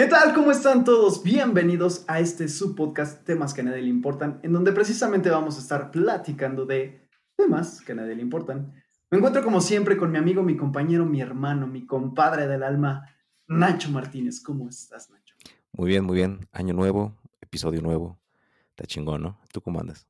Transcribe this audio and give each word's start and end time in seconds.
¿Qué 0.00 0.06
tal? 0.06 0.32
¿Cómo 0.32 0.50
están 0.50 0.82
todos? 0.82 1.22
Bienvenidos 1.22 2.06
a 2.08 2.20
este 2.20 2.48
subpodcast 2.48 3.22
Temas 3.26 3.52
que 3.52 3.60
a 3.60 3.64
nadie 3.64 3.82
le 3.82 3.90
importan, 3.90 4.40
en 4.42 4.54
donde 4.54 4.72
precisamente 4.72 5.28
vamos 5.28 5.58
a 5.58 5.60
estar 5.60 5.90
platicando 5.90 6.64
de 6.64 7.06
temas 7.36 7.82
que 7.82 7.92
a 7.92 7.96
nadie 7.96 8.14
le 8.14 8.22
importan. 8.22 8.72
Me 9.10 9.18
encuentro 9.18 9.44
como 9.44 9.60
siempre 9.60 9.98
con 9.98 10.10
mi 10.10 10.16
amigo, 10.16 10.42
mi 10.42 10.56
compañero, 10.56 11.04
mi 11.04 11.20
hermano, 11.20 11.66
mi 11.66 11.84
compadre 11.84 12.46
del 12.46 12.62
alma, 12.62 13.14
Nacho 13.46 13.90
Martínez. 13.90 14.40
¿Cómo 14.40 14.70
estás, 14.70 15.10
Nacho? 15.10 15.34
Muy 15.72 15.90
bien, 15.90 16.02
muy 16.04 16.16
bien. 16.16 16.48
Año 16.50 16.72
nuevo, 16.72 17.18
episodio 17.42 17.82
nuevo. 17.82 18.18
Está 18.70 18.86
chingón, 18.86 19.20
¿no? 19.20 19.38
¿Tú 19.52 19.60
cómo 19.60 19.80
andas? 19.80 20.06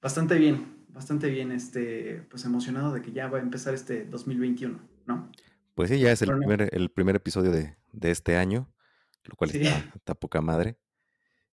Bastante 0.00 0.36
bien, 0.38 0.86
bastante 0.88 1.30
bien. 1.30 1.52
Este, 1.52 2.26
pues 2.28 2.44
emocionado 2.44 2.92
de 2.92 3.00
que 3.00 3.12
ya 3.12 3.28
va 3.28 3.38
a 3.38 3.42
empezar 3.42 3.74
este 3.74 4.06
2021, 4.06 4.80
¿no? 5.06 5.30
Pues 5.74 5.88
sí, 5.88 5.98
ya 5.98 6.12
es 6.12 6.20
el, 6.22 6.36
primer, 6.36 6.68
el 6.72 6.90
primer 6.90 7.16
episodio 7.16 7.50
de, 7.50 7.76
este 8.02 8.36
año, 8.36 8.68
lo 9.24 9.36
cual 9.36 9.50
está, 9.50 10.14
poca 10.14 10.40
madre. 10.40 10.78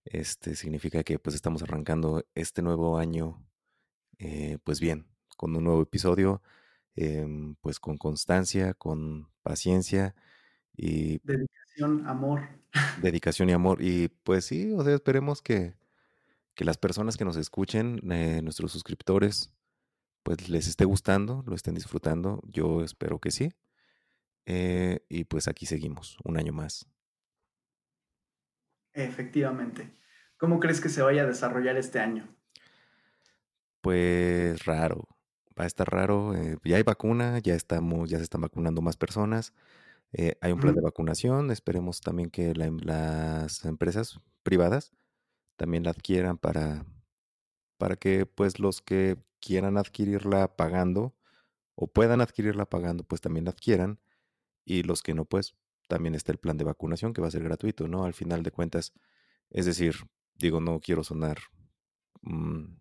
Este 0.06 0.56
significa 0.56 1.04
que 1.04 1.20
pues 1.20 1.36
estamos 1.36 1.62
arrancando 1.64 2.26
este 2.36 2.62
nuevo 2.62 2.98
año, 2.98 3.46
eh, 4.18 4.58
pues 4.64 4.80
bien, 4.80 5.08
con 5.38 5.56
un 5.56 5.64
nuevo 5.64 5.82
episodio, 5.82 6.42
em, 6.96 7.56
pues 7.62 7.80
con 7.80 7.98
constancia, 7.98 8.74
con 8.74 9.30
paciencia 9.44 10.16
y... 10.76 11.20
Dedicación, 11.24 12.08
amor. 12.08 12.50
Dedicación 13.02 13.50
y 13.50 13.54
amor. 13.54 13.82
Y 13.82 14.10
pues 14.24 14.46
sí, 14.46 14.74
o 14.74 14.84
sea, 14.84 14.96
esperemos 14.96 15.42
que, 15.42 15.76
que 16.56 16.66
las 16.66 16.78
personas 16.78 17.18
que 17.18 17.26
nos 17.26 17.38
escuchen, 17.38 18.00
eh, 18.12 18.42
nuestros 18.44 18.72
suscriptores, 18.72 19.52
pues 20.24 20.50
les 20.50 20.68
esté 20.68 20.86
gustando, 20.86 21.44
lo 21.46 21.56
estén 21.56 21.76
disfrutando. 21.76 22.42
Yo 22.46 22.84
espero 22.84 23.20
que 23.20 23.32
sí. 23.32 23.54
Eh, 24.46 25.06
y 25.10 25.26
pues 25.26 25.48
aquí 25.48 25.66
seguimos, 25.66 26.18
un 26.24 26.38
año 26.38 26.54
más. 26.54 26.88
Efectivamente. 29.04 29.92
¿Cómo 30.38 30.60
crees 30.60 30.82
que 30.82 30.90
se 30.90 31.02
vaya 31.02 31.24
a 31.24 31.28
desarrollar 31.28 31.78
este 31.78 32.00
año? 32.00 32.28
Pues 33.82 34.66
raro. 34.66 35.08
Va 35.60 35.64
a 35.64 35.68
estar 35.68 35.90
raro. 35.90 36.36
Eh, 36.36 36.58
ya 36.64 36.78
hay 36.78 36.84
vacuna, 36.84 37.40
ya 37.40 37.56
estamos, 37.56 38.10
ya 38.10 38.18
se 38.18 38.24
están 38.24 38.42
vacunando 38.42 38.82
más 38.82 38.98
personas. 38.98 39.54
Eh, 40.14 40.36
hay 40.42 40.52
un 40.52 40.60
plan 40.60 40.76
de 40.76 40.82
vacunación. 40.82 41.52
Esperemos 41.52 42.02
también 42.02 42.30
que 42.30 42.52
em, 42.52 42.78
las 42.80 43.66
empresas 43.66 44.20
privadas 44.44 44.92
también 45.56 45.84
la 45.84 45.92
adquieran 45.92 46.38
para, 46.38 46.86
para 47.78 47.96
que 47.96 48.26
pues 48.26 48.60
los 48.60 48.82
que 48.82 49.18
quieran 49.40 49.78
adquirirla 49.78 50.56
pagando 50.56 51.16
o 51.76 51.88
puedan 51.88 52.22
adquirirla 52.22 52.66
pagando, 52.66 53.04
pues 53.04 53.22
también 53.22 53.46
la 53.46 53.52
adquieran 53.52 54.00
y 54.66 54.84
los 54.84 55.02
que 55.02 55.14
no, 55.14 55.26
pues 55.26 55.56
también 55.90 56.16
está 56.16 56.32
el 56.32 56.38
plan 56.38 56.56
de 56.56 56.64
vacunación 56.64 57.14
que 57.14 57.22
va 57.22 57.28
a 57.28 57.32
ser 57.32 57.44
gratuito, 57.44 57.88
¿no? 57.88 58.06
Al 58.06 58.14
final 58.14 58.44
de 58.44 58.52
cuentas, 58.52 58.94
es 59.50 59.66
decir, 59.66 59.96
digo, 60.36 60.62
no 60.62 60.80
quiero 60.80 61.04
sonar, 61.04 61.40
mm, 62.22 62.78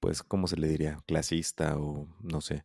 pues, 0.00 0.22
¿cómo 0.22 0.48
se 0.48 0.56
le 0.56 0.68
diría? 0.68 0.98
Clasista 1.06 1.78
o 1.78 2.08
no 2.20 2.40
sé, 2.40 2.64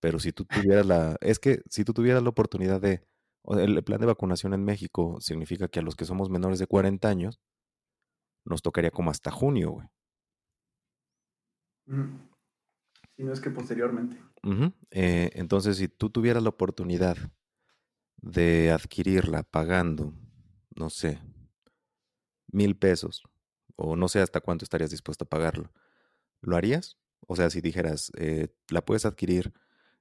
pero 0.00 0.18
si 0.18 0.32
tú 0.32 0.46
tuvieras 0.74 0.86
la, 0.86 1.16
es 1.20 1.38
que 1.38 1.62
si 1.68 1.84
tú 1.84 1.92
tuvieras 1.92 2.22
la 2.22 2.30
oportunidad 2.30 2.80
de, 2.80 3.04
el 3.50 3.84
plan 3.84 4.00
de 4.00 4.06
vacunación 4.06 4.54
en 4.54 4.64
México 4.64 5.20
significa 5.20 5.68
que 5.68 5.80
a 5.80 5.82
los 5.82 5.94
que 5.94 6.06
somos 6.06 6.30
menores 6.30 6.58
de 6.58 6.66
40 6.66 7.08
años, 7.08 7.40
nos 8.44 8.62
tocaría 8.62 8.90
como 8.90 9.10
hasta 9.10 9.30
junio, 9.30 9.70
güey. 9.70 9.88
Si 13.16 13.22
no 13.22 13.32
es 13.32 13.40
que 13.40 13.50
posteriormente. 13.50 14.16
Eh, 14.90 15.30
entonces, 15.34 15.76
si 15.76 15.88
tú 15.88 16.08
tuvieras 16.10 16.42
la 16.42 16.48
oportunidad 16.48 17.18
de 18.22 18.70
adquirirla 18.70 19.42
pagando, 19.42 20.14
no 20.74 20.88
sé, 20.90 21.20
mil 22.46 22.76
pesos, 22.76 23.22
o 23.76 23.96
no 23.96 24.08
sé 24.08 24.20
hasta 24.20 24.40
cuánto 24.40 24.64
estarías 24.64 24.90
dispuesto 24.90 25.24
a 25.24 25.28
pagarlo, 25.28 25.72
¿lo 26.40 26.56
harías? 26.56 26.98
O 27.26 27.36
sea, 27.36 27.50
si 27.50 27.60
dijeras, 27.60 28.10
eh, 28.16 28.48
la 28.68 28.84
puedes 28.84 29.04
adquirir 29.04 29.52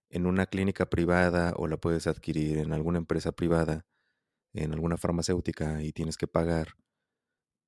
en 0.09 0.25
una 0.25 0.45
clínica 0.45 0.89
privada 0.89 1.53
o 1.55 1.67
la 1.67 1.77
puedes 1.77 2.07
adquirir 2.07 2.57
en 2.59 2.73
alguna 2.73 2.99
empresa 2.99 3.31
privada, 3.31 3.85
en 4.53 4.73
alguna 4.73 4.97
farmacéutica 4.97 5.81
y 5.81 5.91
tienes 5.91 6.17
que 6.17 6.27
pagar, 6.27 6.75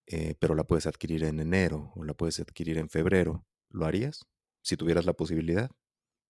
eh, 0.06 0.36
pero 0.40 0.54
la 0.54 0.66
puedes 0.66 0.86
adquirir 0.86 1.24
en 1.24 1.40
enero 1.40 1.92
o 1.96 2.04
la 2.04 2.14
puedes 2.14 2.40
adquirir 2.40 2.78
en 2.78 2.90
febrero, 2.90 3.46
¿lo 3.70 3.86
harías? 3.86 4.26
Si 4.62 4.78
tuvieras 4.78 5.06
la 5.06 5.14
posibilidad. 5.14 5.72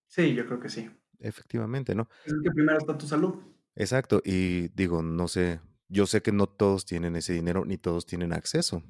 Sí, 0.08 0.34
yo 0.34 0.46
creo 0.46 0.60
que 0.60 0.70
sí. 0.70 0.90
Efectivamente, 1.20 1.96
¿no? 1.96 2.08
Es 2.26 2.34
que 2.44 2.52
primero 2.52 2.78
está 2.78 2.98
tu 2.98 3.08
salud. 3.08 3.53
Exacto, 3.76 4.22
y 4.24 4.68
digo, 4.70 5.02
no 5.02 5.28
sé, 5.28 5.60
yo 5.90 6.06
sé 6.06 6.22
que 6.22 6.32
no 6.32 6.48
todos 6.48 6.86
tienen 6.86 7.16
ese 7.16 7.34
dinero 7.34 7.66
ni 7.66 7.78
todos 7.78 8.06
tienen 8.06 8.34
acceso, 8.34 8.84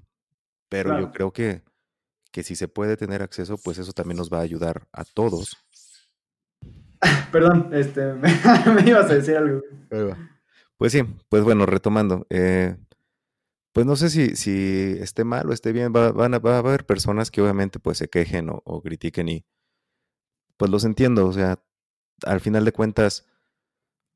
pero 0.69 0.99
yo 0.99 1.11
creo 1.11 1.31
que, 1.31 1.63
que 2.31 2.43
si 2.43 2.55
se 2.55 2.67
puede 2.67 2.97
tener 2.97 3.21
acceso, 3.21 3.57
pues 3.63 3.77
eso 3.77 3.93
también 3.93 4.17
nos 4.17 4.31
va 4.31 4.39
a 4.39 4.43
ayudar 4.43 4.87
a 4.91 5.05
todos. 5.05 5.57
Perdón, 7.31 7.69
este, 7.73 8.13
me, 8.13 8.89
ibas 8.89 9.09
a 9.09 9.13
decir 9.15 9.37
algo. 9.37 9.61
Pues 10.77 10.91
sí, 10.91 11.03
pues 11.29 11.43
bueno, 11.43 11.65
retomando, 11.65 12.27
eh, 12.29 12.75
pues 13.71 13.85
no 13.85 13.95
sé 13.95 14.09
si, 14.09 14.35
si 14.35 14.97
esté 14.99 15.23
mal 15.23 15.49
o 15.49 15.53
esté 15.53 15.71
bien, 15.71 15.93
va, 15.95 16.11
van 16.11 16.33
a, 16.33 16.39
va 16.39 16.55
a 16.55 16.59
haber 16.59 16.85
personas 16.85 17.31
que 17.31 17.41
obviamente 17.41 17.79
pues 17.79 17.97
se 17.97 18.09
quejen 18.09 18.49
o, 18.49 18.61
o 18.65 18.81
critiquen 18.81 19.29
y 19.29 19.45
pues 20.57 20.69
los 20.69 20.83
entiendo, 20.83 21.25
o 21.27 21.33
sea, 21.33 21.63
al 22.25 22.41
final 22.41 22.65
de 22.65 22.71
cuentas 22.71 23.25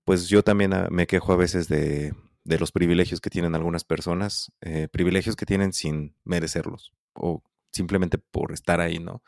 pues 0.08 0.30
yo 0.30 0.42
también 0.42 0.74
ah, 0.74 0.88
me 0.90 1.06
quejo 1.06 1.34
a 1.34 1.36
veces 1.36 1.68
de, 1.68 2.16
los 2.46 2.72
privilegios 2.72 3.20
que 3.20 3.30
tienen 3.30 3.56
algunas 3.56 3.84
personas, 3.84 4.54
eh, 4.62 4.88
privilegios 4.90 5.36
que 5.36 5.46
tienen 5.46 5.74
sin 5.74 6.16
merecerlos 6.24 6.94
o 7.14 7.44
simplemente 7.72 8.18
por 8.18 8.54
estar 8.54 8.80
ahí, 8.80 9.00
¿no? 9.00 9.22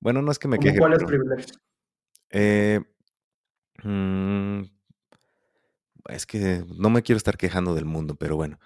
Bueno, 0.00 0.20
no 0.20 0.32
es 0.32 0.40
que 0.40 0.48
me 0.48 0.58
queje. 0.58 0.78
¿Cuáles 0.78 1.04
privilegios? 1.04 1.60
Eh, 2.30 2.80
mm, 3.84 4.62
es 6.08 6.26
que 6.26 6.64
no 6.76 6.90
me 6.90 7.02
quiero 7.02 7.16
estar 7.16 7.36
quejando 7.36 7.76
del 7.76 7.84
mundo, 7.84 8.16
pero 8.16 8.34
bueno, 8.34 8.58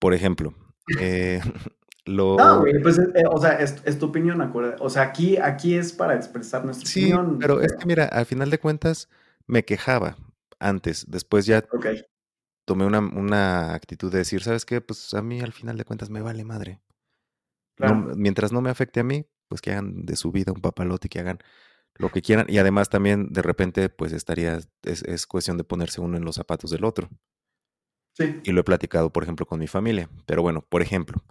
por 0.00 0.14
ejemplo, 0.14 0.52
eh, 0.98 1.40
lo... 2.06 2.36
No, 2.36 2.58
güey, 2.58 2.82
pues, 2.82 3.00
o 3.30 3.40
sea, 3.40 3.52
es, 3.52 3.98
tu 4.00 4.06
opinión, 4.06 4.40
acuerda. 4.40 4.74
O 4.80 4.90
sea, 4.90 5.02
aquí, 5.02 5.36
aquí 5.36 5.76
es 5.76 5.92
para 5.92 6.16
expresar 6.16 6.64
nuestra 6.64 6.90
opinión. 6.90 7.38
Pero, 7.38 7.58
pero 7.58 7.64
es 7.64 7.72
que 7.74 7.86
mira, 7.86 8.06
al 8.06 8.26
final 8.26 8.50
de 8.50 8.58
cuentas 8.58 9.08
me 9.46 9.64
quejaba, 9.64 10.16
antes. 10.62 11.04
Después 11.10 11.46
ya 11.46 11.64
tomé 12.64 12.86
una, 12.86 13.74
actitud 13.74 14.10
de 14.10 14.18
decir, 14.18 14.42
¿sabes 14.42 14.64
qué? 14.64 14.80
Pues 14.80 15.12
a 15.14 15.22
mí 15.22 15.40
al 15.40 15.52
final 15.52 15.76
de 15.76 15.84
cuentas 15.84 16.10
me 16.10 16.22
vale 16.22 16.44
madre. 16.44 16.80
mientras 18.16 18.52
no 18.52 18.60
me 18.60 18.70
afecte 18.70 19.00
a 19.00 19.04
mí, 19.04 19.26
pues 19.48 19.60
que 19.60 19.72
hagan 19.72 20.06
de 20.06 20.16
su 20.16 20.30
vida 20.32 20.52
un 20.52 20.60
papalote 20.60 21.08
y 21.08 21.10
que 21.10 21.20
hagan 21.20 21.38
lo 21.94 22.10
que 22.10 22.22
quieran. 22.22 22.46
Y 22.48 22.58
además 22.58 22.88
también 22.88 23.32
de 23.32 23.42
repente, 23.42 23.88
pues 23.88 24.12
estaría, 24.12 24.60
es, 24.82 25.26
cuestión 25.26 25.58
de 25.58 25.64
ponerse 25.64 26.00
uno 26.00 26.16
en 26.16 26.24
los 26.24 26.36
zapatos 26.36 26.70
del 26.70 26.84
otro. 26.84 27.10
Sí. 28.14 28.40
Y 28.44 28.52
lo 28.52 28.60
he 28.60 28.64
platicado, 28.64 29.12
por 29.12 29.22
ejemplo, 29.22 29.46
con 29.46 29.58
mi 29.58 29.66
familia. 29.66 30.08
Pero 30.26 30.42
bueno, 30.42 30.64
por 30.68 30.82
ejemplo, 30.82 31.24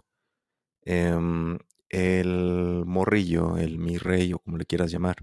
em, 0.84 1.58
el 1.88 2.84
morrillo, 2.86 3.56
el 3.56 3.78
mi 3.78 3.98
rey 3.98 4.32
o 4.32 4.38
como 4.40 4.56
le 4.56 4.66
quieras 4.66 4.90
llamar, 4.90 5.16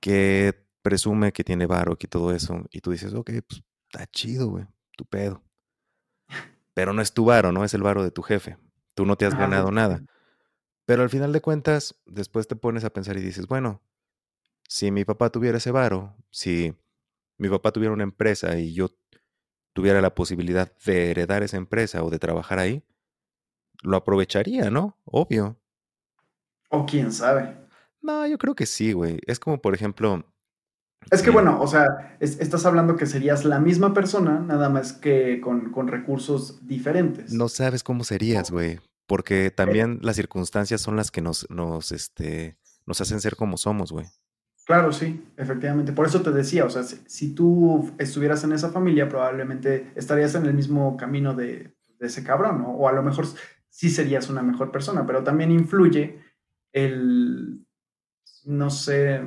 que 0.00 0.61
presume 0.82 1.32
que 1.32 1.44
tiene 1.44 1.66
varo, 1.66 1.96
y 1.98 2.06
todo 2.06 2.32
eso, 2.32 2.66
y 2.70 2.80
tú 2.80 2.90
dices, 2.90 3.14
ok, 3.14 3.30
pues 3.48 3.62
está 3.90 4.06
chido, 4.06 4.48
güey, 4.48 4.66
tu 4.96 5.04
pedo. 5.04 5.42
Pero 6.74 6.92
no 6.92 7.02
es 7.02 7.12
tu 7.12 7.24
varo, 7.24 7.52
¿no? 7.52 7.64
Es 7.64 7.74
el 7.74 7.82
varo 7.82 8.02
de 8.02 8.10
tu 8.10 8.22
jefe. 8.22 8.56
Tú 8.94 9.06
no 9.06 9.16
te 9.16 9.26
has 9.26 9.34
ganado 9.34 9.70
nada. 9.70 10.02
Pero 10.84 11.02
al 11.02 11.10
final 11.10 11.32
de 11.32 11.40
cuentas, 11.40 11.94
después 12.06 12.48
te 12.48 12.56
pones 12.56 12.84
a 12.84 12.90
pensar 12.90 13.16
y 13.16 13.20
dices, 13.20 13.46
bueno, 13.46 13.82
si 14.68 14.90
mi 14.90 15.04
papá 15.04 15.30
tuviera 15.30 15.58
ese 15.58 15.70
varo, 15.70 16.16
si 16.30 16.74
mi 17.38 17.48
papá 17.48 17.72
tuviera 17.72 17.92
una 17.92 18.02
empresa 18.04 18.58
y 18.58 18.74
yo 18.74 18.88
tuviera 19.72 20.00
la 20.00 20.14
posibilidad 20.14 20.72
de 20.84 21.10
heredar 21.10 21.42
esa 21.42 21.56
empresa 21.56 22.02
o 22.02 22.10
de 22.10 22.18
trabajar 22.18 22.58
ahí, 22.58 22.84
lo 23.82 23.96
aprovecharía, 23.96 24.70
¿no? 24.70 24.98
Obvio. 25.04 25.58
O 26.68 26.86
quién 26.86 27.12
sabe. 27.12 27.56
No, 28.00 28.26
yo 28.26 28.38
creo 28.38 28.54
que 28.54 28.66
sí, 28.66 28.92
güey. 28.92 29.18
Es 29.26 29.38
como, 29.38 29.60
por 29.60 29.74
ejemplo, 29.74 30.24
es 31.10 31.22
que 31.22 31.30
bueno, 31.30 31.60
o 31.60 31.66
sea, 31.66 32.16
estás 32.20 32.64
hablando 32.64 32.96
que 32.96 33.06
serías 33.06 33.44
la 33.44 33.58
misma 33.58 33.92
persona, 33.92 34.40
nada 34.40 34.68
más 34.68 34.92
que 34.92 35.40
con, 35.40 35.88
recursos 35.88 36.66
diferentes. 36.66 37.32
No 37.32 37.48
sabes 37.48 37.82
cómo 37.82 38.04
serías, 38.04 38.50
güey. 38.50 38.80
Porque 39.06 39.50
también 39.50 39.98
las 40.02 40.16
circunstancias 40.16 40.80
son 40.80 40.96
las 40.96 41.10
que 41.10 41.20
nos, 41.20 41.50
nos, 41.50 41.92
este, 41.92 42.56
nos 42.86 43.00
hacen 43.00 43.20
ser 43.20 43.36
como 43.36 43.56
somos, 43.56 43.92
güey. 43.92 44.06
Claro, 44.64 44.92
sí, 44.92 45.22
efectivamente. 45.36 45.92
Por 45.92 46.06
eso 46.06 46.22
te 46.22 46.30
decía, 46.30 46.64
o 46.64 46.70
sea, 46.70 46.82
si, 46.84 47.34
tú 47.34 47.92
estuvieras 47.98 48.44
en 48.44 48.52
esa 48.52 48.70
familia, 48.70 49.08
probablemente 49.08 49.92
estarías 49.96 50.34
en 50.36 50.46
el 50.46 50.54
mismo 50.54 50.96
camino 50.96 51.34
de, 51.34 51.74
de 51.98 52.06
ese 52.06 52.22
cabrón, 52.22 52.62
¿no? 52.62 52.70
O 52.70 52.88
a 52.88 52.92
lo 52.92 53.02
mejor 53.02 53.26
sí 53.68 53.90
serías 53.90 54.30
una 54.30 54.42
mejor 54.42 54.70
persona, 54.70 55.04
pero 55.04 55.24
también 55.24 55.50
influye 55.50 56.20
el, 56.72 57.66
no 58.44 58.70
sé, 58.70 59.22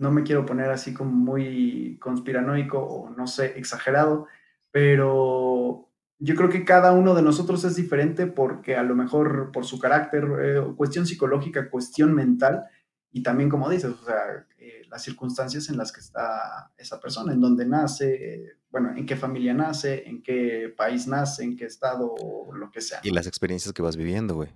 no 0.00 0.10
me 0.10 0.22
quiero 0.22 0.46
poner 0.46 0.70
así 0.70 0.94
como 0.94 1.12
muy 1.12 1.98
conspiranoico 2.00 2.78
o 2.78 3.10
no 3.10 3.26
sé, 3.26 3.58
exagerado, 3.58 4.26
pero 4.70 5.88
yo 6.18 6.34
creo 6.34 6.48
que 6.48 6.64
cada 6.64 6.92
uno 6.92 7.14
de 7.14 7.22
nosotros 7.22 7.64
es 7.64 7.76
diferente 7.76 8.26
porque 8.26 8.76
a 8.76 8.82
lo 8.82 8.94
mejor 8.96 9.50
por 9.52 9.66
su 9.66 9.78
carácter, 9.78 10.26
eh, 10.42 10.62
cuestión 10.76 11.06
psicológica, 11.06 11.70
cuestión 11.70 12.14
mental, 12.14 12.64
y 13.12 13.22
también 13.22 13.50
como 13.50 13.68
dices, 13.68 13.90
o 13.90 14.04
sea, 14.04 14.46
eh, 14.58 14.82
las 14.88 15.02
circunstancias 15.02 15.68
en 15.68 15.76
las 15.76 15.92
que 15.92 16.00
está 16.00 16.72
esa 16.78 16.98
persona, 16.98 17.32
en 17.32 17.40
dónde 17.40 17.66
nace, 17.66 18.56
bueno, 18.70 18.96
en 18.96 19.04
qué 19.04 19.16
familia 19.16 19.52
nace, 19.52 20.08
en 20.08 20.22
qué 20.22 20.72
país 20.74 21.06
nace, 21.06 21.44
en 21.44 21.56
qué 21.56 21.66
estado, 21.66 22.14
lo 22.52 22.70
que 22.70 22.80
sea. 22.80 23.00
Y 23.02 23.10
las 23.10 23.26
experiencias 23.26 23.74
que 23.74 23.82
vas 23.82 23.96
viviendo, 23.96 24.34
güey. 24.34 24.48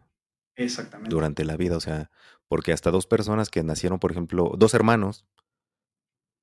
Exactamente. 0.56 1.10
Durante 1.10 1.44
la 1.44 1.56
vida, 1.56 1.76
o 1.76 1.80
sea, 1.80 2.10
porque 2.48 2.72
hasta 2.72 2.90
dos 2.90 3.06
personas 3.06 3.50
que 3.50 3.62
nacieron, 3.62 3.98
por 3.98 4.12
ejemplo, 4.12 4.52
dos 4.56 4.74
hermanos 4.74 5.24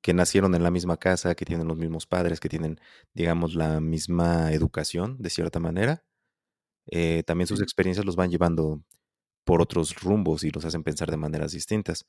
que 0.01 0.13
nacieron 0.13 0.55
en 0.55 0.63
la 0.63 0.71
misma 0.71 0.97
casa, 0.97 1.35
que 1.35 1.45
tienen 1.45 1.67
los 1.67 1.77
mismos 1.77 2.07
padres, 2.07 2.39
que 2.39 2.49
tienen, 2.49 2.79
digamos, 3.13 3.53
la 3.53 3.79
misma 3.79 4.51
educación, 4.51 5.17
de 5.19 5.29
cierta 5.29 5.59
manera, 5.59 6.03
eh, 6.87 7.23
también 7.25 7.47
sus 7.47 7.61
experiencias 7.61 8.05
los 8.05 8.15
van 8.15 8.31
llevando 8.31 8.83
por 9.43 9.61
otros 9.61 9.95
rumbos 10.01 10.43
y 10.43 10.49
los 10.49 10.65
hacen 10.65 10.83
pensar 10.83 11.11
de 11.11 11.17
maneras 11.17 11.51
distintas. 11.51 12.07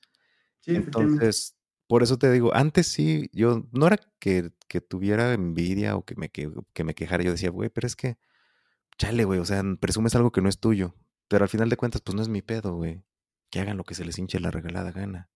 Entonces, 0.65 1.57
por 1.87 2.03
eso 2.03 2.17
te 2.19 2.31
digo, 2.31 2.55
antes 2.55 2.87
sí, 2.87 3.29
yo 3.33 3.67
no 3.73 3.87
era 3.87 3.99
que, 4.19 4.51
tuviera 4.89 5.35
envidia 5.35 5.97
o 5.97 6.05
que 6.05 6.15
me, 6.17 6.31
que, 6.31 6.51
me 6.85 6.95
quejara, 6.95 7.23
yo 7.23 7.33
decía, 7.33 7.51
güey, 7.51 7.69
pero 7.69 7.87
es 7.87 7.97
que, 7.97 8.17
chale, 8.99 9.25
güey, 9.25 9.41
o 9.41 9.45
sea, 9.45 9.63
presumes 9.81 10.15
algo 10.15 10.33
que 10.33 10.41
no 10.41 10.49
es 10.49 10.59
tuyo, 10.59 10.95
pero 11.29 11.45
al 11.45 11.49
final 11.49 11.69
de 11.69 11.77
cuentas, 11.77 12.01
pues 12.03 12.15
no 12.15 12.23
es 12.23 12.29
mi 12.29 12.43
pedo, 12.43 12.75
güey. 12.75 13.05
Que 13.51 13.61
hagan 13.61 13.77
lo 13.77 13.85
que 13.85 13.95
se 13.95 14.05
les 14.05 14.19
hinche 14.19 14.41
la 14.41 14.51
regalada 14.51 14.93
gana. 14.93 15.31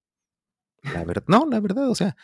La 0.82 1.04
verdad, 1.04 1.24
no, 1.26 1.46
la 1.46 1.60
verdad, 1.60 1.88
o 1.90 1.94
sea, 1.94 2.16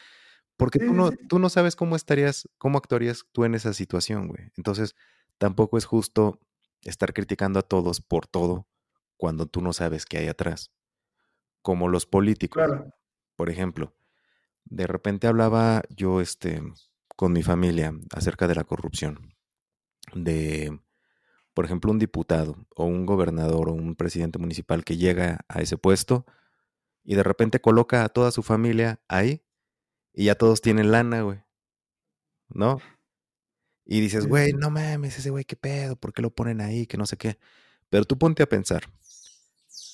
porque 0.57 0.79
tú 0.79 0.93
no, 0.93 1.11
tú 1.29 1.39
no 1.39 1.49
sabes 1.49 1.75
cómo 1.75 1.97
estarías, 1.97 2.49
cómo 2.59 2.79
actuarías 2.79 3.25
tú 3.33 3.45
en 3.45 3.55
esa 3.55 3.73
situación, 3.73 4.29
güey. 4.29 4.53
Entonces, 4.57 4.95
tampoco 5.39 5.79
es 5.79 5.85
justo 5.85 6.39
estar 6.83 7.13
criticando 7.13 7.59
a 7.59 7.63
todos 7.63 8.01
por 8.01 8.27
todo 8.27 8.69
cuando 9.17 9.47
tú 9.47 9.61
no 9.61 9.73
sabes 9.73 10.07
qué 10.07 10.19
hay 10.19 10.29
atrás. 10.29 10.73
Como 11.63 11.89
los 11.89 12.07
políticos. 12.07 12.63
Por 13.37 13.51
ejemplo, 13.51 13.95
de 14.65 14.87
repente 14.87 15.27
hablaba 15.27 15.83
yo 15.89 16.21
este, 16.21 16.63
con 17.17 17.33
mi 17.33 17.43
familia 17.43 17.95
acerca 18.15 18.47
de 18.47 18.55
la 18.55 18.65
corrupción. 18.65 19.35
De, 20.15 20.79
por 21.55 21.65
ejemplo, 21.65 21.91
un 21.91 21.99
diputado 21.99 22.57
o 22.75 22.85
un 22.85 23.07
gobernador 23.07 23.69
o 23.69 23.73
un 23.73 23.95
presidente 23.95 24.39
municipal 24.39 24.85
que 24.85 24.97
llega 24.97 25.45
a 25.49 25.61
ese 25.61 25.77
puesto 25.77 26.27
y 27.05 27.15
de 27.15 27.23
repente 27.23 27.61
coloca 27.61 28.05
a 28.05 28.09
toda 28.09 28.31
su 28.31 28.43
familia 28.43 29.01
ahí 29.09 29.43
y 30.13 30.27
ya 30.27 30.35
todos 30.35 30.61
tienen 30.61 30.93
lana, 30.93 31.23
güey. 31.23 31.41
¿No? 32.49 32.81
Y 33.85 34.01
dices, 34.01 34.27
güey, 34.27 34.53
no 34.53 34.71
mames, 34.71 35.19
ese 35.19 35.31
güey, 35.31 35.45
qué 35.45 35.57
pedo, 35.57 35.97
¿por 35.97 36.13
qué 36.13 36.23
lo 36.23 36.31
ponen 36.31 36.61
ahí? 36.61 36.87
Que 36.87 36.97
no 36.97 37.07
sé 37.07 37.17
qué. 37.17 37.39
Pero 37.91 38.05
tú 38.05 38.19
ponte 38.19 38.43
a 38.43 38.49
pensar. 38.49 38.85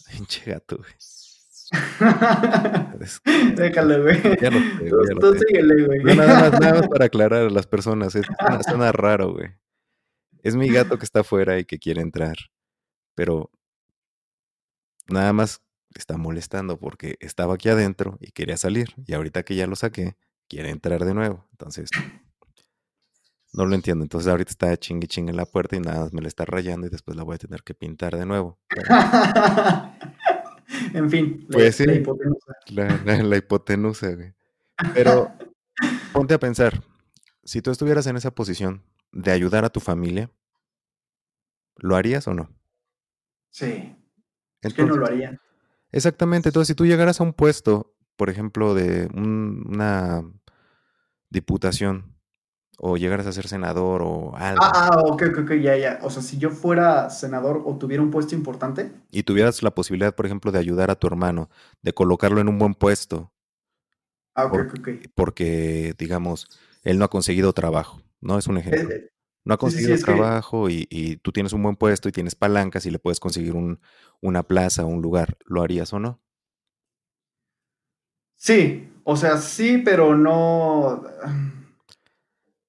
Pinche 0.13 0.51
gato, 0.51 0.77
güey. 0.77 0.93
Déjalo, 3.57 4.03
güey. 4.03 4.23
Ya 4.41 4.51
no 4.51 5.21
tú, 5.21 5.35
síguele, 5.35 5.85
güey. 5.85 6.17
nada, 6.17 6.51
más, 6.51 6.61
nada 6.61 6.75
más 6.81 6.89
para 6.89 7.07
aclarar 7.07 7.47
a 7.47 7.51
las 7.51 7.67
personas. 7.67 8.15
Es, 8.15 8.27
suena, 8.67 8.93
raro, 8.93 9.33
güey. 9.33 9.51
Es 10.43 10.57
mi 10.57 10.69
gato 10.69 10.99
que 10.99 11.05
está 11.05 11.21
afuera 11.21 11.59
y 11.59 11.65
que 11.65 11.79
quiere 11.79 12.01
entrar. 12.01 12.37
Pero 13.15 13.51
nada 15.09 15.33
más 15.33 15.63
está 15.95 16.17
molestando 16.17 16.79
porque 16.79 17.17
estaba 17.21 17.55
aquí 17.55 17.69
adentro 17.69 18.19
y 18.21 18.33
quería 18.33 18.57
salir. 18.57 18.89
Y 19.07 19.15
ahorita 19.15 19.43
que 19.43 19.57
ya 19.57 19.67
lo 19.67 19.77
saqué, 19.77 20.17
quiere 20.49 20.71
entrar 20.71 21.05
de 21.05 21.15
nuevo. 21.15 21.47
Entonces, 21.53 21.91
no 23.53 23.67
lo 23.67 23.75
entiendo. 23.75 24.05
Entonces 24.05 24.31
ahorita 24.31 24.51
está 24.51 24.77
chingue 24.77 25.07
chingue 25.07 25.31
en 25.31 25.37
la 25.37 25.47
puerta 25.47 25.77
y 25.77 25.81
nada 25.81 26.01
más 26.01 26.13
me 26.13 26.23
la 26.23 26.29
está 26.29 26.45
rayando 26.45 26.87
y 26.87 26.91
después 26.91 27.17
la 27.17 27.23
voy 27.23 27.37
a 27.37 27.39
tener 27.39 27.63
que 27.63 27.75
pintar 27.75 28.17
de 28.17 28.27
nuevo. 28.27 28.59
en 30.95 31.11
fin, 31.11 31.47
pues 31.51 31.81
la, 31.81 31.95
hipotenusa. 31.95 32.53
La, 32.69 33.37
hipotenusa, 33.37 34.15
güey. 34.15 34.35
Pero 34.95 35.33
ponte 36.13 36.35
a 36.35 36.39
pensar, 36.39 36.83
si 37.45 37.63
tú 37.63 37.71
estuvieras 37.71 38.07
en 38.07 38.17
esa 38.17 38.31
posición 38.31 38.83
de 39.13 39.31
ayudar 39.31 39.65
a 39.65 39.71
tu 39.71 39.81
familia, 39.81 40.31
¿lo 41.77 41.97
harías 41.97 42.27
o 42.29 42.35
no? 42.35 42.51
Sí. 43.51 43.97
que 44.61 44.85
no 44.85 44.97
lo 44.97 45.07
haría. 45.07 45.41
Exactamente. 45.93 46.51
Entonces, 46.51 46.69
si 46.69 46.75
tú 46.75 46.87
llegaras 46.87 47.21
a 47.21 47.25
un 47.25 47.33
puesto, 47.33 47.95
por 48.17 48.31
ejemplo, 48.31 48.75
de 48.75 49.09
una 49.15 50.23
diputación, 51.31 52.19
o 52.81 52.97
llegaras 52.97 53.27
a 53.27 53.33
ser 53.33 53.49
senador 53.49 54.03
o 54.03 54.37
algo. 54.37 54.63
Ah, 54.63 54.91
ah, 54.93 55.01
ok, 55.01 55.23
ok, 55.41 55.53
ya, 55.55 55.77
ya. 55.77 55.99
O 56.03 56.11
sea, 56.11 56.23
si 56.23 56.39
yo 56.39 56.51
fuera 56.51 57.11
senador 57.11 57.63
o 57.67 57.77
tuviera 57.77 58.03
un 58.03 58.11
puesto 58.11 58.37
importante. 58.37 58.93
Y 59.11 59.25
tuvieras 59.25 59.63
la 59.65 59.75
posibilidad, 59.75 60.15
por 60.15 60.27
ejemplo, 60.27 60.53
de 60.53 60.61
ayudar 60.61 60.91
a 60.91 60.95
tu 60.95 61.09
hermano, 61.09 61.51
de 61.83 61.93
colocarlo 61.93 62.41
en 62.41 62.49
un 62.49 62.59
buen 62.59 62.75
puesto. 62.75 63.33
Ah, 64.35 64.47
ok, 64.47 64.75
ok. 64.79 64.89
Porque, 65.17 65.95
digamos, 65.99 66.49
él 66.85 66.99
no 66.99 67.05
ha 67.05 67.11
conseguido 67.11 67.53
trabajo, 67.53 68.01
¿no? 68.21 68.39
Es 68.39 68.47
un 68.47 68.59
ejemplo. 68.59 68.89
No 69.45 69.55
ha 69.55 69.59
conseguido 69.59 69.97
trabajo 69.99 70.69
y, 70.69 71.19
tú 71.23 71.33
tienes 71.33 71.53
un 71.53 71.63
buen 71.63 71.77
puesto 71.77 72.09
y 72.09 72.13
tienes 72.13 72.35
palancas 72.35 72.85
y 72.87 72.91
le 72.91 72.99
puedes 72.99 73.21
conseguir 73.21 73.55
un, 73.55 73.81
una 74.21 74.43
plaza 74.43 74.85
o 74.85 74.89
un 74.89 75.01
lugar. 75.01 75.39
¿Lo 75.47 75.63
harías 75.63 75.93
o 75.93 75.99
no? 75.99 76.21
Sí, 78.37 78.89
o 79.05 79.17
sea, 79.17 79.39
sí, 79.39 79.79
pero 79.79 80.15
no. 80.15 81.03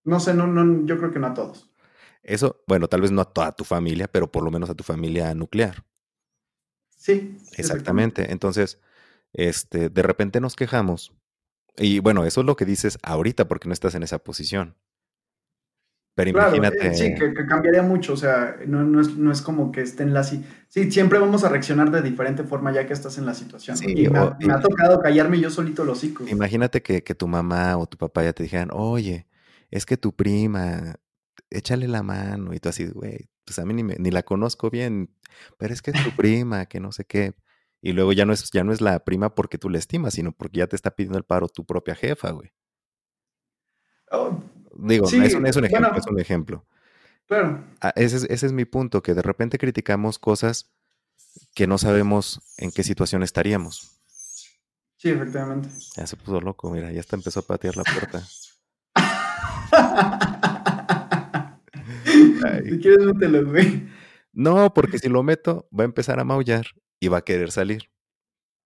No 0.05 0.19
sé, 0.19 0.33
no, 0.33 0.47
no, 0.47 0.85
yo 0.85 0.97
creo 0.97 1.11
que 1.11 1.19
no 1.19 1.27
a 1.27 1.33
todos. 1.33 1.69
Eso, 2.23 2.63
bueno, 2.67 2.87
tal 2.87 3.01
vez 3.01 3.11
no 3.11 3.21
a 3.21 3.25
toda 3.25 3.51
tu 3.51 3.63
familia, 3.63 4.07
pero 4.07 4.31
por 4.31 4.43
lo 4.43 4.51
menos 4.51 4.69
a 4.69 4.75
tu 4.75 4.83
familia 4.83 5.33
nuclear. 5.35 5.85
Sí. 6.95 7.37
Exactamente. 7.57 8.31
Entonces, 8.31 8.79
este, 9.33 9.89
de 9.89 10.01
repente 10.01 10.39
nos 10.39 10.55
quejamos. 10.55 11.13
Y 11.77 11.99
bueno, 11.99 12.25
eso 12.25 12.41
es 12.41 12.45
lo 12.45 12.55
que 12.55 12.65
dices 12.65 12.97
ahorita 13.03 13.47
porque 13.47 13.67
no 13.67 13.73
estás 13.73 13.95
en 13.95 14.03
esa 14.03 14.19
posición. 14.19 14.75
Pero 16.19 16.33
claro, 16.33 16.53
imagínate. 16.57 16.93
sí, 16.95 17.15
que, 17.15 17.33
cambiaría 17.45 17.81
mucho. 17.81 18.11
O 18.11 18.17
sea, 18.17 18.57
no, 18.67 19.31
es, 19.31 19.41
como 19.41 19.71
que 19.71 19.81
esté 19.81 20.03
en 20.03 20.13
la. 20.13 20.25
Sí, 20.25 20.43
siempre 20.91 21.17
vamos 21.17 21.45
a 21.45 21.49
reaccionar 21.49 21.91
de 21.91 22.01
diferente 22.01 22.43
forma 22.43 22.73
ya 22.73 22.85
que 22.85 22.91
estás 22.91 23.17
en 23.17 23.25
la 23.25 23.33
situación. 23.33 23.77
y 23.87 24.09
me, 24.09 24.19
ha, 24.19 24.59
tocado 24.59 24.99
callarme 24.99 25.39
yo 25.39 25.49
solito 25.49 25.85
los 25.85 25.99
hocico. 25.99 26.27
Imagínate 26.27 26.81
que, 26.81 27.03
que, 27.03 27.15
tu 27.15 27.25
mamá 27.29 27.77
o 27.77 27.87
tu 27.87 27.97
papá 27.97 28.21
ya 28.21 28.33
te 28.33 28.43
dijeran, 28.43 28.67
oye, 28.73 29.27
es 29.71 29.85
que 29.85 29.95
tu 29.95 30.13
prima, 30.13 30.95
échale 31.49 31.87
la 31.87 32.03
mano. 32.03 32.53
Y 32.53 32.59
tú 32.59 32.67
así, 32.67 32.87
güey, 32.87 33.29
pues 33.45 33.57
a 33.57 33.65
mí 33.65 33.73
ni, 33.81 34.11
la 34.11 34.23
conozco 34.23 34.69
bien, 34.69 35.15
pero 35.57 35.73
es 35.73 35.81
que 35.81 35.91
es 35.91 36.03
tu 36.03 36.11
prima, 36.17 36.65
que 36.65 36.81
no 36.81 36.91
sé 36.91 37.05
qué. 37.05 37.33
Y 37.81 37.93
luego 37.93 38.11
ya 38.11 38.25
no 38.25 38.33
es, 38.33 38.51
ya 38.51 38.65
no 38.65 38.73
es 38.73 38.81
la 38.81 39.05
prima 39.05 39.33
porque 39.35 39.57
tú 39.57 39.69
la 39.69 39.77
estimas, 39.77 40.15
sino 40.15 40.33
porque 40.33 40.59
ya 40.59 40.67
te 40.67 40.75
está 40.75 40.91
pidiendo 40.91 41.17
el 41.17 41.23
paro 41.23 41.47
tu 41.47 41.65
propia 41.65 41.95
jefa, 41.95 42.31
güey. 42.31 42.51
Oh, 44.11 44.41
Digo, 44.75 45.07
es, 45.07 45.13
un, 45.13 45.23
ejemplo, 45.23 45.95
es 45.95 46.07
un 46.07 46.19
ejemplo. 46.19 46.65
Claro. 47.27 47.63
Ah, 47.81 47.93
ese, 47.95 48.17
es, 48.17 48.23
ese 48.23 48.45
es 48.47 48.53
mi 48.53 48.65
punto, 48.65 49.01
que 49.01 49.13
de 49.13 49.21
repente 49.21 49.57
criticamos 49.57 50.19
cosas 50.19 50.71
que 51.53 51.67
no 51.67 51.77
sabemos 51.77 52.41
en 52.57 52.71
qué 52.71 52.83
situación 52.83 53.23
estaríamos. 53.23 53.99
Sí, 54.97 55.09
efectivamente. 55.09 55.69
Ya 55.95 56.05
se 56.05 56.17
puso 56.17 56.41
loco, 56.41 56.69
mira, 56.69 56.91
ya 56.91 56.99
está 56.99 57.15
empezó 57.15 57.39
a 57.39 57.43
patear 57.43 57.77
la 57.77 57.83
puerta. 57.83 58.23
Si 62.65 62.79
quieres, 62.79 63.05
mételo, 63.05 63.49
güey. 63.49 63.87
No, 64.33 64.73
porque 64.73 64.99
si 64.99 65.09
lo 65.09 65.23
meto, 65.23 65.67
va 65.77 65.83
a 65.83 65.85
empezar 65.85 66.19
a 66.19 66.23
maullar 66.23 66.67
y 66.99 67.07
va 67.07 67.19
a 67.19 67.23
querer 67.23 67.51
salir. 67.51 67.89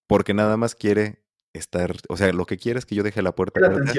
Porque 0.08 0.34
nada 0.34 0.58
más 0.58 0.76
quiere 0.76 1.24
estar, 1.54 1.96
o 2.10 2.18
sea, 2.18 2.32
lo 2.34 2.46
que 2.46 2.58
quiere 2.58 2.80
es 2.80 2.86
que 2.86 2.96
yo 2.96 3.04
deje 3.04 3.22
la 3.22 3.34
puerta 3.34 3.66
abierta. 3.66 3.94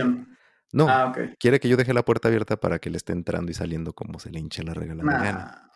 No, 0.74 0.88
ah, 0.88 1.12
quiere 1.38 1.60
que 1.60 1.68
yo 1.68 1.76
deje 1.76 1.94
la 1.94 2.04
puerta 2.04 2.26
abierta 2.26 2.56
para 2.56 2.80
que 2.80 2.90
le 2.90 2.96
esté 2.96 3.12
entrando 3.12 3.48
y 3.52 3.54
saliendo 3.54 3.92
como 3.92 4.18
se 4.18 4.30
le 4.30 4.40
hinche 4.40 4.64
la 4.64 4.74
regla 4.74 5.04
mañana. 5.04 5.70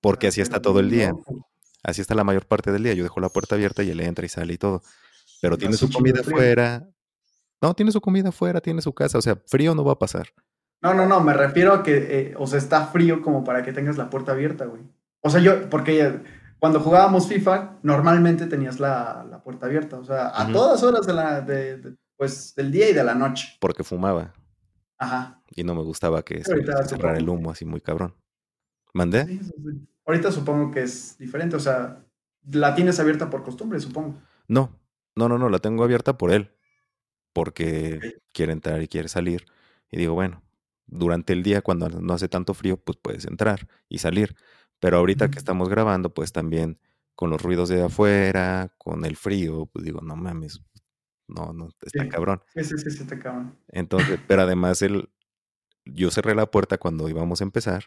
Porque 0.00 0.28
así 0.28 0.40
está 0.40 0.62
todo 0.62 0.78
el 0.78 0.90
día. 0.90 1.12
Así 1.82 2.00
está 2.00 2.14
la 2.14 2.22
mayor 2.22 2.46
parte 2.46 2.70
del 2.70 2.84
día. 2.84 2.94
Yo 2.94 3.02
dejo 3.02 3.18
la 3.18 3.30
puerta 3.30 3.56
abierta 3.56 3.82
y 3.82 3.90
él 3.90 3.98
entra 3.98 4.24
y 4.24 4.28
sale 4.28 4.52
y 4.54 4.58
todo. 4.58 4.80
Pero 5.42 5.58
tiene 5.58 5.76
su 5.76 5.90
comida 5.90 6.20
afuera. 6.20 6.88
No, 7.60 7.74
tiene 7.74 7.90
su 7.90 8.00
comida 8.00 8.28
afuera, 8.28 8.60
tiene 8.60 8.80
su 8.80 8.92
casa. 8.92 9.18
O 9.18 9.22
sea, 9.22 9.36
frío 9.46 9.74
no 9.74 9.84
va 9.84 9.94
a 9.94 9.98
pasar. 9.98 10.28
No, 10.80 10.94
no, 10.94 11.06
no, 11.06 11.20
me 11.20 11.34
refiero 11.34 11.74
a 11.74 11.82
que, 11.82 11.96
eh, 11.96 12.34
o 12.38 12.46
sea, 12.46 12.60
está 12.60 12.86
frío 12.86 13.20
como 13.22 13.42
para 13.42 13.64
que 13.64 13.72
tengas 13.72 13.96
la 13.96 14.08
puerta 14.08 14.30
abierta, 14.30 14.66
güey. 14.66 14.82
O 15.20 15.30
sea, 15.30 15.40
yo, 15.40 15.68
porque 15.68 16.20
cuando 16.60 16.78
jugábamos 16.78 17.26
FIFA, 17.26 17.78
normalmente 17.82 18.46
tenías 18.46 18.78
la, 18.78 19.40
puerta 19.42 19.66
abierta, 19.66 19.98
o 19.98 20.04
sea, 20.04 20.30
a 20.32 20.52
todas 20.52 20.82
horas 20.84 21.04
de 21.06 21.12
la, 21.12 21.40
de, 21.40 21.96
pues, 22.18 22.54
del 22.54 22.70
día 22.70 22.90
y 22.90 22.92
de 22.92 23.04
la 23.04 23.14
noche. 23.14 23.56
Porque 23.60 23.84
fumaba. 23.84 24.34
Ajá. 24.98 25.40
Y 25.54 25.64
no 25.64 25.74
me 25.74 25.82
gustaba 25.82 26.22
que 26.22 26.44
se, 26.44 26.54
cerrara 26.86 27.16
el 27.16 27.28
humo 27.28 27.50
así 27.50 27.64
muy 27.64 27.80
cabrón. 27.80 28.14
¿Mandé? 28.92 29.24
Sí, 29.24 29.40
sí. 29.42 29.88
Ahorita 30.04 30.32
supongo 30.32 30.70
que 30.70 30.82
es 30.82 31.16
diferente, 31.18 31.54
o 31.54 31.60
sea, 31.60 32.04
la 32.50 32.74
tienes 32.74 32.98
abierta 32.98 33.30
por 33.30 33.42
costumbre, 33.42 33.78
supongo. 33.78 34.20
No, 34.48 34.78
no, 35.14 35.28
no, 35.28 35.38
no, 35.38 35.48
la 35.48 35.58
tengo 35.60 35.84
abierta 35.84 36.18
por 36.18 36.32
él. 36.32 36.50
Porque 37.32 38.20
quiere 38.32 38.52
entrar 38.52 38.82
y 38.82 38.88
quiere 38.88 39.08
salir. 39.08 39.46
Y 39.90 39.96
digo, 39.96 40.14
bueno, 40.14 40.42
durante 40.86 41.32
el 41.32 41.42
día, 41.42 41.62
cuando 41.62 41.88
no 41.88 42.14
hace 42.14 42.28
tanto 42.28 42.54
frío, 42.54 42.78
pues 42.78 42.98
puedes 43.00 43.26
entrar 43.26 43.68
y 43.88 43.98
salir. 43.98 44.34
Pero 44.80 44.96
ahorita 44.96 45.30
que 45.30 45.38
estamos 45.38 45.68
grabando, 45.68 46.12
pues 46.12 46.32
también 46.32 46.80
con 47.14 47.30
los 47.30 47.42
ruidos 47.42 47.68
de 47.68 47.82
afuera, 47.82 48.72
con 48.78 49.04
el 49.04 49.16
frío, 49.16 49.66
pues 49.66 49.84
digo, 49.84 50.00
no 50.00 50.16
mames, 50.16 50.62
no, 51.28 51.52
no, 51.52 51.68
está 51.82 52.08
cabrón. 52.08 52.42
Sí, 52.54 52.64
sí, 52.64 52.78
sí, 52.78 53.02
está 53.02 53.18
cabrón. 53.18 53.56
Entonces, 53.68 54.18
pero 54.26 54.42
además 54.42 54.82
él, 54.82 55.10
yo 55.84 56.10
cerré 56.10 56.34
la 56.34 56.50
puerta 56.50 56.78
cuando 56.78 57.08
íbamos 57.08 57.40
a 57.40 57.44
empezar 57.44 57.84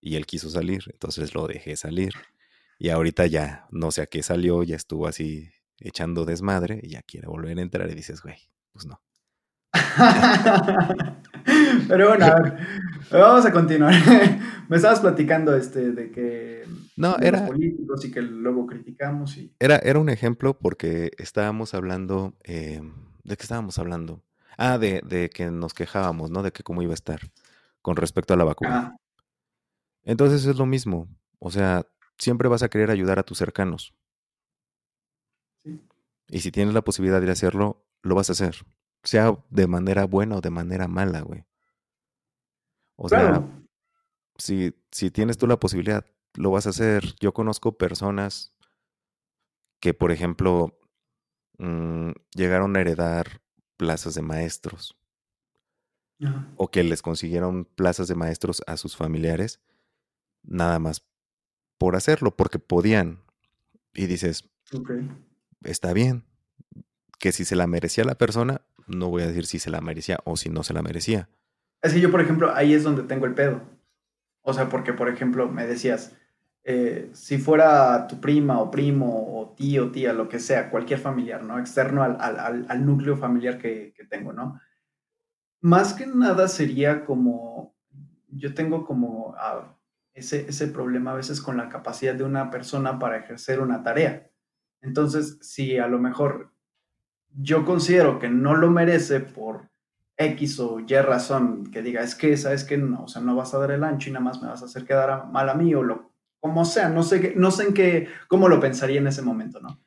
y 0.00 0.16
él 0.16 0.26
quiso 0.26 0.48
salir, 0.48 0.82
entonces 0.92 1.34
lo 1.34 1.46
dejé 1.46 1.76
salir. 1.76 2.12
Y 2.78 2.90
ahorita 2.90 3.26
ya, 3.26 3.66
no 3.70 3.90
sé 3.90 4.02
a 4.02 4.06
qué 4.06 4.22
salió, 4.22 4.62
ya 4.62 4.76
estuvo 4.76 5.06
así 5.06 5.50
echando 5.80 6.24
desmadre 6.24 6.80
y 6.82 6.90
ya 6.90 7.02
quiere 7.02 7.26
volver 7.26 7.58
a 7.58 7.62
entrar 7.62 7.90
y 7.90 7.94
dices, 7.94 8.22
güey, 8.22 8.36
pues 8.72 8.86
no. 8.86 9.02
Pero 11.88 12.08
bueno, 12.08 12.26
a 12.26 12.40
ver, 12.40 12.58
vamos 13.10 13.46
a 13.46 13.52
continuar. 13.52 13.94
Me 14.68 14.76
estabas 14.76 15.00
platicando 15.00 15.56
este 15.56 15.92
de 15.92 16.10
que 16.10 16.66
no, 16.96 17.16
era, 17.18 17.40
los 17.40 17.48
políticos 17.48 18.04
y 18.04 18.10
que 18.10 18.20
luego 18.22 18.66
criticamos. 18.66 19.36
Y... 19.36 19.54
Era, 19.58 19.76
era 19.76 19.98
un 19.98 20.10
ejemplo 20.10 20.58
porque 20.58 21.12
estábamos 21.16 21.74
hablando, 21.74 22.34
eh, 22.44 22.82
¿de 23.24 23.36
qué 23.36 23.42
estábamos 23.42 23.78
hablando? 23.78 24.22
Ah, 24.58 24.78
de, 24.78 25.00
de, 25.06 25.30
que 25.30 25.50
nos 25.50 25.72
quejábamos, 25.72 26.30
¿no? 26.30 26.42
De 26.42 26.52
que 26.52 26.62
cómo 26.62 26.82
iba 26.82 26.92
a 26.92 26.94
estar 26.94 27.20
con 27.80 27.96
respecto 27.96 28.34
a 28.34 28.36
la 28.36 28.44
vacuna. 28.44 28.96
Entonces 30.04 30.44
es 30.44 30.56
lo 30.56 30.66
mismo. 30.66 31.08
O 31.38 31.50
sea, 31.50 31.86
siempre 32.18 32.48
vas 32.48 32.62
a 32.62 32.68
querer 32.68 32.90
ayudar 32.90 33.18
a 33.18 33.22
tus 33.22 33.38
cercanos. 33.38 33.94
Y 36.30 36.40
si 36.40 36.50
tienes 36.50 36.74
la 36.74 36.82
posibilidad 36.82 37.20
de 37.20 37.30
hacerlo, 37.30 37.86
lo 38.02 38.14
vas 38.14 38.28
a 38.28 38.32
hacer. 38.32 38.56
Sea 39.08 39.38
de 39.48 39.66
manera 39.66 40.04
buena 40.04 40.36
o 40.36 40.42
de 40.42 40.50
manera 40.50 40.86
mala, 40.86 41.22
güey. 41.22 41.46
O 42.96 43.08
sea, 43.08 43.42
si, 44.36 44.74
si 44.92 45.10
tienes 45.10 45.38
tú 45.38 45.46
la 45.46 45.58
posibilidad, 45.58 46.04
lo 46.34 46.50
vas 46.50 46.66
a 46.66 46.70
hacer. 46.70 47.14
Yo 47.18 47.32
conozco 47.32 47.78
personas 47.78 48.52
que, 49.80 49.94
por 49.94 50.12
ejemplo, 50.12 50.78
mm, 51.56 52.10
llegaron 52.34 52.76
a 52.76 52.80
heredar 52.80 53.40
plazas 53.78 54.14
de 54.14 54.20
maestros. 54.20 54.94
O 56.56 56.70
que 56.70 56.84
les 56.84 57.00
consiguieron 57.00 57.64
plazas 57.64 58.08
de 58.08 58.14
maestros 58.14 58.62
a 58.66 58.76
sus 58.76 58.94
familiares, 58.94 59.62
nada 60.42 60.78
más 60.78 61.06
por 61.78 61.96
hacerlo, 61.96 62.36
porque 62.36 62.58
podían. 62.58 63.22
Y 63.94 64.04
dices, 64.04 64.50
está 65.62 65.94
bien. 65.94 66.26
Que 67.18 67.32
si 67.32 67.46
se 67.46 67.56
la 67.56 67.66
merecía 67.66 68.04
la 68.04 68.18
persona, 68.18 68.66
no 68.88 69.08
voy 69.08 69.22
a 69.22 69.26
decir 69.26 69.46
si 69.46 69.58
se 69.58 69.70
la 69.70 69.80
merecía 69.80 70.18
o 70.24 70.36
si 70.36 70.48
no 70.48 70.62
se 70.62 70.74
la 70.74 70.82
merecía. 70.82 71.28
Es 71.82 71.92
que 71.92 72.00
yo, 72.00 72.10
por 72.10 72.20
ejemplo, 72.20 72.52
ahí 72.54 72.74
es 72.74 72.82
donde 72.82 73.04
tengo 73.04 73.26
el 73.26 73.34
pedo. 73.34 73.62
O 74.42 74.52
sea, 74.52 74.68
porque, 74.68 74.92
por 74.92 75.08
ejemplo, 75.08 75.48
me 75.48 75.66
decías, 75.66 76.16
eh, 76.64 77.10
si 77.12 77.38
fuera 77.38 78.06
tu 78.06 78.20
prima 78.20 78.60
o 78.60 78.70
primo 78.70 79.38
o 79.38 79.54
tío, 79.54 79.90
tía, 79.90 80.12
lo 80.12 80.28
que 80.28 80.38
sea, 80.38 80.70
cualquier 80.70 80.98
familiar, 80.98 81.42
¿no? 81.42 81.58
Externo 81.58 82.02
al, 82.02 82.16
al, 82.20 82.66
al 82.68 82.86
núcleo 82.86 83.16
familiar 83.16 83.58
que, 83.58 83.92
que, 83.96 84.04
tengo, 84.04 84.32
¿no? 84.32 84.60
Más 85.60 85.94
que 85.94 86.06
nada 86.06 86.48
sería 86.48 87.04
como, 87.04 87.76
yo 88.28 88.54
tengo 88.54 88.84
como 88.84 89.34
ah, 89.38 89.76
ese, 90.14 90.48
ese 90.48 90.68
problema 90.68 91.12
a 91.12 91.16
veces 91.16 91.40
con 91.40 91.56
la 91.56 91.68
capacidad 91.68 92.14
de 92.14 92.24
una 92.24 92.50
persona 92.50 92.98
para 92.98 93.18
ejercer 93.18 93.60
una 93.60 93.82
tarea. 93.82 94.30
Entonces, 94.80 95.38
si 95.40 95.78
a 95.78 95.86
lo 95.88 95.98
mejor 95.98 96.52
yo 97.40 97.64
considero 97.64 98.18
que 98.18 98.28
no 98.28 98.54
lo 98.54 98.70
merece 98.70 99.20
por 99.20 99.70
X 100.16 100.58
o 100.58 100.80
Y 100.80 100.94
razón, 100.96 101.70
que 101.70 101.82
diga, 101.82 102.02
es 102.02 102.14
que, 102.14 102.36
¿sabes 102.36 102.64
que 102.64 102.76
No, 102.76 103.04
o 103.04 103.08
sea, 103.08 103.22
no 103.22 103.36
vas 103.36 103.54
a 103.54 103.58
dar 103.58 103.70
el 103.70 103.84
ancho 103.84 104.10
y 104.10 104.12
nada 104.12 104.24
más 104.24 104.42
me 104.42 104.48
vas 104.48 104.62
a 104.62 104.64
hacer 104.64 104.84
quedar 104.84 105.28
mal 105.30 105.48
a 105.48 105.54
mí 105.54 105.74
o 105.74 105.82
lo, 105.82 106.10
como 106.40 106.64
sea, 106.64 106.88
no 106.88 107.02
sé, 107.02 107.34
no 107.36 107.50
sé 107.50 107.68
en 107.68 107.74
qué, 107.74 108.08
cómo 108.26 108.48
lo 108.48 108.60
pensaría 108.60 108.98
en 108.98 109.06
ese 109.06 109.22
momento, 109.22 109.60
¿no? 109.60 109.80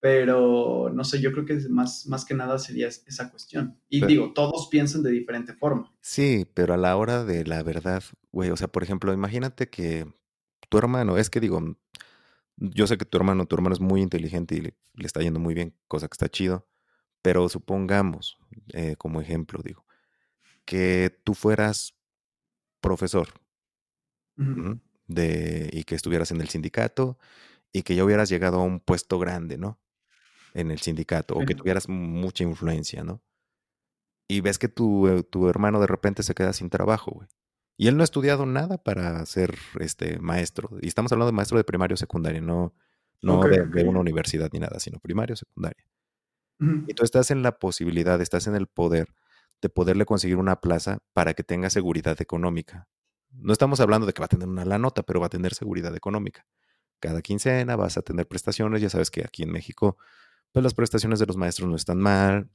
Pero, 0.00 0.90
no 0.94 1.02
sé, 1.02 1.20
yo 1.20 1.32
creo 1.32 1.44
que 1.44 1.58
más, 1.70 2.06
más 2.06 2.24
que 2.24 2.34
nada 2.34 2.58
sería 2.60 2.86
esa 2.86 3.30
cuestión. 3.30 3.80
Y 3.88 4.06
digo, 4.06 4.32
todos 4.32 4.68
piensan 4.70 5.02
de 5.02 5.10
diferente 5.10 5.54
forma. 5.54 5.92
Sí, 6.00 6.46
pero 6.54 6.74
a 6.74 6.76
la 6.76 6.96
hora 6.96 7.24
de 7.24 7.44
la 7.44 7.62
verdad, 7.64 8.04
güey, 8.30 8.50
o 8.50 8.56
sea, 8.56 8.68
por 8.68 8.84
ejemplo, 8.84 9.12
imagínate 9.12 9.68
que 9.68 10.06
tu 10.68 10.78
hermano, 10.78 11.16
es 11.16 11.30
que 11.30 11.40
digo, 11.40 11.60
yo 12.56 12.86
sé 12.86 12.96
que 12.96 13.04
tu 13.04 13.16
hermano, 13.18 13.46
tu 13.46 13.56
hermano 13.56 13.74
es 13.74 13.80
muy 13.80 14.00
inteligente 14.00 14.54
y 14.54 14.60
le, 14.60 14.74
está 15.04 15.20
yendo 15.20 15.40
muy 15.40 15.54
bien, 15.54 15.74
cosa 15.88 16.06
que 16.06 16.14
está 16.14 16.28
chido, 16.28 16.68
pero 17.22 17.48
supongamos, 17.48 18.38
eh, 18.72 18.96
como 18.96 19.20
ejemplo, 19.20 19.60
digo, 19.62 19.84
que 20.64 21.18
tú 21.24 21.34
fueras 21.34 21.94
profesor 22.80 23.28
de, 25.06 25.70
y 25.72 25.84
que 25.84 25.94
estuvieras 25.94 26.30
en 26.30 26.40
el 26.40 26.48
sindicato 26.48 27.18
y 27.72 27.82
que 27.82 27.94
ya 27.94 28.04
hubieras 28.04 28.28
llegado 28.28 28.60
a 28.60 28.64
un 28.64 28.80
puesto 28.80 29.18
grande, 29.18 29.58
¿no? 29.58 29.80
En 30.54 30.70
el 30.70 30.78
sindicato 30.78 31.34
o 31.34 31.44
que 31.44 31.54
tuvieras 31.54 31.88
mucha 31.88 32.44
influencia, 32.44 33.02
¿no? 33.02 33.22
Y 34.28 34.40
ves 34.40 34.58
que 34.58 34.68
tu, 34.68 35.08
eh, 35.08 35.22
tu 35.22 35.48
hermano 35.48 35.80
de 35.80 35.86
repente 35.86 36.22
se 36.22 36.34
queda 36.34 36.52
sin 36.52 36.70
trabajo, 36.70 37.12
güey. 37.12 37.28
Y 37.78 37.86
él 37.86 37.96
no 37.96 38.02
ha 38.02 38.04
estudiado 38.04 38.44
nada 38.44 38.76
para 38.76 39.24
ser 39.24 39.56
este 39.78 40.18
maestro. 40.18 40.68
Y 40.82 40.88
estamos 40.88 41.12
hablando 41.12 41.30
de 41.30 41.36
maestro 41.36 41.56
de 41.56 41.64
primario 41.64 41.94
o 41.94 41.96
secundaria, 41.96 42.40
no, 42.40 42.74
no 43.22 43.40
de, 43.44 43.84
una 43.84 44.00
universidad 44.00 44.50
ni 44.52 44.58
nada, 44.58 44.80
sino 44.80 44.98
primario 44.98 45.34
o 45.34 45.36
secundaria. 45.36 45.84
Y 46.86 46.94
tú 46.94 47.04
estás 47.04 47.30
en 47.30 47.42
la 47.42 47.58
posibilidad, 47.58 48.20
estás 48.20 48.46
en 48.46 48.54
el 48.54 48.66
poder 48.66 49.14
de 49.60 49.68
poderle 49.68 50.06
conseguir 50.06 50.36
una 50.36 50.60
plaza 50.60 50.98
para 51.12 51.34
que 51.34 51.44
tenga 51.44 51.70
seguridad 51.70 52.20
económica. 52.20 52.88
No 53.30 53.52
estamos 53.52 53.80
hablando 53.80 54.06
de 54.06 54.12
que 54.12 54.20
va 54.20 54.26
a 54.26 54.28
tener 54.28 54.48
una 54.48 54.64
la 54.64 54.78
nota, 54.78 55.02
pero 55.02 55.20
va 55.20 55.26
a 55.26 55.30
tener 55.30 55.54
seguridad 55.54 55.94
económica. 55.94 56.46
Cada 57.00 57.22
quincena 57.22 57.76
vas 57.76 57.98
a 57.98 58.02
tener 58.02 58.26
prestaciones, 58.28 58.82
ya 58.82 58.90
sabes 58.90 59.10
que 59.10 59.22
aquí 59.22 59.42
en 59.42 59.52
México, 59.52 59.98
pues 60.52 60.62
las 60.64 60.74
prestaciones 60.74 61.18
de 61.20 61.26
los 61.26 61.36
maestros 61.36 61.68
no 61.68 61.76
están 61.76 61.98
mal, 61.98 62.50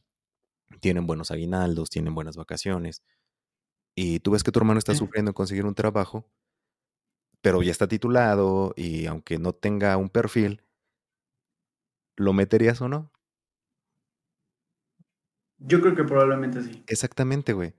tienen 0.81 1.07
buenos 1.07 1.31
aguinaldos, 1.31 1.89
tienen 1.89 2.15
buenas 2.15 2.37
vacaciones 2.37 3.03
y 3.95 4.19
tú 4.19 4.31
ves 4.31 4.43
que 4.43 4.51
tu 4.51 4.59
hermano 4.59 4.79
está 4.79 4.95
sufriendo 4.95 5.29
en 5.31 5.33
conseguir 5.33 5.65
un 5.65 5.75
trabajo, 5.75 6.27
pero 7.41 7.61
ya 7.61 7.71
está 7.71 7.87
titulado 7.87 8.73
y 8.75 9.05
aunque 9.05 9.37
no 9.37 9.53
tenga 9.53 9.97
un 9.97 10.09
perfil, 10.09 10.63
¿lo 12.17 12.33
meterías 12.33 12.81
o 12.81 12.89
no? 12.89 13.12
Yo 15.65 15.81
creo 15.81 15.95
que 15.95 16.03
probablemente 16.03 16.61
sí. 16.61 16.83
Exactamente, 16.87 17.53
güey. 17.53 17.73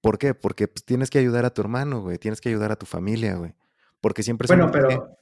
¿Por 0.00 0.18
qué? 0.18 0.34
Porque 0.34 0.68
pues, 0.68 0.84
tienes 0.84 1.10
que 1.10 1.18
ayudar 1.18 1.44
a 1.44 1.50
tu 1.50 1.62
hermano, 1.62 2.00
güey. 2.00 2.18
Tienes 2.18 2.40
que 2.40 2.48
ayudar 2.48 2.72
a 2.72 2.76
tu 2.76 2.86
familia, 2.86 3.36
güey. 3.36 3.54
Porque 4.00 4.22
siempre... 4.22 4.46
Bueno, 4.48 4.70
pero... 4.70 5.16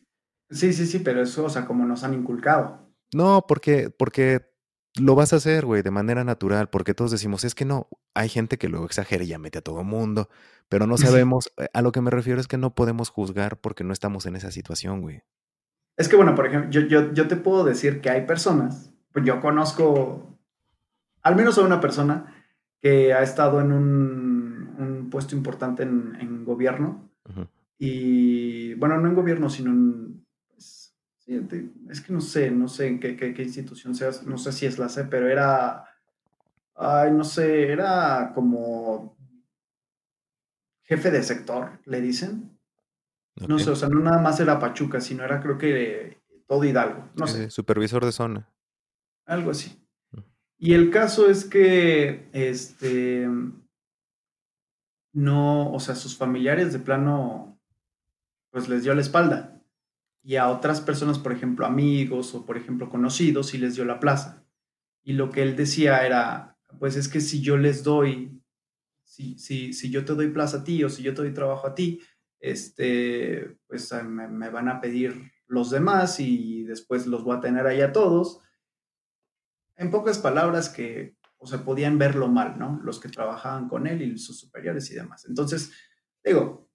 Sí, 0.50 0.72
sí, 0.72 0.86
sí, 0.86 0.98
pero 0.98 1.22
eso, 1.22 1.44
o 1.44 1.50
sea, 1.50 1.64
como 1.64 1.84
nos 1.84 2.02
han 2.02 2.14
inculcado. 2.14 2.90
No, 3.12 3.44
porque, 3.46 3.90
porque 3.90 4.50
lo 4.98 5.14
vas 5.14 5.32
a 5.32 5.36
hacer, 5.36 5.64
güey, 5.64 5.82
de 5.82 5.90
manera 5.90 6.24
natural, 6.24 6.68
porque 6.68 6.94
todos 6.94 7.10
decimos, 7.10 7.44
es 7.44 7.54
que 7.54 7.64
no, 7.64 7.88
hay 8.14 8.28
gente 8.28 8.58
que 8.58 8.68
luego 8.68 8.86
exagera 8.86 9.22
y 9.22 9.28
ya 9.28 9.38
mete 9.38 9.58
a 9.58 9.62
todo 9.62 9.84
mundo, 9.84 10.28
pero 10.68 10.86
no 10.86 10.96
sabemos, 10.98 11.52
eh, 11.56 11.68
a 11.72 11.82
lo 11.82 11.92
que 11.92 12.00
me 12.00 12.10
refiero 12.10 12.40
es 12.40 12.48
que 12.48 12.58
no 12.58 12.74
podemos 12.74 13.10
juzgar 13.10 13.60
porque 13.60 13.84
no 13.84 13.92
estamos 13.92 14.26
en 14.26 14.36
esa 14.36 14.50
situación, 14.50 15.00
güey. 15.02 15.22
Es 15.96 16.08
que, 16.08 16.16
bueno, 16.16 16.34
por 16.34 16.46
ejemplo, 16.46 16.70
yo, 16.70 16.80
yo, 16.80 17.12
yo 17.12 17.28
te 17.28 17.36
puedo 17.36 17.62
decir 17.64 18.00
que 18.00 18.10
hay 18.10 18.26
personas, 18.26 18.90
pues 19.12 19.24
yo 19.24 19.40
conozco 19.40 20.39
al 21.22 21.36
menos 21.36 21.58
a 21.58 21.62
una 21.62 21.80
persona 21.80 22.44
que 22.80 23.12
ha 23.12 23.22
estado 23.22 23.60
en 23.60 23.72
un, 23.72 24.74
un 24.78 25.10
puesto 25.10 25.36
importante 25.36 25.82
en, 25.82 26.16
en 26.20 26.44
gobierno, 26.44 27.08
y 27.78 28.74
bueno, 28.74 28.98
no 28.98 29.08
en 29.08 29.14
gobierno, 29.14 29.48
sino 29.48 29.70
en 29.70 30.20
es 31.88 32.00
que 32.00 32.12
no 32.12 32.20
sé, 32.20 32.50
no 32.50 32.66
sé 32.68 32.88
en 32.88 33.00
qué, 33.00 33.16
qué, 33.16 33.42
institución 33.42 33.94
seas, 33.94 34.24
no 34.26 34.36
sé 34.36 34.52
si 34.52 34.66
es 34.66 34.78
la 34.78 34.88
C, 34.88 35.04
pero 35.04 35.28
era, 35.28 35.84
ay, 36.74 37.12
no 37.12 37.22
sé, 37.22 37.70
era 37.70 38.32
como 38.34 39.16
jefe 40.82 41.10
de 41.10 41.22
sector, 41.22 41.78
le 41.84 42.00
dicen. 42.00 42.58
No 43.46 43.58
sé, 43.58 43.70
o 43.70 43.76
sea, 43.76 43.88
no 43.88 44.00
nada 44.00 44.20
más 44.20 44.40
era 44.40 44.58
Pachuca, 44.58 45.00
sino 45.00 45.24
era 45.24 45.40
creo 45.40 45.56
que 45.56 46.18
todo 46.46 46.64
Hidalgo, 46.64 47.08
no 47.14 47.26
sé. 47.26 47.48
Supervisor 47.48 48.04
de 48.04 48.12
zona. 48.12 48.48
Algo 49.24 49.52
así. 49.52 49.79
Y 50.60 50.74
el 50.74 50.90
caso 50.90 51.28
es 51.28 51.44
que, 51.46 52.28
este, 52.32 53.26
no, 55.14 55.72
o 55.72 55.80
sea, 55.80 55.94
sus 55.94 56.16
familiares 56.16 56.72
de 56.72 56.78
plano, 56.78 57.58
pues 58.52 58.68
les 58.68 58.84
dio 58.84 58.94
la 58.94 59.00
espalda 59.00 59.60
y 60.22 60.36
a 60.36 60.50
otras 60.50 60.80
personas, 60.80 61.18
por 61.18 61.32
ejemplo, 61.32 61.66
amigos 61.66 62.34
o, 62.34 62.44
por 62.44 62.56
ejemplo, 62.56 62.90
conocidos, 62.90 63.54
y 63.54 63.58
les 63.58 63.74
dio 63.74 63.84
la 63.84 64.00
plaza. 64.00 64.44
Y 65.02 65.14
lo 65.14 65.30
que 65.30 65.42
él 65.42 65.56
decía 65.56 66.04
era, 66.04 66.58
pues 66.78 66.96
es 66.96 67.08
que 67.08 67.20
si 67.20 67.40
yo 67.40 67.56
les 67.56 67.82
doy, 67.82 68.42
si, 69.02 69.38
si, 69.38 69.72
si 69.72 69.90
yo 69.90 70.04
te 70.04 70.14
doy 70.14 70.28
plaza 70.28 70.58
a 70.58 70.64
ti 70.64 70.84
o 70.84 70.90
si 70.90 71.02
yo 71.02 71.14
te 71.14 71.22
doy 71.22 71.32
trabajo 71.32 71.66
a 71.66 71.74
ti, 71.74 72.00
este, 72.38 73.56
pues 73.66 73.92
ah, 73.92 74.02
me, 74.02 74.50
van 74.50 74.68
a 74.68 74.80
pedir 74.80 75.32
los 75.46 75.70
demás 75.70 76.20
y 76.20 76.64
después 76.64 77.06
los 77.06 77.24
voy 77.24 77.36
a 77.36 77.40
tener 77.40 77.66
ahí 77.66 77.80
a 77.80 77.92
todos. 77.92 78.40
En 79.80 79.90
pocas 79.90 80.18
palabras 80.18 80.68
que 80.68 81.16
o 81.40 81.46
sea, 81.46 81.64
podían 81.64 81.98
verlo 81.98 82.28
mal, 82.28 82.58
¿no? 82.58 82.80
Los 82.84 83.00
que 83.00 83.08
trabajaban 83.08 83.66
con 83.68 83.86
él 83.86 84.02
y 84.02 84.18
sus 84.18 84.38
superiores 84.38 84.90
y 84.90 84.94
demás. 84.94 85.24
Entonces, 85.26 85.72
digo, 86.22 86.70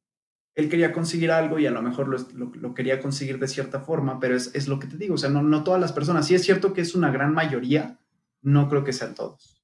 él 0.55 0.69
quería 0.69 0.91
conseguir 0.91 1.31
algo 1.31 1.59
y 1.59 1.67
a 1.67 1.71
lo 1.71 1.83
mejor 1.83 2.07
lo, 2.33 2.73
quería 2.73 2.99
conseguir 2.99 3.37
de 3.37 3.47
cierta 3.47 3.81
forma, 3.81 4.19
pero 4.19 4.35
es, 4.35 4.67
lo 4.67 4.79
que 4.79 4.87
te 4.87 4.97
digo, 4.97 5.15
o 5.15 5.17
sea, 5.19 5.29
no, 5.29 5.43
no 5.43 5.63
todas 5.63 5.79
las 5.79 5.93
personas, 5.93 6.25
sí 6.25 6.33
es 6.33 6.43
cierto 6.43 6.73
que 6.73 6.81
es 6.81 6.95
una 6.95 7.11
gran 7.11 7.33
mayoría, 7.33 7.99
no 8.41 8.67
creo 8.67 8.83
que 8.83 8.91
sean 8.91 9.13
todos. 9.13 9.61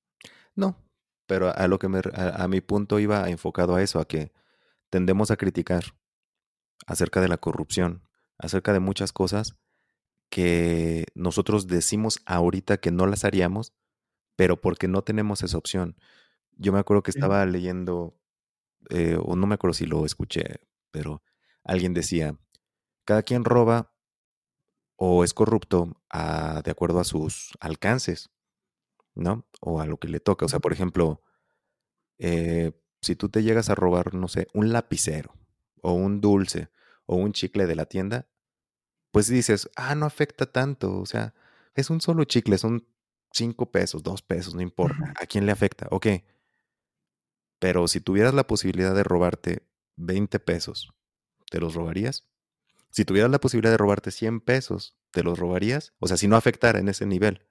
No, 0.56 0.78
pero 1.26 1.56
a 1.56 1.68
lo 1.68 1.80
que 1.80 1.88
me, 1.88 2.02
a, 2.14 2.48
mi 2.48 2.62
punto 2.62 3.00
iba 3.00 3.28
enfocado 3.28 3.74
a 3.74 3.82
eso, 3.82 4.00
a 4.00 4.08
que 4.08 4.32
tendemos 4.92 5.32
a 5.32 5.38
criticar 5.38 5.84
acerca 6.86 7.22
de 7.22 7.28
la 7.28 7.38
corrupción, 7.38 8.04
acerca 8.38 8.72
de 8.72 8.82
muchas 8.82 9.14
cosas 9.14 9.56
que 10.32 11.06
nosotros 11.14 11.68
decimos 11.68 12.22
ahorita 12.26 12.78
que 12.78 12.90
no 12.90 13.06
las 13.06 13.26
haríamos, 13.26 13.74
pero 14.38 14.62
porque 14.62 14.88
no 14.88 15.04
tenemos 15.04 15.44
esa 15.44 15.58
opción. 15.58 15.98
Yo 16.54 16.72
me 16.72 16.80
acuerdo 16.80 17.04
que 17.04 17.12
estaba 17.12 17.46
leyendo, 17.46 18.18
eh, 18.90 19.18
o 19.22 19.36
no 19.36 19.46
me 19.46 19.56
acuerdo 19.56 19.74
si 19.74 19.86
lo 19.86 20.06
escuché, 20.06 20.62
pero 20.90 21.22
alguien 21.64 21.94
decía, 21.94 22.40
cada 23.04 23.24
quien 23.24 23.44
roba 23.44 23.94
o 24.96 25.26
es 25.26 25.34
corrupto 25.34 26.02
de 26.64 26.72
acuerdo 26.72 27.02
a 27.02 27.04
sus 27.04 27.52
alcances, 27.60 28.30
¿no? 29.14 29.46
O 29.60 29.82
a 29.82 29.86
lo 29.86 29.98
que 29.98 30.08
le 30.08 30.22
toca. 30.22 30.46
O 30.46 30.50
sea, 30.50 30.60
por 30.60 30.72
ejemplo, 30.72 31.22
eh, 32.20 32.72
si 33.02 33.18
tú 33.18 33.28
te 33.28 33.44
llegas 33.44 33.70
a 33.70 33.76
robar, 33.76 34.14
no 34.14 34.30
sé, 34.30 34.48
un 34.54 34.72
lapicero 34.72 35.34
o 35.82 35.92
un 35.92 36.22
dulce 36.22 36.70
o 37.06 37.18
un 37.18 37.34
chicle 37.34 37.68
de 37.68 37.76
la 37.76 37.86
tienda, 37.86 38.31
pues 39.12 39.28
dices, 39.28 39.70
ah, 39.76 39.96
no 39.96 40.06
afecta 40.06 40.46
tanto. 40.46 41.00
O 41.00 41.06
sea, 41.06 41.34
es 41.76 41.90
un 41.90 42.02
solo 42.02 42.24
chicle, 42.24 42.58
son 42.58 42.88
cinco 43.32 43.72
pesos, 43.72 44.04
dos 44.04 44.22
pesos, 44.22 44.56
no 44.56 44.62
importa. 44.62 45.14
¿A 45.20 45.26
quién 45.26 45.46
le 45.46 45.52
afecta? 45.52 45.88
Ok. 45.92 46.08
Pero 47.60 47.88
si 47.88 48.02
tuvieras 48.02 48.34
la 48.34 48.48
posibilidad 48.48 48.96
de 48.96 49.04
robarte 49.04 49.68
20 49.98 50.40
pesos, 50.40 50.92
¿te 51.50 51.60
los 51.60 51.76
robarías? 51.76 52.26
Si 52.90 53.06
tuvieras 53.06 53.32
la 53.32 53.40
posibilidad 53.40 53.72
de 53.72 53.78
robarte 53.78 54.12
100 54.12 54.42
pesos, 54.42 54.98
¿te 55.12 55.24
los 55.24 55.38
robarías? 55.38 55.94
O 56.00 56.08
sea, 56.08 56.18
si 56.18 56.28
no 56.28 56.36
afectara 56.36 56.80
en 56.80 56.90
ese 56.90 57.06
nivel. 57.06 57.48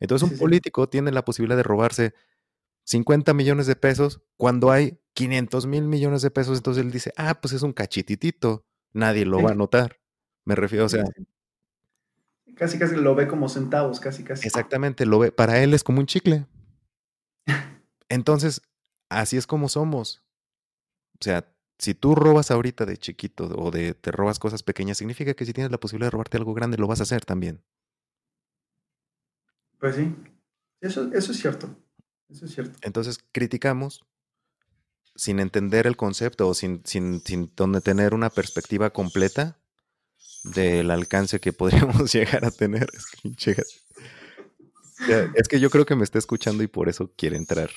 Entonces 0.00 0.28
un 0.28 0.36
político 0.36 0.88
tiene 0.88 1.12
la 1.12 1.24
posibilidad 1.24 1.56
de 1.56 1.62
robarse 1.62 2.14
50 2.84 3.32
millones 3.32 3.66
de 3.66 3.76
pesos 3.76 4.22
cuando 4.36 4.70
hay 4.70 5.00
500 5.14 5.66
mil 5.66 5.84
millones 5.84 6.22
de 6.22 6.30
pesos. 6.30 6.58
Entonces 6.58 6.84
él 6.84 6.90
dice, 6.90 7.12
ah, 7.16 7.40
pues 7.40 7.54
es 7.54 7.62
un 7.62 7.72
cachititito, 7.72 8.66
nadie 8.92 9.24
lo 9.24 9.42
va 9.42 9.52
a 9.52 9.54
notar. 9.54 10.00
Me 10.44 10.54
refiero, 10.54 10.84
o 10.84 10.88
sea... 10.88 11.04
Casi, 12.54 12.78
casi 12.78 12.94
lo 12.94 13.14
ve 13.14 13.26
como 13.26 13.48
centavos, 13.48 13.98
casi, 13.98 14.22
casi. 14.22 14.46
Exactamente, 14.46 15.06
lo 15.06 15.18
ve. 15.18 15.32
Para 15.32 15.60
él 15.62 15.74
es 15.74 15.82
como 15.82 15.98
un 15.98 16.06
chicle. 16.06 16.46
Entonces, 18.08 18.62
así 19.08 19.36
es 19.36 19.46
como 19.46 19.68
somos. 19.68 20.22
O 21.20 21.24
sea, 21.24 21.48
si 21.78 21.94
tú 21.94 22.14
robas 22.14 22.50
ahorita 22.50 22.86
de 22.86 22.96
chiquito 22.96 23.44
o 23.56 23.70
de 23.70 23.94
te 23.94 24.12
robas 24.12 24.38
cosas 24.38 24.62
pequeñas, 24.62 24.98
significa 24.98 25.34
que 25.34 25.44
si 25.44 25.52
tienes 25.52 25.72
la 25.72 25.80
posibilidad 25.80 26.06
de 26.06 26.12
robarte 26.12 26.36
algo 26.36 26.54
grande, 26.54 26.78
lo 26.78 26.86
vas 26.86 27.00
a 27.00 27.04
hacer 27.04 27.24
también. 27.24 27.62
Pues 29.78 29.96
sí, 29.96 30.14
eso, 30.80 31.12
eso 31.12 31.32
es 31.32 31.38
cierto. 31.38 31.76
Eso 32.28 32.46
es 32.46 32.54
cierto. 32.54 32.78
Entonces 32.82 33.18
criticamos 33.32 34.04
sin 35.16 35.40
entender 35.40 35.86
el 35.86 35.96
concepto 35.96 36.48
o 36.48 36.54
sin, 36.54 36.82
sin, 36.84 37.20
sin 37.20 37.52
donde 37.56 37.80
tener 37.80 38.14
una 38.14 38.30
perspectiva 38.30 38.90
completa 38.90 39.58
del 40.44 40.90
alcance 40.90 41.40
que 41.40 41.52
podríamos 41.52 42.12
llegar 42.14 42.44
a 42.44 42.50
tener. 42.50 42.88
Es 45.34 45.48
que 45.48 45.58
yo 45.58 45.70
creo 45.70 45.86
que 45.86 45.96
me 45.96 46.04
está 46.04 46.18
escuchando 46.18 46.62
y 46.62 46.68
por 46.68 46.88
eso 46.88 47.12
quiere 47.16 47.36
entrar. 47.36 47.70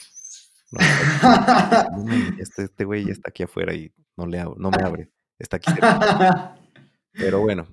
este, 2.39 2.63
este 2.63 2.83
güey 2.83 3.05
ya 3.05 3.13
está 3.13 3.29
aquí 3.29 3.43
afuera 3.43 3.73
y 3.73 3.91
no, 4.15 4.27
le 4.27 4.43
no 4.43 4.69
me 4.69 4.83
abre. 4.83 5.09
Está 5.39 5.57
aquí. 5.57 5.71
Pero 7.13 7.39
bueno. 7.39 7.67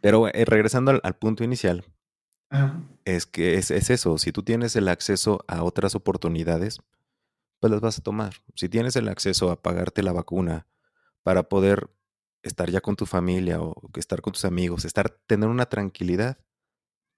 Pero 0.00 0.28
eh, 0.28 0.44
regresando 0.44 1.00
al, 1.02 1.16
punto 1.16 1.44
inicial, 1.44 1.84
es 3.04 3.26
que 3.26 3.54
es, 3.54 3.70
eso. 3.70 4.18
Si 4.18 4.32
tú 4.32 4.42
tienes 4.42 4.76
el 4.76 4.88
acceso 4.88 5.44
a 5.48 5.62
otras 5.62 5.94
oportunidades, 5.94 6.80
pues 7.60 7.70
las 7.70 7.80
vas 7.80 7.98
a 7.98 8.02
tomar. 8.02 8.34
Si 8.54 8.68
tienes 8.68 8.96
el 8.96 9.08
acceso 9.08 9.50
a 9.50 9.62
pagarte 9.62 10.02
la 10.02 10.12
vacuna 10.12 10.66
para 11.22 11.44
poder 11.44 11.88
estar 12.42 12.70
ya 12.70 12.80
con 12.80 12.96
tu 12.96 13.06
familia 13.06 13.60
o 13.60 13.74
estar 13.94 14.20
con 14.20 14.32
tus 14.32 14.44
amigos, 14.44 14.84
estar, 14.84 15.10
tener 15.26 15.48
una 15.48 15.66
tranquilidad, 15.66 16.38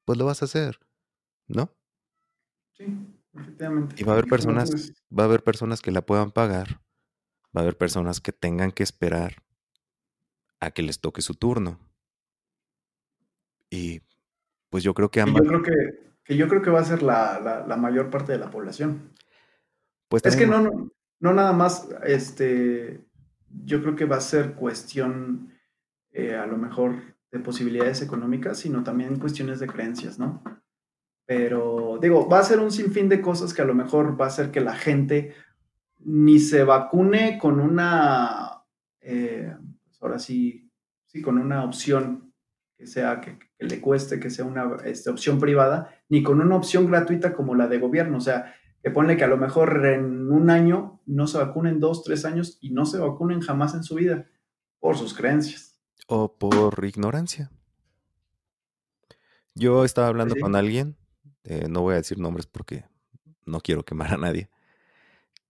pues 0.05 0.19
lo 0.19 0.27
vas 0.27 0.43
a 0.43 0.45
hacer, 0.45 0.79
¿no? 1.49 1.75
Sí. 2.75 2.85
Efectivamente. 3.37 3.97
Y 3.99 4.05
va 4.05 4.13
a 4.13 4.15
haber 4.15 4.29
personas, 4.29 4.93
va 5.17 5.25
a 5.25 5.27
haber 5.27 5.43
personas 5.43 5.83
que 5.83 5.91
la 5.91 6.03
puedan 6.03 6.31
pagar, 6.31 6.81
va 7.57 7.61
a 7.61 7.63
haber 7.63 7.77
personas 7.77 8.21
que 8.21 8.33
tengan 8.33 8.71
que 8.71 8.83
esperar 8.83 9.43
a 10.61 10.71
que 10.71 10.83
les 10.83 11.01
toque 11.01 11.21
su 11.21 11.35
turno. 11.35 11.81
Y 13.71 14.03
pues 14.71 14.85
yo 14.85 14.95
creo 14.95 15.11
que 15.11 15.21
ambas. 15.21 15.43
Yo 15.43 15.49
creo 15.49 15.63
que, 15.63 16.37
yo 16.37 16.49
creo 16.49 16.63
que 16.63 16.71
va 16.71 16.81
a 16.81 16.85
ser 16.85 17.03
la, 17.03 17.65
mayor 17.79 18.11
parte 18.11 18.33
de 18.33 18.39
la 18.39 18.51
población. 18.51 19.13
Pues 20.09 20.25
es 20.25 20.37
que 20.37 20.47
no, 20.47 20.61
no, 20.61 20.93
no 21.19 21.35
nada 21.35 21.53
más, 21.53 21.89
este, 22.05 23.05
yo 23.65 23.81
creo 23.83 23.97
que 23.97 24.05
va 24.05 24.17
a 24.17 24.21
ser 24.21 24.55
cuestión 24.55 25.53
eh, 26.13 26.35
a 26.35 26.47
lo 26.47 26.57
mejor 26.57 26.97
de 27.31 27.41
posibilidades 27.41 28.03
económicas, 28.03 28.59
sino 28.59 28.83
también 28.83 29.19
cuestiones 29.19 29.61
de 29.61 29.67
creencias, 29.67 30.19
¿no? 30.19 30.43
Pero 31.27 31.99
digo, 32.01 32.29
va 32.29 32.41
a 32.41 32.45
ser 32.45 32.61
un 32.61 32.71
sinfín 32.71 33.09
de 33.09 33.21
cosas 33.21 33.55
que 33.55 33.63
a 33.63 33.65
lo 33.65 33.75
mejor 33.75 34.21
va 34.21 34.27
a 34.27 34.29
hacer 34.29 34.51
que 34.51 34.61
la 34.61 34.75
gente 34.75 35.35
ni 36.01 36.39
se 36.39 36.65
vacune 36.65 37.39
con 37.39 37.61
una, 37.61 38.63
eh, 39.01 39.57
pues 39.85 40.03
ahora 40.03 40.19
sí, 40.19 40.71
sí, 41.07 41.23
con 41.23 41.39
una 41.39 41.65
opción 41.65 42.33
que 42.77 42.87
sea, 42.87 43.21
que, 43.21 43.39
le 43.59 43.81
cueste, 43.81 44.21
que 44.21 44.31
sea 44.31 44.45
una 44.45 44.77
este, 44.85 45.11
opción 45.11 45.39
privada, 45.39 45.91
ni 46.09 46.23
con 46.23 46.41
una 46.41 46.57
opción 46.57 46.87
gratuita 46.87 47.33
como 47.33 47.55
la 47.55 47.67
de 47.67 47.79
gobierno. 47.79 48.19
O 48.19 48.21
sea, 48.21 48.55
que 48.85 48.91
ponle 48.91 49.17
que 49.17 49.25
a 49.25 49.29
lo 49.29 49.39
mejor 49.39 49.85
en 49.87 50.31
un 50.31 50.51
año 50.51 51.01
no 51.07 51.27
se 51.27 51.39
vacunen 51.39 51.81
dos, 51.81 52.05
tres 52.05 52.25
años 52.25 52.59
y 52.61 52.71
no 52.71 52.87
se 52.87 52.99
vacunen 52.99 53.41
jamás 53.41 53.75
en 53.75 53.83
su 53.83 53.97
vida 53.97 54.27
por 54.79 54.97
sus 54.97 55.15
creencias. 55.15 55.81
O 56.07 56.37
por 56.37 56.85
ignorancia. 56.85 57.51
Yo 59.55 59.85
estaba 59.85 60.09
hablando 60.09 60.37
con 60.39 60.55
alguien 60.55 60.97
eh, 61.45 61.69
no 61.69 61.83
voy 61.83 61.93
a 61.95 61.99
decir 61.99 62.19
nombres 62.19 62.47
porque 62.47 62.85
no 63.45 63.61
quiero 63.61 63.85
quemar 63.85 64.15
a 64.15 64.17
nadie, 64.17 64.49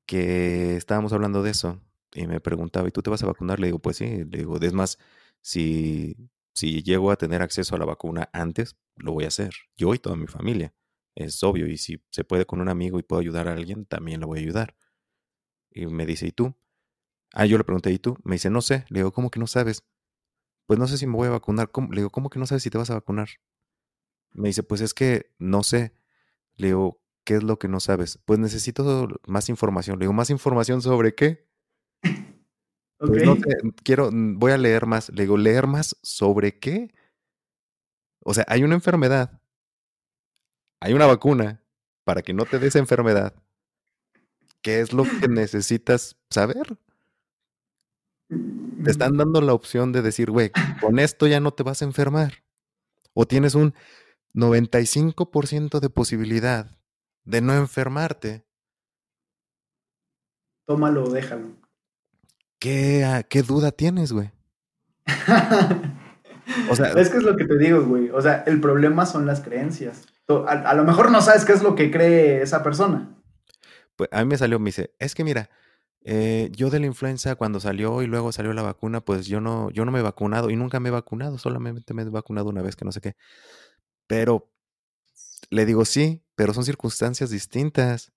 que 0.06 0.76
estábamos 0.76 1.12
hablando 1.12 1.42
de 1.42 1.50
eso 1.52 1.80
y 2.12 2.26
me 2.26 2.40
preguntaba, 2.40 2.88
¿y 2.88 2.90
tú 2.90 3.02
te 3.02 3.10
vas 3.10 3.22
a 3.22 3.26
vacunar? 3.26 3.60
Le 3.60 3.68
digo, 3.68 3.78
pues 3.78 3.96
sí, 3.98 4.24
le 4.24 4.38
digo, 4.38 4.58
es 4.60 4.72
más, 4.72 4.98
si, 5.40 6.16
si 6.52 6.82
llego 6.82 7.10
a 7.10 7.16
tener 7.16 7.42
acceso 7.42 7.76
a 7.76 7.78
la 7.78 7.84
vacuna 7.84 8.28
antes, 8.32 8.76
lo 8.96 9.12
voy 9.12 9.24
a 9.24 9.28
hacer, 9.28 9.54
yo 9.76 9.94
y 9.94 9.98
toda 9.98 10.16
mi 10.16 10.26
familia, 10.26 10.74
es 11.14 11.42
obvio, 11.42 11.66
y 11.66 11.79
si 11.79 12.03
se 12.11 12.24
puede 12.24 12.46
con 12.46 12.61
un 12.61 12.68
amigo 12.68 12.98
y 12.98 13.03
puedo 13.03 13.20
ayudar 13.20 13.48
a 13.48 13.53
alguien, 13.53 13.87
también 13.87 14.20
lo 14.20 14.27
voy 14.27 14.40
a 14.40 14.42
ayudar. 14.42 14.77
Y 15.70 15.87
me 15.87 16.07
dice, 16.07 16.27
¿y 16.27 16.33
tú? 16.33 16.55
Ah, 17.33 17.46
yo 17.46 17.59
le 17.59 17.64
pregunté, 17.64 17.90
¿y 17.92 17.98
tú? 17.98 18.16
Me 18.24 18.37
dice, 18.37 18.50
no 18.50 18.62
sé. 18.62 18.85
Le 18.88 19.00
digo, 19.00 19.12
¿cómo 19.12 19.31
que 19.31 19.40
no 19.40 19.46
sabes? 19.46 19.83
Pues 20.66 20.79
no 20.79 20.87
sé 20.87 20.98
si 20.98 21.07
me 21.07 21.14
voy 21.16 21.29
a 21.29 21.33
vacunar. 21.33 21.70
Le 21.90 21.96
digo, 21.96 22.11
¿cómo 22.11 22.31
que 22.31 22.38
no 22.38 22.46
sabes 22.46 22.62
si 22.62 22.70
te 22.70 22.79
vas 22.79 22.90
a 22.90 22.94
vacunar? 22.94 23.29
Me 24.33 24.48
dice, 24.48 24.62
pues 24.62 24.81
es 24.81 24.94
que 24.94 25.33
no 25.38 25.62
sé. 25.62 25.94
Le 26.57 26.68
digo, 26.68 27.00
¿qué 27.24 27.37
es 27.37 27.42
lo 27.42 27.59
que 27.59 27.68
no 27.68 27.81
sabes? 27.81 28.18
Pues 28.24 28.38
necesito 28.38 29.09
más 29.27 29.48
información. 29.48 29.98
Le 29.98 30.05
digo, 30.05 30.12
¿más 30.12 30.31
información 30.31 30.83
sobre 30.83 31.14
qué? 31.14 31.48
Pues 32.96 33.22
no 33.27 33.37
quiero, 33.83 34.11
voy 34.12 34.53
a 34.53 34.57
leer 34.57 34.87
más. 34.87 35.11
Le 35.11 35.24
digo, 35.24 35.37
¿leer 35.37 35.66
más 35.66 35.96
sobre 36.03 36.59
qué? 36.59 36.94
O 38.20 38.33
sea, 38.33 38.46
hay 38.48 38.62
una 38.62 38.77
enfermedad. 38.77 39.42
Hay 40.84 40.92
una 40.92 41.06
vacuna 41.06 41.62
para 42.04 42.20
que 42.20 42.34
no 42.34 42.44
te 42.44 42.58
des 42.58 42.76
enfermedad. 42.76 43.32
¿Qué 44.60 44.80
es 44.80 44.92
lo 44.92 45.04
que 45.04 45.28
necesitas 45.30 46.18
saber? 46.28 46.76
Te 48.28 48.90
están 48.90 49.16
dando 49.16 49.40
la 49.40 49.54
opción 49.54 49.92
de 49.92 50.02
decir, 50.02 50.30
güey, 50.30 50.52
con 50.82 50.98
esto 50.98 51.26
ya 51.26 51.40
no 51.40 51.52
te 51.52 51.62
vas 51.62 51.80
a 51.80 51.86
enfermar. 51.86 52.44
O 53.14 53.26
tienes 53.26 53.54
un 53.54 53.72
95% 54.34 55.80
de 55.80 55.88
posibilidad 55.88 56.76
de 57.24 57.40
no 57.40 57.54
enfermarte. 57.54 58.44
Tómalo, 60.66 61.08
déjalo. 61.08 61.56
¿Qué, 62.58 63.06
ah, 63.06 63.22
qué 63.22 63.40
duda 63.40 63.72
tienes, 63.72 64.12
güey? 64.12 64.32
o 66.70 66.76
sea, 66.76 66.90
es 66.90 67.08
que 67.08 67.16
es 67.16 67.22
lo 67.22 67.36
que 67.36 67.46
te 67.46 67.56
digo, 67.56 67.82
güey. 67.86 68.10
O 68.10 68.20
sea, 68.20 68.44
el 68.46 68.60
problema 68.60 69.06
son 69.06 69.24
las 69.24 69.40
creencias. 69.40 70.04
A, 70.28 70.74
lo 70.74 70.84
mejor 70.84 71.10
no 71.10 71.20
sabes 71.20 71.44
qué 71.44 71.52
es 71.52 71.62
lo 71.62 71.74
que 71.74 71.90
cree 71.90 72.42
esa 72.42 72.62
persona. 72.62 73.14
Pues 73.96 74.08
a 74.12 74.20
mí 74.20 74.26
me 74.26 74.38
salió, 74.38 74.58
me 74.58 74.68
dice, 74.68 74.94
es 74.98 75.14
que 75.14 75.22
mira, 75.22 75.50
eh, 76.02 76.50
yo 76.52 76.70
de 76.70 76.80
la 76.80 76.87
influenza 76.87 77.34
cuando 77.37 77.60
salió 77.60 78.02
y 78.02 78.06
luego 78.06 78.32
salió 78.32 78.52
la 78.52 78.62
vacuna, 78.62 79.02
pues 79.02 79.26
yo 79.26 79.40
no, 79.40 79.70
yo 79.70 79.84
no 79.84 79.92
me 79.92 80.00
he 80.00 80.02
vacunado 80.02 80.50
y 80.50 80.56
nunca 80.56 80.80
me 80.80 80.88
he 80.88 80.92
vacunado, 80.92 81.38
solamente 81.38 81.94
me 81.94 82.02
he 82.02 82.08
vacunado 82.08 82.48
una 82.48 82.62
vez 82.62 82.76
que 82.76 82.84
no 82.84 82.92
sé 82.92 83.00
qué. 83.00 83.16
Pero 84.06 84.50
le 85.50 85.66
digo, 85.66 85.84
sí, 85.84 86.22
pero 86.34 86.54
son 86.54 86.64
circunstancias 86.64 87.30
distintas. 87.30 88.12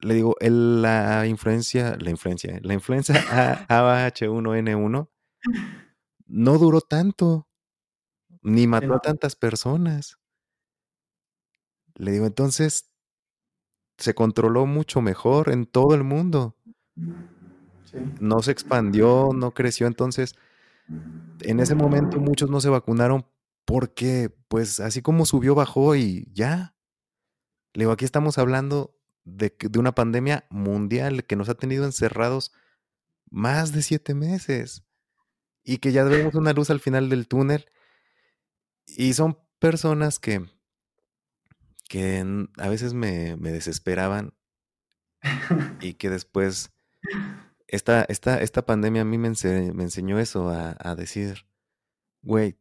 Le 0.00 0.14
digo, 0.14 0.36
la 0.40 1.26
influencia, 1.26 1.96
la 1.98 2.10
influencia, 2.10 2.58
la 2.62 2.74
influenza 2.74 3.14
AH1N1 3.68 5.08
no 6.28 6.58
duró 6.58 6.80
tanto, 6.80 7.48
ni 8.42 8.66
mató 8.66 8.94
a 8.94 9.00
tantas 9.00 9.34
personas. 9.34 10.18
Le 11.98 12.12
digo, 12.12 12.26
entonces 12.26 12.90
se 13.98 14.14
controló 14.14 14.64
mucho 14.64 15.00
mejor 15.02 15.50
en 15.50 15.66
todo 15.66 15.94
el 15.94 16.04
mundo. 16.04 16.56
No 18.20 18.40
se 18.42 18.52
expandió, 18.52 19.30
no 19.34 19.52
creció. 19.52 19.86
Entonces, 19.86 20.36
en 21.40 21.60
ese 21.60 21.74
momento 21.74 22.20
muchos 22.20 22.48
no 22.50 22.60
se 22.60 22.68
vacunaron 22.68 23.26
porque, 23.64 24.30
pues, 24.48 24.80
así 24.80 25.02
como 25.02 25.26
subió, 25.26 25.54
bajó 25.54 25.96
y 25.96 26.28
ya. 26.32 26.74
Le 27.74 27.82
digo, 27.82 27.92
aquí 27.92 28.04
estamos 28.04 28.38
hablando 28.38 28.96
de, 29.24 29.54
de 29.58 29.78
una 29.78 29.94
pandemia 29.94 30.46
mundial 30.48 31.24
que 31.24 31.36
nos 31.36 31.48
ha 31.48 31.54
tenido 31.54 31.84
encerrados 31.84 32.52
más 33.30 33.72
de 33.72 33.82
siete 33.82 34.14
meses 34.14 34.84
y 35.64 35.78
que 35.78 35.92
ya 35.92 36.04
vemos 36.04 36.34
una 36.34 36.52
luz 36.52 36.70
al 36.70 36.80
final 36.80 37.10
del 37.10 37.28
túnel. 37.28 37.66
Y 38.86 39.12
son 39.12 39.38
personas 39.58 40.18
que, 40.18 40.46
que 41.88 42.24
a 42.58 42.68
veces 42.68 42.94
me, 42.94 43.36
desesperaban 43.36 44.34
y 45.80 45.94
que 45.94 46.10
después 46.10 46.70
esta, 47.66 48.04
esta, 48.04 48.40
esta 48.40 48.64
pandemia 48.64 49.02
a 49.02 49.04
mí 49.04 49.18
me, 49.18 49.30
me 49.74 49.82
enseñó 49.82 50.18
eso, 50.18 50.50
a, 50.50 50.76
a 50.78 50.94
decir, 50.94 51.46
güey, 52.22 52.58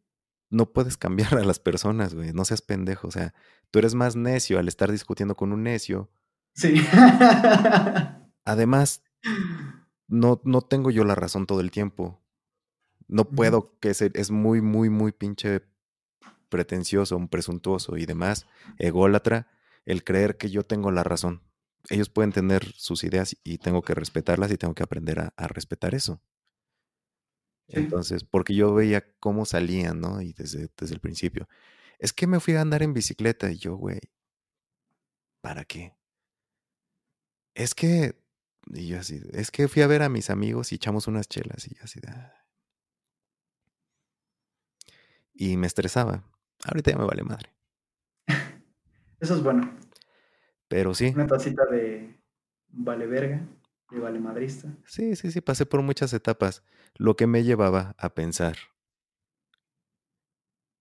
no 0.50 0.72
puedes 0.72 0.98
cambiar 0.98 1.36
a 1.38 1.44
las 1.44 1.60
personas, 1.60 2.16
güey, 2.16 2.34
no 2.34 2.46
seas 2.46 2.62
pendejo, 2.62 3.08
o 3.08 3.12
sea, 3.12 3.34
tú 3.70 3.80
eres 3.80 3.94
más 3.94 4.16
necio 4.16 4.60
al 4.60 4.68
estar 4.68 4.92
discutiendo 4.92 5.36
con 5.36 5.52
un 5.52 5.64
necio. 5.64 6.10
Sí. 6.56 6.76
Además, 8.46 9.04
no, 10.08 10.42
no 10.44 10.62
tengo 10.62 10.90
yo 10.90 11.04
la 11.04 11.16
razón 11.16 11.46
todo 11.46 11.60
el 11.62 11.70
tiempo. 11.70 12.24
No 13.08 13.26
puedo, 13.26 13.78
que 13.80 13.92
es, 13.92 14.02
es 14.02 14.32
muy, 14.32 14.62
muy, 14.62 14.90
muy 14.90 15.12
pinche 15.12 15.62
pretencioso, 16.50 17.18
un 17.18 17.28
presuntuoso 17.28 17.98
y 17.98 18.06
demás, 18.06 18.48
ególatra, 18.78 19.48
el 19.86 20.04
creer 20.04 20.38
que 20.38 20.50
yo 20.50 20.64
tengo 20.64 20.92
la 20.92 21.04
razón. 21.04 21.44
Ellos 21.90 22.10
pueden 22.10 22.32
tener 22.32 22.74
sus 22.74 23.04
ideas 23.04 23.38
y 23.44 23.58
tengo 23.60 23.82
que 23.82 23.96
respetarlas 23.96 24.52
y 24.52 24.58
tengo 24.58 24.76
que 24.76 24.84
aprender 24.84 25.20
a, 25.20 25.48
respetar 25.48 25.96
eso. 25.96 26.22
Entonces, 27.70 28.24
porque 28.24 28.56
yo 28.56 28.74
veía 28.74 29.06
cómo 29.20 29.46
salían, 29.46 30.00
¿no? 30.00 30.22
Y 30.22 30.34
desde, 30.34 30.70
desde 30.78 30.94
el 30.96 31.02
principio. 31.02 31.48
Es 32.00 32.14
que 32.14 32.28
me 32.28 32.40
fui 32.40 32.56
a 32.56 32.62
andar 32.62 32.84
en 32.84 32.94
bicicleta 32.94 33.52
y 33.52 33.58
yo, 33.58 33.76
güey, 33.76 34.00
¿para 35.42 35.66
qué? 35.66 35.96
Es 37.56 37.74
que, 37.74 38.16
y 38.68 38.88
yo 38.88 39.00
así, 39.00 39.22
es 39.34 39.52
que 39.52 39.68
fui 39.68 39.82
a 39.82 39.88
ver 39.88 40.04
a 40.04 40.10
mis 40.10 40.30
amigos 40.30 40.72
y 40.72 40.76
echamos 40.76 41.08
unas 41.08 41.28
chelas 41.28 41.68
y 41.68 41.76
yo 41.76 41.84
así, 41.84 42.00
ah". 42.08 42.34
y 45.34 45.58
me 45.58 45.68
estresaba. 45.68 46.24
Ahorita 46.68 46.92
ya 46.92 46.98
me 46.98 47.06
vale 47.06 47.24
madre. 47.24 47.54
Eso 49.20 49.36
es 49.36 49.42
bueno. 49.42 49.74
Pero 50.68 50.94
sí. 50.94 51.14
Una 51.16 51.28
tacita 51.28 51.66
de 51.66 52.20
vale 52.68 53.08
verga, 53.08 53.48
de 53.90 54.00
vale 54.00 54.20
madrista. 54.20 54.68
Sí, 54.86 55.16
sí, 55.16 55.32
sí, 55.32 55.42
pasé 55.42 55.66
por 55.66 55.82
muchas 55.82 56.14
etapas, 56.14 56.64
lo 56.96 57.16
que 57.16 57.26
me 57.26 57.44
llevaba 57.44 57.96
a 57.98 58.14
pensar. 58.14 58.58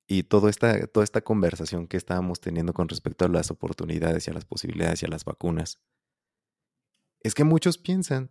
Y 0.08 0.24
toda 0.24 0.50
esta, 0.50 0.86
toda 0.86 1.04
esta 1.04 1.20
conversación 1.20 1.86
que 1.86 1.96
estábamos 1.96 2.40
teniendo 2.40 2.72
con 2.72 2.88
respecto 2.88 3.24
a 3.24 3.28
las 3.28 3.50
oportunidades 3.50 4.26
y 4.26 4.30
a 4.30 4.34
las 4.34 4.44
posibilidades 4.44 5.02
y 5.02 5.06
a 5.06 5.08
las 5.08 5.24
vacunas, 5.24 5.80
es 7.20 7.34
que 7.34 7.44
muchos 7.44 7.78
piensan, 7.78 8.30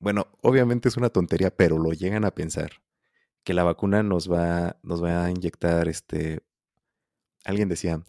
bueno, 0.00 0.26
obviamente 0.40 0.88
es 0.88 0.96
una 0.96 1.10
tontería, 1.10 1.54
pero 1.54 1.78
lo 1.78 1.92
llegan 1.92 2.24
a 2.24 2.34
pensar, 2.34 2.82
que 3.44 3.54
la 3.54 3.64
vacuna 3.64 4.02
nos 4.02 4.30
va, 4.30 4.78
nos 4.82 5.02
va 5.02 5.24
a 5.24 5.30
inyectar 5.30 5.88
este, 5.88 6.42
alguien 7.44 7.68
decía, 7.68 8.02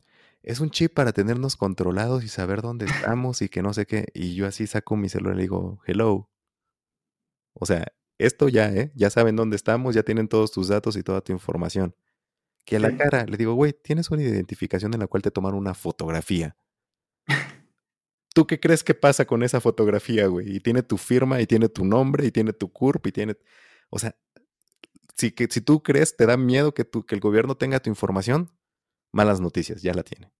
es 0.43 0.59
un 0.59 0.69
chip 0.69 0.93
para 0.93 1.13
tenernos 1.13 1.55
controlados 1.55 2.23
y 2.23 2.27
saber 2.27 2.61
dónde 2.61 2.85
estamos 3.15 3.41
y 3.41 3.49
que 3.49 3.61
no 3.61 3.73
sé 3.73 3.85
qué. 3.85 4.07
Y 4.13 4.35
yo 4.35 4.45
así 4.47 4.67
saco 4.67 4.95
mi 4.95 5.09
celular 5.09 5.35
y 5.35 5.37
le 5.37 5.43
digo, 5.43 5.81
hello. 5.85 6.29
O 7.53 7.65
sea, 7.65 7.93
esto 8.17 8.49
ya, 8.49 8.71
¿eh? 8.71 8.91
Ya 8.95 9.09
saben 9.09 9.35
dónde 9.35 9.55
estamos, 9.55 9.95
ya 9.95 10.03
tienen 10.03 10.27
todos 10.27 10.51
tus 10.51 10.67
datos 10.67 10.95
y 10.97 11.03
toda 11.03 11.21
tu 11.21 11.31
información. 11.31 11.95
Que 12.65 12.77
a 12.77 12.79
la 12.79 12.95
cara, 12.95 13.25
le 13.25 13.35
digo, 13.35 13.53
güey, 13.53 13.73
tienes 13.73 14.09
una 14.09 14.21
identificación 14.21 14.93
en 14.93 15.01
la 15.01 15.07
cual 15.07 15.21
te 15.21 15.31
tomaron 15.31 15.59
una 15.59 15.73
fotografía. 15.73 16.55
¿Tú 18.33 18.47
qué 18.47 18.59
crees 18.59 18.83
que 18.83 18.95
pasa 18.95 19.25
con 19.25 19.43
esa 19.43 19.59
fotografía, 19.59 20.27
güey? 20.27 20.55
Y 20.55 20.59
tiene 20.59 20.81
tu 20.81 20.97
firma, 20.97 21.41
y 21.41 21.45
tiene 21.45 21.69
tu 21.69 21.85
nombre, 21.85 22.25
y 22.25 22.31
tiene 22.31 22.53
tu 22.53 22.71
CURP, 22.71 23.07
y 23.07 23.11
tiene... 23.11 23.37
O 23.89 23.99
sea, 23.99 24.15
si, 25.15 25.31
que, 25.31 25.47
si 25.51 25.61
tú 25.61 25.83
crees, 25.83 26.15
te 26.15 26.25
da 26.25 26.37
miedo 26.37 26.73
que, 26.73 26.85
tu, 26.85 27.05
que 27.05 27.15
el 27.15 27.21
gobierno 27.21 27.55
tenga 27.55 27.79
tu 27.79 27.89
información, 27.89 28.49
malas 29.13 29.39
noticias, 29.39 29.81
ya 29.81 29.93
la 29.93 30.03
tiene. 30.03 30.31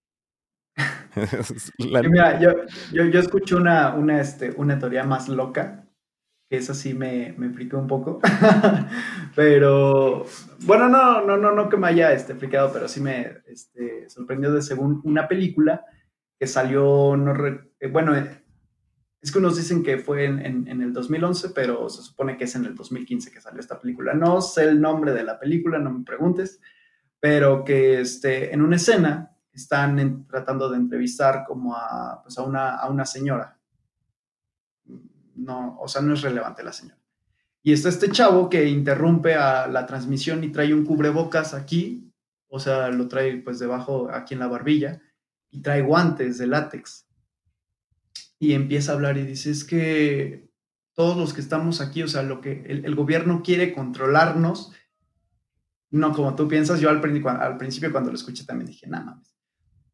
Mira, 1.77 2.39
yo, 2.41 2.51
yo, 2.91 3.19
escucho 3.19 3.57
una, 3.57 3.93
una, 3.93 4.19
este, 4.19 4.51
una 4.57 4.77
teoría 4.79 5.03
más 5.03 5.29
loca, 5.29 5.88
que 6.49 6.57
esa 6.57 6.73
sí 6.73 6.93
me, 6.93 7.33
me 7.38 7.47
un 7.47 7.88
poco, 7.88 8.19
pero 9.36 10.25
bueno, 10.62 10.89
no, 10.89 11.21
no, 11.21 11.38
no, 11.38 11.51
no 11.51 11.69
que 11.69 11.77
me 11.77 11.88
haya 11.88 12.12
este, 12.12 12.33
explicado, 12.33 12.71
pero 12.73 12.88
sí 12.88 12.99
me 12.99 13.41
este, 13.47 14.09
sorprendió 14.09 14.51
de 14.51 14.62
según 14.62 15.01
una 15.03 15.27
película 15.27 15.86
que 16.39 16.47
salió, 16.47 17.15
no 17.15 17.33
eh, 17.79 17.88
bueno, 17.88 18.15
es 18.15 19.31
que 19.31 19.39
unos 19.39 19.55
dicen 19.55 19.83
que 19.83 19.99
fue 19.99 20.25
en, 20.25 20.45
en, 20.45 20.67
en, 20.67 20.81
el 20.81 20.91
2011, 20.91 21.51
pero 21.55 21.89
se 21.89 22.01
supone 22.01 22.36
que 22.36 22.43
es 22.43 22.55
en 22.55 22.65
el 22.65 22.75
2015 22.75 23.31
que 23.31 23.39
salió 23.39 23.62
esta 23.62 23.79
película. 23.79 24.13
No 24.13 24.41
sé 24.41 24.65
el 24.65 24.81
nombre 24.81 25.13
de 25.13 25.23
la 25.23 25.39
película, 25.39 25.79
no 25.79 25.91
me 25.91 26.03
preguntes, 26.03 26.59
pero 27.23 27.63
que 27.63 28.01
este, 28.01 28.53
en 28.53 28.62
una 28.62 28.75
escena 28.75 29.33
están 29.53 30.27
tratando 30.27 30.69
de 30.69 30.75
entrevistar 30.75 31.45
como 31.47 31.73
a, 31.73 32.21
pues 32.21 32.38
a, 32.38 32.41
una, 32.43 32.75
a 32.75 32.89
una 32.89 33.05
señora. 33.05 33.57
No, 35.36 35.77
o 35.79 35.88
sea, 35.88 36.01
no 36.01 36.15
es 36.15 36.21
relevante 36.21 36.63
la 36.63 36.73
señora. 36.73 36.99
Y 37.62 37.71
está 37.71 37.88
este 37.88 38.12
chavo 38.12 38.49
que 38.49 38.67
interrumpe 38.67 39.36
a 39.36 39.67
la 39.67 39.86
transmisión 39.86 40.43
y 40.43 40.51
trae 40.51 40.73
un 40.73 40.86
cubrebocas 40.86 41.53
aquí, 41.53 42.12
o 42.49 42.59
sea, 42.59 42.89
lo 42.89 43.07
trae 43.07 43.38
pues 43.38 43.57
debajo, 43.57 44.09
aquí 44.12 44.33
en 44.33 44.41
la 44.41 44.47
barbilla, 44.47 45.01
y 45.49 45.62
trae 45.62 45.81
guantes 45.81 46.38
de 46.39 46.47
látex. 46.47 47.07
Y 48.38 48.51
empieza 48.51 48.91
a 48.91 48.95
hablar 48.95 49.17
y 49.17 49.23
dice, 49.23 49.49
es 49.49 49.63
que 49.63 50.51
todos 50.93 51.15
los 51.15 51.33
que 51.33 51.39
estamos 51.39 51.79
aquí, 51.79 52.03
o 52.03 52.09
sea, 52.09 52.21
lo 52.21 52.41
que 52.41 52.65
el, 52.67 52.83
el 52.83 52.95
gobierno 52.95 53.43
quiere 53.43 53.73
controlarnos 53.73 54.73
no 55.93 56.12
como 56.12 56.36
tú 56.36 56.47
piensas. 56.47 56.79
Yo 56.79 56.89
al, 56.89 56.99
principio 57.01 57.91
cuando 57.91 58.10
lo 58.10 58.15
escuché 58.15 58.45
también 58.45 58.67
dije, 58.67 58.88
nada 58.88 59.06
más. 59.06 59.36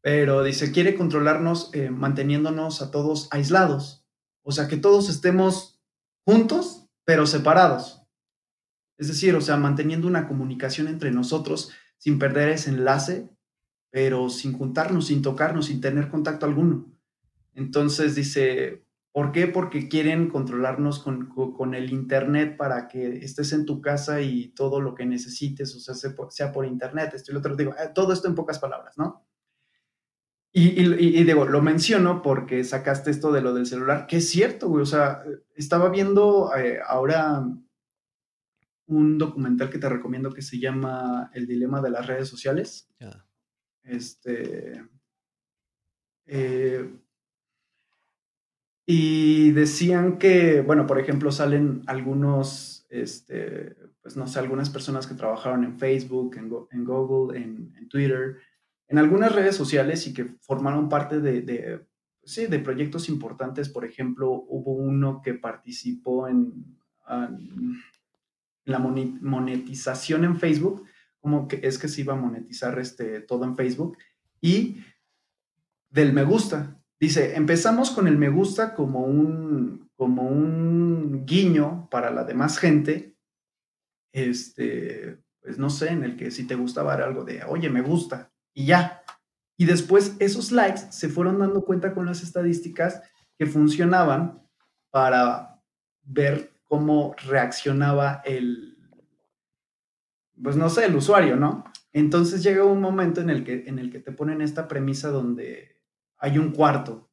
Pero 0.00 0.42
dice, 0.42 0.72
quiere 0.72 0.94
controlarnos 0.94 1.70
eh, 1.74 1.90
manteniéndonos 1.90 2.80
a 2.80 2.90
todos 2.90 3.28
aislados. 3.30 4.06
O 4.42 4.50
sea, 4.50 4.66
que 4.66 4.78
todos 4.78 5.10
estemos 5.10 5.78
juntos, 6.24 6.88
pero 7.04 7.26
separados. 7.26 8.02
Es 8.96 9.08
decir, 9.08 9.34
o 9.34 9.42
sea, 9.42 9.58
manteniendo 9.58 10.08
una 10.08 10.26
comunicación 10.26 10.88
entre 10.88 11.10
nosotros 11.10 11.70
sin 11.98 12.18
perder 12.18 12.48
ese 12.48 12.70
enlace, 12.70 13.28
pero 13.90 14.30
sin 14.30 14.54
juntarnos, 14.54 15.08
sin 15.08 15.20
tocarnos, 15.20 15.66
sin 15.66 15.82
tener 15.82 16.08
contacto 16.08 16.46
alguno. 16.46 16.90
Entonces 17.52 18.14
dice, 18.14 18.86
¿Por 19.12 19.32
qué? 19.32 19.48
Porque 19.48 19.88
quieren 19.88 20.28
controlarnos 20.28 21.00
con, 21.00 21.74
el 21.74 21.92
Internet 21.92 22.56
para 22.56 22.86
que 22.86 23.18
estés 23.24 23.52
en 23.52 23.66
tu 23.66 23.80
casa 23.80 24.20
y 24.20 24.48
todo 24.48 24.80
lo 24.80 24.94
que 24.94 25.04
necesites, 25.04 25.74
o 25.74 25.80
sea, 25.80 25.94
sea 25.94 26.52
por, 26.52 26.64
Internet. 26.64 27.14
Esto 27.14 27.32
y 27.32 27.34
lo 27.34 27.40
otro. 27.40 27.56
Digo, 27.56 27.72
eh, 27.72 27.90
todo 27.92 28.12
esto 28.12 28.28
en 28.28 28.36
pocas 28.36 28.60
palabras, 28.60 28.96
¿no? 28.98 29.26
Y, 30.52 31.24
digo, 31.24 31.44
lo 31.44 31.62
menciono 31.62 32.22
porque 32.22 32.64
sacaste 32.64 33.10
esto 33.10 33.30
de 33.30 33.40
lo 33.40 33.54
del 33.54 33.66
celular, 33.66 34.06
que 34.06 34.16
es 34.16 34.28
cierto, 34.28 34.68
güey. 34.68 34.82
O 34.82 34.86
sea, 34.86 35.22
estaba 35.54 35.90
viendo 35.90 36.54
eh, 36.56 36.80
ahora 36.84 37.44
un 38.86 39.18
documental 39.18 39.70
que 39.70 39.78
te 39.78 39.88
recomiendo 39.88 40.32
que 40.32 40.42
se 40.42 40.58
llama 40.58 41.30
El 41.34 41.46
dilema 41.46 41.80
de 41.80 41.90
las 41.90 42.06
redes 42.06 42.28
sociales. 42.28 42.88
Este. 43.82 44.84
Eh, 46.26 47.00
y 48.92 49.52
decían 49.52 50.18
que, 50.18 50.62
bueno, 50.62 50.84
por 50.84 50.98
ejemplo, 50.98 51.30
salen 51.30 51.84
algunos, 51.86 52.88
este, 52.90 53.76
pues 54.02 54.16
no 54.16 54.26
sé, 54.26 54.40
algunas 54.40 54.68
personas 54.68 55.06
que 55.06 55.14
trabajaron 55.14 55.62
en 55.62 55.78
Facebook, 55.78 56.36
en, 56.36 56.48
Google, 56.84 57.38
en, 57.38 57.88
Twitter, 57.88 58.38
en 58.88 58.98
algunas 58.98 59.32
redes 59.32 59.54
sociales 59.54 60.08
y 60.08 60.12
que 60.12 60.24
formaron 60.40 60.88
parte 60.88 61.20
de, 61.20 61.40
de, 61.42 61.86
sí, 62.24 62.46
de 62.46 62.58
proyectos 62.58 63.08
importantes. 63.08 63.68
Por 63.68 63.84
ejemplo, 63.84 64.28
hubo 64.28 64.72
uno 64.72 65.22
que 65.22 65.34
participó 65.34 66.26
en, 66.26 66.76
en 67.08 67.76
la 68.64 68.80
monetización 68.80 70.24
en 70.24 70.36
Facebook, 70.36 70.84
como 71.20 71.46
que 71.46 71.60
es 71.62 71.78
que 71.78 71.86
se 71.86 72.00
iba 72.00 72.14
a 72.14 72.20
monetizar 72.20 72.76
este, 72.80 73.20
todo 73.20 73.44
en 73.44 73.54
Facebook. 73.54 73.98
Y 74.40 74.78
del 75.90 76.12
me 76.12 76.24
gusta. 76.24 76.79
Dice, 77.00 77.34
empezamos 77.34 77.90
con 77.90 78.06
el 78.06 78.18
me 78.18 78.28
gusta 78.28 78.74
como 78.74 79.00
un, 79.00 79.90
como 79.96 80.28
un 80.28 81.24
guiño 81.24 81.88
para 81.90 82.10
la 82.10 82.24
demás 82.24 82.58
gente, 82.58 83.16
este, 84.12 85.18
pues 85.40 85.58
no 85.58 85.70
sé, 85.70 85.88
en 85.88 86.04
el 86.04 86.16
que 86.16 86.30
si 86.30 86.46
te 86.46 86.56
gustaba 86.56 86.94
era 86.94 87.06
algo 87.06 87.24
de, 87.24 87.42
oye, 87.44 87.70
me 87.70 87.80
gusta, 87.80 88.30
y 88.54 88.66
ya. 88.66 89.02
Y 89.56 89.64
después 89.64 90.16
esos 90.18 90.52
likes 90.52 90.92
se 90.92 91.08
fueron 91.08 91.38
dando 91.38 91.64
cuenta 91.64 91.94
con 91.94 92.04
las 92.04 92.22
estadísticas 92.22 93.02
que 93.38 93.46
funcionaban 93.46 94.42
para 94.90 95.62
ver 96.02 96.52
cómo 96.64 97.14
reaccionaba 97.26 98.20
el, 98.26 98.78
pues 100.42 100.54
no 100.56 100.68
sé, 100.68 100.84
el 100.84 100.96
usuario, 100.96 101.36
¿no? 101.36 101.64
Entonces 101.94 102.42
llega 102.42 102.64
un 102.64 102.80
momento 102.82 103.22
en 103.22 103.30
el 103.30 103.42
que, 103.42 103.64
en 103.66 103.78
el 103.78 103.90
que 103.90 104.00
te 104.00 104.12
ponen 104.12 104.42
esta 104.42 104.68
premisa 104.68 105.08
donde 105.08 105.79
hay 106.20 106.38
un 106.38 106.52
cuarto, 106.52 107.10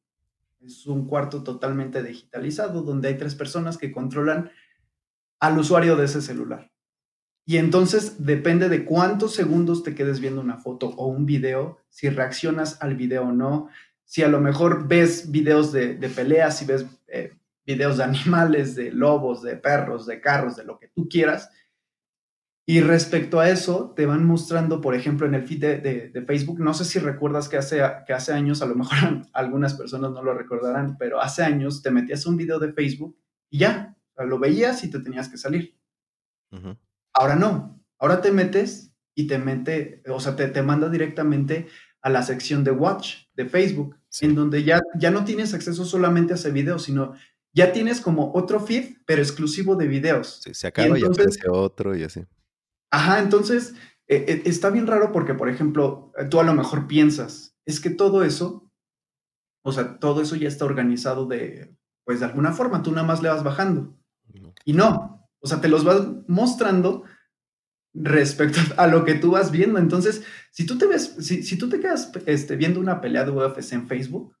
es 0.60 0.86
un 0.86 1.06
cuarto 1.06 1.42
totalmente 1.42 2.02
digitalizado, 2.02 2.82
donde 2.82 3.08
hay 3.08 3.16
tres 3.16 3.34
personas 3.34 3.78
que 3.78 3.90
controlan 3.90 4.50
al 5.40 5.58
usuario 5.58 5.96
de 5.96 6.04
ese 6.04 6.20
celular. 6.20 6.70
Y 7.46 7.56
entonces 7.56 8.26
depende 8.26 8.68
de 8.68 8.84
cuántos 8.84 9.34
segundos 9.34 9.82
te 9.82 9.94
quedes 9.94 10.20
viendo 10.20 10.40
una 10.42 10.58
foto 10.58 10.88
o 10.88 11.06
un 11.06 11.24
video, 11.24 11.78
si 11.88 12.10
reaccionas 12.10 12.82
al 12.82 12.94
video 12.94 13.24
o 13.24 13.32
no, 13.32 13.70
si 14.04 14.22
a 14.22 14.28
lo 14.28 14.40
mejor 14.40 14.86
ves 14.86 15.30
videos 15.30 15.72
de, 15.72 15.94
peleas, 16.14 16.58
si 16.58 16.66
ves 16.66 16.84
eh, 17.06 17.32
videos 17.64 17.96
de 17.96 18.04
animales, 18.04 18.74
de 18.74 18.92
lobos, 18.92 19.42
de 19.42 19.56
perros, 19.56 20.04
de 20.06 20.20
carros, 20.20 20.56
de 20.56 20.64
lo 20.64 20.78
que 20.78 20.88
tú 20.88 21.08
quieras, 21.08 21.50
y 22.70 22.82
respecto 22.82 23.40
a 23.40 23.48
eso, 23.48 23.94
te 23.96 24.04
van 24.04 24.26
mostrando, 24.26 24.82
por 24.82 24.94
ejemplo, 24.94 25.26
en 25.26 25.32
el 25.32 25.48
feed 25.48 25.80
de, 25.80 26.24
Facebook, 26.26 26.60
no 26.60 26.74
sé 26.74 26.84
si 26.84 26.98
recuerdas 26.98 27.48
que 27.48 27.56
hace, 27.56 27.80
que 28.06 28.12
hace 28.12 28.34
años, 28.34 28.60
a 28.60 28.66
lo 28.66 28.74
mejor 28.74 28.92
algunas 29.32 29.72
personas 29.72 30.10
no 30.10 30.22
lo 30.22 30.34
recordarán, 30.34 30.98
pero 30.98 31.18
hace 31.18 31.42
años 31.42 31.80
te 31.80 31.90
metías 31.90 32.26
un 32.26 32.36
video 32.36 32.58
de 32.58 32.74
Facebook 32.74 33.16
y 33.48 33.60
ya, 33.60 33.96
lo 34.18 34.38
veías 34.38 34.84
y 34.84 34.90
te 34.90 35.00
tenías 35.00 35.30
que 35.30 35.38
salir. 35.38 35.78
Ahora 37.14 37.36
no, 37.36 37.82
ahora 37.98 38.20
te 38.20 38.32
metes 38.32 38.94
y 39.14 39.26
te 39.26 39.38
mete, 39.38 40.02
o 40.06 40.20
sea, 40.20 40.36
te, 40.36 40.48
te 40.48 40.62
manda 40.62 40.90
directamente 40.90 41.68
a 42.02 42.10
la 42.10 42.22
sección 42.22 42.64
de 42.64 42.72
Watch 42.72 43.28
de 43.32 43.46
Facebook, 43.46 43.96
en 44.20 44.34
donde 44.34 44.62
ya, 44.62 44.78
ya 44.98 45.10
no 45.10 45.24
tienes 45.24 45.54
acceso 45.54 45.86
solamente 45.86 46.34
a 46.34 46.36
ese 46.36 46.50
video, 46.50 46.78
sino 46.78 47.14
ya 47.54 47.72
tienes 47.72 48.02
como 48.02 48.30
otro 48.34 48.60
feed, 48.60 48.98
pero 49.06 49.22
exclusivo 49.22 49.74
de 49.74 49.86
videos. 49.86 50.42
Sí, 50.44 50.52
se 50.52 50.66
acaba 50.66 50.98
y, 50.98 51.02
aparece 51.02 51.48
otro 51.48 51.96
y 51.96 52.04
así. 52.04 52.26
Ajá, 52.90 53.18
entonces 53.20 53.74
eh, 54.06 54.24
eh, 54.28 54.42
está 54.46 54.70
bien 54.70 54.86
raro 54.86 55.12
porque, 55.12 55.34
por 55.34 55.48
ejemplo, 55.48 56.12
tú 56.30 56.40
a 56.40 56.44
lo 56.44 56.54
mejor 56.54 56.86
piensas, 56.86 57.56
es 57.66 57.80
que 57.80 57.90
todo 57.90 58.24
eso, 58.24 58.70
o 59.62 59.72
sea, 59.72 59.98
todo 59.98 60.22
eso 60.22 60.36
ya 60.36 60.48
está 60.48 60.64
organizado 60.64 61.26
de, 61.26 61.76
pues 62.04 62.20
de 62.20 62.26
alguna 62.26 62.52
forma, 62.52 62.82
tú 62.82 62.90
nada 62.90 63.06
más 63.06 63.22
le 63.22 63.28
vas 63.28 63.44
bajando. 63.44 63.94
Y 64.64 64.72
no, 64.72 65.28
o 65.40 65.46
sea, 65.46 65.60
te 65.60 65.68
los 65.68 65.84
vas 65.84 66.02
mostrando 66.26 67.04
respecto 67.92 68.60
a 68.76 68.86
lo 68.86 69.04
que 69.04 69.14
tú 69.14 69.32
vas 69.32 69.50
viendo. 69.50 69.78
Entonces, 69.78 70.22
si 70.50 70.64
tú 70.64 70.78
te 70.78 70.86
ves, 70.86 71.16
si, 71.20 71.42
si 71.42 71.58
tú 71.58 71.68
te 71.68 71.80
quedas 71.80 72.10
este, 72.26 72.56
viendo 72.56 72.80
una 72.80 73.00
pelea 73.00 73.24
de 73.24 73.32
UFC 73.32 73.72
en 73.72 73.86
Facebook, 73.86 74.34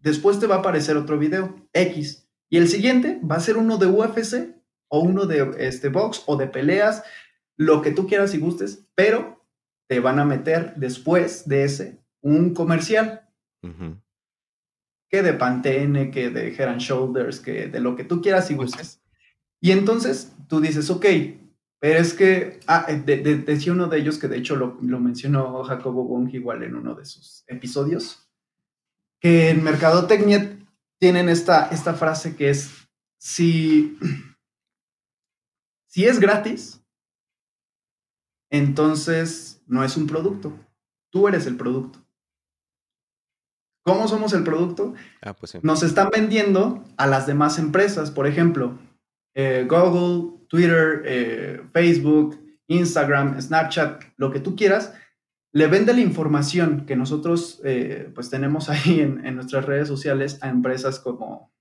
después 0.00 0.38
te 0.38 0.46
va 0.46 0.56
a 0.56 0.58
aparecer 0.58 0.96
otro 0.96 1.18
video, 1.18 1.56
X, 1.72 2.28
y 2.50 2.58
el 2.58 2.68
siguiente 2.68 3.18
va 3.28 3.36
a 3.36 3.40
ser 3.40 3.56
uno 3.56 3.78
de 3.78 3.86
UFC 3.86 4.54
o 4.88 5.00
uno 5.00 5.24
de 5.24 5.54
este, 5.58 5.88
box 5.88 6.22
o 6.26 6.36
de 6.36 6.48
peleas 6.48 7.02
lo 7.66 7.82
que 7.82 7.92
tú 7.92 8.06
quieras 8.06 8.34
y 8.34 8.38
gustes, 8.38 8.86
pero 8.94 9.44
te 9.88 10.00
van 10.00 10.18
a 10.18 10.24
meter 10.24 10.74
después 10.76 11.48
de 11.48 11.64
ese 11.64 12.02
un 12.20 12.54
comercial. 12.54 13.28
Que 15.08 15.22
de 15.22 15.34
Pantene, 15.34 16.10
que 16.10 16.30
de 16.30 16.54
Head 16.54 16.68
and 16.68 16.80
Shoulders, 16.80 17.38
que 17.40 17.68
de 17.68 17.80
lo 17.80 17.94
que 17.94 18.04
tú 18.04 18.20
quieras 18.20 18.50
y 18.50 18.54
gustes. 18.54 19.02
Y 19.60 19.70
entonces 19.70 20.34
tú 20.48 20.60
dices, 20.60 20.90
ok, 20.90 21.06
pero 21.78 21.98
es 21.98 22.14
que, 22.14 22.60
ah, 22.66 22.86
eh, 22.88 22.96
decía 23.44 23.72
uno 23.72 23.88
de 23.88 23.98
ellos 23.98 24.18
que 24.18 24.28
de 24.28 24.38
hecho 24.38 24.56
lo, 24.56 24.78
mencionó 24.80 25.62
Jacobo 25.64 26.04
Wong 26.04 26.32
igual 26.32 26.62
en 26.62 26.74
uno 26.74 26.94
de 26.94 27.04
sus 27.04 27.44
episodios, 27.46 28.28
que 29.20 29.50
en 29.50 29.62
Mercadotecnia 29.62 30.58
tienen 30.98 31.28
esta, 31.28 31.66
esta 31.66 31.94
frase 31.94 32.34
que 32.34 32.50
es, 32.50 32.88
si, 33.18 33.98
si 35.86 36.06
es 36.06 36.18
gratis, 36.18 36.81
entonces 38.52 39.62
no 39.66 39.82
es 39.82 39.96
un 39.96 40.06
producto. 40.06 40.52
Tú 41.10 41.26
eres 41.26 41.46
el 41.46 41.56
producto. 41.56 41.98
¿Cómo 43.84 44.06
somos 44.06 44.32
el 44.34 44.44
producto? 44.44 44.94
Ah, 45.22 45.34
pues 45.34 45.58
Nos 45.64 45.82
están 45.82 46.10
vendiendo 46.10 46.84
a 46.96 47.06
las 47.06 47.26
demás 47.26 47.58
empresas, 47.58 48.12
por 48.12 48.26
ejemplo, 48.28 48.78
eh, 49.34 49.66
Google, 49.68 50.44
Twitter, 50.48 51.02
eh, 51.04 51.62
Facebook, 51.72 52.38
Instagram, 52.68 53.40
Snapchat, 53.40 54.04
lo 54.16 54.30
que 54.30 54.38
tú 54.38 54.54
quieras, 54.54 54.94
le 55.52 55.66
vende 55.66 55.94
la 55.94 56.00
información 56.00 56.84
que 56.86 56.94
nosotros 56.94 57.60
eh, 57.64 58.10
pues 58.14 58.30
tenemos 58.30 58.68
ahí 58.68 59.00
en, 59.00 59.34
nuestras 59.34 59.64
redes 59.64 59.88
sociales 59.88 60.38
a 60.42 60.50
empresas 60.50 61.00
como, 61.00 61.52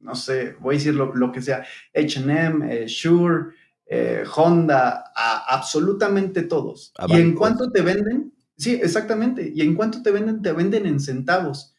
no 0.00 0.14
sé, 0.14 0.54
voy 0.60 0.76
a 0.76 0.78
decir 0.78 0.94
lo, 0.94 1.32
que 1.32 1.42
sea, 1.42 1.64
HM, 1.94 2.84
Shure, 2.86 3.54
eh, 3.88 4.24
Honda, 4.36 5.12
absolutamente 5.14 6.42
todos. 6.42 6.92
y 7.08 7.14
en 7.14 7.34
cuanto 7.34 7.70
te 7.70 7.80
venden, 7.80 8.34
sí, 8.56 8.74
exactamente, 8.74 9.50
y 9.54 9.62
en 9.62 9.74
cuanto 9.74 10.02
te 10.02 10.10
venden, 10.10 10.42
te 10.42 10.52
venden 10.52 10.86
en 10.86 11.00
centavos. 11.00 11.74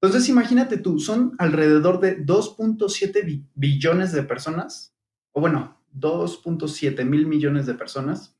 Entonces 0.00 0.28
imagínate 0.28 0.78
tú, 0.78 1.00
son 1.00 1.34
alrededor 1.38 1.98
de 2.00 2.24
2.7 2.24 3.48
billones 3.54 4.12
de 4.12 4.22
personas, 4.22 4.94
o 5.32 5.40
bueno, 5.40 5.80
2.7 5.94 7.04
mil 7.04 7.26
millones 7.26 7.66
de 7.66 7.74
personas, 7.74 8.36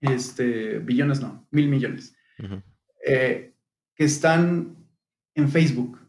este, 0.00 0.80
billones 0.80 1.20
no, 1.20 1.46
mil 1.50 1.68
millones, 1.68 2.16
eh, 3.06 3.54
que 3.94 4.04
están 4.04 4.76
en 5.34 5.48
Facebook. 5.48 6.00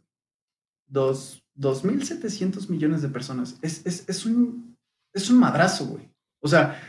2.700 0.88 2.70
millones 2.70 3.02
de 3.02 3.10
personas. 3.10 3.60
Es, 3.62 3.86
es, 3.86 4.26
un, 4.26 4.78
es 5.14 5.30
un 5.30 5.40
madrazo, 5.40 5.86
güey. 5.88 6.15
O 6.46 6.48
sea, 6.48 6.80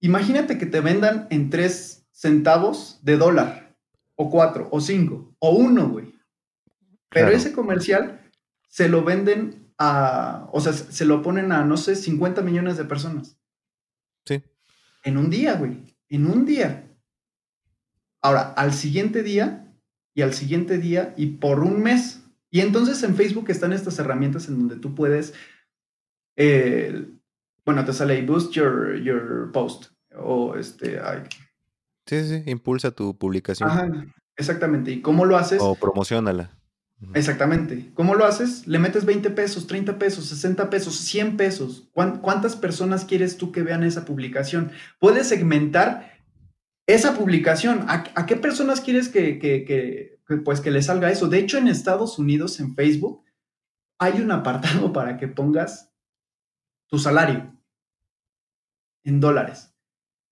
imagínate 0.00 0.58
que 0.58 0.66
te 0.66 0.80
vendan 0.80 1.28
en 1.30 1.48
tres 1.48 2.08
centavos 2.10 2.98
de 3.02 3.16
dólar, 3.16 3.76
o 4.16 4.28
cuatro, 4.30 4.68
o 4.72 4.80
cinco, 4.80 5.32
o 5.38 5.50
uno, 5.50 5.88
güey. 5.88 6.12
Pero 7.10 7.28
ese 7.28 7.52
comercial 7.52 8.20
se 8.68 8.88
lo 8.88 9.04
venden 9.04 9.72
a, 9.78 10.48
o 10.50 10.60
sea, 10.60 10.72
se 10.72 11.04
lo 11.04 11.22
ponen 11.22 11.52
a, 11.52 11.62
no 11.64 11.76
sé, 11.76 11.94
50 11.94 12.42
millones 12.42 12.78
de 12.78 12.84
personas. 12.84 13.38
Sí. 14.24 14.42
En 15.04 15.18
un 15.18 15.30
día, 15.30 15.54
güey. 15.54 15.96
En 16.08 16.26
un 16.26 16.44
día. 16.44 16.92
Ahora, 18.20 18.54
al 18.56 18.72
siguiente 18.72 19.22
día, 19.22 19.72
y 20.14 20.22
al 20.22 20.34
siguiente 20.34 20.78
día, 20.78 21.14
y 21.16 21.26
por 21.26 21.60
un 21.60 21.80
mes. 21.80 22.24
Y 22.50 22.58
entonces 22.58 23.00
en 23.04 23.14
Facebook 23.14 23.50
están 23.50 23.72
estas 23.72 24.00
herramientas 24.00 24.48
en 24.48 24.58
donde 24.58 24.74
tú 24.74 24.96
puedes 24.96 25.32
eh, 26.34 27.06
bueno, 27.66 27.84
te 27.84 27.92
sale 27.92 28.14
ahí, 28.14 28.24
boost 28.24 28.52
your, 28.52 28.96
your 29.02 29.50
post. 29.52 29.86
O 30.16 30.54
este, 30.54 30.98
Sí, 32.06 32.24
sí, 32.24 32.42
impulsa 32.46 32.92
tu 32.92 33.18
publicación. 33.18 33.68
Ajá, 33.68 33.88
exactamente. 34.36 34.92
¿Y 34.92 35.02
cómo 35.02 35.24
lo 35.24 35.36
haces? 35.36 35.60
O 35.60 35.74
promocionala. 35.74 36.56
Exactamente. 37.12 37.90
¿Cómo 37.92 38.14
lo 38.14 38.24
haces? 38.24 38.66
Le 38.66 38.78
metes 38.78 39.04
20 39.04 39.30
pesos, 39.30 39.66
30 39.66 39.98
pesos, 39.98 40.26
60 40.26 40.70
pesos, 40.70 40.96
100 40.96 41.36
pesos. 41.36 41.90
¿Cuántas 41.92 42.56
personas 42.56 43.04
quieres 43.04 43.36
tú 43.36 43.52
que 43.52 43.62
vean 43.62 43.82
esa 43.82 44.04
publicación? 44.04 44.70
Puedes 44.98 45.28
segmentar 45.28 46.22
esa 46.86 47.14
publicación. 47.14 47.84
¿A, 47.88 48.26
qué 48.26 48.36
personas 48.36 48.80
quieres 48.80 49.08
que, 49.08 49.38
que, 49.38 49.64
que, 49.64 50.36
pues, 50.38 50.60
que 50.60 50.70
le 50.70 50.80
salga 50.80 51.10
eso? 51.10 51.28
De 51.28 51.38
hecho, 51.38 51.58
en 51.58 51.68
Estados 51.68 52.18
Unidos, 52.18 52.60
en 52.60 52.74
Facebook, 52.74 53.24
hay 53.98 54.20
un 54.20 54.30
apartado 54.30 54.92
para 54.94 55.18
que 55.18 55.28
pongas 55.28 55.92
tu 56.88 56.98
salario 56.98 57.55
en 59.06 59.20
dólares. 59.20 59.72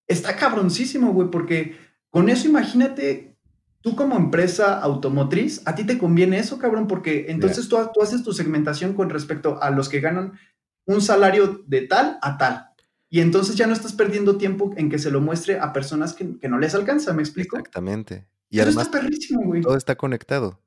Está 0.07 0.37
cabroncísimo, 0.37 1.13
güey, 1.13 1.31
porque 1.31 1.77
con 2.11 2.29
eso 2.29 2.47
imagínate, 2.47 3.37
tú 3.81 3.97
como 3.97 4.17
empresa 4.17 4.79
automotriz, 4.81 5.63
a 5.65 5.75
ti 5.75 5.85
te 5.85 5.99
conviene 5.99 6.39
eso, 6.39 6.59
cabrón, 6.59 6.87
porque 6.87 7.27
entonces 7.29 7.69
tú, 7.69 7.79
haces 7.79 8.23
tu 8.23 8.33
segmentación 8.33 8.95
con 8.95 9.11
respecto 9.11 9.63
a 9.63 9.71
los 9.71 9.89
que 9.89 10.01
ganan 10.01 10.39
un 10.87 11.01
salario 11.01 11.65
de 11.67 11.83
tal 11.83 12.19
a 12.21 12.37
tal. 12.37 12.69
Y 13.09 13.21
entonces 13.21 13.57
ya 13.57 13.67
no 13.67 13.73
estás 13.73 13.93
perdiendo 13.93 14.37
tiempo 14.37 14.73
en 14.77 14.91
que 14.91 14.99
se 14.99 15.11
lo 15.11 15.21
muestre 15.21 15.59
a 15.59 15.73
personas 15.73 16.15
que, 16.15 16.25
no 16.49 16.59
les 16.59 16.75
alcanza, 16.75 17.13
¿me 17.13 17.23
explico? 17.23 17.57
Exactamente. 17.57 18.27
Y 18.51 18.61
además, 18.61 18.87
está 18.87 19.01
perrísimo, 19.01 19.43
güey. 19.45 19.63
Todo 19.63 19.77
está 19.77 19.97
conectado. 19.97 20.61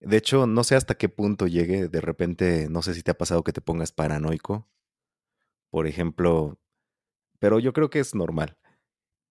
De 0.00 0.16
hecho, 0.16 0.46
no 0.46 0.64
sé 0.64 0.74
hasta 0.74 0.94
qué 0.94 1.08
punto 1.08 1.46
llegue, 1.46 1.88
de 1.88 2.00
repente, 2.00 2.68
no 2.68 2.82
sé 2.82 2.94
si 2.94 3.02
te 3.02 3.12
ha 3.12 3.18
pasado 3.18 3.44
que 3.44 3.52
te 3.52 3.60
pongas 3.60 3.92
paranoico. 3.92 4.68
Por 5.70 5.86
ejemplo, 5.86 6.58
pero 7.42 7.58
yo 7.58 7.72
creo 7.72 7.90
que 7.90 7.98
es 7.98 8.14
normal. 8.14 8.56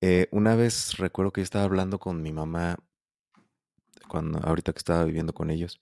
Eh, 0.02 0.28
una 0.32 0.58
vez 0.58 0.98
recuerdo 0.98 1.32
que 1.32 1.40
yo 1.40 1.44
estaba 1.44 1.64
hablando 1.64 1.98
con 1.98 2.22
mi 2.22 2.34
mamá 2.34 2.76
cuando, 4.10 4.38
ahorita 4.40 4.74
que 4.74 4.80
estaba 4.80 5.06
viviendo 5.06 5.32
con 5.32 5.50
ellos. 5.50 5.80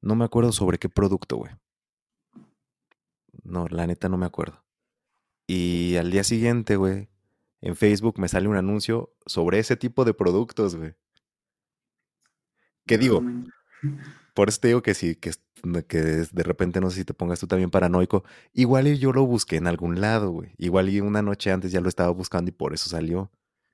No 0.00 0.16
me 0.16 0.24
acuerdo 0.24 0.50
sobre 0.50 0.78
qué 0.78 0.88
producto, 0.88 1.36
güey. 1.36 1.52
No, 3.44 3.68
la 3.68 3.86
neta 3.86 4.08
no 4.08 4.18
me 4.18 4.26
acuerdo. 4.26 4.64
Y 5.46 5.94
al 5.94 6.10
día 6.10 6.24
siguiente, 6.24 6.74
güey, 6.74 7.08
en 7.60 7.76
Facebook 7.76 8.18
me 8.18 8.26
sale 8.26 8.48
un 8.48 8.56
anuncio 8.56 9.14
sobre 9.24 9.60
ese 9.60 9.76
tipo 9.76 10.04
de 10.04 10.12
productos, 10.12 10.74
güey. 10.74 10.96
¿Qué 12.84 12.98
digo? 12.98 13.22
Por 14.34 14.48
eso 14.48 14.58
te 14.58 14.68
digo 14.68 14.82
que 14.82 14.94
sí, 14.94 15.14
que, 15.14 15.30
que 15.86 15.98
de 15.98 16.42
repente 16.42 16.80
no 16.80 16.90
sé 16.90 16.98
si 16.98 17.04
te 17.04 17.14
pongas 17.14 17.40
tú 17.40 17.46
también 17.46 17.70
paranoico. 17.70 18.24
Igual 18.52 18.98
yo 18.98 19.12
lo 19.12 19.26
busqué 19.26 19.56
en 19.56 19.66
algún 19.66 20.00
lado, 20.00 20.30
güey. 20.30 20.52
Igual 20.58 20.88
y 20.88 21.00
una 21.00 21.22
noche 21.22 21.52
antes 21.52 21.72
ya 21.72 21.80
lo 21.80 21.88
estaba 21.88 22.10
buscando 22.10 22.50
y 22.50 22.52
por 22.52 22.74
eso 22.74 22.88
salió. 22.88 23.30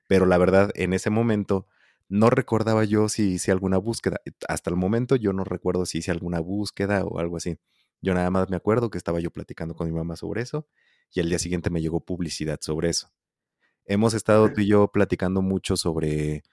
Pero 0.07 0.25
la 0.25 0.37
verdad, 0.37 0.71
en 0.75 0.93
ese 0.93 1.09
momento 1.09 1.67
no 2.09 2.29
recordaba 2.29 2.83
yo 2.83 3.07
si 3.07 3.33
hice 3.33 3.51
alguna 3.51 3.77
búsqueda. 3.77 4.19
Hasta 4.47 4.69
el 4.69 4.75
momento 4.75 5.15
yo 5.15 5.33
no 5.33 5.43
recuerdo 5.43 5.85
si 5.85 5.99
hice 5.99 6.11
alguna 6.11 6.39
búsqueda 6.39 7.05
o 7.05 7.19
algo 7.19 7.37
así. 7.37 7.57
Yo 8.01 8.13
nada 8.13 8.29
más 8.29 8.49
me 8.49 8.57
acuerdo 8.57 8.89
que 8.89 8.97
estaba 8.97 9.19
yo 9.19 9.31
platicando 9.31 9.75
con 9.75 9.87
mi 9.87 9.93
mamá 9.93 10.15
sobre 10.15 10.41
eso 10.41 10.67
y 11.13 11.19
al 11.19 11.29
día 11.29 11.39
siguiente 11.39 11.69
me 11.69 11.81
llegó 11.81 12.03
publicidad 12.03 12.59
sobre 12.61 12.89
eso. 12.89 13.11
Hemos 13.85 14.13
estado 14.13 14.51
tú 14.51 14.61
y 14.61 14.67
yo 14.67 14.87
platicando 14.91 15.41
mucho 15.41 15.77
sobre, 15.77 16.43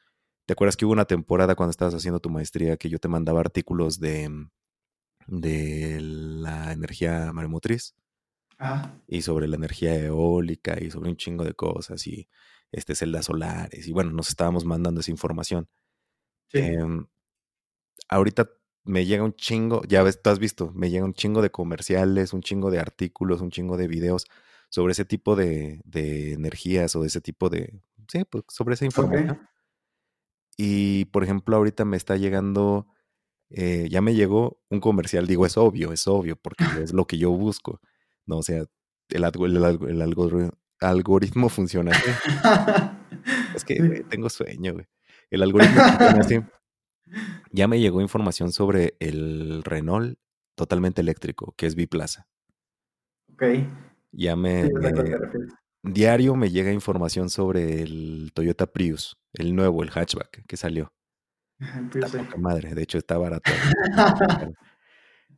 ¿te 0.47 0.53
acuerdas 0.53 0.77
que 0.77 0.85
hubo 0.85 0.93
una 0.93 1.07
temporada 1.07 1.55
cuando 1.55 1.71
estabas 1.71 1.95
haciendo 1.95 2.21
tu 2.21 2.31
maestría 2.31 2.77
que 2.77 2.89
yo 2.89 2.99
te 2.99 3.09
mandaba 3.09 3.41
artículos 3.41 4.01
de, 4.01 4.29
mm, 4.29 4.51
de 5.29 5.99
la 6.01 6.73
energía 6.73 7.33
maremotriz? 7.33 7.95
Ah. 8.59 8.97
Y 9.07 9.23
sobre 9.23 9.47
la 9.47 9.57
energía 9.57 9.95
eólica 9.95 10.77
y 10.81 10.91
sobre 10.91 11.11
un 11.11 11.17
chingo 11.17 11.45
de 11.45 11.55
cosas 11.55 12.05
y 12.07 12.29
este, 12.73 12.95
celdas 12.95 13.27
solares. 13.27 13.87
Y 13.87 13.93
bueno, 13.93 14.11
nos 14.11 14.29
estábamos 14.29 14.65
mandando 14.65 15.01
esa 15.01 15.13
información. 15.13 15.69
Sí. 16.49 16.59
Em, 16.59 17.07
ahorita 18.09 18.51
me 18.85 19.05
llega 19.07 19.23
un 19.23 19.35
chingo, 19.35 19.83
ya 19.87 20.03
ves, 20.03 20.21
tú 20.23 20.31
has 20.31 20.39
visto, 20.39 20.73
me 20.75 20.91
llega 20.91 21.05
un 21.05 21.15
chingo 21.15 21.43
de 21.43 21.51
comerciales, 21.51 22.33
un 22.33 22.41
chingo 22.41 22.71
de 22.71 22.81
artículos, 22.81 23.41
un 23.41 23.51
chingo 23.51 23.77
de 23.77 23.87
videos 23.87 24.27
sobre 24.71 24.93
ese 24.93 25.05
tipo 25.05 25.37
de, 25.37 25.81
de 25.85 26.33
energías 26.33 26.97
o 26.97 27.03
de 27.03 27.09
ese 27.09 27.21
tipo 27.21 27.51
de, 27.51 27.81
sí, 28.09 28.25
pues 28.25 28.45
sobre 28.49 28.75
esa 28.75 28.87
información. 28.87 29.47
Y 30.57 31.05
por 31.07 31.23
ejemplo, 31.23 31.57
ahorita 31.57 31.85
me 31.85 31.97
está 31.97 32.17
llegando, 32.17 32.89
eh, 33.51 33.89
ya 33.91 34.01
me 34.01 34.15
llegó 34.15 34.61
un 34.69 34.81
comercial, 34.81 35.27
digo, 35.27 35.47
es 35.47 35.57
obvio, 35.57 35.93
es 35.93 36.07
obvio, 36.07 36.37
porque 36.37 36.65
es 36.83 36.93
lo 36.93 37.07
que 37.07 37.19
yo 37.19 37.31
busco, 37.31 37.81
¿no? 38.27 38.39
O 38.39 38.43
sea, 38.43 38.65
el, 39.09 39.25
el, 39.25 39.79
el 39.89 40.03
algoritmo 40.81 41.49
funciona 41.49 41.93
así. 41.93 42.11
es 43.55 43.65
que 43.65 43.75
tengo 44.11 44.29
sueño, 44.29 44.75
güey. 44.75 44.87
El 45.31 45.43
algoritmo 45.43 45.81
funciona 45.81 46.21
así. 46.21 46.41
Ya 47.51 47.67
me 47.69 47.81
llegó 47.81 48.03
información 48.03 48.53
sobre 48.53 48.95
el 49.01 49.65
Renault 49.65 50.19
totalmente 50.55 51.01
eléctrico, 51.01 51.55
que 51.57 51.65
es 51.65 51.75
Biplaza. 51.75 52.29
Ok. 53.33 53.45
Ya 54.13 54.37
me, 54.37 54.69
diario 55.83 56.37
me 56.37 56.51
llega 56.51 56.71
información 56.71 57.31
sobre 57.31 57.81
el 57.81 58.33
Toyota 58.35 58.67
Prius, 58.67 59.17
el 59.33 59.57
nuevo, 59.57 59.83
el 59.83 59.89
hatchback 59.89 60.45
que 60.47 60.57
salió. 60.59 60.93
La 61.59 62.09
madre, 62.39 62.75
de 62.75 62.83
hecho 62.83 62.99
está 62.99 63.19
barato. 63.19 63.51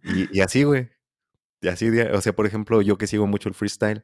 y, 0.05 0.39
y, 0.39 0.41
así, 0.41 0.65
güey. 0.65 0.91
Y 1.61 1.69
así, 1.69 1.89
o 1.89 2.21
sea, 2.21 2.35
por 2.35 2.47
ejemplo, 2.47 2.83
yo 2.83 2.99
que 2.99 3.07
sigo 3.07 3.27
mucho 3.27 3.49
el 3.49 3.55
freestyle, 3.55 4.03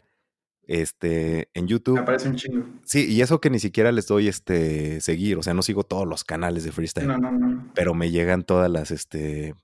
este, 0.67 1.49
en 1.55 1.69
YouTube. 1.69 1.99
Me 1.99 2.05
parece 2.05 2.29
un 2.29 2.37
chingo. 2.37 2.67
Sí, 2.85 3.07
y 3.11 3.21
eso 3.21 3.41
que 3.41 3.51
ni 3.51 3.59
siquiera 3.59 3.93
les 3.93 4.07
doy 4.07 4.29
este 4.29 5.01
seguir, 5.01 5.39
o 5.39 5.43
sea, 5.43 5.55
no 5.55 5.63
sigo 5.63 5.85
todos 5.85 6.07
los 6.07 6.25
canales 6.25 6.65
de 6.65 6.73
freestyle. 6.73 7.07
No, 7.07 7.19
no, 7.19 7.33
no. 7.33 7.73
Pero 7.75 7.95
me 7.95 8.11
llegan 8.11 8.45
todas 8.45 8.71
las, 8.71 8.91
este, 8.91 9.55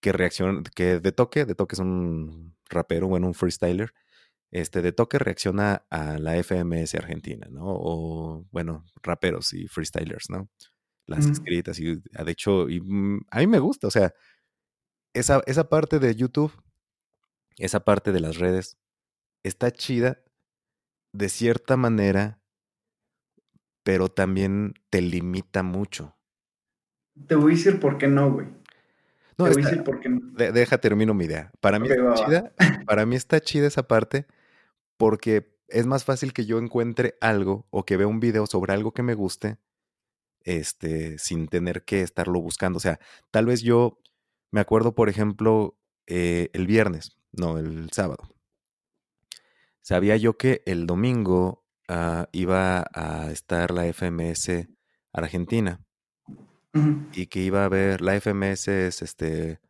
que 0.00 0.12
reaccionan, 0.12 0.64
que 0.74 1.00
de 1.00 1.12
toque, 1.12 1.44
de 1.44 1.54
toque 1.54 1.74
es 1.74 1.80
un 1.80 2.54
rapero, 2.68 3.08
bueno, 3.08 3.28
un 3.28 3.34
freestyler, 3.34 3.94
este, 4.50 4.82
de 4.82 4.92
toque 4.92 5.18
reacciona 5.18 5.84
a 5.88 6.18
la 6.18 6.36
FMS 6.42 6.94
Argentina, 6.96 7.46
¿no? 7.50 7.64
O, 7.64 8.44
bueno, 8.50 8.84
raperos 9.02 9.52
y 9.54 9.68
freestylers, 9.68 10.28
¿no? 10.28 10.48
Las 11.06 11.26
escritas 11.26 11.78
y, 11.80 11.96
de 11.96 12.30
hecho, 12.30 12.68
y, 12.68 12.80
mm, 12.80 13.26
a 13.30 13.38
mí 13.40 13.46
me 13.46 13.58
gusta, 13.58 13.88
o 13.88 13.90
sea, 13.90 14.14
esa, 15.14 15.42
esa 15.46 15.68
parte 15.68 15.98
de 15.98 16.14
YouTube, 16.14 16.52
esa 17.58 17.80
parte 17.80 18.12
de 18.12 18.20
las 18.20 18.38
redes, 18.38 18.78
está 19.42 19.70
chida 19.70 20.22
de 21.12 21.28
cierta 21.28 21.76
manera, 21.76 22.40
pero 23.82 24.08
también 24.08 24.74
te 24.90 25.02
limita 25.02 25.62
mucho. 25.62 26.16
Te 27.26 27.34
voy 27.34 27.52
a 27.52 27.56
decir 27.56 27.80
por 27.80 27.98
qué 27.98 28.08
no, 28.08 28.32
güey. 28.32 28.46
No, 29.36 29.46
te 29.46 29.54
voy 29.54 29.62
a 29.62 29.66
decir 29.66 29.84
por 29.84 30.00
qué 30.00 30.08
no. 30.08 30.20
deja, 30.34 30.78
termino 30.78 31.14
mi 31.14 31.24
idea. 31.24 31.50
Para 31.60 31.78
mí, 31.78 31.88
está 31.88 32.14
chida, 32.14 32.52
para 32.86 33.06
mí 33.06 33.16
está 33.16 33.40
chida 33.40 33.66
esa 33.66 33.86
parte 33.86 34.26
porque 34.96 35.58
es 35.68 35.86
más 35.86 36.04
fácil 36.04 36.32
que 36.32 36.46
yo 36.46 36.58
encuentre 36.58 37.16
algo 37.20 37.66
o 37.70 37.84
que 37.84 37.96
vea 37.96 38.06
un 38.06 38.20
video 38.20 38.46
sobre 38.46 38.72
algo 38.72 38.92
que 38.92 39.02
me 39.02 39.14
guste 39.14 39.58
este, 40.44 41.18
sin 41.18 41.48
tener 41.48 41.84
que 41.84 42.02
estarlo 42.02 42.40
buscando. 42.40 42.78
O 42.78 42.80
sea, 42.80 42.98
tal 43.30 43.46
vez 43.46 43.62
yo 43.62 43.98
me 44.50 44.60
acuerdo, 44.60 44.94
por 44.94 45.08
ejemplo, 45.08 45.78
eh, 46.06 46.50
el 46.52 46.66
viernes, 46.66 47.16
no, 47.32 47.58
el 47.58 47.90
sábado 47.92 48.32
sabía 49.82 50.16
yo 50.16 50.38
que 50.38 50.62
el 50.64 50.86
domingo 50.86 51.64
ah, 51.88 52.28
iba 52.32 52.86
a 52.94 53.30
estar 53.30 53.72
la 53.72 53.86
FMS 53.92 54.68
Argentina 55.12 55.84
y 57.12 57.26
que 57.26 57.40
iba 57.40 57.62
a 57.62 57.64
haber, 57.66 58.00
la 58.00 58.18
FMS 58.18 58.68
es 58.68 59.02
este 59.02 59.60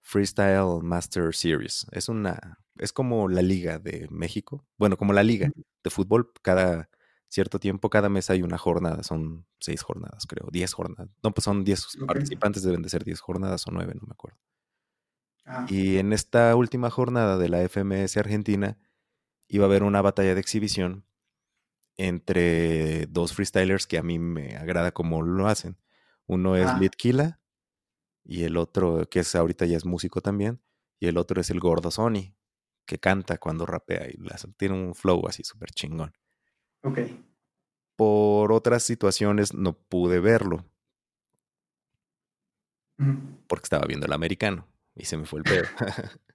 Freestyle 0.00 0.80
Master 0.82 1.34
Series. 1.34 1.86
Es 1.90 2.08
una, 2.08 2.60
es 2.78 2.92
como 2.92 3.28
la 3.28 3.42
liga 3.42 3.78
de 3.78 4.06
México, 4.10 4.64
bueno, 4.78 4.96
como 4.96 5.12
la 5.12 5.24
liga 5.24 5.50
de 5.82 5.90
fútbol, 5.90 6.32
cada 6.42 6.88
cierto 7.32 7.58
tiempo, 7.58 7.88
cada 7.88 8.10
mes 8.10 8.28
hay 8.28 8.42
una 8.42 8.58
jornada, 8.58 9.02
son 9.02 9.46
seis 9.58 9.82
jornadas, 9.82 10.26
creo, 10.26 10.48
diez 10.52 10.74
jornadas. 10.74 11.08
No, 11.22 11.32
pues 11.32 11.44
son 11.44 11.64
diez 11.64 11.86
participantes, 12.06 12.62
deben 12.62 12.82
de 12.82 12.90
ser 12.90 13.04
diez 13.04 13.20
jornadas 13.20 13.66
o 13.66 13.70
nueve, 13.70 13.94
no 13.94 14.06
me 14.06 14.12
acuerdo. 14.12 14.38
Ah. 15.46 15.64
Y 15.68 15.96
en 15.96 16.12
esta 16.12 16.54
última 16.54 16.90
jornada 16.90 17.38
de 17.38 17.48
la 17.48 17.66
FMS 17.66 18.18
Argentina, 18.18 18.78
iba 19.48 19.64
a 19.64 19.68
haber 19.68 19.82
una 19.82 20.02
batalla 20.02 20.34
de 20.34 20.40
exhibición 20.40 21.06
entre 21.96 23.06
dos 23.06 23.32
freestylers 23.32 23.86
que 23.86 23.96
a 23.96 24.02
mí 24.02 24.18
me 24.18 24.56
agrada 24.56 24.92
como 24.92 25.22
lo 25.22 25.46
hacen. 25.46 25.78
Uno 26.26 26.56
es 26.56 26.78
Litkila 26.78 27.40
y 28.24 28.44
el 28.44 28.58
otro, 28.58 29.08
que 29.08 29.20
es 29.20 29.34
ahorita 29.34 29.64
ya 29.64 29.78
es 29.78 29.86
músico 29.86 30.20
también, 30.20 30.60
y 31.00 31.06
el 31.06 31.16
otro 31.16 31.40
es 31.40 31.48
el 31.48 31.60
Gordo 31.60 31.90
Sony, 31.90 32.34
que 32.84 32.98
canta 32.98 33.38
cuando 33.38 33.64
rapea 33.64 34.08
y 34.10 34.18
tiene 34.58 34.74
un 34.74 34.94
flow 34.94 35.26
así 35.26 35.42
súper 35.44 35.70
chingón. 35.70 36.12
Ok. 36.82 36.98
Por 37.96 38.52
otras 38.52 38.82
situaciones 38.82 39.54
no 39.54 39.74
pude 39.74 40.20
verlo. 40.20 40.64
Porque 43.48 43.64
estaba 43.64 43.86
viendo 43.86 44.06
el 44.06 44.12
americano 44.12 44.66
y 44.94 45.04
se 45.04 45.16
me 45.16 45.24
fue 45.24 45.40
el 45.40 45.44
pedo. 45.44 45.64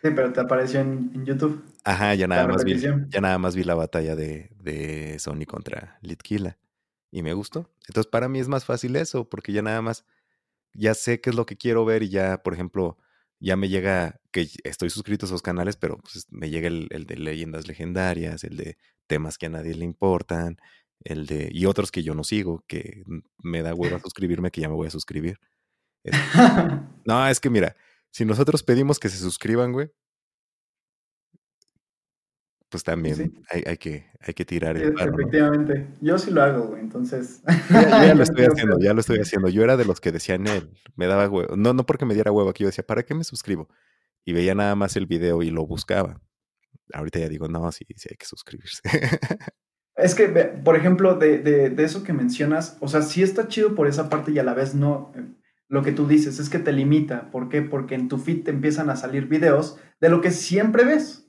Sí, 0.00 0.10
pero 0.14 0.32
te 0.32 0.40
apareció 0.40 0.78
en, 0.78 1.24
YouTube. 1.24 1.64
Ajá, 1.82 2.14
ya 2.14 2.28
nada, 2.28 2.46
más 2.46 2.62
vi, 2.62 2.78
ya 2.78 3.20
nada 3.20 3.36
más 3.38 3.56
vi 3.56 3.64
la 3.64 3.74
batalla 3.74 4.14
de, 4.14 4.48
de 4.62 5.18
Sony 5.18 5.44
contra 5.44 5.98
Litkila. 6.02 6.56
Y 7.10 7.22
me 7.22 7.32
gustó. 7.32 7.68
Entonces, 7.88 8.08
para 8.08 8.28
mí 8.28 8.38
es 8.38 8.46
más 8.46 8.64
fácil 8.64 8.94
eso, 8.94 9.28
porque 9.28 9.52
ya 9.52 9.60
nada 9.60 9.82
más, 9.82 10.04
ya 10.72 10.94
sé 10.94 11.20
qué 11.20 11.30
es 11.30 11.36
lo 11.36 11.46
que 11.46 11.56
quiero 11.56 11.84
ver 11.84 12.04
y 12.04 12.10
ya, 12.10 12.42
por 12.44 12.54
ejemplo, 12.54 12.96
ya 13.40 13.56
me 13.56 13.68
llega 13.68 14.20
que 14.32 14.48
estoy 14.64 14.90
suscrito 14.90 15.26
a 15.26 15.28
esos 15.28 15.42
canales, 15.42 15.76
pero 15.76 15.98
pues, 15.98 16.26
me 16.30 16.50
llega 16.50 16.68
el, 16.68 16.88
el, 16.90 17.06
de 17.06 17.16
leyendas 17.16 17.68
legendarias, 17.68 18.44
el 18.44 18.56
de 18.56 18.76
temas 19.06 19.38
que 19.38 19.46
a 19.46 19.50
nadie 19.50 19.74
le 19.74 19.84
importan, 19.84 20.58
el 21.04 21.26
de. 21.26 21.48
y 21.52 21.66
otros 21.66 21.90
que 21.90 22.02
yo 22.02 22.14
no 22.14 22.24
sigo, 22.24 22.64
que 22.66 23.04
me 23.38 23.62
da 23.62 23.74
huevo 23.74 23.96
a 23.96 24.00
suscribirme, 24.02 24.50
que 24.50 24.60
ya 24.60 24.68
me 24.68 24.74
voy 24.74 24.88
a 24.88 24.90
suscribir. 24.90 25.38
no, 27.04 27.28
es 27.28 27.40
que 27.40 27.50
mira, 27.50 27.76
si 28.10 28.24
nosotros 28.24 28.62
pedimos 28.62 28.98
que 28.98 29.08
se 29.08 29.18
suscriban, 29.18 29.72
güey, 29.72 29.90
pues 32.70 32.84
también 32.84 33.42
hay, 33.50 33.62
hay, 33.66 33.76
que, 33.76 34.06
hay 34.20 34.34
que 34.34 34.44
tirar 34.44 34.76
el 34.76 34.92
paro, 34.92 35.14
Efectivamente. 35.14 35.88
Yo 36.00 36.18
sí 36.18 36.30
lo 36.30 36.42
hago, 36.42 36.68
güey, 36.68 36.80
entonces. 36.80 37.42
Ya, 37.70 38.14
lo 38.14 38.22
estoy 38.22 38.44
haciendo, 38.44 38.78
ya 38.78 38.94
lo 38.94 39.00
estoy 39.00 39.18
haciendo. 39.18 39.48
Yo 39.48 39.62
era 39.62 39.76
de 39.76 39.84
los 39.84 40.00
que 40.00 40.12
decían 40.12 40.46
él, 40.46 40.70
me 40.96 41.06
daba 41.06 41.28
huevo. 41.28 41.56
No, 41.56 41.72
no 41.72 41.86
porque 41.86 42.04
me 42.04 42.14
diera 42.14 42.32
huevo, 42.32 42.50
aquí 42.50 42.64
yo 42.64 42.68
decía, 42.68 42.86
¿para 42.86 43.02
qué 43.02 43.14
me 43.14 43.24
suscribo? 43.24 43.68
Y 44.24 44.32
veía 44.32 44.54
nada 44.54 44.74
más 44.74 44.96
el 44.96 45.06
video 45.06 45.42
y 45.42 45.50
lo 45.50 45.66
buscaba. 45.66 46.20
Ahorita 46.92 47.18
ya 47.18 47.28
digo, 47.28 47.48
no, 47.48 47.70
sí, 47.72 47.84
sí 47.96 48.08
hay 48.10 48.16
que 48.16 48.26
suscribirse. 48.26 48.82
Es 50.00 50.14
que, 50.14 50.28
por 50.28 50.76
ejemplo, 50.76 51.16
de, 51.16 51.38
de, 51.38 51.70
de 51.70 51.82
eso 51.82 52.04
que 52.04 52.12
mencionas, 52.12 52.76
o 52.78 52.86
sea, 52.86 53.02
sí 53.02 53.20
está 53.20 53.48
chido 53.48 53.74
por 53.74 53.88
esa 53.88 54.08
parte 54.08 54.30
y 54.30 54.38
a 54.38 54.44
la 54.44 54.54
vez 54.54 54.72
no 54.72 55.12
lo 55.68 55.82
que 55.82 55.92
tú 55.92 56.06
dices 56.06 56.38
es 56.38 56.48
que 56.48 56.58
te 56.58 56.72
limita. 56.72 57.30
¿Por 57.30 57.48
qué? 57.48 57.62
Porque 57.62 57.94
en 57.94 58.08
tu 58.08 58.18
feed 58.18 58.44
te 58.44 58.50
empiezan 58.50 58.90
a 58.90 58.96
salir 58.96 59.26
videos 59.26 59.78
de 60.00 60.08
lo 60.08 60.20
que 60.20 60.30
siempre 60.30 60.84
ves. 60.84 61.27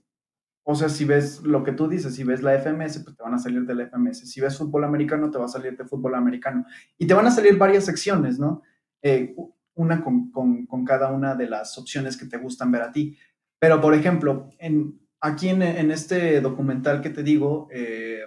O 0.72 0.76
sea, 0.76 0.88
si 0.88 1.04
ves 1.04 1.42
lo 1.42 1.64
que 1.64 1.72
tú 1.72 1.88
dices, 1.88 2.14
si 2.14 2.24
ves 2.24 2.44
la 2.44 2.54
FMS, 2.60 3.00
pues 3.00 3.18
te 3.18 3.24
van 3.24 3.34
a 3.34 3.40
salir 3.40 3.66
de 3.66 3.74
la 3.74 3.88
FMS. 3.88 4.30
Si 4.30 4.40
ves 4.40 4.56
fútbol 4.56 4.84
americano, 4.84 5.32
te 5.32 5.40
va 5.40 5.46
a 5.46 5.48
salir 5.48 5.76
de 5.76 5.84
fútbol 5.84 6.14
americano. 6.14 6.64
Y 6.98 7.08
te 7.08 7.16
van 7.16 7.26
a 7.26 7.32
salir 7.32 7.58
varias 7.58 7.86
secciones, 7.86 8.38
¿no? 8.38 8.62
eh, 9.02 9.36
una 9.76 10.04
con, 10.04 10.32
con, 10.32 10.86
cada 10.86 11.12
una 11.12 11.36
de 11.36 11.50
las 11.50 11.78
opciones 11.78 12.18
que 12.18 12.26
te 12.26 12.38
gustan 12.38 12.72
ver 12.72 12.82
a 12.82 12.92
ti. 12.92 13.18
Pero, 13.58 13.80
por 13.82 13.94
ejemplo, 13.94 14.50
en, 14.60 15.00
aquí 15.22 15.50
en, 15.50 15.62
en 15.62 15.92
este 15.92 16.42
documental 16.42 17.02
que 17.02 17.10
te 17.10 17.24
digo, 17.24 17.68
eh, 17.72 18.22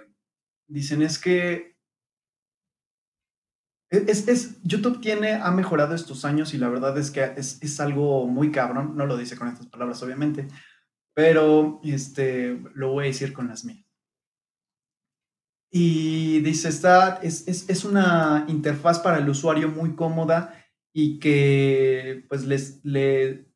dicen 0.67 1.01
es 1.01 1.19
que 1.19 1.73
es, 3.89 4.27
es, 4.27 4.61
YouTube 4.63 4.99
tiene, 4.99 5.33
ha 5.33 5.51
mejorado 5.51 5.93
estos 5.93 6.25
años 6.25 6.55
y 6.55 6.57
la 6.57 6.67
verdad 6.67 6.97
es 6.97 7.11
que 7.11 7.23
es, 7.37 7.61
es, 7.61 7.79
algo 7.79 8.27
muy 8.27 8.51
cabrón, 8.51 8.97
no 8.97 9.05
lo 9.05 9.15
dice 9.17 9.37
con 9.37 9.47
estas 9.47 9.67
palabras 9.67 10.01
obviamente, 10.01 10.47
pero 11.13 11.79
este, 11.83 12.59
lo 12.73 12.91
voy 12.91 13.05
a 13.05 13.07
decir 13.07 13.33
con 13.33 13.47
las 13.47 13.65
mías. 13.65 13.85
Y 15.75 16.39
dice, 16.41 16.69
está, 16.69 17.19
es, 17.23 17.47
es, 17.47 17.83
una 17.83 18.45
interfaz 18.47 18.99
para 18.99 19.17
el 19.17 19.27
usuario 19.27 19.69
muy 19.69 19.95
cómoda 19.95 20.53
y 20.93 21.17
que 21.17 22.25
pues 22.29 22.45
les, 22.45 22.85
le, 22.85 23.51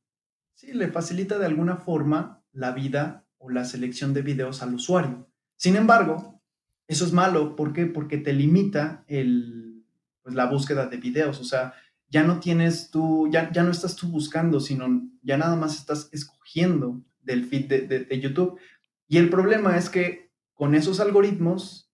sí, 0.55 0.73
le 0.73 0.87
facilita 0.87 1.37
de 1.37 1.45
alguna 1.45 1.77
forma 1.77 2.43
la 2.53 2.71
vida 2.71 3.27
o 3.37 3.51
la 3.51 3.65
selección 3.65 4.15
de 4.15 4.23
videos 4.23 4.63
al 4.63 4.73
usuario. 4.73 5.29
Sin 5.57 5.75
embargo, 5.75 6.41
eso 6.87 7.05
es 7.05 7.13
malo. 7.13 7.55
¿Por 7.55 7.71
qué? 7.71 7.85
Porque 7.85 8.17
te 8.17 8.33
limita 8.33 9.03
el, 9.07 9.85
pues, 10.23 10.33
la 10.33 10.47
búsqueda 10.47 10.87
de 10.87 10.97
videos. 10.97 11.39
O 11.39 11.43
sea, 11.43 11.75
ya 12.09 12.23
no 12.23 12.39
tienes 12.39 12.89
tú, 12.89 13.29
ya, 13.31 13.51
ya 13.51 13.61
no 13.61 13.69
estás 13.69 13.95
tú 13.95 14.07
buscando, 14.07 14.59
sino 14.59 14.87
ya 15.21 15.37
nada 15.37 15.55
más 15.55 15.75
estás 15.77 16.09
escogiendo 16.11 17.03
del 17.27 17.45
feed 17.45 17.87
de, 17.87 18.19
YouTube. 18.19 18.59
Y 19.07 19.17
el 19.17 19.29
problema 19.29 19.77
es 19.77 19.89
que 19.89 20.31
con 20.53 20.73
esos 20.73 20.99
algoritmos, 20.99 21.93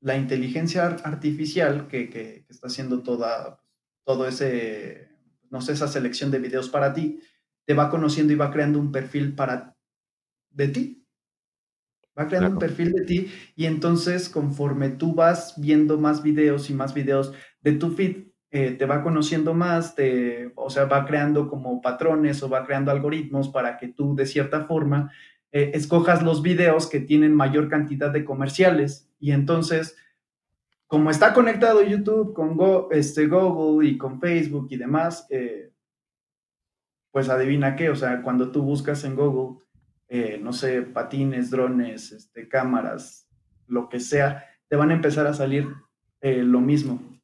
la 0.00 0.16
inteligencia 0.16 0.86
artificial 0.86 1.88
que, 1.88 2.10
que, 2.10 2.44
que 2.44 2.52
está 2.52 2.66
haciendo 2.66 3.02
toda, 3.02 3.62
todo 4.04 4.28
ese, 4.28 5.08
no 5.50 5.62
sé, 5.62 5.72
esa 5.72 5.88
selección 5.88 6.30
de 6.30 6.38
videos 6.38 6.68
para 6.68 6.92
ti, 6.92 7.20
te 7.64 7.74
va 7.74 7.90
conociendo 7.90 8.32
y 8.32 8.36
va 8.36 8.50
creando 8.50 8.78
un 8.78 8.92
perfil 8.92 9.34
para 9.34 9.76
de 10.50 10.68
ti. 10.68 11.06
Va 12.18 12.28
creando 12.28 12.50
un 12.50 12.58
perfil 12.58 12.92
de 12.92 13.04
ti 13.04 13.30
y 13.56 13.66
entonces 13.66 14.28
conforme 14.28 14.88
tú 14.88 15.14
vas 15.14 15.54
viendo 15.60 15.98
más 15.98 16.22
videos 16.22 16.70
y 16.70 16.74
más 16.74 16.94
videos 16.94 17.32
de 17.60 17.72
tu 17.72 17.90
feed, 17.90 18.28
te 18.56 18.86
va 18.86 19.02
conociendo 19.02 19.54
más, 19.54 19.94
te, 19.94 20.52
o 20.54 20.70
sea, 20.70 20.84
va 20.84 21.04
creando 21.04 21.48
como 21.48 21.80
patrones 21.82 22.42
o 22.42 22.48
va 22.48 22.64
creando 22.64 22.90
algoritmos 22.90 23.48
para 23.48 23.76
que 23.76 23.88
tú 23.88 24.14
de 24.14 24.26
cierta 24.26 24.64
forma 24.64 25.10
eh, 25.52 25.72
escojas 25.74 26.22
los 26.22 26.42
videos 26.42 26.86
que 26.86 27.00
tienen 27.00 27.34
mayor 27.34 27.68
cantidad 27.68 28.10
de 28.10 28.24
comerciales 28.24 29.10
y 29.18 29.32
entonces 29.32 29.96
como 30.86 31.10
está 31.10 31.32
conectado 31.32 31.82
YouTube 31.82 32.34
con 32.34 32.56
este, 32.90 33.26
Google 33.26 33.88
y 33.88 33.98
con 33.98 34.20
Facebook 34.20 34.68
y 34.70 34.76
demás, 34.76 35.26
eh, 35.30 35.72
pues 37.10 37.28
adivina 37.28 37.74
qué, 37.74 37.90
o 37.90 37.96
sea, 37.96 38.22
cuando 38.22 38.52
tú 38.52 38.62
buscas 38.62 39.02
en 39.04 39.16
Google, 39.16 39.64
eh, 40.08 40.38
no 40.40 40.52
sé, 40.52 40.82
patines, 40.82 41.50
drones, 41.50 42.12
este, 42.12 42.48
cámaras, 42.48 43.28
lo 43.66 43.88
que 43.88 43.98
sea, 43.98 44.44
te 44.68 44.76
van 44.76 44.90
a 44.90 44.94
empezar 44.94 45.26
a 45.26 45.34
salir 45.34 45.68
lo 46.20 46.60
mismo. 46.60 47.15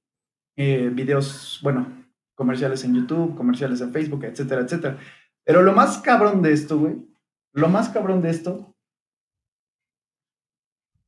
Videos, 0.57 1.61
bueno, 1.62 1.86
comerciales 2.34 2.84
en 2.84 2.94
YouTube, 2.94 3.36
comerciales 3.36 3.80
en 3.80 3.92
Facebook, 3.92 4.24
etcétera, 4.24 4.62
etcétera. 4.62 4.98
Pero 5.44 5.62
lo 5.62 5.72
más 5.72 5.98
cabrón 5.98 6.42
de 6.42 6.53
esto, 6.53 6.78
güey, 6.78 6.96
lo 7.53 7.68
más 7.68 7.88
cabrón 7.90 8.22
de 8.22 8.30
esto, 8.30 8.74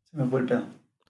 se 0.04 0.16
me 0.16 0.28
fue 0.28 0.40
el 0.40 0.46
pedo. 0.46 0.66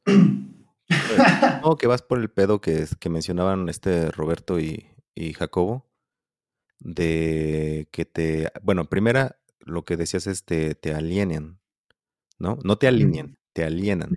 no, 1.62 1.76
que 1.76 1.86
vas 1.86 2.02
por 2.02 2.18
el 2.18 2.30
pedo 2.30 2.60
que, 2.60 2.86
que 2.98 3.08
mencionaban 3.08 3.68
este 3.68 4.10
Roberto 4.10 4.60
y, 4.60 4.90
Jacobo, 5.36 5.90
de 6.80 7.88
que 7.90 8.04
te, 8.04 8.50
bueno, 8.62 8.84
primera, 8.86 9.38
lo 9.60 9.84
que 9.84 9.96
decías 9.96 10.26
es 10.26 10.44
te, 10.44 10.74
te 10.74 10.94
alienen, 10.94 11.60
¿no? 12.38 12.58
No 12.64 12.76
te 12.76 12.88
alineen, 12.88 13.38
te 13.52 13.64
alienan, 13.64 14.14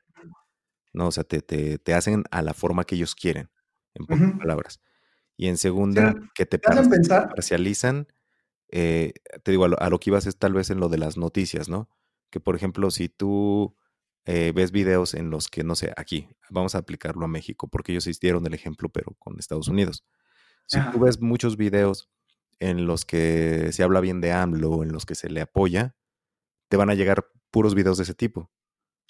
¿no? 0.93 1.07
O 1.07 1.11
sea, 1.11 1.23
te, 1.23 1.41
te, 1.41 1.93
hacen 1.93 2.23
a 2.31 2.41
la 2.41 2.53
forma 2.53 2.83
que 2.83 2.95
ellos 2.95 3.15
quieren, 3.15 3.49
en 3.97 4.05
pocas 4.05 4.39
palabras. 4.39 4.81
Y 5.35 5.47
en 5.47 5.57
segunda, 5.57 6.15
que 6.33 6.45
te, 6.45 6.59
parcializan, 6.59 8.07
eh, 8.69 9.13
te 9.43 9.51
digo, 9.51 9.65
a 9.65 9.67
lo, 9.67 9.79
a 9.79 9.89
lo, 9.89 9.99
que 9.99 10.09
ibas 10.09 10.25
es 10.25 10.37
tal 10.37 10.53
vez 10.53 10.69
en 10.69 10.79
lo 10.79 10.89
de 10.89 10.97
las 10.97 11.17
noticias, 11.17 11.69
¿no? 11.69 11.89
Que 12.29 12.39
por 12.39 12.55
ejemplo, 12.55 12.89
si 12.91 13.07
tú 13.07 13.75
eh, 14.29 14.51
ves 14.53 14.71
videos 14.71 15.13
en 15.13 15.29
los 15.29 15.47
que, 15.47 15.63
no 15.63 15.73
sé, 15.75 15.93
aquí, 15.95 16.27
vamos 16.49 16.75
a 16.75 16.79
aplicarlo 16.79 17.23
a 17.23 17.29
México, 17.29 17.69
porque 17.69 17.93
ellos 17.93 18.07
hicieron 18.07 18.45
el 18.45 18.53
ejemplo, 18.53 18.89
pero 18.89 19.15
con 19.19 19.39
Estados 19.39 19.69
Unidos. 19.69 20.03
Si 20.65 20.81
tú 20.91 20.99
ves 20.99 21.21
muchos 21.21 21.55
videos 21.55 22.09
en 22.59 22.87
los 22.87 23.05
que 23.05 23.71
se 23.71 23.83
habla 23.83 24.01
bien 24.01 24.19
de 24.19 24.33
AMLO, 24.33 24.83
en 24.83 24.91
los 24.91 25.05
que 25.05 25.15
se 25.15 25.29
le 25.29 25.39
apoya, 25.39 25.95
te 26.67 26.75
van 26.75 26.89
a 26.89 26.93
llegar 26.93 27.29
puros 27.51 27.73
videos 27.73 27.95
de 27.97 28.03
ese 28.03 28.15
tipo. 28.15 28.51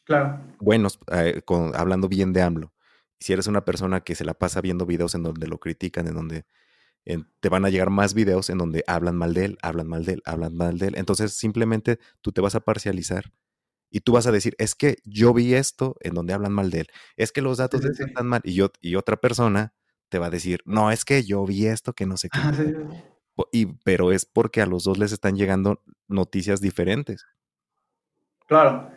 Claro. 0.04 0.40
Buenos, 0.60 1.00
eh, 1.12 1.42
hablando 1.74 2.08
bien 2.08 2.32
de 2.32 2.44
AMLO. 2.44 2.72
Si 3.20 3.34
eres 3.34 3.48
una 3.48 3.66
persona 3.66 4.02
que 4.02 4.16
se 4.16 4.26
la 4.26 4.34
pasa 4.34 4.62
viendo 4.62 4.86
videos 4.86 5.16
en 5.16 5.24
donde 5.24 5.48
lo 5.48 5.60
critican, 5.60 6.08
en 6.08 6.14
donde 6.14 6.46
te 7.40 7.50
van 7.50 7.66
a 7.66 7.70
llegar 7.70 7.90
más 7.90 8.14
videos 8.14 8.50
en 8.50 8.58
donde 8.58 8.84
hablan 8.88 9.16
mal 9.16 9.34
de 9.34 9.46
él, 9.46 9.58
hablan 9.62 9.88
mal 9.88 10.06
de 10.06 10.14
él, 10.14 10.22
hablan 10.26 10.56
mal 10.56 10.78
de 10.78 10.88
él. 10.88 10.96
Entonces 10.98 11.34
simplemente 11.34 12.00
tú 12.22 12.32
te 12.32 12.42
vas 12.42 12.56
a 12.56 12.60
parcializar 12.60 13.32
y 13.90 14.02
tú 14.02 14.12
vas 14.14 14.28
a 14.28 14.32
decir, 14.32 14.56
es 14.58 14.76
que 14.76 14.98
yo 15.06 15.34
vi 15.34 15.54
esto 15.54 15.96
en 16.02 16.14
donde 16.14 16.34
hablan 16.34 16.52
mal 16.52 16.70
de 16.70 16.82
él, 16.82 16.88
es 17.16 17.32
que 17.32 17.42
los 17.42 17.58
datos 17.58 17.86
están 17.86 18.28
mal, 18.28 18.42
y, 18.44 18.54
yo, 18.54 18.72
y 18.82 18.96
otra 18.96 19.16
persona 19.16 19.74
te 20.10 20.20
va 20.20 20.28
a 20.28 20.30
decir, 20.30 20.62
no, 20.66 20.92
es 20.92 21.06
que 21.06 21.24
yo 21.24 21.46
vi 21.46 21.68
esto 21.68 21.94
que 21.94 22.06
no 22.06 22.18
sé 22.18 22.30
qué. 22.30 22.40
y, 23.54 23.66
pero 23.84 24.12
es 24.12 24.26
porque 24.26 24.62
a 24.62 24.66
los 24.66 24.84
dos 24.84 24.98
les 24.98 25.14
están 25.14 25.38
llegando 25.38 25.82
noticias 26.10 26.60
diferentes. 26.60 27.26
Claro. 28.48 28.92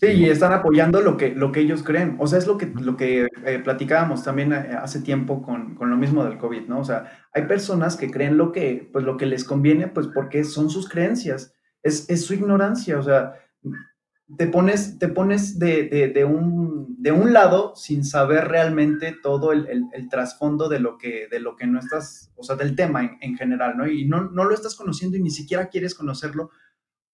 Sí, 0.00 0.06
y 0.06 0.24
están 0.26 0.52
apoyando 0.52 1.00
lo 1.00 1.16
que, 1.16 1.34
lo 1.34 1.50
que 1.50 1.58
ellos 1.58 1.82
creen. 1.82 2.16
O 2.20 2.28
sea, 2.28 2.38
es 2.38 2.46
lo 2.46 2.56
que, 2.56 2.66
lo 2.66 2.96
que 2.96 3.26
eh, 3.44 3.58
platicábamos 3.58 4.22
también 4.22 4.52
eh, 4.52 4.78
hace 4.80 5.00
tiempo 5.00 5.42
con, 5.42 5.74
con, 5.74 5.90
lo 5.90 5.96
mismo 5.96 6.24
del 6.24 6.38
COVID, 6.38 6.68
¿no? 6.68 6.78
O 6.78 6.84
sea, 6.84 7.10
hay 7.32 7.46
personas 7.46 7.96
que 7.96 8.08
creen 8.08 8.36
lo 8.36 8.52
que, 8.52 8.88
pues, 8.92 9.04
lo 9.04 9.16
que 9.16 9.26
les 9.26 9.42
conviene, 9.42 9.88
pues 9.88 10.06
porque 10.06 10.44
son 10.44 10.70
sus 10.70 10.88
creencias, 10.88 11.52
es, 11.82 12.08
es 12.08 12.24
su 12.24 12.34
ignorancia. 12.34 12.96
O 12.96 13.02
sea, 13.02 13.34
te 14.36 14.46
pones, 14.46 14.98
te 14.98 15.08
pones 15.08 15.58
de, 15.58 16.24
un, 16.24 16.96
de 16.98 17.12
un 17.12 17.32
lado 17.32 17.74
sin 17.74 18.04
saber 18.04 18.46
realmente 18.48 19.16
todo 19.22 19.52
el, 19.52 19.88
trasfondo 20.10 20.68
de 20.68 20.80
lo, 20.80 20.98
que, 20.98 21.28
de 21.30 21.40
lo 21.40 21.56
que 21.56 21.66
no 21.66 21.80
estás, 21.80 22.30
o 22.36 22.42
sea, 22.42 22.54
del 22.54 22.76
tema 22.76 23.18
en, 23.20 23.36
general, 23.36 23.76
¿no? 23.76 23.88
Y 23.88 24.06
no, 24.06 24.30
no, 24.30 24.44
lo 24.44 24.54
estás 24.54 24.74
conociendo 24.74 25.16
y 25.16 25.22
ni 25.22 25.30
siquiera 25.30 25.68
quieres 25.68 25.94
conocerlo. 25.94 26.50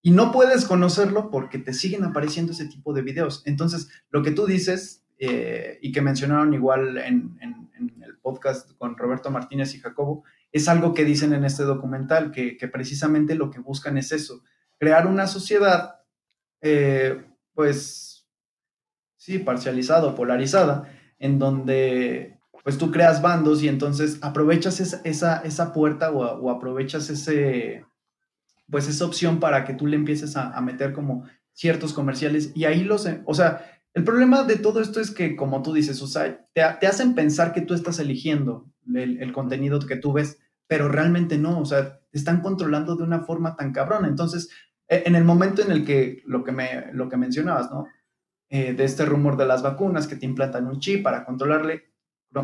Y 0.07 0.11
no 0.11 0.33
puedes 0.33 0.67
conocerlo 0.67 1.31
porque 1.31 1.59
te 1.59 1.73
siguen 1.73 2.05
apareciendo 2.05 2.53
ese 2.53 2.67
tipo 2.67 2.93
de 2.93 3.01
videos. 3.01 3.43
Entonces, 3.47 3.89
lo 4.11 4.23
que 4.23 4.33
tú 4.33 4.45
dices, 4.45 5.03
eh, 5.19 5.79
y 5.81 5.93
que 5.93 6.03
mencionaron 6.03 6.53
igual 6.53 6.99
en, 6.99 7.39
el 8.03 8.19
podcast 8.19 8.71
con 8.77 8.99
Roberto 8.99 9.31
Martínez 9.31 9.75
y 9.75 9.81
Jacobo, 9.81 10.25
es 10.53 10.69
algo 10.69 10.93
que 10.93 11.07
dicen 11.07 11.33
en 11.33 11.47
este 11.47 11.63
documental, 11.63 12.33
que, 12.33 12.59
que 12.59 12.69
precisamente 12.69 13.35
lo 13.35 13.51
que 13.51 13.61
buscan 13.61 13.97
es 13.97 14.13
eso, 14.13 14.43
crear 14.79 15.07
una 15.07 15.27
sociedad 15.27 16.03
eh, 16.61 17.25
pues, 17.55 18.29
sí, 19.17 19.39
parcializada 19.39 20.15
polarizada, 20.15 20.93
en 21.19 21.39
donde 21.39 22.39
pues 22.63 22.77
tú 22.77 22.91
creas 22.91 23.23
bandos 23.23 23.63
y 23.63 23.69
entonces 23.69 24.19
aprovechas 24.21 24.81
esa, 24.81 25.41
esa, 25.43 25.73
puerta 25.73 26.11
o, 26.11 26.51
aprovechas 26.51 27.09
ese, 27.09 27.87
pues 28.71 28.89
esa 28.89 29.05
opción 29.05 29.41
para 29.41 29.65
que 29.65 29.75
tú 29.75 29.87
le 29.87 29.97
empieces 29.97 30.37
a, 30.37 30.61
meter 30.61 30.93
como 30.93 31.25
ciertos 31.53 31.93
comerciales 31.93 32.53
y 32.55 32.65
ahí 32.65 32.83
los, 32.85 33.09
o 33.25 33.35
sea, 33.35 33.65
el 33.93 34.05
problema 34.05 34.43
de 34.43 34.57
todo 34.57 34.81
esto 34.81 35.01
es 35.01 35.11
que, 35.11 35.37
como 35.37 35.63
tú 35.63 35.73
dices, 35.73 36.03
o 36.03 36.07
sea, 36.07 36.47
te, 36.53 36.63
hacen 36.63 37.15
pensar 37.15 37.53
que 37.53 37.61
tú 37.61 37.75
estás 37.75 37.99
eligiendo 38.01 38.67
el, 38.93 39.33
contenido 39.33 39.79
que 39.81 39.97
tú 39.97 40.13
ves, 40.13 40.39
pero 40.67 40.89
realmente 40.89 41.39
no, 41.39 41.61
o 41.61 41.65
sea, 41.65 42.01
te 42.11 42.19
están 42.19 42.41
controlando 42.41 42.97
de 42.97 43.05
una 43.05 43.21
forma 43.21 43.55
tan 43.55 43.73
cabrona. 43.73 44.09
Entonces, 44.09 44.51
e, 44.89 45.05
en 45.07 45.15
el 45.15 45.25
momento 45.25 45.63
en 45.63 45.71
el 45.71 45.85
que 45.85 46.23
lo 46.27 46.43
que, 46.43 46.51
me, 46.51 46.93
lo 46.93 47.09
que 47.09 47.17
mencionabas, 47.17 47.71
¿no? 47.71 47.87
Eh, 48.51 48.75
de 48.75 48.85
este 48.85 49.05
rumor 49.05 49.37
de 49.37 49.47
las 49.47 49.63
vacunas 49.63 50.07
que 50.07 50.17
te 50.17 50.27
implantan 50.27 50.67
un 50.67 50.79
chip 50.79 51.03
para 51.03 51.25
controlarle, 51.25 51.91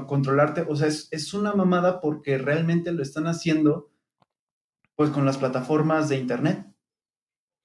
controlarte, 0.07 0.65
o 0.69 0.77
sea, 0.77 0.89
es, 0.89 1.35
una 1.35 1.53
mamada 1.53 2.01
porque 2.01 2.39
realmente 2.39 2.93
lo 2.93 3.03
están 3.03 3.27
haciendo 3.27 3.90
pues 5.01 5.09
con 5.09 5.25
las 5.25 5.39
plataformas 5.39 6.11
de 6.11 6.19
internet. 6.19 6.67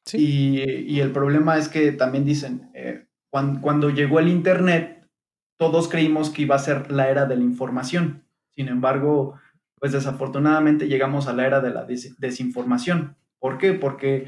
Sí. 0.05 0.87
Y, 0.87 1.01
el 1.01 1.11
problema 1.11 1.57
es 1.57 1.67
que 1.67 1.91
también 1.91 2.23
dicen, 2.23 2.71
eh, 2.73 3.07
cuando, 3.29 3.59
cuando, 3.59 3.89
llegó 3.89 4.21
el 4.21 4.29
internet, 4.29 5.05
todos 5.57 5.89
creímos 5.89 6.29
que 6.29 6.43
iba 6.43 6.55
a 6.55 6.59
ser 6.59 6.93
la 6.93 7.09
era 7.09 7.25
de 7.25 7.35
la 7.35 7.43
información. 7.43 8.23
Sin 8.51 8.69
embargo, 8.69 9.37
pues 9.77 9.91
desafortunadamente 9.91 10.87
llegamos 10.87 11.27
a 11.27 11.33
la 11.33 11.45
era 11.45 11.59
de 11.59 11.71
la 11.71 11.85
desinformación. 11.85 13.17
¿Por 13.37 13.57
qué? 13.57 13.73
Porque 13.73 14.27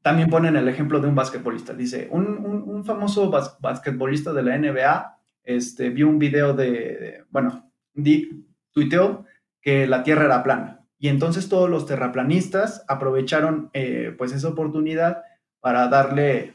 también 0.00 0.30
ponen 0.30 0.56
el 0.56 0.68
ejemplo 0.68 0.98
de 0.98 1.08
un 1.08 1.14
basquetbolista. 1.14 1.74
Dice, 1.74 2.08
un, 2.10 2.82
famoso 2.86 3.30
basquetbolista 3.60 4.32
de 4.32 4.42
la 4.42 4.56
NBA 4.56 5.18
este, 5.44 5.90
vio 5.90 6.08
un 6.08 6.18
video 6.18 6.54
de, 6.54 7.24
bueno, 7.28 7.70
di, 7.92 8.46
tuiteó 8.70 9.26
que 9.60 9.86
la 9.86 10.02
Tierra 10.02 10.24
era 10.24 10.42
plana. 10.42 10.81
Y 11.02 11.08
entonces 11.08 11.48
todos 11.48 11.68
los 11.68 11.84
terraplanistas 11.84 12.84
aprovecharon 12.86 13.70
eh, 13.72 14.14
pues 14.16 14.30
esa 14.30 14.46
oportunidad 14.46 15.24
para 15.58 15.88
darle, 15.88 16.54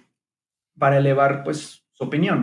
para 0.80 1.00
elevar 1.00 1.44
pues 1.44 1.84
su 1.92 2.04
opinión, 2.06 2.42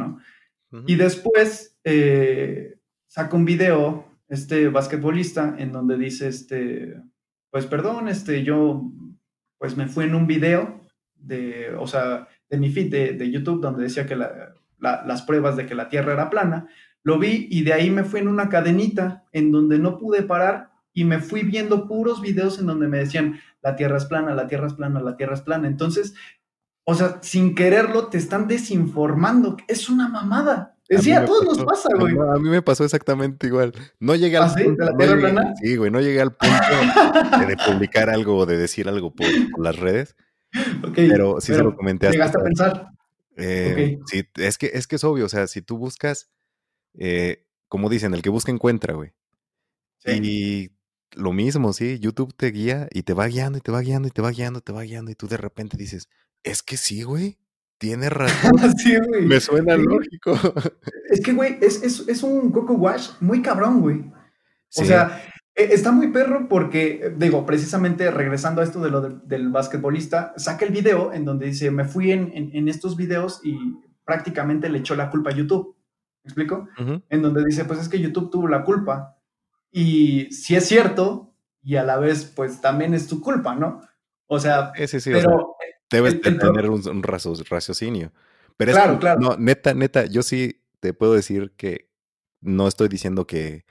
¿no? 0.70 0.82
Y 0.86 0.96
después 0.96 1.78
eh, 1.82 2.76
saca 3.06 3.34
un 3.34 3.46
video, 3.46 4.04
este 4.28 4.68
basquetbolista, 4.68 5.54
en 5.56 5.72
donde 5.72 5.96
dice, 5.96 6.28
este, 6.28 7.00
pues 7.50 7.64
perdón, 7.64 8.08
este, 8.08 8.44
yo 8.44 8.82
pues 9.56 9.74
me 9.74 9.86
fui 9.86 10.04
en 10.04 10.14
un 10.14 10.26
video 10.26 10.82
de, 11.14 11.74
o 11.74 11.86
sea, 11.86 12.28
de 12.50 12.58
mi 12.58 12.70
feed 12.70 13.16
de, 13.16 13.30
YouTube, 13.30 13.62
donde 13.62 13.82
decía 13.82 14.04
que 14.04 14.16
las 14.78 15.22
pruebas 15.22 15.56
de 15.56 15.64
que 15.64 15.74
la 15.74 15.88
Tierra 15.88 16.12
era 16.12 16.28
plana, 16.28 16.68
lo 17.02 17.18
vi 17.18 17.48
y 17.50 17.62
de 17.62 17.72
ahí 17.72 17.88
me 17.88 18.04
fui 18.04 18.20
en 18.20 18.28
una 18.28 18.50
cadenita 18.50 19.24
en 19.32 19.50
donde 19.50 19.78
no 19.78 19.96
pude 19.96 20.22
parar 20.22 20.73
y 20.94 21.04
me 21.04 21.18
fui 21.18 21.42
viendo 21.42 21.86
puros 21.86 22.22
videos 22.22 22.58
en 22.58 22.66
donde 22.66 22.86
me 22.86 22.98
decían, 22.98 23.40
la 23.62 23.74
Tierra 23.74 23.98
es 23.98 24.04
plana, 24.04 24.32
la 24.34 24.46
Tierra 24.46 24.68
es 24.68 24.74
plana, 24.74 25.00
la 25.00 25.16
Tierra 25.16 25.34
es 25.34 25.42
plana. 25.42 25.66
Entonces, 25.66 26.14
o 26.84 26.94
sea, 26.94 27.18
sin 27.20 27.54
quererlo 27.54 28.06
te 28.06 28.16
están 28.16 28.46
desinformando. 28.46 29.56
Es 29.66 29.88
una 29.88 30.08
mamada. 30.08 30.76
Decía, 30.88 31.20
a, 31.20 31.24
todos 31.24 31.44
nos 31.44 31.64
pasa, 31.64 31.88
güey. 31.98 32.14
a 32.14 32.38
mí 32.38 32.48
me 32.48 32.62
pasó 32.62 32.84
exactamente 32.84 33.46
igual. 33.48 33.72
No 33.98 34.14
llegué 34.14 34.36
al 34.36 34.50
¿Ah, 34.50 34.54
punto. 34.54 34.84
¿De 34.84 34.90
la 34.90 34.96
Tierra 34.96 35.18
plana? 35.18 35.54
Sí, 35.60 35.76
güey, 35.76 35.90
no 35.90 36.00
llegué 36.00 36.20
al 36.20 36.36
punto 36.36 37.46
de, 37.46 37.56
publicar 37.56 38.10
algo 38.10 38.36
o 38.36 38.46
de 38.46 38.56
decir 38.56 38.88
algo 38.88 39.12
por, 39.12 39.26
las 39.58 39.76
redes. 39.76 40.14
pero 40.94 41.40
sí 41.40 41.54
se 41.54 41.62
lo 41.62 41.74
comenté. 41.74 42.10
¿Llegaste 42.10 42.38
a 42.38 42.44
pensar? 42.44 42.88
Eh, 43.36 43.98
sí, 44.06 44.28
es 44.36 44.58
que, 44.58 44.70
es 44.74 44.86
que 44.86 44.96
es 44.96 45.04
obvio. 45.04 45.24
O 45.24 45.28
sea, 45.28 45.48
si 45.48 45.62
tú 45.62 45.78
buscas, 45.78 46.30
eh, 46.98 47.46
como 47.66 47.88
dicen, 47.88 48.14
el 48.14 48.22
que 48.22 48.30
busca 48.30 48.52
encuentra, 48.52 48.94
güey. 48.94 49.12
Y 50.06 50.70
lo 51.16 51.32
mismo, 51.32 51.72
sí, 51.72 51.98
YouTube 51.98 52.34
te 52.34 52.50
guía 52.50 52.88
y 52.92 53.02
te 53.02 53.14
va 53.14 53.26
guiando 53.26 53.58
y 53.58 53.60
te 53.60 53.72
va 53.72 53.80
guiando 53.80 54.08
y 54.08 54.10
te 54.10 54.22
va 54.22 54.30
guiando, 54.30 54.60
te 54.60 54.72
va 54.72 54.82
guiando 54.82 55.10
y 55.10 55.14
tú 55.14 55.26
de 55.28 55.36
repente 55.36 55.76
dices, 55.76 56.08
es 56.42 56.62
que 56.62 56.76
sí, 56.76 57.02
güey, 57.02 57.38
tiene 57.78 58.08
razón. 58.08 58.52
sí, 58.78 58.96
güey. 59.08 59.26
Me 59.26 59.40
suena 59.40 59.76
lógico. 59.76 60.38
Es 61.10 61.20
que, 61.20 61.32
güey, 61.32 61.58
es, 61.60 61.80
es, 61.84 62.08
es, 62.08 62.24
un 62.24 62.50
Coco 62.50 62.74
Wash 62.74 63.10
muy 63.20 63.40
cabrón, 63.40 63.80
güey. 63.80 64.10
O 64.76 64.84
sea, 64.84 65.22
e, 65.54 65.62
está 65.62 65.92
muy 65.92 66.08
perro 66.08 66.48
porque, 66.48 67.14
digo, 67.16 67.46
precisamente 67.46 68.10
regresando 68.10 68.60
a 68.60 68.64
esto 68.64 68.80
de 68.80 68.90
lo 68.90 69.00
del 69.00 69.50
basquetbolista, 69.50 70.34
saca 70.36 70.64
el 70.64 70.72
video 70.72 71.12
en 71.12 71.24
donde 71.24 71.46
dice, 71.46 71.70
me 71.70 71.84
fui 71.84 72.10
en, 72.10 72.32
en, 72.34 72.68
estos 72.68 72.96
videos 72.96 73.40
y 73.44 73.56
prácticamente 74.04 74.68
le 74.68 74.78
echó 74.78 74.96
la 74.96 75.08
culpa 75.08 75.30
a 75.30 75.34
YouTube. 75.34 75.76
¿Me 76.24 76.30
explico? 76.30 76.68
En 77.10 77.22
donde 77.22 77.44
dice, 77.44 77.64
pues 77.64 77.78
es 77.78 77.88
que 77.88 78.00
YouTube 78.00 78.30
tuvo 78.30 78.48
la 78.48 78.64
culpa 78.64 79.13
y 79.76 80.30
si 80.30 80.54
es 80.54 80.68
cierto, 80.68 81.34
y 81.60 81.74
a 81.74 81.82
la 81.82 81.98
vez, 81.98 82.26
pues 82.26 82.60
también 82.60 82.94
es 82.94 83.08
tu 83.08 83.20
culpa, 83.20 83.56
¿no? 83.56 83.80
O 84.26 84.38
sea, 84.38 84.72
sí, 84.86 85.00
sí, 85.00 85.10
pero... 85.10 85.56
debes 85.90 86.20
tener 86.20 86.70
un, 86.70 87.02
raciocinio. 87.02 88.12
Pero 88.56 88.70
claro, 88.70 88.92
es 88.92 88.98
claro. 89.00 89.20
No, 89.20 89.36
neta, 89.36 89.74
neta, 89.74 90.04
yo 90.04 90.22
sí 90.22 90.62
te 90.78 90.94
puedo 90.94 91.14
decir 91.14 91.54
que 91.56 91.90
no 92.40 92.68
estoy 92.68 92.86
diciendo 92.86 93.26
que, 93.26 93.64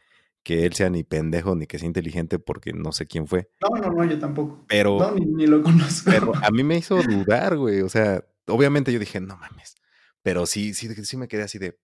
que 0.44 0.66
él 0.66 0.74
sea 0.74 0.90
ni 0.90 1.06
pendejo 1.06 1.56
ni 1.56 1.68
que 1.68 1.80
sea 1.80 1.88
inteligente 1.88 2.38
porque 2.38 2.74
no 2.74 2.92
sé 2.92 3.08
quién 3.08 3.26
fue. 3.26 3.50
No, 3.62 3.80
no, 3.80 3.90
no, 3.90 4.04
yo 4.04 4.20
tampoco. 4.20 4.66
Pero. 4.68 5.00
No, 5.00 5.16
ni, 5.16 5.48
lo 5.48 5.64
conozco. 5.64 6.12
Pero 6.12 6.34
a 6.36 6.52
mí 6.52 6.66
me 6.66 6.76
hizo 6.76 6.98
dudar, 7.02 7.56
güey. 7.56 7.80
O 7.80 7.88
sea, 7.88 8.26
obviamente 8.48 8.92
yo 8.92 9.00
dije, 9.00 9.22
no 9.22 9.38
mames. 9.38 9.76
Pero 10.22 10.46
sí, 10.48 10.74
sí, 10.74 10.94
sí 11.06 11.16
me 11.16 11.30
quedé 11.30 11.44
así 11.44 11.60
de. 11.60 11.80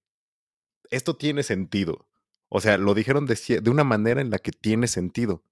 Esto 0.91 1.15
tiene 1.15 1.43
sentido. 1.43 2.09
O 2.49 2.59
sea, 2.61 2.77
lo 2.77 2.93
dijeron 2.93 3.25
de, 3.25 3.37
de 3.61 3.69
una 3.69 3.83
manera 3.83 4.21
en 4.21 4.31
la 4.31 4.39
que 4.39 4.51
tiene 4.51 4.87
sentido. 4.87 5.43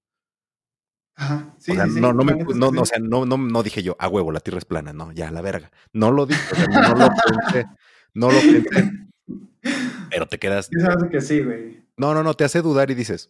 Ajá, 1.14 1.54
sí, 1.58 1.72
no, 1.72 2.12
no, 2.12 2.24
me, 2.24 2.32
no, 2.32 2.70
no, 2.70 2.82
o 2.82 2.86
sea, 2.86 2.98
no, 3.00 3.26
no, 3.26 3.36
no 3.36 3.62
dije 3.64 3.82
yo, 3.82 3.96
a 3.98 4.08
huevo, 4.08 4.30
la 4.30 4.38
tierra 4.38 4.58
es 4.58 4.64
plana, 4.64 4.92
no, 4.92 5.10
ya, 5.12 5.32
la 5.32 5.40
verga. 5.40 5.72
No 5.92 6.12
lo 6.12 6.26
dije, 6.26 6.40
o 6.52 6.54
sea, 6.54 6.66
no 6.68 6.94
lo 6.94 7.08
pensé, 7.08 7.66
no 8.14 8.30
lo 8.30 8.38
pensé. 8.40 8.92
Pero 10.10 10.28
te 10.28 10.38
quedas. 10.38 10.70
sabes 10.80 11.10
que 11.10 11.20
sí, 11.20 11.40
güey. 11.40 11.84
No, 11.96 12.14
no, 12.14 12.22
no, 12.22 12.34
te 12.34 12.44
hace 12.44 12.62
dudar 12.62 12.90
y 12.90 12.94
dices, 12.94 13.28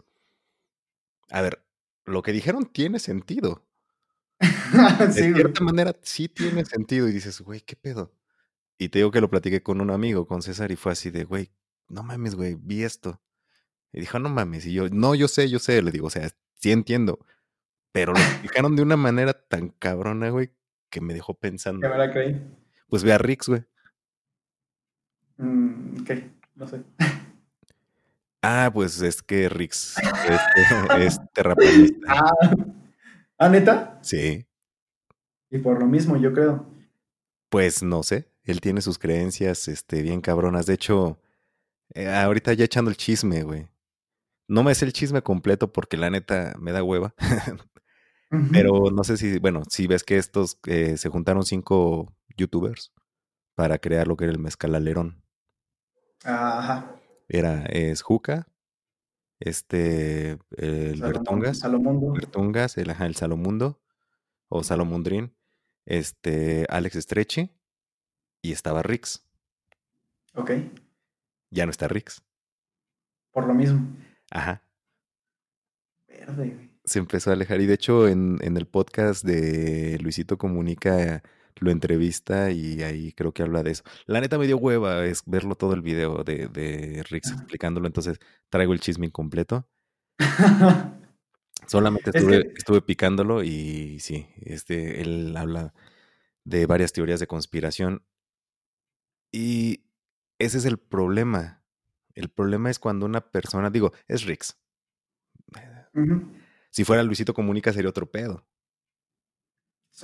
a 1.30 1.40
ver, 1.40 1.64
lo 2.04 2.22
que 2.22 2.32
dijeron 2.32 2.66
tiene 2.66 2.98
sentido. 2.98 3.64
de 4.40 5.12
cierta 5.12 5.64
manera 5.64 5.96
sí 6.02 6.28
tiene 6.28 6.64
sentido 6.64 7.08
y 7.08 7.12
dices, 7.12 7.40
güey, 7.40 7.60
¿qué 7.60 7.74
pedo? 7.74 8.12
Y 8.78 8.90
te 8.90 8.98
digo 8.98 9.10
que 9.10 9.20
lo 9.20 9.30
platiqué 9.30 9.62
con 9.62 9.80
un 9.80 9.90
amigo, 9.90 10.26
con 10.26 10.42
César, 10.42 10.70
y 10.70 10.76
fue 10.76 10.92
así 10.92 11.10
de, 11.10 11.24
güey, 11.24 11.50
no 11.88 12.02
mames, 12.02 12.34
güey, 12.34 12.54
vi 12.54 12.84
esto. 12.84 13.20
Y 13.92 14.00
dijo, 14.00 14.18
no 14.18 14.28
mames. 14.28 14.66
Y 14.66 14.72
yo, 14.72 14.88
no, 14.90 15.14
yo 15.14 15.28
sé, 15.28 15.48
yo 15.48 15.58
sé. 15.58 15.82
Le 15.82 15.90
digo, 15.90 16.06
o 16.06 16.10
sea, 16.10 16.28
sí 16.54 16.72
entiendo. 16.72 17.18
Pero 17.92 18.12
lo 18.12 18.18
explicaron 18.18 18.76
de 18.76 18.82
una 18.82 18.96
manera 18.96 19.32
tan 19.32 19.70
cabrona, 19.70 20.30
güey, 20.30 20.50
que 20.90 21.00
me 21.00 21.14
dejó 21.14 21.34
pensando. 21.34 21.80
¿Qué 21.80 21.92
me 21.92 21.98
la 21.98 22.12
creí? 22.12 22.40
Pues 22.88 23.04
ve 23.04 23.12
a 23.12 23.18
Rix, 23.18 23.48
güey. 23.48 23.64
Mm, 25.36 26.04
¿Qué? 26.04 26.30
No 26.54 26.66
sé. 26.66 26.82
Ah, 28.42 28.70
pues 28.72 29.00
es 29.00 29.22
que 29.22 29.48
Rix 29.48 29.96
es, 30.98 31.20
terraplanista. 31.32 31.98
Ah. 32.08 32.32
¿Ah, 33.38 33.48
neta? 33.48 33.98
Sí. 34.02 34.46
Y 35.50 35.58
por 35.58 35.78
lo 35.78 35.86
mismo, 35.86 36.16
yo 36.16 36.32
creo. 36.32 36.66
Pues 37.48 37.82
no 37.82 38.02
sé. 38.02 38.28
Él 38.44 38.60
tiene 38.60 38.80
sus 38.80 38.98
creencias 38.98 39.68
este, 39.68 40.02
bien 40.02 40.20
cabronas. 40.20 40.66
De 40.66 40.74
hecho, 40.74 41.20
eh, 41.94 42.08
ahorita 42.08 42.52
ya 42.52 42.64
echando 42.64 42.90
el 42.90 42.96
chisme, 42.96 43.42
güey. 43.42 43.68
No 44.48 44.62
me 44.62 44.74
sé 44.74 44.86
el 44.86 44.92
chisme 44.92 45.22
completo 45.22 45.72
porque 45.72 45.96
la 45.96 46.10
neta 46.10 46.54
me 46.58 46.72
da 46.72 46.82
hueva. 46.82 47.14
Pero 48.52 48.90
no 48.90 49.04
sé 49.04 49.16
si, 49.16 49.38
bueno, 49.38 49.62
si 49.68 49.86
ves 49.86 50.04
que 50.04 50.16
estos 50.18 50.58
eh, 50.66 50.96
se 50.96 51.08
juntaron 51.08 51.44
cinco 51.44 52.14
youtubers 52.36 52.92
para 53.54 53.78
crear 53.78 54.06
lo 54.06 54.16
que 54.16 54.24
era 54.24 54.32
el 54.32 54.38
mezcalalerón. 54.38 55.22
Ajá. 56.24 56.94
Era, 57.28 57.64
es 57.66 58.02
Juca, 58.02 58.48
este, 59.40 60.38
el 60.56 61.00
Bertungas, 61.00 61.62
Bertungas, 61.62 62.78
el, 62.78 62.90
el 62.90 63.16
Salomundo, 63.16 63.80
o 64.48 64.62
Salomundrín, 64.62 65.34
este, 65.86 66.66
Alex 66.70 66.96
Estreche, 66.96 67.54
y 68.42 68.52
estaba 68.52 68.82
Rix. 68.82 69.26
Ok. 70.34 70.52
Ya 71.50 71.66
no 71.66 71.70
está 71.70 71.88
Rix. 71.88 72.22
Por 73.32 73.46
lo 73.46 73.54
mismo. 73.54 73.86
Ajá. 74.30 74.62
Verde, 76.06 76.70
Se 76.84 76.98
empezó 76.98 77.30
a 77.30 77.34
alejar. 77.34 77.60
Y 77.60 77.66
de 77.66 77.74
hecho, 77.74 78.08
en, 78.08 78.38
el 78.42 78.66
podcast 78.66 79.24
de 79.24 79.98
Luisito 80.00 80.38
Comunica 80.38 81.22
lo 81.60 81.72
entrevista 81.72 82.52
y 82.52 82.82
ahí 82.82 83.12
creo 83.12 83.32
que 83.32 83.42
habla 83.42 83.62
de 83.64 83.72
eso. 83.72 83.82
La 84.06 84.20
neta 84.20 84.38
me 84.38 84.46
dio 84.46 84.58
hueva 84.58 85.04
es 85.04 85.22
verlo 85.26 85.56
todo 85.56 85.74
el 85.74 85.82
video 85.82 86.22
de, 86.22 86.46
de 86.46 87.02
Rix 87.10 87.32
explicándolo, 87.32 87.88
entonces 87.88 88.20
traigo 88.48 88.72
el 88.72 88.80
chisme 88.80 89.06
incompleto. 89.06 89.66
Solamente 91.66 92.10
estuve, 92.14 92.52
estuve 92.56 92.80
picándolo 92.80 93.42
y 93.42 93.98
sí, 94.00 94.26
este, 94.40 95.02
él 95.02 95.36
habla 95.36 95.74
de 96.44 96.66
varias 96.66 96.92
teorías 96.92 97.20
de 97.20 97.26
conspiración. 97.26 98.04
Y 99.32 99.84
ese 100.38 100.58
es 100.58 100.64
el 100.64 100.78
problema. 100.78 101.57
El 102.18 102.30
problema 102.30 102.68
es 102.68 102.80
cuando 102.80 103.06
una 103.06 103.20
persona, 103.20 103.70
digo, 103.70 103.92
es 104.08 104.24
Rix. 104.24 104.58
Si 106.70 106.82
fuera 106.82 107.04
Luisito 107.04 107.32
Comunica 107.32 107.72
sería 107.72 107.88
otro 107.88 108.10
pedo. 108.10 108.44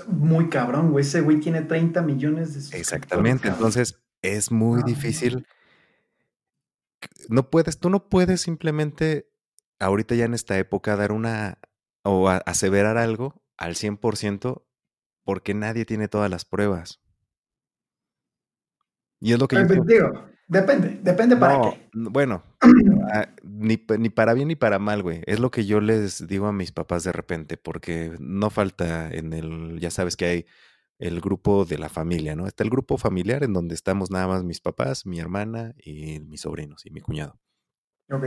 Muy 0.07 0.49
cabrón, 0.49 0.93
güey. 0.93 1.05
Ese 1.05 1.23
güey 1.23 1.41
tiene 1.41 1.63
30 1.63 2.03
millones 2.03 2.71
de 2.71 2.79
Exactamente. 2.79 3.49
Entonces 3.49 4.01
es 4.23 4.53
muy 4.53 4.81
ah. 4.81 4.85
difícil. 4.87 5.45
No 7.29 7.51
puedes, 7.51 7.81
tú 7.81 7.91
no 7.91 8.09
puedes 8.09 8.43
simplemente 8.43 9.29
ahorita 9.81 10.15
ya 10.15 10.25
en 10.25 10.35
esta 10.35 10.57
época 10.57 10.95
dar 10.95 11.11
una 11.11 11.59
o 12.05 12.29
aseverar 12.29 12.97
algo 12.97 13.43
al 13.57 13.75
100% 13.75 14.65
porque 15.25 15.53
nadie 15.53 15.85
tiene 15.85 16.07
todas 16.07 16.31
las 16.31 16.45
pruebas. 16.45 17.01
Y 19.19 19.33
es 19.33 19.41
lo 19.41 19.49
que 19.49 19.57
yo 19.57 19.65
digo, 19.65 20.34
depende, 20.49 21.01
depende 21.03 21.37
para 21.37 21.61
qué. 21.61 21.89
Bueno, 21.93 22.43
ah, 23.13 23.29
ni, 23.43 23.83
ni, 23.99 24.09
para 24.11 24.35
bien 24.35 24.49
ni 24.49 24.57
para 24.57 24.79
mal, 24.79 25.03
güey. 25.03 25.23
Es 25.27 25.41
lo 25.41 25.51
que 25.51 25.67
yo 25.67 25.81
les 25.81 26.27
digo 26.27 26.47
a 26.47 26.53
mis 26.53 26.73
papás 26.73 27.05
de 27.05 27.13
repente, 27.13 27.57
porque 27.57 28.15
no 28.19 28.51
falta 28.51 29.11
en 29.11 29.33
el, 29.33 29.79
ya 29.81 29.91
sabes 29.91 30.17
que 30.17 30.25
hay 30.27 30.47
el 30.99 31.21
grupo 31.21 31.65
de 31.65 31.79
la 31.79 31.89
familia, 31.89 32.37
¿no? 32.37 32.47
Está 32.47 32.65
el 32.65 32.71
grupo 32.71 32.99
familiar 32.99 33.43
en 33.43 33.53
donde 33.53 33.75
estamos 33.75 34.11
nada 34.11 34.29
más 34.29 34.45
mis 34.45 34.61
papás, 34.61 35.07
mi 35.07 35.19
hermana 35.19 35.75
y 35.79 36.21
mis 36.21 36.43
sobrinos 36.43 36.87
y 36.87 36.91
mi 36.91 37.01
cuñado. 37.01 37.39
Ok. 38.11 38.25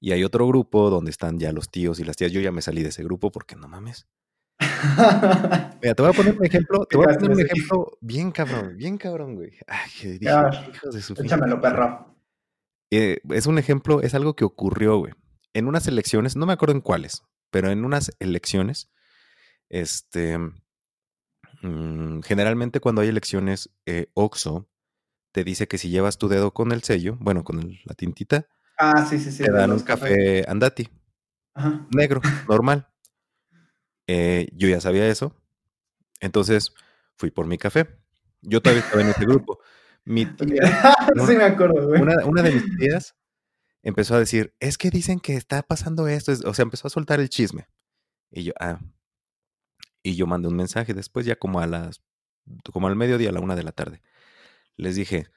Y 0.00 0.12
hay 0.12 0.24
otro 0.24 0.46
grupo 0.46 0.90
donde 0.90 1.10
están 1.10 1.38
ya 1.38 1.52
los 1.52 1.70
tíos 1.70 1.98
y 2.00 2.04
las 2.04 2.16
tías. 2.16 2.32
Yo 2.32 2.40
ya 2.40 2.52
me 2.52 2.62
salí 2.62 2.82
de 2.82 2.90
ese 2.90 3.02
grupo 3.02 3.32
porque 3.32 3.56
no 3.56 3.66
mames. 3.66 4.06
Mira, 5.82 5.94
te 5.94 6.02
voy 6.02 6.10
a 6.10 6.14
poner 6.14 6.34
un 6.36 6.44
ejemplo, 6.44 6.86
te 6.86 6.96
voy 6.96 7.06
a 7.10 7.14
poner 7.14 7.30
un 7.32 7.40
ejemplo 7.40 7.98
bien 8.00 8.30
cabrón, 8.30 8.76
bien 8.76 8.96
cabrón, 8.98 9.34
güey. 9.34 9.52
Ay, 9.66 10.18
dije, 10.18 10.34
hijos 10.74 10.94
de 10.94 11.02
su 11.02 11.12
Échamelo, 11.14 11.60
perro. 11.60 12.14
Eh, 12.90 13.18
es 13.30 13.46
un 13.46 13.58
ejemplo, 13.58 14.00
es 14.02 14.14
algo 14.14 14.34
que 14.36 14.44
ocurrió, 14.44 14.98
güey. 14.98 15.12
en 15.54 15.66
unas 15.68 15.86
elecciones, 15.88 16.36
no 16.36 16.44
me 16.44 16.52
acuerdo 16.52 16.74
en 16.74 16.82
cuáles, 16.82 17.22
pero 17.50 17.70
en 17.70 17.86
unas 17.86 18.12
elecciones, 18.18 18.90
este, 19.70 20.36
mm, 21.62 22.20
generalmente 22.22 22.78
cuando 22.80 23.00
hay 23.00 23.08
elecciones, 23.08 23.70
eh, 23.86 24.08
Oxo 24.12 24.68
te 25.32 25.44
dice 25.44 25.66
que 25.66 25.78
si 25.78 25.88
llevas 25.88 26.18
tu 26.18 26.28
dedo 26.28 26.52
con 26.52 26.72
el 26.72 26.82
sello, 26.82 27.16
bueno, 27.20 27.42
con 27.42 27.58
el- 27.60 27.80
la 27.86 27.94
tintita, 27.94 28.46
Ah, 28.78 29.06
sí, 29.06 29.18
sí, 29.18 29.32
sí. 29.32 29.44
te 29.44 29.50
dan 29.50 29.72
un 29.72 29.80
café 29.80 30.44
andati, 30.46 30.90
Ajá. 31.54 31.86
negro, 31.90 32.20
normal. 32.48 32.86
Eh, 34.06 34.48
yo 34.52 34.68
ya 34.68 34.80
sabía 34.80 35.06
eso, 35.08 35.34
entonces 36.20 36.72
fui 37.16 37.30
por 37.30 37.46
mi 37.46 37.58
café. 37.58 37.88
Yo 38.42 38.60
todavía 38.60 38.84
estaba 38.84 39.02
en 39.02 39.08
ese 39.08 39.24
grupo. 39.24 39.58
Mi 40.04 40.24
sí 41.26 41.36
me 41.36 41.44
acuerdo, 41.44 41.88
güey. 41.88 42.00
una, 42.02 42.24
una 42.26 42.42
de 42.42 42.52
mis 42.52 42.76
tías 42.78 43.16
empezó 43.82 44.14
a 44.14 44.18
decir, 44.20 44.54
es 44.60 44.78
que 44.78 44.90
dicen 44.90 45.20
que 45.20 45.34
está 45.34 45.62
pasando 45.62 46.08
esto, 46.08 46.32
es- 46.32 46.44
o 46.44 46.54
sea, 46.54 46.64
empezó 46.64 46.88
a 46.88 46.90
soltar 46.90 47.20
el 47.20 47.28
chisme. 47.28 47.68
Y 48.30 48.44
yo, 48.44 48.52
ah, 48.60 48.80
y 50.02 50.14
yo 50.16 50.26
mandé 50.26 50.48
un 50.48 50.56
mensaje 50.56 50.94
después, 50.94 51.26
ya 51.26 51.36
como 51.36 51.60
a 51.60 51.66
las, 51.66 52.02
como 52.72 52.88
al 52.88 52.96
mediodía, 52.96 53.30
a 53.30 53.32
la 53.32 53.40
una 53.40 53.56
de 53.56 53.62
la 53.64 53.72
tarde. 53.72 54.02
Les 54.76 54.96
dije, 54.96 55.28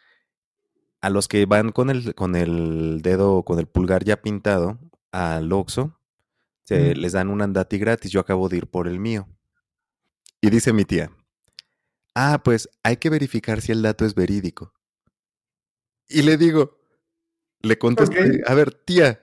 a 1.02 1.10
los 1.10 1.28
que 1.28 1.46
van 1.46 1.72
con 1.72 1.90
el, 1.90 2.14
con 2.16 2.36
el 2.36 3.02
dedo, 3.02 3.44
con 3.44 3.60
el 3.60 3.68
pulgar 3.68 4.04
ya 4.04 4.22
pintado 4.22 4.80
al 5.12 5.52
Oxxo, 5.54 5.99
se 6.70 6.94
les 6.94 7.14
dan 7.14 7.30
un 7.30 7.42
andati 7.42 7.80
gratis. 7.80 8.12
Yo 8.12 8.20
acabo 8.20 8.48
de 8.48 8.58
ir 8.58 8.68
por 8.68 8.88
el 8.88 9.00
mío. 9.00 9.28
Y 10.40 10.52
dice 10.52 10.72
mi 10.72 10.86
tía, 10.86 11.12
ah, 12.14 12.42
pues 12.44 12.70
hay 12.84 12.98
que 12.98 13.10
verificar 13.10 13.60
si 13.60 13.72
el 13.72 13.82
dato 13.82 14.06
es 14.06 14.14
verídico. 14.14 14.72
Y 16.08 16.22
le 16.22 16.38
digo, 16.38 16.78
le 17.62 17.80
contesto, 17.80 18.16
Ok. 18.16 18.48
a 18.48 18.54
ver, 18.54 18.72
tía, 18.72 19.20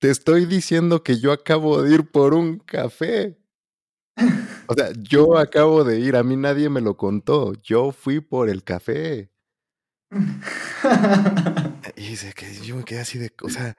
te 0.00 0.10
estoy 0.10 0.46
diciendo 0.46 1.04
que 1.04 1.20
yo 1.20 1.30
acabo 1.30 1.82
de 1.82 1.94
ir 1.94 2.10
por 2.10 2.34
un 2.34 2.58
café. 2.58 3.38
O 4.66 4.74
sea, 4.74 4.90
yo 4.98 5.38
acabo 5.38 5.84
de 5.84 6.00
ir, 6.00 6.16
a 6.16 6.24
mí 6.24 6.36
nadie 6.36 6.68
me 6.68 6.80
lo 6.80 6.96
contó, 6.96 7.54
yo 7.62 7.92
fui 7.92 8.20
por 8.20 8.48
el 8.48 8.64
café. 8.64 9.30
Y 11.96 12.08
dice 12.08 12.32
que 12.34 12.52
yo 12.64 12.76
me 12.76 12.84
quedé 12.84 13.00
así 13.00 13.18
de, 13.18 13.32
o 13.42 13.48
sea, 13.48 13.76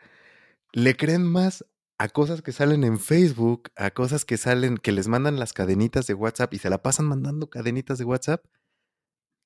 le 0.74 0.96
creen 0.96 1.24
más 1.24 1.64
a 2.00 2.08
cosas 2.08 2.41
que 2.41 2.54
salen 2.54 2.86
en 2.86 2.97
Facebook, 2.97 3.72
a 3.76 3.91
cosas 3.91 4.24
que 4.24 4.38
salen, 4.38 4.78
que 4.78 4.93
les 4.93 5.10
mandan 5.10 5.38
las 5.38 5.52
cadenitas 5.52 6.08
de 6.08 6.14
WhatsApp 6.14 6.54
y 6.54 6.58
se 6.58 6.70
la 6.70 6.82
pasan 6.82 7.06
mandando 7.06 7.50
cadenitas 7.50 7.97
de 7.97 8.06
WhatsApp, 8.06 8.43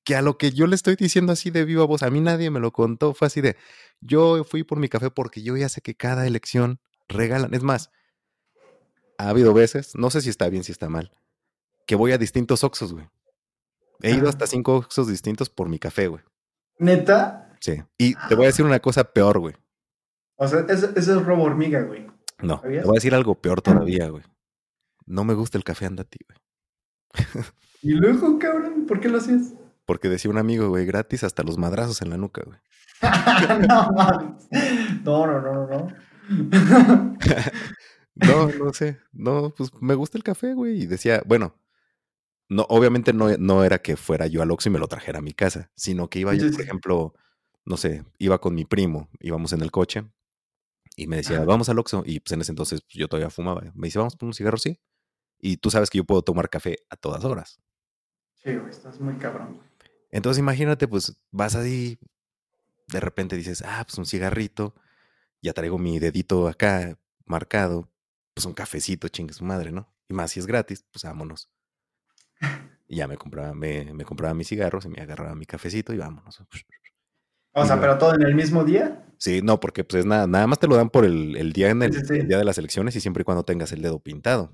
que 0.04 0.14
a 0.14 0.22
lo 0.22 0.38
que 0.38 0.52
yo 0.52 0.68
le 0.68 0.76
estoy 0.76 0.94
diciendo 0.94 1.32
así 1.32 1.50
de 1.50 1.64
viva 1.64 1.84
voz, 1.84 2.04
a 2.04 2.10
mí 2.10 2.20
nadie 2.20 2.50
me 2.50 2.60
lo 2.60 2.72
contó, 2.72 3.12
fue 3.12 3.26
así 3.26 3.40
de, 3.40 3.56
yo 4.00 4.44
fui 4.44 4.62
por 4.62 4.78
mi 4.78 4.88
café 4.88 5.10
porque 5.10 5.42
yo 5.42 5.56
ya 5.56 5.68
sé 5.68 5.80
que 5.80 5.96
cada 5.96 6.28
elección 6.28 6.78
regalan, 7.08 7.52
es 7.54 7.64
más, 7.64 7.90
ha 9.18 9.30
habido 9.30 9.52
veces, 9.52 9.96
no 9.96 10.10
sé 10.10 10.20
si 10.20 10.30
está 10.30 10.48
bien, 10.48 10.62
si 10.62 10.70
está 10.70 10.88
mal, 10.88 11.10
que 11.88 11.96
voy 11.96 12.12
a 12.12 12.18
distintos 12.18 12.62
Oxxos, 12.62 12.92
güey. 12.92 13.08
He 14.00 14.12
ido 14.12 14.28
hasta 14.28 14.46
cinco 14.46 14.76
Oxxos 14.76 15.08
distintos 15.08 15.50
por 15.50 15.68
mi 15.68 15.80
café, 15.80 16.06
güey. 16.06 16.22
¿Neta? 16.78 17.56
Sí. 17.58 17.82
Y 17.98 18.14
te 18.28 18.36
voy 18.36 18.44
a 18.44 18.48
decir 18.48 18.64
una 18.64 18.78
cosa 18.78 19.02
peor, 19.02 19.40
güey. 19.40 19.56
O 20.36 20.46
sea, 20.46 20.60
ese, 20.68 20.90
ese 20.94 21.12
es 21.12 21.24
robo 21.24 21.44
hormiga, 21.44 21.82
güey. 21.82 22.13
No, 22.42 22.60
te 22.60 22.82
voy 22.82 22.90
a 22.90 22.94
decir 22.94 23.14
algo 23.14 23.34
peor 23.40 23.62
todavía, 23.62 24.08
güey. 24.08 24.24
No 25.06 25.24
me 25.24 25.34
gusta 25.34 25.58
el 25.58 25.64
café 25.64 25.86
andati, 25.86 26.18
güey. 26.28 26.38
Y 27.82 27.90
luego, 27.90 28.38
cabrón, 28.38 28.86
¿por 28.86 28.98
qué 28.98 29.10
lo 29.10 29.18
hacías? 29.18 29.52
Porque 29.84 30.08
decía 30.08 30.30
un 30.30 30.38
amigo, 30.38 30.70
güey, 30.70 30.86
gratis 30.86 31.22
hasta 31.22 31.42
los 31.42 31.58
madrazos 31.58 32.00
en 32.00 32.08
la 32.08 32.16
nuca, 32.16 32.42
güey. 32.42 32.58
no, 33.68 33.90
no, 35.04 35.26
no, 35.26 35.40
no, 35.40 35.66
no, 35.66 35.66
no. 35.66 35.88
No, 38.14 38.48
no 38.48 38.72
sé. 38.72 39.00
No, 39.12 39.52
pues 39.54 39.70
me 39.80 39.94
gusta 39.94 40.16
el 40.16 40.24
café, 40.24 40.54
güey. 40.54 40.82
Y 40.82 40.86
decía, 40.86 41.22
bueno, 41.26 41.56
no, 42.48 42.64
obviamente 42.68 43.12
no, 43.12 43.36
no 43.36 43.64
era 43.64 43.82
que 43.82 43.96
fuera 43.96 44.28
yo 44.28 44.40
al 44.40 44.50
Oxxo 44.50 44.68
y 44.68 44.72
me 44.72 44.78
lo 44.78 44.86
trajera 44.86 45.18
a 45.18 45.22
mi 45.22 45.32
casa, 45.32 45.70
sino 45.74 46.08
que 46.08 46.20
iba 46.20 46.32
yo, 46.32 46.50
por 46.50 46.60
ejemplo, 46.60 47.14
no 47.64 47.76
sé, 47.76 48.04
iba 48.18 48.40
con 48.40 48.54
mi 48.54 48.64
primo, 48.64 49.08
íbamos 49.20 49.52
en 49.52 49.62
el 49.62 49.70
coche 49.70 50.04
y 50.96 51.06
me 51.06 51.16
decía, 51.16 51.38
Ajá. 51.38 51.44
vamos 51.44 51.68
al 51.68 51.78
Oxxo. 51.78 52.02
Y 52.06 52.20
pues 52.20 52.32
en 52.32 52.40
ese 52.40 52.52
entonces 52.52 52.82
pues, 52.82 52.94
yo 52.94 53.08
todavía 53.08 53.30
fumaba. 53.30 53.62
Me 53.74 53.86
dice, 53.88 53.98
vamos 53.98 54.16
por 54.16 54.26
un 54.26 54.34
cigarro, 54.34 54.58
sí. 54.58 54.80
Y 55.38 55.56
tú 55.58 55.70
sabes 55.70 55.90
que 55.90 55.98
yo 55.98 56.04
puedo 56.04 56.22
tomar 56.22 56.48
café 56.48 56.78
a 56.90 56.96
todas 56.96 57.24
horas. 57.24 57.60
Sí, 58.34 58.54
güey, 58.54 58.70
estás 58.70 59.00
muy 59.00 59.14
cabrón. 59.16 59.60
Entonces 60.10 60.38
imagínate, 60.38 60.86
pues 60.86 61.16
vas 61.30 61.56
ahí, 61.56 61.98
de 62.88 63.00
repente 63.00 63.36
dices, 63.36 63.62
ah, 63.66 63.82
pues 63.84 63.98
un 63.98 64.06
cigarrito, 64.06 64.74
ya 65.42 65.52
traigo 65.52 65.78
mi 65.78 65.98
dedito 65.98 66.46
acá 66.48 66.98
marcado, 67.26 67.90
pues 68.32 68.46
un 68.46 68.52
cafecito, 68.54 69.08
chingue 69.08 69.34
su 69.34 69.44
madre, 69.44 69.72
¿no? 69.72 69.92
Y 70.08 70.14
más 70.14 70.30
si 70.32 70.40
es 70.40 70.46
gratis, 70.46 70.84
pues 70.92 71.04
vámonos. 71.04 71.50
Y 72.86 72.96
ya 72.96 73.08
me 73.08 73.16
compraba, 73.16 73.54
me, 73.54 73.94
me 73.94 74.04
compraba 74.04 74.34
mis 74.34 74.46
cigarros 74.48 74.84
y 74.84 74.88
me 74.88 75.00
agarraba 75.00 75.34
mi 75.34 75.46
cafecito 75.46 75.94
y 75.94 75.96
vámonos. 75.96 76.42
O 77.54 77.64
sea, 77.64 77.80
pero 77.80 77.98
todo 77.98 78.14
en 78.14 78.22
el 78.22 78.34
mismo 78.34 78.64
día. 78.64 79.00
Sí, 79.18 79.40
no, 79.42 79.60
porque 79.60 79.84
pues 79.84 80.00
es 80.00 80.06
nada, 80.06 80.26
nada 80.26 80.46
más 80.46 80.58
te 80.58 80.66
lo 80.66 80.76
dan 80.76 80.90
por 80.90 81.04
el, 81.04 81.36
el 81.36 81.52
día 81.52 81.70
en 81.70 81.82
el, 81.82 81.92
sí, 81.94 82.00
sí. 82.06 82.14
el 82.18 82.28
día 82.28 82.38
de 82.38 82.44
las 82.44 82.58
elecciones 82.58 82.94
y 82.96 83.00
siempre 83.00 83.22
y 83.22 83.24
cuando 83.24 83.44
tengas 83.44 83.72
el 83.72 83.80
dedo 83.80 84.00
pintado. 84.00 84.50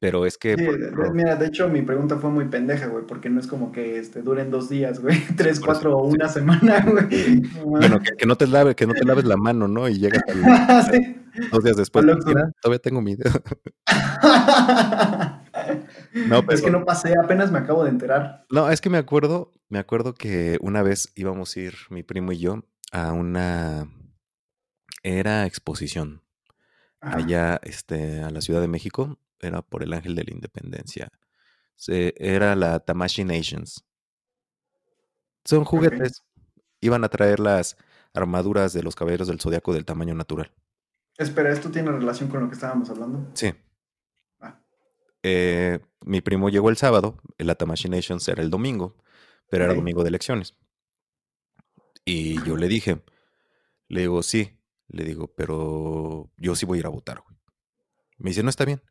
Pero 0.00 0.26
es 0.26 0.38
que, 0.38 0.54
Sí, 0.56 0.64
por 0.94 1.12
mira, 1.12 1.34
de 1.34 1.46
hecho 1.46 1.68
mi 1.68 1.82
pregunta 1.82 2.18
fue 2.18 2.30
muy 2.30 2.44
pendeja, 2.46 2.86
güey, 2.86 3.04
porque 3.04 3.30
no 3.30 3.40
es 3.40 3.48
como 3.48 3.72
que 3.72 3.98
este, 3.98 4.22
duren 4.22 4.48
dos 4.50 4.68
días, 4.68 5.00
güey, 5.00 5.18
tres, 5.36 5.58
cuatro 5.60 5.96
o 5.96 6.06
una 6.06 6.28
semana, 6.28 6.80
güey. 6.86 7.40
No 7.40 7.64
Bueno, 7.64 7.98
que, 8.00 8.12
que 8.16 8.26
no 8.26 8.36
te 8.36 8.46
lave, 8.46 8.76
que 8.76 8.86
no 8.86 8.94
te 8.94 9.04
laves 9.04 9.24
la 9.24 9.36
mano, 9.36 9.66
¿no? 9.66 9.88
Y 9.88 9.98
llegas 9.98 10.22
al- 10.28 10.92
Sí. 10.92 11.16
dos 11.50 11.64
días 11.64 11.76
después, 11.76 12.04
mira, 12.04 12.50
todavía 12.62 12.78
tengo 12.80 13.00
mi 13.00 13.16
dedo. 13.16 13.32
No, 16.26 16.44
Es 16.50 16.62
que 16.62 16.70
no 16.70 16.84
pasé, 16.84 17.14
apenas 17.22 17.50
me 17.52 17.58
acabo 17.58 17.84
de 17.84 17.90
enterar. 17.90 18.46
no, 18.50 18.70
es 18.70 18.80
que 18.80 18.90
me 18.90 18.98
acuerdo, 18.98 19.52
me 19.68 19.78
acuerdo 19.78 20.14
que 20.14 20.58
una 20.60 20.82
vez 20.82 21.12
íbamos 21.14 21.56
a 21.56 21.60
ir 21.60 21.74
mi 21.90 22.02
primo 22.02 22.32
y 22.32 22.38
yo 22.38 22.64
a 22.92 23.12
una 23.12 23.88
era 25.02 25.46
exposición 25.46 26.22
allá 27.00 27.60
este 27.62 28.22
a 28.22 28.30
la 28.30 28.40
Ciudad 28.40 28.60
de 28.60 28.68
México, 28.68 29.18
era 29.40 29.62
por 29.62 29.82
el 29.82 29.92
Ángel 29.92 30.14
de 30.14 30.24
la 30.24 30.32
Independencia. 30.32 31.10
Se, 31.76 32.14
era 32.16 32.56
la 32.56 32.80
Tamashi 32.80 33.24
Nations. 33.24 33.84
Son 35.44 35.64
juguetes. 35.64 36.24
Iban 36.80 37.04
a 37.04 37.08
traer 37.08 37.40
las 37.40 37.76
armaduras 38.14 38.72
de 38.72 38.82
los 38.82 38.96
caballeros 38.96 39.28
del 39.28 39.40
zodiaco 39.40 39.72
del 39.72 39.84
tamaño 39.84 40.14
natural. 40.14 40.52
Espera, 41.16 41.50
¿esto 41.52 41.70
tiene 41.70 41.90
relación 41.90 42.28
con 42.28 42.40
lo 42.40 42.48
que 42.48 42.54
estábamos 42.54 42.90
hablando? 42.90 43.30
Sí. 43.34 43.52
Ah, 44.40 44.60
Eh, 45.22 45.80
mi 46.00 46.20
primo 46.20 46.48
llegó 46.48 46.70
el 46.70 46.76
sábado, 46.76 47.20
la 47.38 47.54
Tamashi 47.54 47.88
Nations 47.88 48.26
era 48.28 48.42
el 48.42 48.50
domingo, 48.50 48.96
pero 49.50 49.64
era 49.64 49.74
domingo 49.74 50.02
de 50.02 50.08
elecciones. 50.08 50.54
Y 52.04 52.42
yo 52.44 52.56
le 52.56 52.68
dije, 52.68 53.02
le 53.88 54.02
digo, 54.02 54.22
sí, 54.22 54.58
le 54.88 55.04
digo, 55.04 55.34
pero 55.34 56.30
yo 56.36 56.54
sí 56.54 56.66
voy 56.66 56.78
a 56.78 56.80
ir 56.80 56.86
a 56.86 56.90
votar. 56.90 57.20
güey". 57.20 57.36
Me 58.18 58.30
dice, 58.30 58.42
no 58.42 58.50
está 58.50 58.64
bien. 58.64 58.82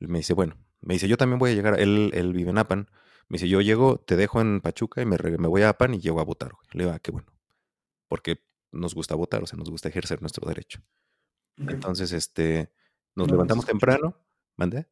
Me 0.00 0.18
dice, 0.18 0.34
bueno, 0.34 0.56
me 0.80 0.94
dice, 0.94 1.08
yo 1.08 1.16
también 1.16 1.38
voy 1.38 1.50
a 1.50 1.54
llegar, 1.54 1.78
él, 1.78 2.10
él 2.14 2.32
vive 2.32 2.50
en 2.50 2.58
Apan. 2.58 2.88
Me 3.28 3.36
dice, 3.36 3.48
yo 3.48 3.60
llego, 3.60 3.98
te 3.98 4.16
dejo 4.16 4.40
en 4.40 4.60
Pachuca 4.60 5.02
y 5.02 5.06
me, 5.06 5.16
me 5.16 5.48
voy 5.48 5.62
a 5.62 5.70
Apan 5.70 5.94
y 5.94 6.00
llego 6.00 6.20
a 6.20 6.24
votar. 6.24 6.52
güey". 6.52 6.66
Le 6.72 6.84
digo, 6.84 6.94
ah, 6.94 6.98
qué 6.98 7.10
bueno, 7.10 7.32
porque 8.08 8.42
nos 8.70 8.94
gusta 8.94 9.14
votar, 9.14 9.42
o 9.42 9.46
sea, 9.46 9.58
nos 9.58 9.70
gusta 9.70 9.88
ejercer 9.88 10.20
nuestro 10.20 10.48
derecho. 10.48 10.82
Entonces, 11.58 12.12
este, 12.12 12.72
nos 13.14 13.26
se 13.26 13.32
levantamos 13.32 13.66
temprano, 13.66 14.16
¿mandé? 14.56 14.86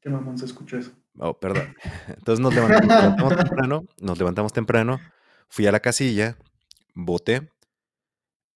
Qué 0.00 0.10
mamón 0.10 0.38
se 0.38 0.44
escuchó 0.44 0.78
eso. 0.78 0.92
Oh, 1.18 1.38
perdón. 1.38 1.74
Entonces 2.08 2.40
nos 2.40 2.54
levantamos, 2.54 2.88
nos 2.88 3.02
levantamos 3.02 3.36
temprano, 3.36 3.86
nos 4.00 4.18
levantamos 4.18 4.52
temprano, 4.52 5.00
fui 5.48 5.66
a 5.66 5.72
la 5.72 5.80
casilla, 5.80 6.36
voté 6.94 7.50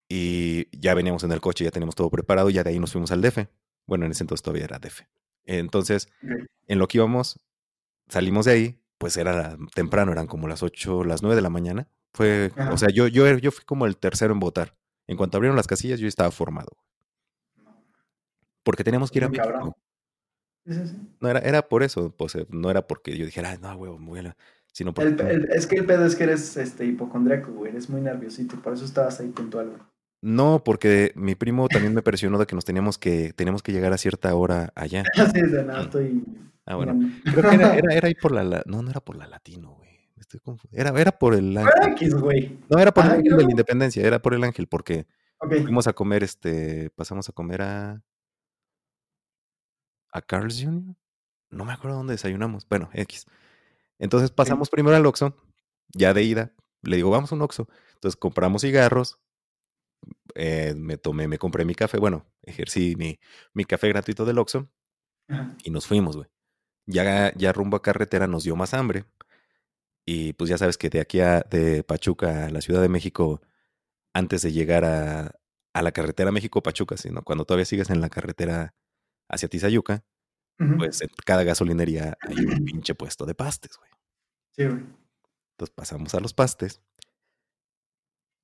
y 0.09 0.69
ya 0.79 0.95
veníamos 0.95 1.25
en 1.25 1.33
el 1.33 1.41
coche, 1.41 1.65
ya 1.65 1.71
teníamos 1.71 1.95
todo 1.95 2.11
preparado 2.11 2.51
y 2.51 2.55
ya 2.55 2.63
de 2.63 2.71
ahí 2.71 2.79
nos 2.79 2.93
fuimos 2.93 3.11
al 3.13 3.23
DF. 3.23 3.47
Bueno, 3.87 4.05
en 4.05 4.13
ese 4.13 4.23
entonces 4.23 4.43
todavía 4.43 4.65
era 4.65 4.79
DF. 4.79 5.03
Entonces, 5.45 6.09
en 6.69 6.79
lo 6.79 6.87
que 6.87 6.99
íbamos, 6.99 7.41
salimos 8.09 8.45
de 8.45 8.53
ahí, 8.53 8.83
pues 8.99 9.17
era 9.17 9.57
temprano, 9.75 10.13
eran 10.13 10.27
como 10.27 10.47
las 10.47 10.63
8, 10.63 11.05
las 11.05 11.23
9 11.23 11.35
de 11.35 11.43
la 11.43 11.51
mañana. 11.51 11.89
Fue, 12.13 12.53
o 12.71 12.77
sea, 12.77 12.91
yo, 12.91 13.09
yo, 13.09 13.27
yo 13.39 13.51
fui 13.51 13.65
como 13.65 13.87
el 13.87 13.97
tercero 13.97 14.33
en 14.33 14.41
votar. 14.41 14.77
En 15.07 15.17
cuanto 15.17 15.37
abrieron 15.39 15.57
las 15.57 15.67
casillas, 15.67 15.99
yo 15.99 16.07
estaba 16.07 16.31
formado, 16.31 16.77
porque 18.63 18.85
teníamos 18.85 19.11
que 19.11 19.19
ir 19.19 19.25
a 19.25 19.29
México. 19.29 19.77
Cabrón. 20.65 20.87
Sí, 20.87 20.91
sí, 20.93 20.97
sí. 20.97 21.09
No 21.21 21.29
era, 21.29 21.39
era 21.41 21.63
por 21.69 21.83
eso, 21.83 22.15
pues 22.17 22.35
eh, 22.35 22.47
no 22.51 22.71
era 22.71 22.87
porque 22.87 23.17
yo 23.17 23.25
dijera, 23.25 23.51
"Ay, 23.51 23.59
no, 23.61 23.75
huevo, 23.75 23.99
a 24.17 24.23
la-", 24.23 24.37
sino 24.73 24.93
porque 24.95 25.11
El, 25.11 25.21
el- 25.21 25.51
es 25.53 25.67
que 25.67 25.77
el 25.77 25.85
pedo 25.87 26.07
es 26.07 26.17
que 26.17 26.25
eres 26.25 26.57
este, 26.57 26.85
hipocondriaco, 26.87 27.53
güey. 27.53 27.73
Eres 27.73 27.89
muy 27.91 28.01
nerviosito. 28.01 28.57
Por 28.63 28.73
eso 28.75 28.85
estabas 28.85 29.21
ahí 29.21 29.29
puntual, 29.29 29.69
güey. 29.69 29.81
No, 30.25 30.63
porque 30.65 31.13
mi 31.17 31.35
primo 31.35 31.67
también 31.69 31.95
me 31.95 32.03
presionó 32.03 32.39
de 32.39 32.47
que 32.47 32.55
nos 32.55 32.65
teníamos 32.65 32.97
que, 32.97 33.33
teníamos 33.33 33.63
que 33.63 33.73
llegar 33.73 33.93
a 33.93 33.99
cierta 33.99 34.33
hora 34.35 34.73
allá. 34.77 35.03
Así 35.17 35.41
de 35.43 35.65
nada, 35.65 35.83
estoy. 35.83 36.25
Ah, 36.65 36.77
bueno. 36.77 37.11
Creo 37.25 37.51
que 37.51 37.57
era, 37.57 37.75
era, 37.77 37.95
era 37.95 38.07
ahí 38.09 38.15
por 38.15 38.31
la, 38.33 38.45
la- 38.45 38.63
No, 38.67 38.83
no 38.83 38.91
era 38.91 39.01
por 39.01 39.17
la 39.17 39.27
Latino, 39.27 39.75
güey. 39.75 39.91
Me 40.15 40.21
estoy 40.21 40.39
confundiendo. 40.39 40.91
Era, 40.91 41.01
era 41.01 41.11
por 41.19 41.35
el 41.35 41.57
ángel. 41.57 41.73
X, 41.93 42.15
güey. 42.15 42.57
No, 42.71 42.79
era 42.79 42.93
por 42.95 43.05
el 43.05 43.11
ángel 43.11 43.25
de 43.33 43.37
la 43.39 43.43
no. 43.43 43.51
independencia, 43.51 44.07
era 44.07 44.23
por 44.23 44.35
el 44.35 44.45
ángel, 44.45 44.69
porque 44.69 45.07
Ok. 45.45 45.55
Fuimos 45.63 45.89
a 45.89 45.93
comer, 45.93 46.23
este, 46.23 46.91
pasamos 46.91 47.29
a 47.29 47.33
comer 47.33 47.63
a... 47.63 48.01
¿A 50.13 50.23
Carl's 50.23 50.61
Jr.? 50.63 50.95
No 51.51 51.65
me 51.65 51.73
acuerdo 51.73 51.97
dónde 51.99 52.15
desayunamos. 52.15 52.67
Bueno, 52.69 52.91
X. 52.93 53.27
Entonces 53.99 54.31
pasamos 54.31 54.71
primero 54.71 54.97
al 54.97 55.07
Oxxo, 55.07 55.37
ya 55.95 56.15
de 56.15 56.23
ida. 56.25 56.53
Le 56.83 56.97
digo, 56.97 57.11
vamos 57.11 57.33
a 57.33 57.35
un 57.37 57.43
Oxxo. 57.43 57.69
Entonces 57.95 58.17
compramos 58.19 58.63
cigarros. 58.63 59.19
eh, 60.35 60.75
me 60.77 60.97
tomé, 60.99 61.29
me 61.29 61.39
compré 61.39 61.65
mi 61.65 61.75
café. 61.75 61.99
Bueno, 61.99 62.27
ejercí 62.43 62.97
mi, 62.97 63.19
mi 63.55 63.65
café 63.65 63.89
gratuito 63.89 64.25
del 64.25 64.39
Oxxo 64.39 64.69
y 65.65 65.71
nos 65.71 65.87
fuimos, 65.87 66.17
güey. 66.17 66.29
Ya, 66.87 67.33
ya 67.37 67.53
rumbo 67.53 67.77
a 67.77 67.83
carretera 67.83 68.27
nos 68.27 68.45
dio 68.45 68.57
más 68.57 68.75
hambre. 68.75 69.05
Y 70.07 70.33
pues 70.35 70.51
ya 70.51 70.59
sabes 70.59 70.79
que 70.79 70.91
de 70.91 71.01
aquí 71.01 71.21
a 71.21 71.41
de 71.43 71.85
Pachuca 71.85 72.47
a 72.47 72.51
la 72.51 72.61
Ciudad 72.61 72.83
de 72.83 72.89
México, 72.89 73.41
antes 74.15 74.43
de 74.43 74.53
llegar 74.53 74.85
a, 74.85 75.37
a 75.75 75.83
la 75.83 75.93
carretera 75.93 76.33
México-Pachuca, 76.33 76.97
sino 76.97 77.23
cuando 77.23 77.45
todavía 77.45 77.65
sigues 77.67 77.91
en 77.91 78.01
la 78.01 78.11
carretera 78.11 78.75
hacia 79.33 79.49
Tizayuca, 79.49 80.05
pues 80.79 81.01
en 81.03 81.09
cada 81.27 81.43
gasolinería 81.43 82.17
hay 82.21 82.37
un 82.45 82.65
pinche 82.65 82.95
puesto 82.95 83.27
de 83.27 83.35
pastes, 83.35 83.77
güey. 83.79 83.91
Sí, 84.53 84.65
güey. 84.67 84.85
Entonces 85.55 85.75
pasamos 85.75 86.15
a 86.15 86.21
los 86.21 86.33
pastes, 86.35 86.81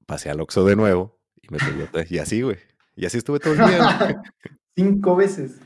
pasé 0.06 0.30
al 0.30 0.40
Oxxo 0.40 0.64
de 0.64 0.74
nuevo 0.76 1.20
y 1.40 1.48
me 1.52 1.58
pedí 1.58 1.82
otra. 1.82 2.04
Y 2.08 2.18
así, 2.18 2.42
güey. 2.42 2.56
Y 2.96 3.06
así 3.06 3.18
estuve 3.18 3.38
todo 3.38 3.52
el 3.52 3.58
día. 3.60 3.98
güey. 3.98 4.14
Cinco 4.76 5.14
veces. 5.16 5.60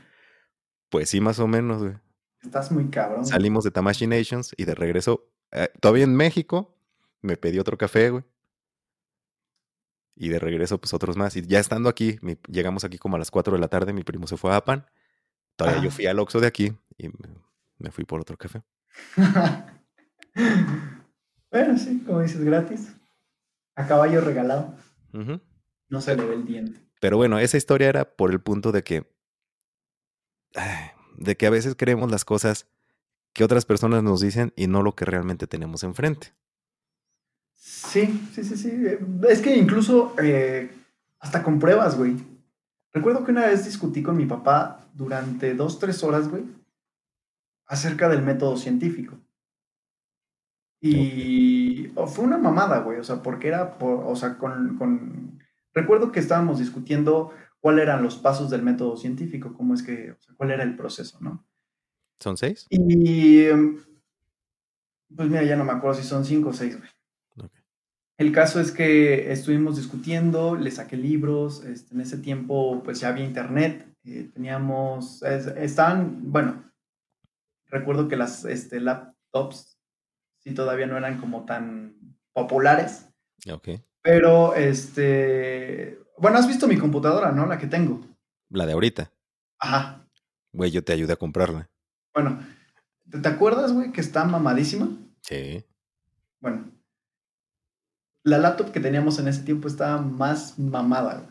Pues 0.89 1.09
sí, 1.09 1.21
más 1.21 1.39
o 1.39 1.47
menos, 1.47 1.81
güey. 1.81 1.95
Estás 2.43 2.71
muy 2.71 2.89
cabrón. 2.89 3.25
Salimos 3.25 3.63
de 3.63 3.71
Tamashi 3.71 4.05
Nations 4.05 4.53
y 4.57 4.65
de 4.65 4.75
regreso, 4.75 5.31
eh, 5.51 5.69
todavía 5.79 6.03
en 6.03 6.15
México, 6.15 6.77
me 7.21 7.37
pedí 7.37 7.57
otro 7.57 7.77
café, 7.77 8.09
güey. 8.09 8.23
Y 10.15 10.29
de 10.29 10.37
regreso, 10.39 10.79
pues 10.79 10.93
otros 10.93 11.17
más. 11.17 11.35
Y 11.35 11.41
ya 11.47 11.59
estando 11.59 11.89
aquí, 11.89 12.19
mi- 12.21 12.37
llegamos 12.47 12.83
aquí 12.83 12.97
como 12.99 13.15
a 13.15 13.19
las 13.19 13.31
4 13.31 13.53
de 13.53 13.59
la 13.59 13.69
tarde, 13.69 13.93
mi 13.93 14.03
primo 14.03 14.27
se 14.27 14.37
fue 14.37 14.51
a 14.51 14.57
Apan. 14.57 14.85
Todavía 15.55 15.83
yo 15.83 15.91
fui 15.91 16.05
al 16.05 16.19
Oxxo 16.19 16.39
de 16.39 16.47
aquí 16.47 16.73
y 16.97 17.09
me, 17.77 17.91
fui 17.91 18.05
por 18.05 18.19
otro 18.19 18.37
café. 18.37 18.63
bueno, 21.51 21.77
sí, 21.77 22.03
como 22.05 22.21
dices, 22.21 22.43
gratis. 22.43 22.95
A 23.75 23.87
caballo 23.87 24.21
regalado. 24.21 24.75
No 25.89 26.01
se 26.01 26.15
le 26.15 26.25
ve 26.25 26.35
el 26.35 26.45
diente. 26.45 26.79
Pero 26.99 27.17
bueno, 27.17 27.39
esa 27.39 27.57
historia 27.57 27.89
era 27.89 28.15
por 28.15 28.31
el 28.31 28.39
punto 28.39 28.71
de 28.71 28.83
que, 28.83 29.11
de 31.17 31.37
que 31.37 31.47
a 31.47 31.49
veces 31.49 31.75
creemos 31.77 32.11
las 32.11 32.25
cosas 32.25 32.67
que 33.33 33.43
otras 33.43 33.65
personas 33.65 34.03
nos 34.03 34.21
dicen 34.21 34.53
y 34.55 34.67
no 34.67 34.83
lo 34.83 34.95
que 34.95 35.05
realmente 35.05 35.47
tenemos 35.47 35.83
enfrente. 35.83 36.33
Sí, 37.55 38.29
sí, 38.33 38.43
sí, 38.43 38.57
sí. 38.57 38.71
Es 39.27 39.41
que 39.41 39.55
incluso 39.55 40.15
eh, 40.21 40.71
hasta 41.19 41.43
con 41.43 41.59
pruebas, 41.59 41.97
güey. 41.97 42.15
Recuerdo 42.93 43.23
que 43.23 43.31
una 43.31 43.47
vez 43.47 43.65
discutí 43.65 44.03
con 44.03 44.15
mi 44.15 44.25
papá 44.25 44.82
durante 44.93 45.53
dos, 45.55 45.79
tres 45.79 46.03
horas, 46.03 46.29
güey, 46.29 46.45
acerca 47.65 48.07
del 48.09 48.21
método 48.21 48.57
científico. 48.57 49.19
Y 50.79 51.91
oh, 51.95 52.07
fue 52.07 52.25
una 52.25 52.37
mamada, 52.37 52.79
güey. 52.79 52.99
O 52.99 53.03
sea, 53.03 53.21
porque 53.21 53.47
era, 53.47 53.77
por, 53.77 54.03
o 54.05 54.15
sea, 54.15 54.37
con, 54.37 54.77
con... 54.77 55.39
Recuerdo 55.73 56.11
que 56.11 56.19
estábamos 56.19 56.59
discutiendo 56.59 57.33
cuáles 57.59 57.83
eran 57.83 58.03
los 58.03 58.17
pasos 58.17 58.49
del 58.49 58.61
método 58.61 58.97
científico, 58.97 59.53
cómo 59.53 59.73
es 59.73 59.81
que, 59.81 60.11
o 60.11 60.21
sea, 60.21 60.35
cuál 60.35 60.51
era 60.51 60.63
el 60.63 60.75
proceso, 60.75 61.17
¿no? 61.21 61.45
¿Son 62.19 62.37
seis? 62.37 62.67
Y 62.69 63.47
pues 65.15 65.29
mira, 65.29 65.43
ya 65.43 65.55
no 65.55 65.63
me 65.63 65.71
acuerdo 65.71 66.01
si 66.01 66.07
son 66.07 66.25
cinco 66.25 66.49
o 66.49 66.53
seis, 66.53 66.77
güey. 66.77 66.89
El 68.17 68.31
caso 68.31 68.59
es 68.59 68.71
que 68.71 69.31
estuvimos 69.31 69.77
discutiendo, 69.77 70.55
le 70.55 70.69
saqué 70.69 70.97
libros, 70.97 71.63
este, 71.63 71.95
en 71.95 72.01
ese 72.01 72.17
tiempo 72.17 72.83
pues 72.83 72.99
ya 72.99 73.09
había 73.09 73.25
internet, 73.25 73.92
eh, 74.05 74.29
teníamos, 74.33 75.21
es- 75.23 75.47
estaban, 75.47 76.31
bueno, 76.31 76.63
recuerdo 77.67 78.07
que 78.07 78.15
las 78.17 78.45
este, 78.45 78.79
laptops 78.79 79.79
sí 80.39 80.53
todavía 80.53 80.87
no 80.87 80.97
eran 80.97 81.19
como 81.19 81.45
tan 81.45 81.95
populares, 82.33 83.07
Ok. 83.51 83.69
pero 84.01 84.55
este, 84.55 85.99
bueno, 86.17 86.37
has 86.37 86.47
visto 86.47 86.67
mi 86.67 86.77
computadora, 86.77 87.31
¿no? 87.31 87.45
La 87.45 87.57
que 87.57 87.67
tengo. 87.67 88.01
La 88.49 88.65
de 88.65 88.73
ahorita. 88.73 89.11
Ajá. 89.59 90.05
Güey, 90.51 90.71
yo 90.71 90.83
te 90.83 90.93
ayudé 90.93 91.13
a 91.13 91.17
comprarla. 91.17 91.69
Bueno, 92.13 92.39
¿te, 93.09 93.19
te 93.19 93.27
acuerdas, 93.29 93.71
güey, 93.73 93.91
que 93.91 94.01
está 94.01 94.23
mamadísima? 94.25 94.89
Sí. 95.21 95.65
Bueno, 96.41 96.69
la 98.23 98.37
laptop 98.37 98.71
que 98.71 98.79
teníamos 98.79 99.17
en 99.19 99.27
ese 99.27 99.43
tiempo 99.43 99.67
estaba 99.67 100.01
más 100.01 100.57
mamada, 100.59 101.15
güey. 101.15 101.29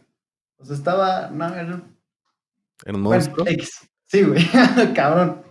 O 0.58 0.64
sea, 0.64 0.76
estaba, 0.76 1.28
no, 1.30 1.54
era, 1.54 1.82
Era 2.84 2.96
un 2.96 3.04
Bueno, 3.04 3.22
monstruo. 3.24 3.46
X. 3.46 3.88
Sí, 4.06 4.22
güey, 4.24 4.44
cabrón. 4.94 5.42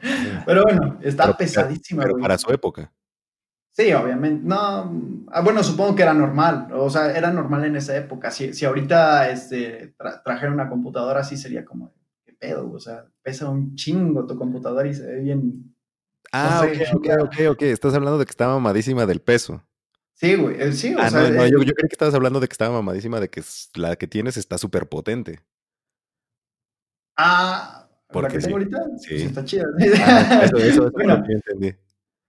Pero 0.46 0.64
bueno, 0.64 1.00
está 1.02 1.26
Pero- 1.26 1.38
pesadísima, 1.38 2.04
Pero 2.04 2.14
güey. 2.14 2.22
para 2.22 2.38
su 2.38 2.52
época. 2.52 2.92
Sí, 3.74 3.92
obviamente. 3.94 4.44
No, 4.46 5.26
ah, 5.32 5.42
bueno, 5.42 5.64
supongo 5.64 5.96
que 5.96 6.04
era 6.04 6.14
normal. 6.14 6.68
O 6.74 6.90
sea, 6.90 7.12
era 7.18 7.32
normal 7.32 7.64
en 7.66 7.78
esa 7.78 7.96
época. 7.96 8.30
Si, 8.30 8.54
si 8.54 8.66
ahorita 8.66 9.30
este, 9.32 9.96
tra- 9.98 10.22
trajera 10.24 10.52
una 10.52 10.70
computadora 10.70 11.22
así 11.22 11.38
sería 11.38 11.64
como, 11.64 11.94
¿qué 12.26 12.34
pedo? 12.34 12.70
O 12.72 12.80
sea, 12.80 13.06
pesa 13.24 13.50
un 13.50 13.76
chingo 13.76 14.28
tu 14.28 14.38
computadora 14.38 14.88
y 14.90 14.94
se 14.94 15.06
ve 15.06 15.20
bien. 15.22 15.74
Ah, 16.34 16.64
sé, 16.66 16.84
ok, 16.94 16.98
ok, 16.98 17.08
ok, 17.24 17.36
ok. 17.52 17.62
Estás 17.64 17.94
hablando 17.94 18.20
de 18.20 18.26
que 18.26 18.32
estaba 18.32 18.54
mamadísima 18.56 19.06
del 19.06 19.22
peso. 19.22 19.64
Sí, 20.16 20.36
güey. 20.36 20.62
eh, 20.62 20.74
Sí, 20.74 20.94
o 20.94 21.00
Ah, 21.00 21.10
sea, 21.10 21.22
no, 21.24 21.30
no, 21.30 21.48
yo, 21.48 21.58
yo 21.64 21.74
creí 21.74 21.88
que 21.88 21.94
estabas 21.96 22.14
hablando 22.14 22.40
de 22.42 22.48
que 22.48 22.54
estaba 22.54 22.74
mamadísima, 22.76 23.20
de 23.22 23.30
que 23.30 23.42
la 23.76 23.96
que 23.96 24.06
tienes 24.08 24.36
está 24.38 24.58
súper 24.58 24.88
potente. 24.90 25.40
Ah, 27.18 27.88
la 28.14 28.14
Porque 28.14 28.38
que 28.38 28.40
tengo 28.40 28.48
sí, 28.48 28.54
ahorita, 28.54 28.78
pues 28.90 29.02
sí. 29.04 29.16
está 29.24 29.46
chida. 29.46 29.66
Ah, 30.00 30.42
eso, 30.46 30.58
eso, 30.58 30.88
eso 30.88 30.92
Bueno, 30.92 31.24
entendí. 31.28 31.74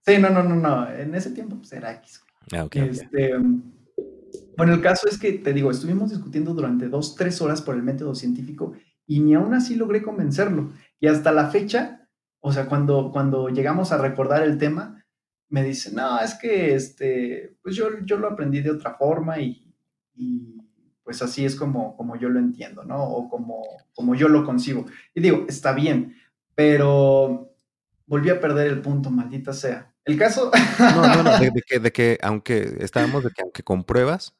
sí, 0.05 0.17
no, 0.19 0.29
no, 0.29 0.43
no, 0.43 0.55
no. 0.55 0.89
En 0.91 1.13
ese 1.15 1.31
tiempo 1.31 1.57
pues 1.57 1.73
era 1.73 1.93
X. 1.93 2.21
Ah, 2.51 2.63
ok, 2.65 2.75
ok. 2.87 2.91
Este, 2.91 3.33
bueno, 4.57 4.73
el 4.73 4.81
caso 4.81 5.07
es 5.09 5.17
que, 5.17 5.33
te 5.33 5.53
digo, 5.53 5.71
estuvimos 5.71 6.11
discutiendo 6.11 6.53
durante 6.53 6.87
dos, 6.89 7.15
tres 7.15 7.41
horas 7.41 7.61
por 7.61 7.75
el 7.75 7.83
método 7.83 8.13
científico 8.15 8.73
y 9.07 9.19
ni 9.19 9.33
aún 9.33 9.53
así 9.53 9.75
logré 9.75 10.01
convencerlo. 10.03 10.71
Y 10.99 11.07
hasta 11.07 11.31
la 11.31 11.49
fecha, 11.49 12.07
o 12.39 12.51
sea, 12.51 12.67
cuando, 12.67 13.11
cuando 13.11 13.49
llegamos 13.49 13.91
a 13.91 13.97
recordar 13.97 14.43
el 14.43 14.57
tema, 14.57 15.03
me 15.49 15.63
dice, 15.63 15.91
no, 15.91 16.19
es 16.19 16.35
que 16.35 16.73
este, 16.75 17.57
pues 17.61 17.75
yo, 17.75 17.87
yo 18.05 18.17
lo 18.17 18.27
aprendí 18.27 18.61
de 18.61 18.71
otra 18.71 18.95
forma 18.95 19.39
y, 19.39 19.73
y, 20.15 20.57
pues 21.03 21.21
así 21.21 21.45
es 21.45 21.55
como, 21.55 21.95
como 21.97 22.15
yo 22.17 22.29
lo 22.29 22.39
entiendo, 22.39 22.83
¿no? 22.83 23.03
O 23.03 23.29
como, 23.29 23.63
como 23.93 24.15
yo 24.15 24.27
lo 24.29 24.45
concibo. 24.45 24.85
Y 25.13 25.21
digo, 25.21 25.45
está 25.49 25.73
bien, 25.73 26.15
pero 26.55 27.51
volví 28.05 28.29
a 28.29 28.39
perder 28.39 28.67
el 28.67 28.81
punto, 28.81 29.09
maldita 29.09 29.53
sea. 29.53 29.93
El 30.05 30.17
caso... 30.17 30.51
No, 30.79 31.07
no, 31.07 31.23
no, 31.23 31.39
de, 31.39 31.51
de 31.53 31.61
que, 31.65 31.79
de 31.79 31.91
que 31.91 32.17
aunque 32.21 32.77
estábamos 32.79 33.23
de 33.23 33.31
que 33.31 33.41
aunque 33.41 33.63
con 33.63 33.83
pruebas, 33.83 34.33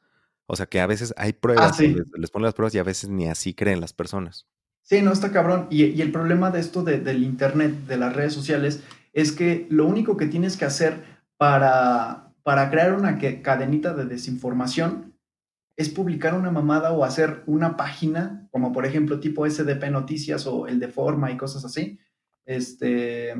o 0.45 0.55
sea 0.55 0.65
que 0.65 0.81
a 0.81 0.87
veces 0.87 1.13
hay 1.17 1.33
pruebas, 1.33 1.71
Ah, 1.71 1.73
sí. 1.73 1.87
les, 1.87 2.05
les 2.17 2.31
ponen 2.31 2.45
las 2.45 2.53
pruebas 2.53 2.75
y 2.75 2.79
a 2.79 2.83
veces 2.83 3.09
ni 3.09 3.27
así 3.29 3.53
creen 3.53 3.79
las 3.81 3.93
personas. 3.93 4.45
Sí, 4.83 5.01
no, 5.01 5.13
está 5.13 5.31
cabrón. 5.31 5.67
Y, 5.69 5.85
y 5.85 6.01
el 6.01 6.11
problema 6.11 6.51
de 6.51 6.59
esto 6.59 6.83
de- 6.83 6.99
del 6.99 7.23
Internet, 7.23 7.73
de 7.87 7.97
las 7.97 8.13
redes 8.13 8.33
sociales, 8.33 8.83
es 9.13 9.31
que 9.31 9.65
lo 9.69 9.85
único 9.85 10.17
que 10.17 10.25
tienes 10.27 10.57
que 10.57 10.65
hacer 10.65 11.03
para, 11.37 12.33
para 12.43 12.69
crear 12.69 12.93
una 12.93 13.17
que- 13.17 13.41
cadenita 13.41 13.93
de 13.93 14.05
desinformación 14.05 15.12
es 15.75 15.89
publicar 15.89 16.35
una 16.35 16.51
mamada 16.51 16.91
o 16.91 17.03
hacer 17.03 17.43
una 17.47 17.75
página, 17.77 18.47
como 18.51 18.71
por 18.71 18.85
ejemplo 18.85 19.19
tipo 19.19 19.45
SDP 19.49 19.89
Noticias 19.91 20.45
o 20.47 20.67
el 20.67 20.79
de 20.79 20.87
Forma 20.87 21.31
y 21.31 21.37
cosas 21.37 21.65
así. 21.65 21.99
Este, 22.45 23.33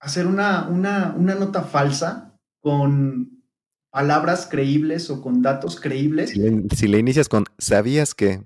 hacer 0.00 0.26
una, 0.26 0.68
una, 0.68 1.14
una 1.16 1.34
nota 1.34 1.62
falsa 1.62 2.36
con 2.60 3.42
palabras 3.90 4.48
creíbles 4.50 5.10
o 5.10 5.20
con 5.20 5.42
datos 5.42 5.80
creíbles 5.80 6.30
Si 6.30 6.38
le, 6.38 6.62
si 6.74 6.88
le 6.88 6.98
inicias 6.98 7.28
con, 7.28 7.44
¿sabías 7.58 8.14
que? 8.14 8.42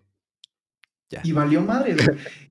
Ya. 1.11 1.21
y 1.23 1.33
valió 1.33 1.61
madre. 1.63 1.97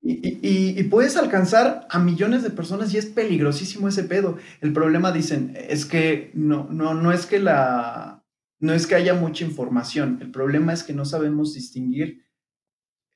y- 0.02 0.80
y 0.80 0.84
puedes 0.84 1.18
alcanzar 1.18 1.88
a 1.90 2.00
millones 2.00 2.44
de 2.44 2.50
personas 2.52 2.94
y 2.94 2.98
es 2.98 3.08
peligrosísimo 3.08 3.88
ese 3.88 4.04
pedo. 4.04 4.38
El 4.62 4.74
problema, 4.74 5.12
dicen, 5.12 5.54
es 5.56 5.86
que 5.86 6.32
no, 6.34 6.68
no, 6.70 6.94
no 6.94 7.12
es 7.12 7.26
que 7.26 7.40
la, 7.40 8.22
no 8.64 8.74
es 8.74 8.88
que 8.88 8.95
haya 8.95 9.14
mucha 9.14 9.43
información. 9.43 10.20
El 10.22 10.32
problema 10.32 10.72
es 10.72 10.84
que 10.84 10.93
no 10.93 11.03
sabemos 11.03 11.53
distinguir 11.53 12.26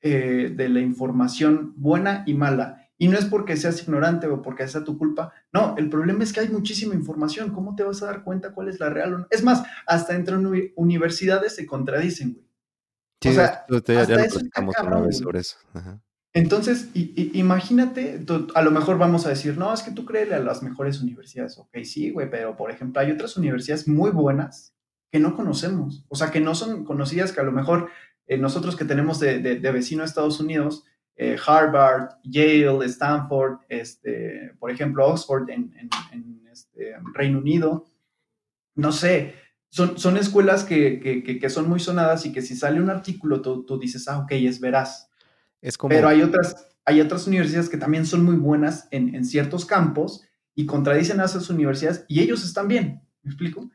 eh, 0.02 0.52
de 0.54 0.68
la 0.68 0.80
información 0.80 1.72
buena 1.76 2.22
y 2.26 2.34
mala. 2.34 2.90
Y 2.98 3.08
no 3.08 3.16
es 3.16 3.24
porque 3.24 3.56
seas 3.56 3.82
ignorante 3.82 4.26
o 4.26 4.42
porque 4.42 4.68
sea 4.68 4.84
tu 4.84 4.98
culpa. 4.98 5.32
No, 5.52 5.74
el 5.78 5.88
problema 5.88 6.22
es 6.22 6.34
que 6.34 6.40
hay 6.40 6.48
muchísima 6.50 6.94
información. 6.94 7.50
¿Cómo 7.54 7.74
te 7.74 7.82
vas 7.82 8.02
a 8.02 8.06
dar 8.06 8.24
cuenta 8.24 8.52
cuál 8.52 8.68
es 8.68 8.78
la 8.78 8.90
real 8.90 9.14
o 9.14 9.18
no? 9.20 9.26
Es 9.30 9.42
más, 9.42 9.62
hasta 9.86 10.14
entre 10.14 10.36
uni- 10.36 10.72
universidades 10.76 11.54
se 11.54 11.64
contradicen, 11.64 12.34
güey. 12.34 12.46
Sí, 13.22 13.30
o 13.30 13.32
sea, 13.32 13.64
ya, 14.06 14.24
eso 14.24 14.38
está 14.40 14.66
cabrón, 14.76 15.06
vez 15.06 15.18
sobre 15.18 15.40
eso. 15.40 15.56
Ajá. 15.72 16.00
Entonces, 16.34 16.90
imagínate, 16.94 18.18
tú- 18.18 18.48
a 18.54 18.60
lo 18.60 18.70
mejor 18.70 18.98
vamos 18.98 19.24
a 19.24 19.30
decir, 19.30 19.56
no, 19.56 19.72
es 19.72 19.82
que 19.82 19.92
tú 19.92 20.04
créele 20.04 20.34
a 20.34 20.40
las 20.40 20.62
mejores 20.62 21.00
universidades. 21.00 21.56
Ok, 21.58 21.78
sí, 21.84 22.10
güey, 22.10 22.28
pero 22.30 22.54
por 22.54 22.70
ejemplo, 22.70 23.00
hay 23.00 23.10
otras 23.10 23.36
universidades 23.38 23.88
muy 23.88 24.10
buenas 24.10 24.74
que 25.10 25.18
no 25.18 25.34
conocemos, 25.34 26.04
o 26.08 26.16
sea, 26.16 26.30
que 26.30 26.40
no 26.40 26.54
son 26.54 26.84
conocidas, 26.84 27.32
que 27.32 27.40
a 27.40 27.44
lo 27.44 27.52
mejor 27.52 27.90
nosotros 28.38 28.76
que 28.76 28.84
tenemos 28.84 29.18
de, 29.20 29.38
de, 29.38 29.72
vecino 29.72 30.02
a 30.02 30.06
Estados 30.06 30.38
Unidos, 30.38 30.84
Harvard, 31.46 32.10
Yale, 32.24 32.84
Stanford, 32.84 33.60
este, 33.68 34.54
por 34.58 34.70
ejemplo, 34.70 35.06
Oxford 35.06 35.48
en, 35.48 35.72
en, 36.12 36.42
este, 36.52 36.94
Reino 37.14 37.38
Unido, 37.38 37.86
no 38.74 38.92
sé, 38.92 39.34
son, 39.70 39.98
son 39.98 40.16
escuelas 40.16 40.64
que, 40.64 41.00
que, 41.00 41.38
que, 41.38 41.50
son 41.50 41.68
muy 41.68 41.80
sonadas 41.80 42.24
y 42.26 42.32
que 42.32 42.42
si 42.42 42.56
sale 42.56 42.80
un 42.80 42.90
artículo 42.90 43.42
tú, 43.42 43.64
tú 43.64 43.78
dices, 43.78 44.08
ah, 44.08 44.18
ok, 44.18 44.32
es 44.32 44.60
veraz. 44.60 45.10
Es 45.60 45.76
como... 45.76 45.90
Pero 45.90 46.08
hay 46.08 46.22
otras, 46.22 46.68
hay 46.84 47.00
otras 47.00 47.26
universidades 47.26 47.68
que 47.68 47.76
también 47.76 48.06
son 48.06 48.24
muy 48.24 48.36
buenas 48.36 48.88
en, 48.90 49.14
en 49.14 49.24
ciertos 49.24 49.66
campos 49.66 50.22
y 50.54 50.66
contradicen 50.66 51.20
a 51.20 51.24
esas 51.24 51.50
universidades 51.50 52.04
y 52.08 52.20
ellos 52.20 52.44
están 52.44 52.68
bien, 52.68 53.02
¿me 53.22 53.30
explico? 53.30 53.70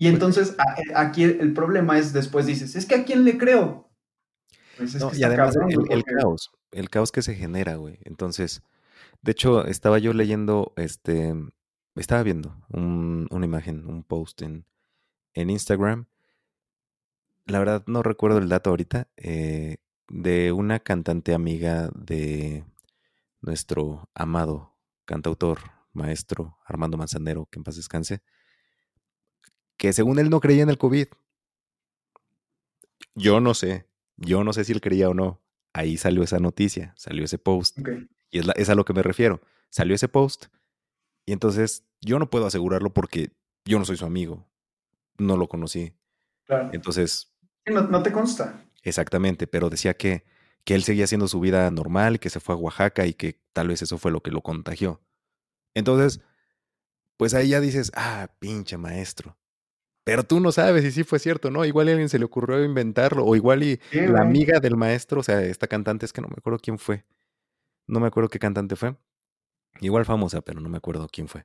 Y 0.00 0.08
entonces 0.08 0.56
aquí 0.94 1.24
el 1.24 1.52
problema 1.52 1.98
es 1.98 2.14
después 2.14 2.46
dices, 2.46 2.74
es 2.74 2.86
que 2.86 2.94
a 2.94 3.04
quién 3.04 3.22
le 3.22 3.36
creo. 3.36 3.90
Pues 4.78 4.96
y 5.14 5.22
además 5.22 5.54
el, 5.90 6.04
caos, 6.04 6.50
el 6.70 6.88
caos 6.88 7.12
que 7.12 7.20
se 7.20 7.34
genera, 7.34 7.74
güey. 7.76 7.98
Entonces, 8.04 8.62
de 9.20 9.32
hecho, 9.32 9.66
estaba 9.66 9.98
yo 9.98 10.14
leyendo, 10.14 10.72
este, 10.76 11.34
estaba 11.96 12.22
viendo 12.22 12.56
una 12.70 13.44
imagen, 13.44 13.86
un 13.86 14.02
post 14.02 14.40
en, 14.40 14.64
en 15.34 15.50
Instagram. 15.50 16.06
La 17.44 17.58
verdad 17.58 17.84
no 17.86 18.02
recuerdo 18.02 18.38
el 18.38 18.48
dato 18.48 18.70
ahorita, 18.70 19.08
eh, 19.18 19.76
de 20.08 20.52
una 20.52 20.80
cantante 20.80 21.34
amiga 21.34 21.90
de 21.94 22.64
nuestro 23.42 24.08
amado 24.14 24.72
cantautor, 25.04 25.58
maestro 25.92 26.56
Armando 26.64 26.96
Manzanero, 26.96 27.48
que 27.50 27.58
en 27.58 27.64
paz 27.64 27.76
descanse, 27.76 28.22
que 29.80 29.94
según 29.94 30.18
él 30.18 30.28
no 30.28 30.40
creía 30.40 30.62
en 30.62 30.68
el 30.68 30.76
COVID. 30.76 31.06
Yo 33.14 33.40
no 33.40 33.54
sé, 33.54 33.86
yo 34.18 34.44
no 34.44 34.52
sé 34.52 34.64
si 34.64 34.72
él 34.72 34.82
creía 34.82 35.08
o 35.08 35.14
no. 35.14 35.40
Ahí 35.72 35.96
salió 35.96 36.22
esa 36.22 36.38
noticia, 36.38 36.92
salió 36.98 37.24
ese 37.24 37.38
post. 37.38 37.78
Y 38.30 38.40
es, 38.40 38.46
es 38.56 38.68
a 38.68 38.74
lo 38.74 38.84
que 38.84 38.92
me 38.92 39.02
refiero. 39.02 39.40
Salió 39.70 39.94
ese 39.94 40.06
post 40.06 40.48
y 41.24 41.32
entonces 41.32 41.86
yo 42.02 42.18
no 42.18 42.28
puedo 42.28 42.44
asegurarlo 42.44 42.92
porque 42.92 43.32
yo 43.64 43.78
no 43.78 43.86
soy 43.86 43.96
su 43.96 44.04
amigo. 44.04 44.46
No 45.16 45.38
lo 45.38 45.48
conocí. 45.48 45.94
Claro. 46.44 46.68
Entonces... 46.74 47.32
No, 47.64 47.80
no 47.80 48.02
te 48.02 48.12
consta. 48.12 48.62
Exactamente, 48.82 49.46
pero 49.46 49.70
decía 49.70 49.94
que, 49.94 50.26
que 50.64 50.74
él 50.74 50.82
seguía 50.82 51.04
haciendo 51.04 51.26
su 51.26 51.40
vida 51.40 51.70
normal, 51.70 52.20
que 52.20 52.28
se 52.28 52.40
fue 52.40 52.54
a 52.54 52.58
Oaxaca 52.58 53.06
y 53.06 53.14
que 53.14 53.40
tal 53.54 53.68
vez 53.68 53.80
eso 53.80 53.96
fue 53.96 54.12
lo 54.12 54.20
que 54.20 54.30
lo 54.30 54.42
contagió. 54.42 55.00
Entonces, 55.72 56.20
pues 57.16 57.32
ahí 57.32 57.48
ya 57.48 57.60
dices, 57.60 57.92
ah, 57.94 58.28
pinche 58.40 58.76
maestro. 58.76 59.38
Pero 60.04 60.24
tú 60.24 60.40
no 60.40 60.50
sabes 60.50 60.82
si 60.84 60.92
sí 60.92 61.04
fue 61.04 61.18
cierto, 61.18 61.50
¿no? 61.50 61.64
Igual 61.64 61.88
a 61.88 61.90
alguien 61.92 62.08
se 62.08 62.18
le 62.18 62.24
ocurrió 62.24 62.64
inventarlo, 62.64 63.24
o 63.24 63.36
igual 63.36 63.62
y 63.62 63.80
la 63.92 64.22
amiga 64.22 64.60
del 64.60 64.76
maestro, 64.76 65.20
o 65.20 65.22
sea, 65.22 65.42
esta 65.42 65.66
cantante 65.66 66.06
es 66.06 66.12
que 66.12 66.20
no 66.20 66.28
me 66.28 66.36
acuerdo 66.38 66.58
quién 66.58 66.78
fue. 66.78 67.04
No 67.86 68.00
me 68.00 68.06
acuerdo 68.06 68.28
qué 68.28 68.38
cantante 68.38 68.76
fue. 68.76 68.96
Igual 69.80 70.04
famosa, 70.04 70.40
pero 70.40 70.60
no 70.60 70.68
me 70.68 70.78
acuerdo 70.78 71.06
quién 71.10 71.28
fue. 71.28 71.44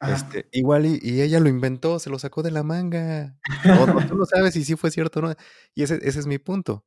Este, 0.00 0.48
igual 0.52 0.86
y, 0.86 0.98
y, 1.02 1.22
ella 1.22 1.40
lo 1.40 1.48
inventó, 1.48 1.98
se 1.98 2.10
lo 2.10 2.18
sacó 2.18 2.42
de 2.42 2.50
la 2.50 2.62
manga. 2.62 3.38
O, 3.80 4.06
tú 4.06 4.16
no 4.16 4.26
sabes 4.26 4.54
si 4.54 4.64
sí 4.64 4.76
fue 4.76 4.90
cierto 4.90 5.20
o 5.20 5.22
no. 5.22 5.34
Y 5.74 5.82
ese, 5.82 5.96
ese 6.02 6.18
es 6.20 6.26
mi 6.26 6.38
punto. 6.38 6.84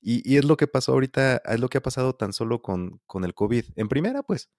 Y, 0.00 0.22
y, 0.30 0.38
es 0.38 0.44
lo 0.44 0.56
que 0.56 0.66
pasó 0.66 0.92
ahorita, 0.92 1.42
es 1.44 1.60
lo 1.60 1.68
que 1.68 1.78
ha 1.78 1.82
pasado 1.82 2.14
tan 2.14 2.32
solo 2.32 2.62
con, 2.62 3.00
con 3.06 3.24
el 3.24 3.34
COVID. 3.34 3.64
En 3.76 3.88
primera, 3.88 4.22
pues, 4.22 4.50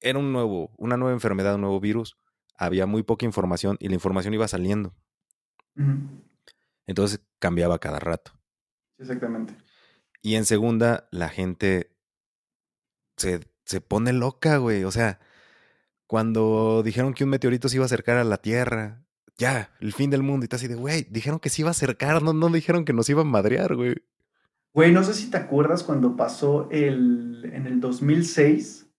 era 0.00 0.18
un 0.18 0.32
nuevo, 0.32 0.72
una 0.78 0.96
nueva 0.96 1.14
enfermedad, 1.14 1.54
un 1.54 1.62
nuevo 1.62 1.80
virus 1.80 2.16
había 2.56 2.86
muy 2.86 3.02
poca 3.02 3.26
información 3.26 3.76
y 3.80 3.88
la 3.88 3.94
información 3.94 4.34
iba 4.34 4.48
saliendo. 4.48 4.94
Entonces 6.86 7.20
cambiaba 7.38 7.78
cada 7.78 7.98
rato. 7.98 8.32
Exactamente. 8.98 9.56
Y 10.22 10.36
en 10.36 10.44
segunda, 10.44 11.08
la 11.10 11.28
gente 11.28 11.94
se, 13.16 13.40
se 13.64 13.80
pone 13.80 14.12
loca, 14.12 14.56
güey. 14.58 14.84
O 14.84 14.90
sea, 14.90 15.20
cuando 16.06 16.82
dijeron 16.82 17.14
que 17.14 17.24
un 17.24 17.30
meteorito 17.30 17.68
se 17.68 17.76
iba 17.76 17.84
a 17.84 17.86
acercar 17.86 18.16
a 18.16 18.24
la 18.24 18.38
Tierra, 18.38 19.04
ya, 19.36 19.74
el 19.80 19.92
fin 19.92 20.10
del 20.10 20.22
mundo, 20.22 20.44
y 20.44 20.46
está 20.46 20.56
así 20.56 20.68
de, 20.68 20.76
güey, 20.76 21.06
dijeron 21.10 21.40
que 21.40 21.50
se 21.50 21.62
iba 21.62 21.70
a 21.70 21.72
acercar, 21.72 22.22
no, 22.22 22.32
no 22.32 22.48
dijeron 22.50 22.84
que 22.84 22.92
nos 22.92 23.08
iba 23.10 23.22
a 23.22 23.24
madrear, 23.24 23.74
güey. 23.74 23.96
Güey, 24.72 24.92
no 24.92 25.04
sé 25.04 25.14
si 25.14 25.30
te 25.30 25.36
acuerdas 25.36 25.82
cuando 25.82 26.16
pasó 26.16 26.68
el, 26.70 27.50
en 27.52 27.66
el 27.66 27.80
2006, 27.80 28.90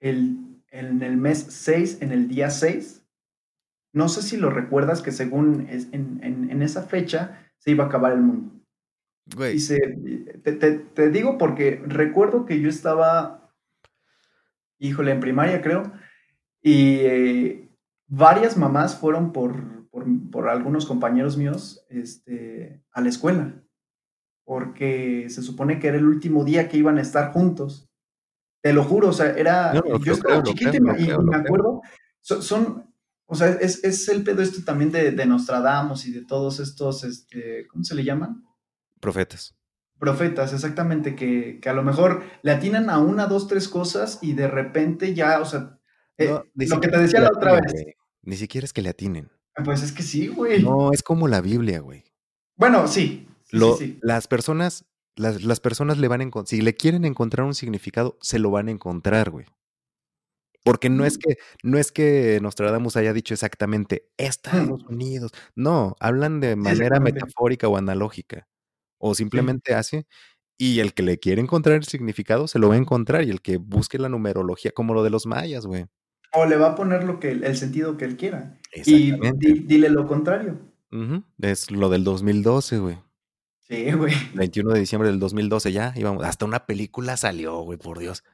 el 0.00 0.47
en 0.78 1.02
el 1.02 1.16
mes 1.16 1.46
6, 1.48 1.98
en 2.02 2.12
el 2.12 2.28
día 2.28 2.50
6. 2.50 3.04
No 3.92 4.08
sé 4.08 4.22
si 4.22 4.36
lo 4.36 4.50
recuerdas 4.50 5.02
que 5.02 5.12
según 5.12 5.66
en, 5.68 6.20
en, 6.22 6.62
esa 6.62 6.82
fecha 6.82 7.50
se 7.58 7.70
iba 7.70 7.84
a 7.84 7.86
acabar 7.88 8.12
el 8.12 8.20
mundo. 8.20 8.54
Y 9.52 9.60
te, 10.42 10.52
te, 10.52 11.10
digo 11.10 11.36
porque 11.36 11.82
recuerdo 11.84 12.46
que 12.46 12.60
yo 12.60 12.68
estaba, 12.68 13.52
híjole, 14.78 15.12
en 15.12 15.20
primaria 15.20 15.60
creo, 15.60 15.92
y 16.62 16.98
eh, 17.00 17.68
varias 18.06 18.56
mamás 18.56 18.98
fueron 18.98 19.32
por, 19.32 19.88
por, 19.90 20.06
por, 20.30 20.48
algunos 20.48 20.86
compañeros 20.86 21.36
míos 21.36 21.84
este, 21.90 22.82
a 22.92 23.00
la 23.00 23.08
escuela, 23.08 23.62
porque 24.44 25.28
se 25.28 25.42
supone 25.42 25.78
que 25.78 25.88
era 25.88 25.98
el 25.98 26.06
último 26.06 26.44
día 26.44 26.68
que 26.68 26.78
iban 26.78 26.98
a 26.98 27.02
estar 27.02 27.32
juntos. 27.32 27.87
Te 28.60 28.72
lo 28.72 28.84
juro, 28.84 29.08
o 29.08 29.12
sea, 29.12 29.30
era. 29.32 29.72
yo 29.72 30.12
estaba 30.12 30.42
chiquita 30.42 30.76
y, 30.76 30.80
me, 30.80 31.36
acuerdo. 31.36 31.80
Son, 32.20 32.92
o 33.26 33.34
sea, 33.34 33.48
es, 33.48 33.84
es, 33.84 34.08
el 34.08 34.24
pedo 34.24 34.42
este 34.42 34.62
también 34.62 34.90
de, 34.90 35.12
de, 35.12 35.26
Nostradamus 35.26 36.06
y 36.06 36.12
de 36.12 36.24
todos 36.24 36.60
estos, 36.60 37.04
este, 37.04 37.66
¿cómo 37.68 37.84
se 37.84 37.94
le 37.94 38.04
llaman? 38.04 38.44
Profetas. 39.00 39.54
Profetas, 39.98 40.52
exactamente, 40.52 41.14
que, 41.14 41.58
que 41.60 41.68
a 41.68 41.72
lo 41.72 41.82
mejor 41.82 42.22
le 42.42 42.52
atinan 42.52 42.90
a 42.90 42.98
una, 42.98 43.26
dos, 43.26 43.48
tres 43.48 43.68
cosas 43.68 44.18
y 44.22 44.32
de 44.32 44.48
repente 44.48 45.14
ya, 45.14 45.40
o 45.40 45.44
sea, 45.44 45.78
eh, 46.18 46.38
lo 46.54 46.80
que 46.80 46.88
te 46.88 46.98
decía 46.98 47.20
la 47.20 47.28
otra 47.28 47.60
vez. 47.60 47.72
Ni 48.22 48.36
siquiera 48.36 48.64
es 48.64 48.72
que 48.72 48.82
le 48.82 48.90
atinen. 48.90 49.30
Ah, 49.54 49.62
pues 49.64 49.82
es 49.82 49.92
que 49.92 50.02
sí, 50.02 50.28
güey. 50.28 50.62
No, 50.62 50.92
es 50.92 51.02
como 51.02 51.28
la 51.28 51.40
Biblia, 51.40 51.80
güey. 51.80 52.04
Bueno, 52.56 52.86
sí. 52.88 53.28
Las 54.02 54.26
personas 54.26 54.84
las, 55.18 55.60
personas 55.60 55.98
le 55.98 56.08
van 56.08 56.20
a 56.20 56.24
encontrar, 56.24 56.48
si 56.48 56.60
le 56.60 56.74
quieren 56.74 57.04
encontrar 57.04 57.46
un 57.46 57.54
significado, 57.54 58.18
se 58.20 58.38
lo 58.38 58.50
van 58.50 58.68
a 58.68 58.70
encontrar, 58.70 59.30
güey. 59.30 59.46
Porque 60.64 60.90
no 60.90 61.04
es 61.04 61.16
mm. 61.16 61.20
que, 61.20 61.36
no 61.62 61.78
es 61.78 61.92
que 61.92 62.38
Nostradamus 62.42 62.96
haya 62.96 63.12
dicho 63.12 63.32
exactamente 63.32 64.08
Estados 64.16 64.84
mm. 64.84 64.92
Unidos. 64.92 65.32
No, 65.54 65.96
hablan 66.00 66.40
de 66.40 66.56
manera 66.56 67.00
metafórica 67.00 67.68
o 67.68 67.76
analógica. 67.76 68.46
O 68.98 69.14
simplemente 69.14 69.74
hace. 69.74 70.06
Y 70.58 70.80
el 70.80 70.92
que 70.92 71.04
le 71.04 71.18
quiere 71.18 71.40
encontrar 71.40 71.76
el 71.76 71.84
significado, 71.84 72.48
se 72.48 72.58
lo 72.58 72.68
va 72.68 72.74
a 72.74 72.78
encontrar. 72.78 73.24
Y 73.24 73.30
el 73.30 73.40
que 73.40 73.56
busque 73.56 73.98
la 73.98 74.08
numerología, 74.08 74.72
como 74.72 74.92
lo 74.92 75.04
de 75.04 75.10
los 75.10 75.24
mayas, 75.24 75.64
güey. 75.64 75.86
O 76.32 76.44
le 76.44 76.56
va 76.56 76.72
a 76.72 76.74
poner 76.74 77.04
lo 77.04 77.20
que, 77.20 77.30
el 77.30 77.56
sentido 77.56 77.96
que 77.96 78.04
él 78.04 78.16
quiera. 78.16 78.58
Y 78.74 79.12
dile 79.64 79.88
lo 79.88 80.06
contrario. 80.06 80.58
Es 81.40 81.70
lo 81.70 81.88
del 81.88 82.04
2012, 82.04 82.78
güey. 82.78 82.98
Sí, 83.68 83.92
güey. 83.92 84.14
21 84.34 84.72
de 84.72 84.80
diciembre 84.80 85.10
del 85.10 85.20
2012 85.20 85.72
ya 85.72 85.92
íbamos. 85.94 86.24
Hasta 86.24 86.46
una 86.46 86.64
película 86.66 87.16
salió, 87.16 87.60
güey, 87.60 87.78
por 87.78 87.98
Dios. 87.98 88.24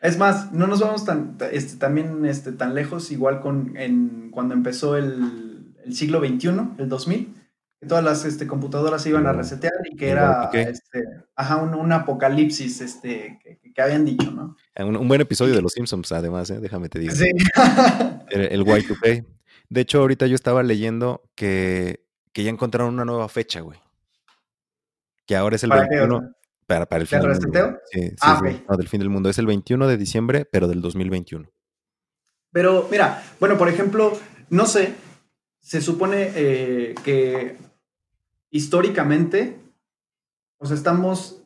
Es 0.00 0.18
más, 0.18 0.52
no 0.52 0.66
nos 0.66 0.80
vamos 0.80 1.04
tan, 1.04 1.38
este, 1.52 1.76
también 1.76 2.24
este, 2.26 2.50
tan 2.50 2.74
lejos, 2.74 3.12
igual 3.12 3.40
con 3.40 3.76
en, 3.76 4.30
cuando 4.32 4.54
empezó 4.54 4.96
el, 4.96 5.76
el 5.84 5.94
siglo 5.94 6.18
XXI, 6.18 6.48
el 6.78 6.88
2000, 6.88 7.32
que 7.78 7.86
todas 7.86 8.02
las 8.02 8.24
este, 8.24 8.48
computadoras 8.48 9.00
se 9.00 9.10
iban 9.10 9.28
a 9.28 9.32
resetear 9.32 9.74
y 9.88 9.94
que 9.96 10.08
era 10.08 10.50
este, 10.52 11.04
ajá, 11.36 11.58
un, 11.58 11.92
apocalipsis 11.92 12.80
este, 12.80 13.38
que, 13.72 13.80
habían 13.80 14.04
dicho, 14.04 14.32
¿no? 14.32 14.56
Eh, 14.74 14.82
un, 14.82 15.06
buen 15.06 15.20
episodio 15.20 15.54
de 15.54 15.62
Los 15.62 15.74
Simpsons, 15.74 16.10
además, 16.10 16.50
¿eh? 16.50 16.58
déjame 16.58 16.88
te 16.88 16.98
digo. 16.98 17.14
Sí. 17.14 17.30
el, 18.30 18.40
el 18.40 18.64
Y2K. 18.64 19.24
De 19.68 19.80
hecho, 19.80 20.00
ahorita 20.00 20.26
yo 20.26 20.34
estaba 20.34 20.64
leyendo 20.64 21.22
que, 21.36 22.04
que 22.32 22.42
ya 22.42 22.50
encontraron 22.50 22.94
una 22.94 23.04
nueva 23.04 23.28
fecha, 23.28 23.60
güey 23.60 23.78
que 25.32 25.36
ahora 25.36 25.56
es 25.56 25.64
el 25.64 25.70
21. 25.70 26.34
Para, 26.66 26.84
para, 26.84 27.00
el 27.00 27.08
fin 27.08 27.20
del 27.20 27.30
mundo. 27.30 27.78
Sí, 27.90 28.00
sí, 28.02 28.16
ah, 28.20 28.42
no, 28.68 28.76
del 28.76 28.88
fin 28.88 29.00
del 29.00 29.08
mundo. 29.08 29.30
Es 29.30 29.38
el 29.38 29.46
21 29.46 29.88
de 29.88 29.96
diciembre, 29.96 30.44
pero 30.44 30.68
del 30.68 30.82
2021. 30.82 31.48
Pero 32.50 32.86
mira, 32.90 33.22
bueno, 33.40 33.56
por 33.56 33.70
ejemplo, 33.70 34.12
no 34.50 34.66
sé, 34.66 34.94
se 35.58 35.80
supone 35.80 36.32
eh, 36.34 36.94
que 37.02 37.56
históricamente, 38.50 39.58
o 40.58 40.66
sea, 40.66 40.76
estamos... 40.76 41.38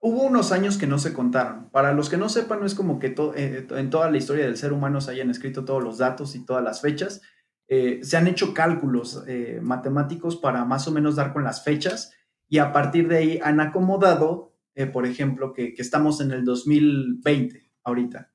Hubo 0.00 0.24
unos 0.24 0.50
años 0.50 0.76
que 0.76 0.88
no 0.88 0.98
se 0.98 1.12
contaron. 1.12 1.70
Para 1.70 1.92
los 1.92 2.08
que 2.08 2.16
no 2.16 2.28
sepan, 2.28 2.58
no 2.58 2.66
es 2.66 2.74
como 2.74 2.98
que 2.98 3.14
eh, 3.36 3.66
en 3.70 3.90
toda 3.90 4.10
la 4.10 4.16
historia 4.16 4.46
del 4.46 4.56
ser 4.56 4.72
humano 4.72 5.00
se 5.00 5.12
hayan 5.12 5.30
escrito 5.30 5.64
todos 5.64 5.84
los 5.84 5.98
datos 5.98 6.34
y 6.34 6.44
todas 6.44 6.64
las 6.64 6.80
fechas. 6.80 7.22
Eh, 7.68 8.00
se 8.02 8.16
han 8.16 8.26
hecho 8.26 8.54
cálculos 8.54 9.22
matemáticos 9.60 10.34
para 10.34 10.64
más 10.64 10.88
o 10.88 10.90
menos 10.90 11.14
dar 11.14 11.32
con 11.32 11.44
las 11.44 11.62
fechas 11.62 12.12
y 12.50 12.58
a 12.58 12.72
partir 12.72 13.08
de 13.08 13.16
ahí 13.16 13.40
han 13.42 13.60
acomodado, 13.60 14.52
eh, 14.74 14.86
por 14.86 15.06
ejemplo, 15.06 15.54
que, 15.54 15.72
estamos 15.78 16.20
en 16.20 16.32
el 16.32 16.44
2020 16.44 17.70
ahorita, 17.84 18.32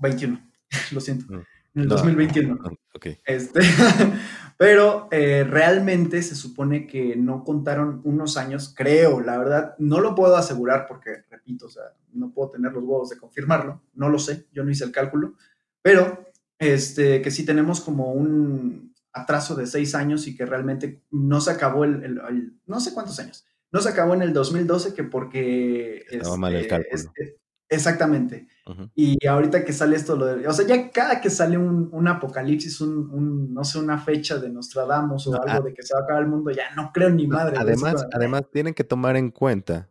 21, 0.00 0.34
eh, 0.34 0.40
lo 0.92 1.00
siento. 1.00 1.26
Mm. 1.28 1.42
en 1.74 1.82
el 1.82 1.88
2021. 1.88 2.58
ok. 2.94 3.06
Este, 3.26 3.60
pero 4.56 5.08
eh, 5.10 5.44
realmente 5.44 6.22
se 6.22 6.34
supone 6.34 6.86
que 6.86 7.16
no 7.16 7.44
contaron 7.44 8.00
unos 8.04 8.38
años, 8.38 8.72
creo, 8.74 9.20
la 9.20 9.36
verdad, 9.36 9.74
no 9.78 10.00
lo 10.00 10.14
puedo 10.14 10.34
asegurar 10.36 10.86
porque, 10.88 11.24
repito, 11.30 11.66
o 11.66 11.70
sea, 11.70 11.84
no 12.14 12.32
puedo 12.32 12.50
tener 12.50 12.72
los 12.72 12.82
huevos 12.82 13.10
de 13.10 13.18
confirmarlo, 13.18 13.82
no 13.92 14.08
lo 14.08 14.18
sé, 14.18 14.46
yo 14.52 14.64
no 14.64 14.70
hice 14.70 14.84
el 14.84 14.92
cálculo, 14.92 15.34
pero 15.82 16.32
este, 16.58 17.20
que 17.20 17.30
sí 17.30 17.44
tenemos 17.44 17.82
como 17.82 18.12
un 18.12 18.93
atraso 19.14 19.54
de 19.54 19.66
seis 19.66 19.94
años 19.94 20.26
y 20.26 20.36
que 20.36 20.44
realmente 20.44 21.02
no 21.10 21.40
se 21.40 21.52
acabó 21.52 21.84
el, 21.84 22.20
no 22.66 22.80
sé 22.80 22.92
cuántos 22.92 23.18
años, 23.20 23.46
no 23.72 23.80
se 23.80 23.88
acabó 23.88 24.12
en 24.14 24.22
el 24.22 24.32
2012 24.32 24.92
que 24.94 25.04
porque... 25.04 26.04
Estaba 26.10 26.36
mal 26.36 26.52
el 26.52 26.62
este, 26.62 26.68
cálculo. 26.68 26.94
este, 26.94 27.38
exactamente. 27.68 28.46
Y 28.94 29.26
ahorita 29.26 29.64
que 29.64 29.72
sale 29.72 29.96
esto, 29.96 30.16
lo 30.16 30.26
de, 30.26 30.46
o 30.48 30.52
sea, 30.52 30.66
ya 30.66 30.90
cada 30.90 31.20
que 31.20 31.30
sale 31.30 31.58
un, 31.58 31.88
un 31.92 32.08
apocalipsis, 32.08 32.80
un, 32.80 33.10
un, 33.10 33.54
no 33.54 33.62
sé, 33.64 33.78
una 33.78 33.98
fecha 33.98 34.38
de 34.38 34.48
Nostradamus 34.50 35.26
o 35.26 35.32
No, 35.32 35.42
algo 35.42 35.50
a- 35.50 35.60
de 35.68 35.74
que 35.74 35.82
se 35.82 35.94
va 35.94 36.00
a 36.00 36.02
acabar 36.04 36.22
el 36.22 36.28
mundo, 36.28 36.50
ya 36.50 36.74
no 36.74 36.90
creo 36.92 37.10
ni 37.10 37.26
madre. 37.26 37.56
Además, 37.58 37.94
como, 37.94 38.08
además 38.12 38.44
tienen 38.52 38.74
que 38.74 38.84
tomar 38.84 39.16
en 39.16 39.30
cuenta 39.30 39.90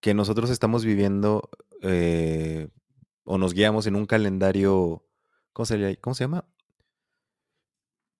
que 0.00 0.14
nosotros 0.14 0.50
estamos 0.50 0.84
viviendo 0.84 1.50
eh, 1.82 2.68
o 3.24 3.38
nos 3.38 3.52
guiamos 3.54 3.86
en 3.86 3.96
un 3.96 4.06
calendario, 4.06 5.04
¿cómo 5.52 5.66
se? 5.66 5.96
¿Cómo 5.98 6.14
se 6.14 6.24
llama? 6.24 6.44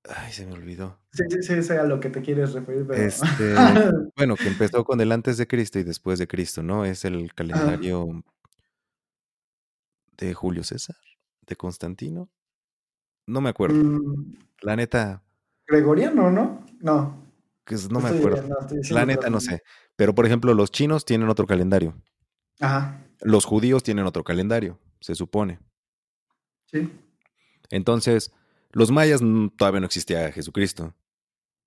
Ay, 0.09 0.33
se 0.33 0.47
me 0.47 0.55
olvidó. 0.55 0.99
Sí, 1.13 1.23
sí, 1.29 1.43
sí, 1.43 1.63
sé 1.63 1.79
a 1.79 1.85
lo 1.85 2.01
que 2.01 2.09
te 2.11 2.23
quieres 2.23 2.53
referir, 2.55 2.87
pero... 2.87 3.03
Este, 3.03 3.55
bueno, 4.17 4.37
que 4.37 4.49
empezó 4.49 4.85
con 4.85 5.01
el 5.01 5.13
antes 5.13 5.37
de 5.37 5.47
Cristo 5.47 5.79
y 5.79 5.83
después 5.83 6.19
de 6.19 6.27
Cristo, 6.27 6.63
¿no? 6.63 6.85
Es 6.85 7.05
el 7.05 7.35
calendario 7.35 8.07
de 10.17 10.35
Julio 10.35 10.65
César, 10.65 10.97
de 11.47 11.57
Constantino. 11.57 12.29
No 13.27 13.41
me 13.41 13.51
acuerdo. 13.51 13.77
Mm, 13.77 14.35
La 14.63 14.77
neta, 14.77 15.23
Gregoriano, 15.67 16.31
¿no? 16.31 16.65
No. 16.81 17.27
que 17.67 17.75
es- 17.75 17.91
no 17.91 18.01
me 18.01 18.09
acuerdo. 18.09 18.43
no, 18.49 18.57
La 18.91 19.05
neta 19.05 19.29
no 19.29 19.41
sé. 19.41 19.63
Pero 19.97 20.15
por 20.15 20.25
ejemplo, 20.25 20.55
los 20.55 20.71
chinos 20.71 21.05
tienen 21.05 21.29
otro 21.29 21.47
calendario. 21.47 21.95
Ajá, 22.61 23.05
Los 23.21 23.45
judíos 23.45 23.83
tienen 23.83 24.07
otro 24.07 24.25
calendario, 24.25 24.79
se 25.01 25.15
supone. 25.15 25.59
sí. 26.67 26.91
Entonces, 27.71 28.33
los 28.73 28.91
mayas 28.91 29.21
todavía 29.57 29.81
no 29.81 29.87
existía 29.87 30.31
Jesucristo. 30.33 30.95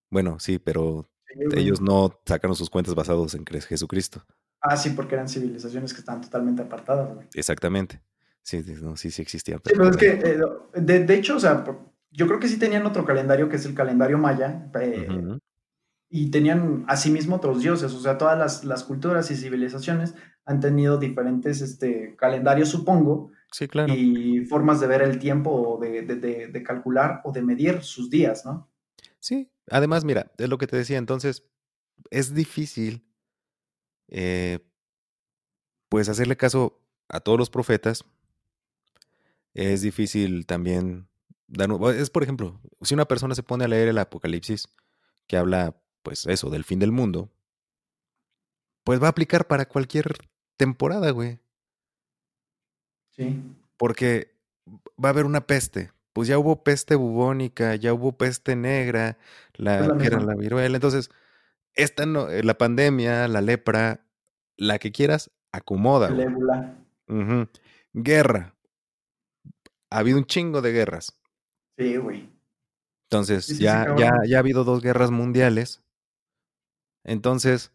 Bueno, 0.10 0.40
sí, 0.40 0.60
pero 0.60 1.10
ellos 1.56 1.82
no 1.82 2.20
sacaron 2.26 2.56
sus 2.56 2.70
cuentas 2.70 2.96
basados 2.96 3.34
en 3.34 3.46
Jesucristo. 3.46 4.24
Ah, 4.62 4.78
sí, 4.78 4.92
porque 4.92 5.16
eran 5.16 5.28
civilizaciones 5.28 5.94
que 5.94 6.00
estaban 6.00 6.22
totalmente 6.22 6.62
apartadas, 6.62 7.14
güey. 7.14 7.28
Exactamente. 7.34 8.02
Sí, 8.44 8.62
sí, 8.64 8.76
no, 8.82 8.96
sí, 8.96 9.10
sí 9.10 9.22
existía. 9.22 9.58
Sí, 9.58 9.74
pero 9.76 9.90
es 9.90 9.98
que, 9.98 10.10
eh, 10.10 10.40
de, 10.76 11.06
de 11.06 11.16
hecho, 11.16 11.38
o 11.38 11.40
sea, 11.40 11.64
yo 12.12 12.28
creo 12.28 12.40
que 12.40 12.48
sí 12.48 12.58
tenían 12.58 12.86
otro 12.86 13.06
calendario 13.06 13.50
que 13.50 13.56
es 13.56 13.66
el 13.66 13.74
calendario 13.74 14.18
maya, 14.18 14.70
eh, 14.80 15.08
y 16.10 16.30
tenían 16.30 16.84
asimismo 16.88 17.38
otros 17.38 17.62
dioses, 17.62 17.94
o 17.94 18.00
sea, 18.02 18.18
todas 18.18 18.38
las, 18.38 18.64
las 18.66 18.84
culturas 18.84 19.32
y 19.32 19.36
civilizaciones 19.36 20.14
han 20.46 20.60
tenido 20.60 20.98
diferentes 20.98 21.62
este, 21.62 22.16
calendarios, 22.18 22.70
supongo, 22.70 23.32
Sí, 23.52 23.68
claro. 23.68 23.94
y 23.94 24.46
formas 24.46 24.80
de 24.80 24.88
ver 24.88 25.02
el 25.02 25.20
tiempo 25.20 25.52
o 25.52 25.78
de, 25.80 26.04
de- 26.04 26.16
de- 26.16 26.48
de 26.48 26.64
calcular 26.64 27.20
o 27.26 27.32
de 27.34 27.42
medir 27.42 27.84
sus 27.84 28.10
días, 28.10 28.46
¿no? 28.46 28.70
Sí, 29.20 29.52
además, 29.70 30.06
mira, 30.06 30.32
es 30.38 30.48
lo 30.50 30.58
que 30.58 30.68
te 30.68 30.78
decía, 30.78 30.98
entonces 30.98 31.44
es 32.10 32.34
difícil, 32.34 33.06
eh, 34.08 34.60
pues, 35.90 36.08
hacerle 36.10 36.38
caso 36.38 36.80
a 37.10 37.20
todos 37.20 37.38
los 37.38 37.50
profetas. 37.50 38.06
Es 39.54 39.82
difícil 39.82 40.46
también 40.46 41.10
dar, 41.48 41.70
es 41.96 42.10
por 42.10 42.24
ejemplo, 42.24 42.62
si 42.82 42.94
una 42.94 43.06
persona 43.06 43.36
se 43.36 43.44
pone 43.44 43.66
a 43.66 43.68
leer 43.68 43.90
el 43.90 43.98
Apocalipsis, 43.98 44.68
que 45.28 45.36
habla, 45.38 45.76
pues, 46.04 46.26
eso, 46.26 46.50
del 46.50 46.64
fin 46.64 46.80
del 46.80 46.92
mundo, 46.94 47.30
pues 48.84 49.02
va 49.02 49.08
a 49.08 49.12
aplicar 49.12 49.48
para 49.48 49.66
cualquier 49.68 50.14
temporada, 50.58 51.12
güey. 51.12 51.40
Sí. 53.22 53.42
Porque 53.78 54.36
va 55.04 55.10
a 55.10 55.12
haber 55.12 55.26
una 55.26 55.46
peste. 55.46 55.92
Pues 56.14 56.28
ya 56.28 56.38
hubo 56.38 56.64
peste 56.64 56.96
bubónica, 56.96 57.76
ya 57.76 57.94
hubo 57.94 58.18
peste 58.18 58.56
negra, 58.56 59.18
la, 59.54 59.80
Es 59.80 59.88
la 59.88 59.98
que 59.98 60.08
era 60.08 60.20
la 60.20 60.36
viruela. 60.36 60.76
Entonces, 60.76 61.10
esta 61.74 62.06
no, 62.06 62.30
eh, 62.30 62.44
la 62.44 62.58
pandemia, 62.58 63.28
la 63.28 63.42
lepra, 63.42 64.06
la 64.58 64.78
que 64.78 64.92
quieras, 64.92 65.32
acomoda. 65.52 66.10
Ujú. 67.08 67.48
Guerra. 67.94 68.56
Ha 69.90 70.00
habido 70.00 70.18
un 70.18 70.26
chingo 70.26 70.62
de 70.62 70.72
guerras. 70.72 71.18
Sí, 71.78 71.96
güey. 71.98 72.30
Entonces, 73.10 73.46
Sí, 73.46 73.54
sí, 73.54 73.58
sí, 73.60 73.64
ya, 73.64 73.86
ya, 73.98 74.14
ya 74.26 74.38
ha 74.38 74.40
habido 74.40 74.64
dos 74.64 74.82
guerras 74.82 75.12
mundiales. 75.12 75.84
Entonces, 77.04 77.72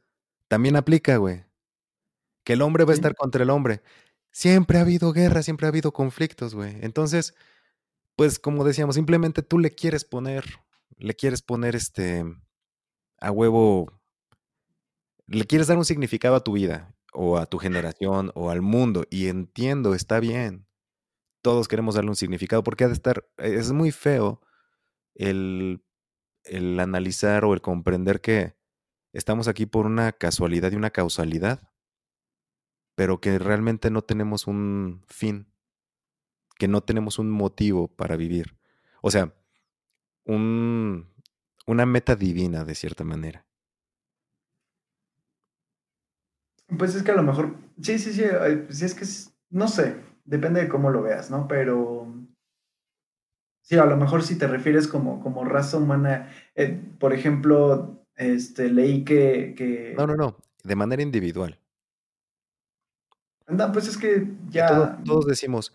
también 0.49 0.76
aplica, 0.76 1.16
güey, 1.16 1.44
que 2.44 2.53
el 2.55 2.62
hombre 2.62 2.84
va 2.84 2.92
a 2.92 2.94
estar 2.94 3.14
contra 3.14 3.42
el 3.42 3.51
hombre. 3.51 3.82
Siempre 4.37 4.76
ha 4.76 4.82
habido 4.82 5.14
guerra, 5.14 5.43
siempre 5.43 5.66
ha 5.66 5.70
habido 5.70 5.93
conflictos, 5.95 6.55
güey. 6.55 6.76
Entonces, 6.82 7.34
pues 8.16 8.39
como 8.39 8.64
decíamos, 8.64 8.97
simplemente 8.97 9.41
tú 9.43 9.59
le 9.59 9.74
quieres 9.74 10.05
poner, 10.05 10.45
le 10.99 11.14
quieres 11.14 11.41
poner 11.41 11.74
este 11.74 12.22
a 13.18 13.30
huevo, 13.30 13.99
le 15.26 15.47
quieres 15.47 15.68
dar 15.68 15.78
un 15.78 15.87
significado 15.87 16.37
a 16.37 16.45
tu 16.45 16.53
vida 16.53 16.95
o 17.14 17.39
a 17.39 17.47
tu 17.47 17.57
generación 17.57 18.30
o 18.34 18.51
al 18.51 18.61
mundo 18.61 19.07
y 19.09 19.28
entiendo, 19.28 19.95
está 19.95 20.20
bien. 20.20 20.66
Todos 21.41 21.66
queremos 21.66 21.95
darle 21.95 22.11
un 22.11 22.16
significado 22.16 22.62
porque 22.62 22.84
ha 22.84 22.89
de 22.89 22.93
estar, 22.93 23.26
es 23.39 23.72
muy 23.72 23.91
feo 23.91 24.43
el, 25.14 25.82
el 26.45 26.78
analizar 26.78 27.47
o 27.47 27.55
el 27.55 27.62
comprender 27.62 28.20
que 28.20 28.55
estamos 29.14 29.49
aquí 29.49 29.64
por 29.64 29.87
una 29.87 30.12
casualidad 30.12 30.72
y 30.72 30.76
una 30.76 30.91
causalidad, 30.91 31.70
pero 32.97 33.20
que 33.20 33.38
realmente 33.38 33.90
no 33.90 34.03
tenemos 34.03 34.49
un 34.49 35.03
fin, 35.09 35.49
que 36.59 36.68
no 36.68 36.82
tenemos 36.82 37.18
un 37.18 37.30
motivo 37.30 37.88
para 37.88 38.16
vivir. 38.16 38.57
O 39.03 39.11
sea, 39.11 39.34
un, 40.24 41.09
una 41.66 41.86
meta 41.86 42.16
divina 42.16 42.64
de 42.64 42.74
cierta 42.76 43.05
manera. 43.05 43.47
Pues 46.78 46.94
es 46.94 47.03
que 47.03 47.11
a 47.12 47.16
lo 47.16 47.22
mejor, 47.22 47.57
sí, 47.80 47.99
sí, 47.99 48.12
sí, 48.12 48.24
sí 48.70 48.84
es 48.84 48.94
que, 48.94 49.05
es- 49.05 49.32
no 49.51 49.68
sé, 49.68 49.97
depende 50.24 50.61
de 50.62 50.68
cómo 50.68 50.90
lo 50.90 51.03
veas, 51.03 51.30
¿no? 51.30 51.47
Pero 51.49 52.07
sí, 53.62 53.76
a 53.78 53.84
lo 53.84 53.97
mejor 53.97 54.22
si 54.22 54.38
te 54.38 54.47
refieres 54.47 54.88
como, 54.88 55.20
como 55.20 55.44
raza 55.44 55.78
humana, 55.78 56.30
eh, 56.55 56.80
por 56.99 57.12
ejemplo, 57.12 58.05
este, 58.16 58.70
leí 58.70 59.05
que, 59.05 59.55
que, 59.57 59.94
No, 59.97 60.07
no, 60.07 60.14
no, 60.14 60.36
de 60.62 60.76
manera 60.76 61.03
individual. 61.03 61.59
Anda, 63.47 63.72
pues 63.72 63.88
es 63.88 63.97
que 63.97 64.26
ya, 64.49 64.99
todos 65.05 65.26
decimos, 65.26 65.72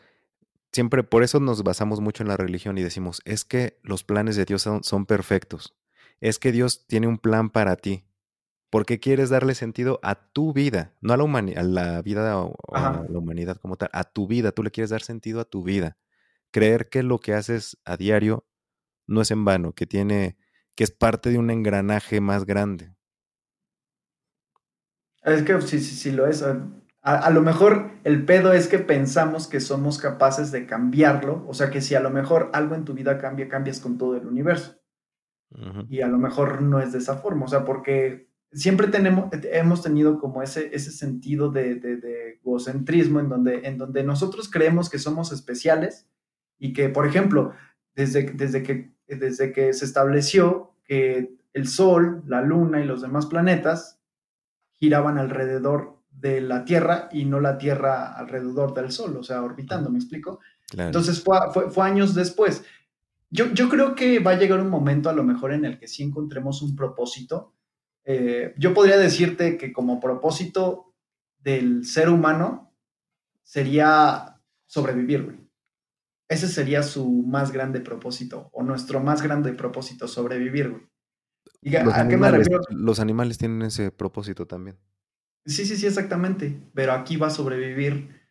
siempre 0.71 1.03
por 1.03 1.23
eso 1.23 1.39
nos 1.39 1.63
basamos 1.63 1.99
mucho 1.99 2.23
en 2.23 2.29
la 2.29 2.37
religión 2.37 2.77
y 2.77 2.83
decimos, 2.83 3.21
es 3.25 3.45
que 3.45 3.79
los 3.83 4.03
planes 4.03 4.35
de 4.35 4.45
Dios 4.45 4.61
son, 4.61 4.83
son 4.83 5.05
perfectos, 5.05 5.75
es 6.19 6.39
que 6.39 6.51
Dios 6.51 6.85
tiene 6.87 7.07
un 7.07 7.17
plan 7.17 7.49
para 7.49 7.75
ti, 7.75 8.05
porque 8.69 8.99
quieres 8.99 9.29
darle 9.29 9.53
sentido 9.53 9.99
a 10.01 10.15
tu 10.15 10.53
vida, 10.53 10.93
no 11.01 11.13
a 11.13 11.17
la, 11.17 11.23
a 11.23 11.63
la 11.63 12.01
vida 12.01 12.37
o, 12.37 12.55
a 12.73 13.05
la 13.07 13.19
humanidad 13.19 13.57
como 13.57 13.75
tal, 13.75 13.89
a 13.91 14.05
tu 14.05 14.27
vida, 14.27 14.53
tú 14.53 14.63
le 14.63 14.71
quieres 14.71 14.91
dar 14.91 15.01
sentido 15.01 15.41
a 15.41 15.45
tu 15.45 15.61
vida. 15.61 15.97
Creer 16.51 16.89
que 16.89 17.03
lo 17.03 17.19
que 17.19 17.33
haces 17.33 17.77
a 17.83 17.97
diario 17.97 18.45
no 19.07 19.21
es 19.21 19.31
en 19.31 19.43
vano, 19.43 19.73
que 19.73 19.85
tiene, 19.85 20.37
que 20.75 20.85
es 20.85 20.91
parte 20.91 21.29
de 21.29 21.37
un 21.37 21.51
engranaje 21.51 22.21
más 22.21 22.45
grande. 22.45 22.93
es 25.23 25.43
que 25.43 25.61
sí, 25.61 25.79
sí, 25.79 25.95
sí 25.95 26.11
lo 26.11 26.25
es. 26.27 26.43
A, 27.01 27.15
a 27.15 27.29
lo 27.31 27.41
mejor 27.41 27.91
el 28.03 28.25
pedo 28.25 28.53
es 28.53 28.67
que 28.67 28.79
pensamos 28.79 29.47
que 29.47 29.59
somos 29.59 29.97
capaces 29.97 30.51
de 30.51 30.65
cambiarlo, 30.65 31.45
o 31.47 31.53
sea 31.53 31.69
que 31.69 31.81
si 31.81 31.95
a 31.95 31.99
lo 31.99 32.09
mejor 32.09 32.49
algo 32.53 32.75
en 32.75 32.85
tu 32.85 32.93
vida 32.93 33.17
cambia, 33.17 33.49
cambias 33.49 33.79
con 33.79 33.97
todo 33.97 34.15
el 34.15 34.27
universo. 34.27 34.77
Y 35.89 36.01
a 36.01 36.07
lo 36.07 36.17
mejor 36.17 36.61
no 36.61 36.79
es 36.79 36.93
de 36.93 36.99
esa 36.99 37.17
forma, 37.17 37.45
o 37.45 37.47
sea, 37.49 37.65
porque 37.65 38.29
siempre 38.53 38.87
tenemos, 38.87 39.29
hemos 39.51 39.81
tenido 39.81 40.17
como 40.17 40.41
ese, 40.41 40.73
ese 40.73 40.91
sentido 40.91 41.51
de, 41.51 41.75
de, 41.75 41.97
de 41.97 42.29
egocentrismo 42.35 43.19
en 43.19 43.27
donde, 43.27 43.67
en 43.67 43.77
donde 43.77 44.03
nosotros 44.03 44.49
creemos 44.49 44.89
que 44.89 44.97
somos 44.97 45.33
especiales 45.33 46.07
y 46.57 46.73
que, 46.73 46.87
por 46.87 47.05
ejemplo, 47.05 47.53
desde, 47.95 48.31
desde, 48.31 48.63
que, 48.63 48.93
desde 49.07 49.51
que 49.51 49.73
se 49.73 49.83
estableció 49.83 50.73
que 50.85 51.35
el 51.53 51.67
Sol, 51.67 52.23
la 52.27 52.41
Luna 52.41 52.81
y 52.81 52.85
los 52.85 53.01
demás 53.01 53.25
planetas 53.25 53.99
giraban 54.73 55.17
alrededor 55.17 56.00
de 56.21 56.39
la 56.39 56.63
Tierra 56.63 57.09
y 57.11 57.25
no 57.25 57.39
la 57.39 57.57
Tierra 57.57 58.13
alrededor 58.13 58.73
del 58.73 58.91
Sol, 58.91 59.17
o 59.17 59.23
sea, 59.23 59.41
orbitando, 59.41 59.89
¿me 59.89 59.97
explico? 59.97 60.39
Claro. 60.69 60.89
Entonces 60.89 61.21
fue, 61.21 61.37
fue, 61.51 61.71
fue 61.71 61.85
años 61.85 62.13
después. 62.13 62.63
Yo, 63.31 63.51
yo, 63.53 63.69
creo 63.69 63.95
que 63.95 64.19
va 64.19 64.31
a 64.31 64.37
llegar 64.37 64.59
un 64.59 64.69
momento 64.69 65.09
a 65.09 65.13
lo 65.13 65.23
mejor 65.23 65.51
en 65.51 65.65
el 65.65 65.79
que 65.79 65.87
sí 65.87 66.03
encontremos 66.03 66.61
un 66.61 66.75
propósito. 66.75 67.55
Eh, 68.03 68.53
yo 68.57 68.73
podría 68.73 68.97
decirte 68.97 69.57
que 69.57 69.73
como 69.73 69.99
propósito 69.99 70.93
del 71.39 71.85
ser 71.85 72.09
humano 72.09 72.73
sería 73.41 74.39
sobrevivir, 74.67 75.23
güey. 75.23 75.37
ese 76.27 76.47
sería 76.47 76.83
su 76.83 77.09
más 77.23 77.51
grande 77.51 77.79
propósito 77.81 78.49
o 78.53 78.63
nuestro 78.63 78.99
más 78.99 79.21
grande 79.21 79.53
propósito, 79.53 80.07
sobrevivir, 80.07 80.69
güey. 80.69 80.83
¿Y 81.63 81.75
a, 81.75 81.83
los, 81.83 81.93
qué 81.93 82.17
me 82.17 82.31
refiero? 82.31 82.61
Los 82.69 82.99
animales 82.99 83.37
tienen 83.37 83.61
ese 83.63 83.91
propósito 83.91 84.45
también. 84.45 84.77
Sí, 85.45 85.65
sí, 85.65 85.75
sí, 85.75 85.87
exactamente. 85.87 86.59
Pero 86.73 86.93
aquí 86.93 87.17
va 87.17 87.27
a 87.27 87.31
sobrevivir, 87.31 88.21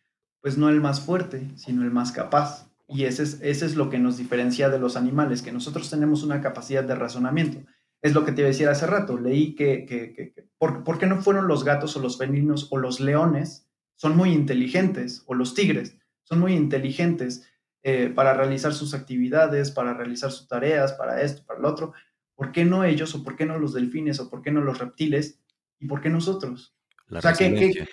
pues 0.41 0.57
no 0.57 0.69
el 0.69 0.81
más 0.81 1.01
fuerte, 1.01 1.49
sino 1.55 1.83
el 1.83 1.91
más 1.91 2.11
capaz. 2.11 2.71
Y 2.87 3.05
ese 3.05 3.23
es, 3.23 3.39
ese 3.41 3.65
es 3.65 3.75
lo 3.75 3.89
que 3.89 3.99
nos 3.99 4.17
diferencia 4.17 4.69
de 4.69 4.79
los 4.79 4.97
animales, 4.97 5.41
que 5.41 5.51
nosotros 5.51 5.89
tenemos 5.89 6.23
una 6.23 6.41
capacidad 6.41 6.83
de 6.83 6.95
razonamiento. 6.95 7.65
Es 8.01 8.13
lo 8.13 8.25
que 8.25 8.31
te 8.31 8.41
iba 8.41 8.69
a 8.69 8.71
hace 8.71 8.87
rato. 8.87 9.17
Leí 9.17 9.55
que, 9.55 9.85
que, 9.85 10.13
que, 10.13 10.33
¿por, 10.57 10.83
¿por, 10.83 10.97
qué 10.97 11.05
no 11.05 11.21
fueron 11.21 11.47
los 11.47 11.63
gatos 11.63 11.95
o 11.95 12.01
los 12.01 12.17
felinos 12.17 12.67
o 12.71 12.77
los 12.77 12.99
leones? 12.99 13.67
Son 13.95 14.17
muy 14.17 14.31
inteligentes, 14.31 15.23
o 15.27 15.35
los 15.35 15.53
tigres, 15.53 15.97
son 16.23 16.39
muy 16.39 16.53
inteligentes 16.53 17.47
eh, 17.83 18.11
para 18.13 18.33
realizar 18.33 18.73
sus 18.73 18.93
actividades, 18.93 19.71
para 19.71 19.93
realizar 19.93 20.31
sus 20.31 20.47
tareas, 20.47 20.93
para 20.93 21.21
esto, 21.21 21.43
para 21.45 21.59
lo 21.59 21.69
otro. 21.69 21.93
¿Por 22.35 22.51
qué 22.51 22.65
no 22.65 22.83
ellos 22.83 23.13
o 23.15 23.23
por 23.23 23.35
qué 23.35 23.45
no 23.45 23.57
los 23.57 23.73
delfines 23.73 24.19
o 24.19 24.29
por 24.29 24.41
qué 24.41 24.51
no 24.51 24.61
los 24.61 24.79
reptiles 24.79 25.39
y 25.79 25.87
por 25.87 26.01
qué 26.01 26.09
nosotros? 26.09 26.75
O 27.11 27.21
sea, 27.21 27.33
que, 27.33 27.87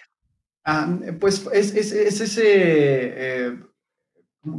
ah, 0.64 0.98
pues 1.18 1.46
es, 1.52 1.74
es, 1.74 1.92
es 1.92 2.20
ese, 2.20 2.42
eh, 2.44 3.58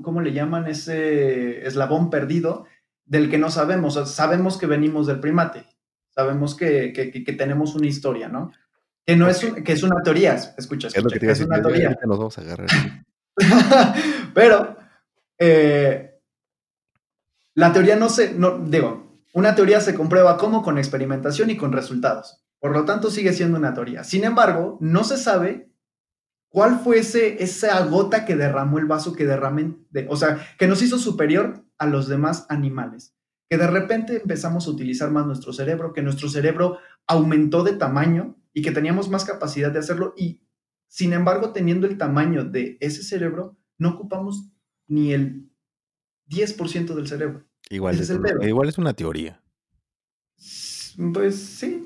¿cómo 0.01 0.22
le 0.22 0.34
llaman? 0.34 0.68
Ese 0.68 1.66
eslabón 1.66 2.10
perdido 2.10 2.66
del 3.05 3.30
que 3.30 3.38
no 3.38 3.49
sabemos. 3.49 3.95
sabemos 4.10 4.57
que 4.57 4.68
venimos 4.68 5.07
del 5.07 5.20
primate, 5.20 5.66
sabemos 6.10 6.55
que, 6.55 6.93
que, 6.93 7.34
tenemos 7.34 7.76
una 7.76 7.88
historia, 7.88 8.28
¿no? 8.28 8.51
Que 9.05 9.16
no 9.16 9.28
es, 9.28 9.39
que 9.66 9.72
es 9.72 9.84
una 9.84 10.01
teoría, 10.03 10.36
escucha, 10.36 10.88
escucha 10.88 11.16
es, 11.16 11.20
que 11.20 11.32
es 11.32 11.41
una 11.41 11.62
teoría. 11.62 11.97
Vamos 12.05 12.38
a 12.38 12.41
agarrar. 12.41 12.68
Pero 14.34 14.78
eh, 15.38 16.20
la 17.55 17.74
teoría 17.74 17.95
no 17.95 18.10
se, 18.10 18.34
no, 18.34 18.60
digo, 18.60 19.22
una 19.34 19.55
teoría 19.55 19.82
se 19.82 19.95
comprueba 19.95 20.38
como 20.38 20.62
con 20.62 20.78
experimentación 20.78 21.49
y 21.49 21.57
con 21.57 21.72
resultados. 21.72 22.39
Por 22.60 22.72
lo 22.72 22.86
tanto, 22.86 23.10
sigue 23.10 23.34
siendo 23.34 23.57
una 23.57 23.74
teoría. 23.74 24.03
Sin 24.03 24.24
embargo, 24.24 24.78
no 24.82 25.03
se 25.03 25.18
sabe 25.18 25.72
cuál 26.49 26.80
fue 26.80 26.99
ese, 26.99 27.41
esa 27.41 27.86
gota 27.86 28.26
que 28.26 28.36
derramó 28.36 28.80
el 28.80 28.86
vaso 28.86 29.14
que 29.14 29.26
derramé, 29.26 29.78
de, 29.91 30.07
o 30.10 30.16
sea, 30.16 30.45
que 30.57 30.68
nos 30.68 30.82
hizo 30.82 30.97
superior 30.97 31.64
a 31.78 31.88
los 31.88 32.07
demás 32.07 32.45
animales. 32.49 33.16
Que 33.49 33.57
de 33.57 33.68
repente 33.68 34.18
empezamos 34.22 34.68
a 34.68 34.72
utilizar 34.72 35.10
más 35.12 35.26
nuestro 35.26 35.53
cerebro, 35.53 35.93
que 35.93 36.01
nuestro 36.01 36.30
cerebro 36.30 36.80
aumentó 37.07 37.64
de 37.64 37.74
tamaño 37.74 38.38
y 38.53 38.62
que 38.62 38.72
teníamos 38.72 39.10
más 39.10 39.26
capacidad 39.26 39.72
de 39.72 39.80
hacerlo 39.80 40.14
y, 40.18 40.43
sin 40.88 41.14
embargo, 41.14 41.51
teniendo 41.53 41.88
el 41.88 41.97
tamaño 41.97 42.43
de 42.43 42.78
ese 42.82 43.03
cerebro, 43.03 43.57
no 43.78 43.91
ocupamos 43.91 44.51
ni 44.88 45.14
el 45.14 45.49
10% 46.30 46.93
del 46.93 47.07
cerebro. 47.07 47.45
Igual 47.70 47.99
es, 47.99 48.12
igual 48.41 48.70
es 48.70 48.78
una 48.78 48.93
teoría. 48.93 49.41
Pues 51.14 51.36
sí. 51.36 51.79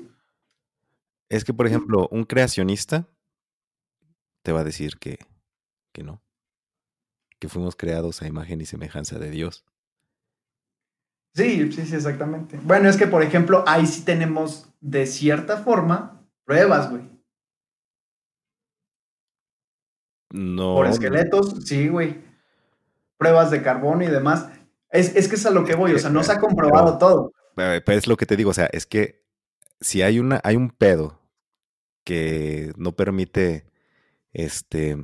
Es 1.28 1.44
que, 1.44 1.54
por 1.54 1.66
ejemplo, 1.66 2.08
un 2.10 2.24
creacionista 2.24 3.08
te 4.42 4.52
va 4.52 4.60
a 4.60 4.64
decir 4.64 4.98
que, 4.98 5.18
que 5.92 6.02
no. 6.02 6.22
Que 7.38 7.48
fuimos 7.48 7.76
creados 7.76 8.22
a 8.22 8.26
imagen 8.26 8.60
y 8.60 8.66
semejanza 8.66 9.18
de 9.18 9.30
Dios. 9.30 9.64
Sí, 11.34 11.72
sí, 11.72 11.86
sí, 11.86 11.94
exactamente. 11.96 12.60
Bueno, 12.62 12.88
es 12.88 12.96
que, 12.96 13.06
por 13.06 13.22
ejemplo, 13.22 13.64
ahí 13.66 13.86
sí 13.86 14.04
tenemos, 14.04 14.72
de 14.80 15.06
cierta 15.06 15.56
forma, 15.58 16.24
pruebas, 16.44 16.90
güey. 16.90 17.10
No. 20.30 20.74
Por 20.74 20.86
esqueletos, 20.86 21.64
sí, 21.64 21.88
güey 21.88 22.34
pruebas 23.24 23.50
de 23.50 23.62
carbono 23.62 24.04
y 24.04 24.08
demás. 24.08 24.48
Es, 24.90 25.16
es 25.16 25.28
que 25.28 25.36
es 25.36 25.46
a 25.46 25.50
lo 25.50 25.64
que 25.64 25.74
voy, 25.74 25.94
o 25.94 25.98
sea, 25.98 26.10
no 26.10 26.22
se 26.22 26.32
ha 26.32 26.38
comprobado 26.38 26.98
todo. 26.98 27.32
Pero 27.54 27.82
es 27.86 28.06
lo 28.06 28.16
que 28.16 28.26
te 28.26 28.36
digo, 28.36 28.50
o 28.50 28.54
sea, 28.54 28.68
es 28.72 28.86
que 28.86 29.23
si 29.84 30.00
hay 30.00 30.18
una, 30.18 30.40
hay 30.44 30.56
un 30.56 30.70
pedo 30.70 31.20
que 32.04 32.72
no 32.76 32.92
permite 32.96 33.66
este 34.32 34.96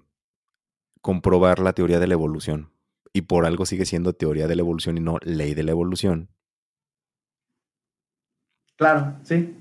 comprobar 1.02 1.58
la 1.58 1.74
teoría 1.74 2.00
de 2.00 2.06
la 2.06 2.14
evolución 2.14 2.72
y 3.12 3.22
por 3.22 3.44
algo 3.44 3.66
sigue 3.66 3.84
siendo 3.84 4.14
teoría 4.14 4.48
de 4.48 4.56
la 4.56 4.62
evolución 4.62 4.96
y 4.96 5.00
no 5.00 5.18
ley 5.20 5.52
de 5.52 5.64
la 5.64 5.72
evolución. 5.72 6.30
Claro, 8.76 9.18
sí. 9.22 9.54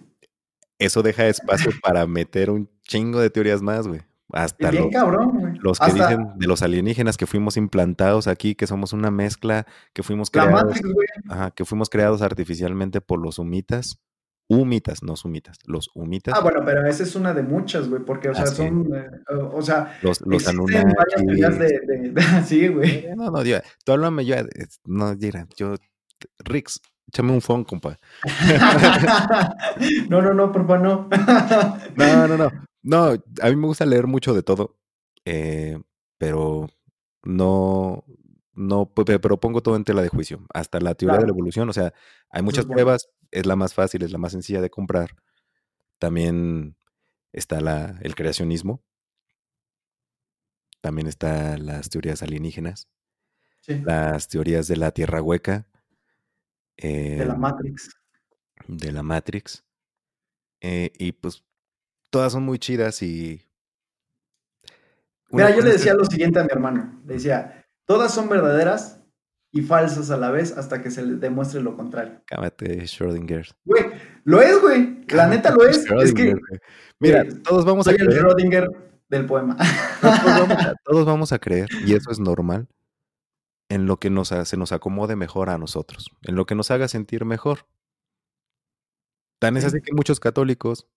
Eso 0.78 1.03
deja 1.03 1.28
espacio 1.28 1.72
para 1.84 2.07
meter 2.07 2.49
un 2.49 2.70
chingo 2.84 3.20
de 3.20 3.30
teorías 3.30 3.61
más, 3.61 3.88
güey. 3.88 4.01
Hasta 4.32 4.72
bien 4.72 4.89
cabrón, 4.89 5.57
los 5.59 5.80
que 5.80 5.91
dicen 5.91 6.38
de 6.38 6.47
los 6.47 6.61
alienígenas 6.61 7.17
que 7.17 7.26
fuimos 7.26 7.57
implantados 7.57 8.28
aquí, 8.28 8.53
que 8.55 8.67
somos 8.67 8.93
una 8.93 9.09
mezcla, 9.11 9.65
que 9.91 10.03
fuimos 10.03 10.30
creados, 10.30 10.80
ajá, 11.28 11.51
que 11.51 11.65
fuimos 11.65 11.89
creados 11.89 12.22
artificialmente 12.22 13.01
por 13.01 13.20
los 13.20 13.39
humitas. 13.39 13.99
Humitas, 14.52 15.04
no 15.04 15.16
sumitas, 15.16 15.60
los 15.68 15.91
humitas. 15.93 16.34
Ah, 16.36 16.41
bueno, 16.41 16.64
pero 16.66 16.84
esa 16.88 17.04
es 17.04 17.16
una 17.16 17.36
de 17.36 17.43
muchas, 17.43 17.88
güey, 17.88 18.04
porque, 18.04 18.30
o 18.30 18.34
sea, 18.34 18.47
son, 18.47 18.91
eh, 18.95 19.08
o 19.30 19.62
sea, 19.62 19.95
los, 20.02 20.22
los 20.22 20.47
Anunnaki. 20.47 20.91
varias 20.91 21.60
de, 21.60 21.80
de, 21.86 22.10
de, 22.10 22.22
sí, 22.45 22.68
güey. 22.68 23.08
No, 23.16 23.30
no, 23.30 23.43
yo, 23.43 23.60
tú 23.86 23.91
háblame, 23.91 24.26
yo, 24.26 24.38
no, 24.86 25.16
mira, 25.16 25.47
yo, 25.56 25.76
Rix, 26.39 26.82
échame 27.08 27.32
un 27.32 27.41
phone, 27.41 27.64
compa. 27.64 28.00
no, 30.10 30.20
no, 30.24 30.34
no, 30.34 30.52
por 30.52 30.66
favor, 30.66 30.82
no. 30.82 31.10
no, 31.95 32.28
no, 32.28 32.38
no. 32.38 32.52
No, 32.82 33.06
a 33.41 33.50
mí 33.50 33.56
me 33.56 33.68
gusta 33.68 33.86
leer 33.86 34.08
mucho 34.08 34.34
de 34.34 34.41
todo, 34.41 34.80
eh, 35.26 35.80
pero 36.18 36.68
no, 37.24 38.04
no, 38.60 38.91
pero 38.93 39.39
pongo 39.39 39.64
todo 39.64 39.78
en 39.78 39.86
tela 39.86 40.01
de 40.01 40.10
juicio, 40.10 40.45
hasta 40.53 40.82
la 40.82 40.93
teoría 40.93 41.18
de 41.18 41.24
la 41.24 41.30
evolución, 41.30 41.70
o 41.70 41.74
sea, 41.74 41.93
hay 42.30 42.43
muchas 42.43 42.66
pruebas, 42.66 43.10
es 43.32 43.45
la 43.45 43.55
más 43.55 43.74
fácil, 43.74 44.03
es 44.03 44.12
la 44.12 44.18
más 44.18 44.34
sencilla 44.34 44.60
de 44.60 44.70
comprar. 44.70 45.16
También 45.97 46.76
está 47.32 47.62
la, 47.62 47.97
el 48.01 48.16
creacionismo, 48.16 48.84
también 50.82 51.07
están 51.07 51.66
las 51.66 51.89
teorías 51.89 52.22
alienígenas, 52.22 52.89
las 53.66 54.28
teorías 54.28 54.68
de 54.68 54.76
la 54.76 54.91
Tierra 54.91 55.22
hueca. 55.22 55.66
de 56.76 57.24
la 57.26 57.36
em, 57.36 57.39
Matrix. 57.39 57.95
De 58.68 58.91
la 58.91 59.03
Matrix. 59.03 59.64
Eh, 60.60 60.91
y 60.97 61.14
pues 61.14 61.45
todas 62.10 62.34
son 62.34 62.43
muy 62.43 62.60
chidas 62.60 63.01
y... 63.03 63.41
Mira, 65.30 65.55
yo 65.55 65.62
le 65.62 65.72
decía 65.72 65.93
lo 65.93 66.03
siguiente 66.03 66.39
a 66.39 66.43
mi 66.43 66.49
hermano. 66.51 67.01
Le 67.05 67.14
decía, 67.14 67.59
todas 67.90 68.14
son 68.14 68.30
verdaderas 68.30 69.04
y 69.52 69.64
falsas 69.64 70.12
a 70.12 70.18
la 70.18 70.30
vez 70.30 70.56
hasta 70.56 70.84
que 70.84 70.92
se 70.92 71.02
le 71.02 71.16
demuestre 71.16 71.60
lo 71.60 71.76
contrario. 71.76 72.22
Cámate, 72.28 72.84
Schrödinger. 72.84 73.52
Güey, 73.66 73.86
lo 74.26 74.40
es, 74.44 74.62
güey. 74.62 75.04
La 75.08 75.26
neta 75.26 75.50
lo 75.50 75.66
es. 75.66 75.88
Es 76.04 76.13
que... 76.13 76.36
Mira, 77.00 77.26
todos 77.43 77.66
vamos 77.66 77.88
a 77.88 77.93
creer. 77.96 78.12
el 78.12 78.20
Schrödinger 78.20 78.70
del 79.09 79.26
poema. 79.26 79.58
Todos 80.86 81.04
vamos, 81.08 81.34
a, 81.34 81.39
creer, 81.39 81.68
y 81.84 81.96
eso 81.96 82.12
es 82.12 82.20
normal, 82.20 82.68
en 83.68 83.88
lo 83.88 83.97
que 83.97 84.12
nos, 84.12 84.28
se 84.28 84.55
nos 84.55 84.72
acomode 84.72 85.16
mejor 85.16 85.50
a 85.50 85.58
nosotros, 85.58 86.12
en 86.22 86.36
lo 86.36 86.46
que 86.46 86.54
nos 86.54 86.70
haga 86.70 86.88
sentir 86.88 87.26
mejor. 87.26 87.66
Tan 89.39 89.58
es 89.58 89.66
así 89.66 89.82
que 89.82 89.93
muchos 89.93 90.20
católicos 90.20 90.88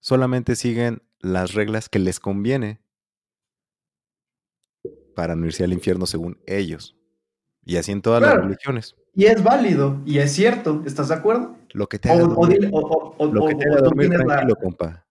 solamente 0.00 0.54
siguen 0.54 1.02
las 1.18 1.54
reglas 1.54 1.88
que 1.88 1.98
les 1.98 2.20
conviene 2.20 2.82
para 5.16 5.34
no 5.34 5.46
irse 5.46 5.64
al 5.64 5.72
infierno 5.72 6.04
según 6.06 6.38
ellos. 6.46 6.94
Y 7.64 7.78
así 7.78 7.90
en 7.90 8.02
todas 8.02 8.20
las 8.20 8.36
religiones. 8.36 8.94
Y 9.14 9.24
es 9.24 9.42
válido, 9.42 10.00
y 10.04 10.18
es 10.18 10.30
cierto, 10.32 10.82
¿estás 10.84 11.08
de 11.08 11.14
acuerdo? 11.14 11.56
Lo 11.72 11.88
que 11.88 11.98
te 11.98 12.10
haga 12.10 12.24
dormir, 12.24 12.68
tranquilo, 14.10 14.56
compa. 14.56 15.06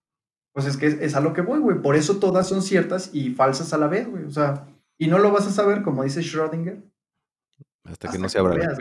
Pues 0.52 0.66
es 0.66 0.76
que 0.76 0.86
es, 0.86 1.14
a 1.16 1.20
lo 1.20 1.32
que 1.34 1.42
voy, 1.42 1.58
güey. 1.58 1.82
Por 1.82 1.96
eso 1.96 2.18
todas 2.18 2.48
son 2.48 2.62
ciertas 2.62 3.10
y 3.12 3.30
falsas 3.30 3.72
a 3.74 3.78
la 3.78 3.88
vez, 3.88 4.08
güey. 4.08 4.24
O 4.24 4.30
sea, 4.30 4.68
y 4.96 5.08
no 5.08 5.18
lo 5.18 5.32
vas 5.32 5.46
a 5.48 5.50
saber, 5.50 5.82
como 5.82 6.04
dice 6.04 6.20
Schrödinger. 6.20 6.82
Hasta 7.82 8.10
que 8.10 8.18
no 8.18 8.28
se 8.28 8.38
abra 8.38 8.54
la 8.54 8.78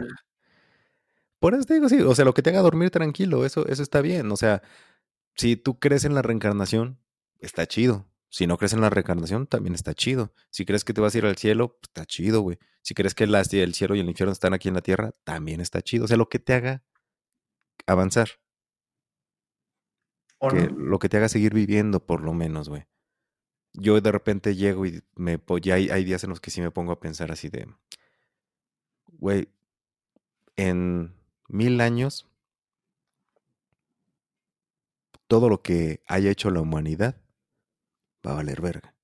Por 1.39 1.55
eso 1.55 1.63
te 1.63 1.73
digo, 1.73 1.89
sí, 1.89 2.01
o 2.01 2.15
sea, 2.15 2.23
lo 2.23 2.33
que 2.33 2.43
te 2.43 2.51
haga 2.51 2.61
dormir 2.61 2.91
tranquilo, 2.91 3.45
eso, 3.45 3.67
eso 3.67 3.81
está 3.81 4.01
bien. 4.01 4.31
O 4.31 4.37
sea, 4.37 4.61
si 5.33 5.55
tú 5.55 5.79
crees 5.79 6.05
en 6.05 6.13
la 6.13 6.21
reencarnación, 6.21 6.99
está 7.39 7.65
chido. 7.65 8.05
Si 8.29 8.47
no 8.47 8.57
crees 8.57 8.73
en 8.73 8.81
la 8.81 8.89
reencarnación, 8.89 9.47
también 9.47 9.75
está 9.75 9.93
chido. 9.93 10.33
Si 10.49 10.65
crees 10.65 10.83
que 10.83 10.93
te 10.93 11.01
vas 11.01 11.15
a 11.15 11.17
ir 11.17 11.25
al 11.25 11.37
cielo, 11.37 11.69
pues, 11.69 11.89
está 11.89 12.05
chido, 12.05 12.41
güey. 12.41 12.57
Si 12.81 12.93
crees 12.93 13.15
que 13.15 13.23
el 13.23 13.73
cielo 13.73 13.95
y 13.95 13.99
el 13.99 14.09
infierno 14.09 14.33
están 14.33 14.53
aquí 14.53 14.67
en 14.67 14.73
la 14.75 14.81
tierra, 14.81 15.13
también 15.23 15.61
está 15.61 15.81
chido. 15.81 16.05
O 16.05 16.07
sea, 16.07 16.17
lo 16.17 16.29
que 16.29 16.39
te 16.39 16.53
haga 16.53 16.83
avanzar. 17.87 18.29
Lo 20.41 20.99
que 20.99 21.09
te 21.09 21.17
haga 21.17 21.29
seguir 21.29 21.53
viviendo, 21.53 22.05
por 22.05 22.21
lo 22.21 22.33
menos, 22.33 22.69
güey. 22.69 22.85
Yo 23.73 23.99
de 23.99 24.11
repente 24.11 24.55
llego 24.55 24.85
y 24.85 25.01
me 25.15 25.41
ya 25.61 25.75
hay, 25.75 25.89
hay 25.89 26.03
días 26.03 26.23
en 26.23 26.29
los 26.29 26.39
que 26.39 26.51
sí 26.51 26.61
me 26.61 26.71
pongo 26.71 26.91
a 26.91 26.99
pensar 26.99 27.31
así 27.31 27.49
de, 27.49 27.67
güey, 29.07 29.49
en 30.55 31.15
mil 31.47 31.81
años 31.81 32.27
todo 35.27 35.49
lo 35.49 35.61
que 35.61 36.03
haya 36.07 36.31
hecho 36.31 36.51
la 36.51 36.61
humanidad 36.61 37.24
va 38.25 38.31
a 38.31 38.35
valer 38.35 38.61
verga. 38.61 38.95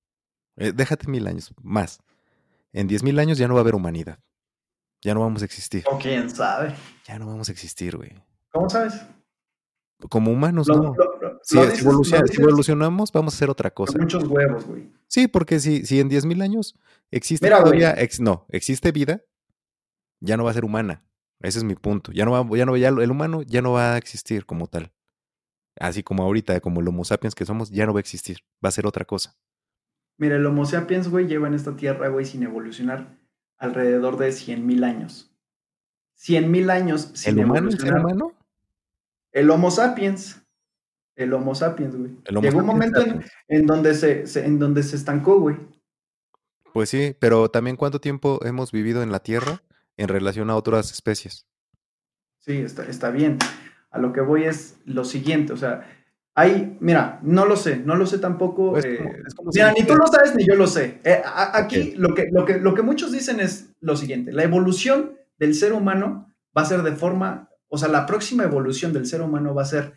Eh, 0.56 0.72
déjate 0.72 1.08
mil 1.08 1.26
años, 1.26 1.52
más. 1.62 2.00
En 2.72 2.88
diez 2.88 3.02
mil 3.02 3.18
años 3.18 3.38
ya 3.38 3.48
no 3.48 3.54
va 3.54 3.60
a 3.60 3.62
haber 3.62 3.74
humanidad. 3.74 4.18
Ya 5.02 5.14
no 5.14 5.20
vamos 5.20 5.42
a 5.42 5.44
existir. 5.44 5.84
O 5.90 5.98
quién 5.98 6.30
sabe. 6.30 6.74
Ya 7.06 7.18
no 7.18 7.26
vamos 7.26 7.48
a 7.48 7.52
existir, 7.52 7.96
güey. 7.96 8.12
¿Cómo 8.50 8.68
sabes? 8.70 8.94
Como 10.08 10.30
humanos, 10.32 10.68
Lo- 10.68 10.76
no. 10.76 10.94
lo- 10.94 11.18
lo- 11.20 11.40
Si, 11.42 11.56
dices- 11.58 11.84
evolucionamos, 12.38 13.10
vamos 13.12 13.34
a 13.34 13.36
hacer 13.36 13.50
otra 13.50 13.70
cosa. 13.70 13.92
con 13.92 14.02
muchos 14.02 14.24
huevos, 14.24 14.64
güey. 14.66 14.92
Sí, 15.08 15.28
porque 15.28 15.58
si, 15.60 15.84
si 15.86 16.00
en 16.00 16.08
10.000 16.08 16.42
años 16.42 16.74
existe 17.10 17.46
Mira, 17.46 17.58
todavía, 17.60 17.92
ex- 17.94 18.20
no, 18.20 18.46
existe 18.48 18.92
vida, 18.92 19.22
ya 20.20 20.36
no 20.36 20.44
va 20.44 20.50
a 20.50 20.54
ser 20.54 20.64
humana. 20.64 21.04
Ese 21.40 21.58
es 21.58 21.64
mi 21.64 21.74
punto. 21.74 22.12
Ya 22.12 22.24
no 22.24 22.30
va, 22.32 22.56
ya 22.56 22.64
no, 22.64 22.76
ya 22.76 22.88
el 22.88 23.10
humano 23.10 23.42
ya 23.42 23.60
no 23.62 23.72
va 23.72 23.94
a 23.94 23.98
existir 23.98 24.46
como 24.46 24.68
tal. 24.68 24.92
Así 25.78 26.02
como 26.02 26.22
ahorita, 26.22 26.60
como 26.60 26.80
el 26.80 26.88
Homo 26.88 27.04
sapiens 27.04 27.34
que 27.34 27.46
somos, 27.46 27.70
ya 27.70 27.86
no 27.86 27.92
va 27.94 27.98
a 27.98 28.00
existir. 28.00 28.38
Va 28.64 28.68
a 28.68 28.72
ser 28.72 28.86
otra 28.86 29.04
cosa. 29.04 29.36
Mira, 30.18 30.36
el 30.36 30.44
Homo 30.46 30.64
sapiens, 30.66 31.08
güey, 31.08 31.26
lleva 31.26 31.48
en 31.48 31.54
esta 31.54 31.74
tierra, 31.76 32.08
güey, 32.08 32.24
sin 32.26 32.42
evolucionar 32.42 33.18
alrededor 33.58 34.18
de 34.18 34.28
100.000 34.32 34.84
años. 34.84 35.34
100.000 36.18 36.70
años 36.70 37.10
sin 37.14 37.38
¿El 37.38 37.44
humano, 37.44 37.70
el 37.70 37.94
humano? 37.94 38.32
El 39.32 39.50
Homo 39.50 39.70
sapiens. 39.70 40.42
El 41.16 41.32
Homo 41.32 41.54
sapiens, 41.54 41.96
güey. 41.96 42.12
Homo 42.30 42.40
Llegó 42.42 42.58
un 42.58 42.66
momento 42.66 43.02
en 43.48 43.66
donde 43.66 43.94
se, 43.94 44.26
se- 44.26 44.44
en 44.44 44.58
donde 44.58 44.82
se 44.82 44.96
estancó, 44.96 45.40
güey. 45.40 45.56
Pues 46.72 46.88
sí, 46.88 47.14
pero 47.18 47.50
también 47.50 47.76
cuánto 47.76 48.00
tiempo 48.00 48.40
hemos 48.44 48.72
vivido 48.72 49.02
en 49.02 49.12
la 49.12 49.20
Tierra 49.20 49.62
en 49.96 50.08
relación 50.08 50.48
a 50.50 50.56
otras 50.56 50.90
especies. 50.92 51.46
Sí, 52.38 52.56
está, 52.58 52.84
está 52.86 53.10
bien. 53.10 53.38
A 53.92 53.98
lo 53.98 54.12
que 54.12 54.20
voy 54.20 54.44
es 54.44 54.78
lo 54.86 55.04
siguiente, 55.04 55.52
o 55.52 55.56
sea, 55.56 55.82
hay, 56.34 56.76
mira, 56.80 57.20
no 57.22 57.44
lo 57.44 57.56
sé, 57.56 57.76
no 57.76 57.94
lo 57.94 58.06
sé 58.06 58.18
tampoco. 58.18 58.72
Pues, 58.72 58.84
eh, 58.86 58.96
como- 58.98 59.10
es 59.26 59.34
como 59.34 59.52
si 59.52 59.58
mira, 59.58 59.72
ni 59.78 59.84
tú 59.86 59.94
lo 59.94 60.06
sabes 60.06 60.34
ni 60.34 60.46
yo 60.46 60.54
lo 60.54 60.66
sé. 60.66 60.98
Eh, 61.04 61.20
a- 61.24 61.56
aquí 61.58 61.92
lo, 61.96 62.14
que, 62.14 62.28
lo, 62.32 62.44
que, 62.46 62.58
lo 62.58 62.74
que 62.74 62.82
muchos 62.82 63.12
dicen 63.12 63.38
es 63.38 63.70
lo 63.80 63.96
siguiente, 63.96 64.32
la 64.32 64.42
evolución 64.44 65.12
del 65.38 65.54
ser 65.54 65.72
humano 65.74 66.32
va 66.56 66.62
a 66.62 66.66
ser 66.66 66.82
de 66.82 66.92
forma, 66.92 67.50
o 67.68 67.76
sea, 67.76 67.88
la 67.88 68.06
próxima 68.06 68.44
evolución 68.44 68.92
del 68.94 69.06
ser 69.06 69.20
humano 69.20 69.54
va 69.54 69.62
a 69.62 69.66
ser 69.66 69.94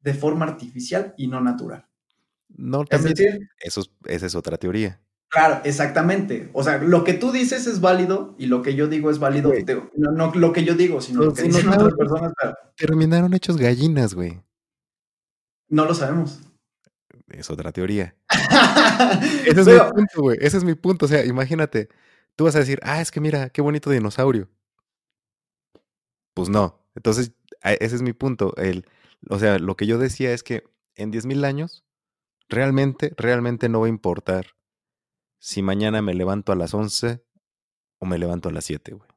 de 0.00 0.14
forma 0.14 0.46
artificial 0.46 1.14
y 1.16 1.28
no 1.28 1.40
natural. 1.40 1.86
No, 2.48 2.82
Es 2.90 3.04
decir, 3.04 3.48
eso 3.60 3.80
es- 3.82 3.90
esa 4.06 4.26
es 4.26 4.34
otra 4.34 4.56
teoría. 4.56 5.00
Claro, 5.30 5.60
exactamente. 5.64 6.50
O 6.52 6.64
sea, 6.64 6.78
lo 6.78 7.04
que 7.04 7.14
tú 7.14 7.30
dices 7.30 7.66
es 7.68 7.80
válido 7.80 8.34
y 8.36 8.46
lo 8.46 8.62
que 8.62 8.74
yo 8.74 8.88
digo 8.88 9.10
es 9.10 9.20
válido. 9.20 9.50
Te- 9.64 9.80
No, 9.96 10.10
no 10.10 10.32
lo 10.34 10.52
que 10.52 10.64
yo 10.64 10.74
digo, 10.74 11.00
sino 11.00 11.22
lo 11.22 11.32
que 11.32 11.42
dicen 11.44 11.68
otras 11.68 11.94
personas, 11.98 12.32
pero 12.40 12.54
Terminaron 12.76 13.32
hechos 13.34 13.56
gallinas, 13.56 14.14
güey. 14.14 14.42
no 15.68 15.84
lo 15.84 15.94
sabemos. 15.94 16.40
Es 17.28 17.48
otra 17.48 17.70
teoría. 17.70 18.16
Ese 19.46 19.60
es 19.60 19.66
Pero- 19.66 19.84
mi 19.86 19.92
punto, 19.92 20.22
güey. 20.22 20.38
Ese 20.40 20.56
es 20.56 20.64
mi 20.64 20.74
punto. 20.74 21.04
O 21.06 21.08
sea, 21.08 21.24
imagínate, 21.24 21.88
tú 22.34 22.44
vas 22.44 22.56
a 22.56 22.60
decir, 22.60 22.80
ah, 22.82 23.00
es 23.00 23.12
que 23.12 23.20
mira, 23.20 23.50
qué 23.50 23.62
bonito 23.62 23.88
dinosaurio. 23.90 24.48
Pues 26.34 26.48
no. 26.48 26.80
Entonces, 26.96 27.32
ese 27.62 27.94
es 27.96 28.02
mi 28.02 28.12
punto. 28.12 28.52
El, 28.56 28.84
o 29.28 29.38
sea, 29.38 29.60
lo 29.60 29.76
que 29.76 29.86
yo 29.86 29.98
decía 29.98 30.32
es 30.32 30.42
que 30.42 30.64
en 30.96 31.12
10.000 31.12 31.44
años, 31.44 31.84
realmente, 32.48 33.14
realmente 33.16 33.68
no 33.68 33.80
va 33.80 33.86
a 33.86 33.90
importar 33.90 34.46
si 35.40 35.62
mañana 35.62 36.02
me 36.02 36.14
levanto 36.14 36.52
a 36.52 36.56
las 36.56 36.72
11 36.74 37.24
o 37.98 38.06
me 38.06 38.18
levanto 38.18 38.48
a 38.48 38.52
las 38.52 38.64
7, 38.64 38.92
güey. 38.94 39.08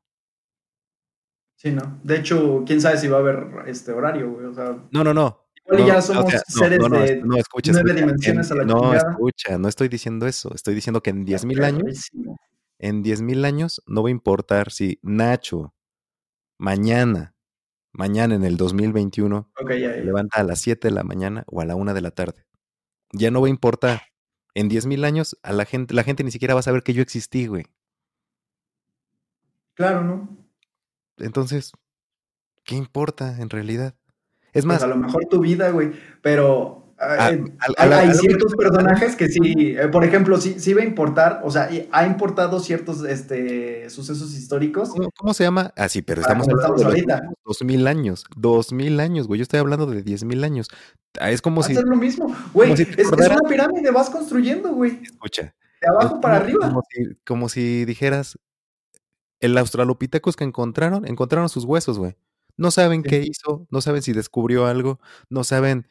Sí, 1.55 1.71
¿no? 1.71 1.99
De 2.03 2.17
hecho, 2.17 2.63
quién 2.65 2.81
sabe 2.81 2.97
si 2.97 3.07
va 3.07 3.17
a 3.17 3.19
haber 3.19 3.67
este 3.67 3.91
horario, 3.91 4.31
güey. 4.31 4.45
O 4.47 4.53
sea, 4.53 4.77
No, 4.91 5.03
no, 5.03 5.13
no. 5.13 5.47
igual 5.65 5.81
No, 5.81 5.87
ya 5.87 5.97
o 5.99 6.01
somos 6.01 6.31
sea, 6.31 6.41
seres 6.47 6.79
no, 6.79 6.89
no, 6.89 6.99
de 7.01 7.17
no, 7.23 7.37
escucha, 7.37 7.71
nueve 7.71 7.91
escucha, 7.91 8.05
dimensiones 8.05 8.51
en- 8.51 8.53
a 8.53 8.55
la 8.57 8.65
No, 8.65 8.79
chingada. 8.81 9.11
escucha, 9.11 9.57
no 9.57 9.67
estoy 9.69 9.87
diciendo 9.87 10.25
eso. 10.27 10.53
Estoy 10.55 10.75
diciendo 10.75 11.01
que 11.01 11.11
en 11.11 11.23
10.000 11.25 11.63
años 11.63 12.09
en 12.79 13.01
10.000 13.03 13.45
años 13.45 13.81
no 13.85 14.03
va 14.03 14.09
a 14.09 14.11
importar 14.11 14.71
si 14.71 14.99
Nacho 15.03 15.73
mañana, 16.59 17.35
mañana 17.93 18.35
en 18.35 18.43
el 18.43 18.57
2021, 18.57 19.49
Ok, 19.61 19.69
ya, 19.71 19.75
se 19.75 19.79
ya. 19.99 20.03
levanta 20.03 20.39
a 20.41 20.43
las 20.43 20.59
7 20.59 20.89
de 20.89 20.93
la 20.95 21.03
mañana 21.03 21.43
o 21.47 21.61
a 21.61 21.65
la 21.65 21.75
1 21.75 21.93
de 21.93 22.01
la 22.01 22.11
tarde. 22.11 22.45
Ya 23.13 23.31
no 23.31 23.39
va 23.41 23.47
a 23.47 23.51
importar. 23.51 24.01
En 24.55 24.69
10.000 24.69 25.03
años 25.05 25.37
a 25.41 25.51
la 25.51 25.65
gente, 25.65 25.93
la 25.93 26.03
gente 26.03 26.23
ni 26.23 26.31
siquiera 26.31 26.53
va 26.53 26.59
a 26.59 26.63
saber 26.63 26.83
que 26.83 26.93
yo 26.93 27.01
existí, 27.01 27.47
güey. 27.47 27.65
Claro, 29.73 30.03
¿no? 30.03 30.37
Entonces, 31.17 31.71
¿qué 32.63 32.75
importa 32.75 33.41
en 33.41 33.49
realidad? 33.49 33.95
Es 34.53 34.63
Pues 34.63 34.65
más, 34.65 34.83
a 34.83 34.87
lo 34.87 34.97
mejor 34.97 35.25
tu 35.25 35.39
vida, 35.39 35.71
güey. 35.71 35.91
Pero 36.21 36.82
A- 36.97 37.31
eh, 37.31 37.43
al- 37.77 37.93
hay, 37.93 38.13
ciertos 38.13 38.53
personajes 38.55 39.15
que 39.15 39.27
sí, 39.27 39.75
eh, 39.77 39.87
por 39.91 40.05
ejemplo, 40.05 40.39
sí, 40.39 40.55
sí 40.59 40.73
va 40.73 40.81
a 40.81 40.85
importar, 40.85 41.41
o 41.43 41.51
sea, 41.51 41.69
ha 41.91 42.05
importado 42.05 42.59
ciertos 42.59 43.03
este, 43.03 43.89
sucesos 43.89 44.33
históricos. 44.35 44.89
¿cómo, 44.89 45.09
cómo 45.17 45.33
se 45.33 45.43
llama? 45.43 45.73
Ah, 45.75 45.89
sí, 45.89 46.01
pero 46.01 46.21
Para 46.21 46.33
estamos 46.35 46.47
hablando 46.49 46.75
de 46.75 46.81
estamos 46.91 47.07
los 47.07 47.11
ahorita. 47.11 47.29
últimos 47.29 47.59
2.000 47.81 47.87
años. 47.87 48.25
2.000 48.37 48.99
años, 49.01 49.27
güey. 49.27 49.39
Yo 49.39 49.43
estoy 49.43 49.59
hablando 49.59 49.85
de 49.87 50.03
10.000 50.03 50.43
años. 50.45 50.67
Ah, 51.19 51.31
Es 51.31 51.41
como 51.41 51.61
Va 51.61 51.67
si, 51.67 51.75
ser 51.75 51.83
lo 51.85 51.95
mismo. 51.97 52.33
Güey, 52.53 52.75
si 52.77 52.83
es, 52.83 52.97
es 52.97 53.07
una 53.11 53.39
pirámide, 53.49 53.91
vas 53.91 54.09
construyendo, 54.09 54.69
güey. 54.73 54.99
escucha, 55.03 55.53
De 55.81 55.87
abajo 55.89 56.15
Es 56.15 56.21
para 56.21 56.35
como- 56.39 56.45
arriba. 56.45 56.67
Como 56.69 56.83
si, 56.89 57.15
como 57.25 57.49
si 57.49 57.85
dijeras, 57.85 58.37
el 59.41 59.57
Australopithecus 59.57 60.35
que 60.37 60.43
encontraron, 60.45 61.05
encontraron 61.07 61.49
sus 61.49 61.65
huesos, 61.65 61.97
güey. 61.99 62.15
No 62.55 62.71
saben 62.71 63.01
Sí. 63.03 63.09
qué 63.09 63.25
hizo, 63.27 63.67
no 63.71 63.81
saben 63.81 64.01
si 64.03 64.13
descubrió 64.13 64.67
algo, 64.67 64.99
no 65.29 65.43
saben 65.43 65.87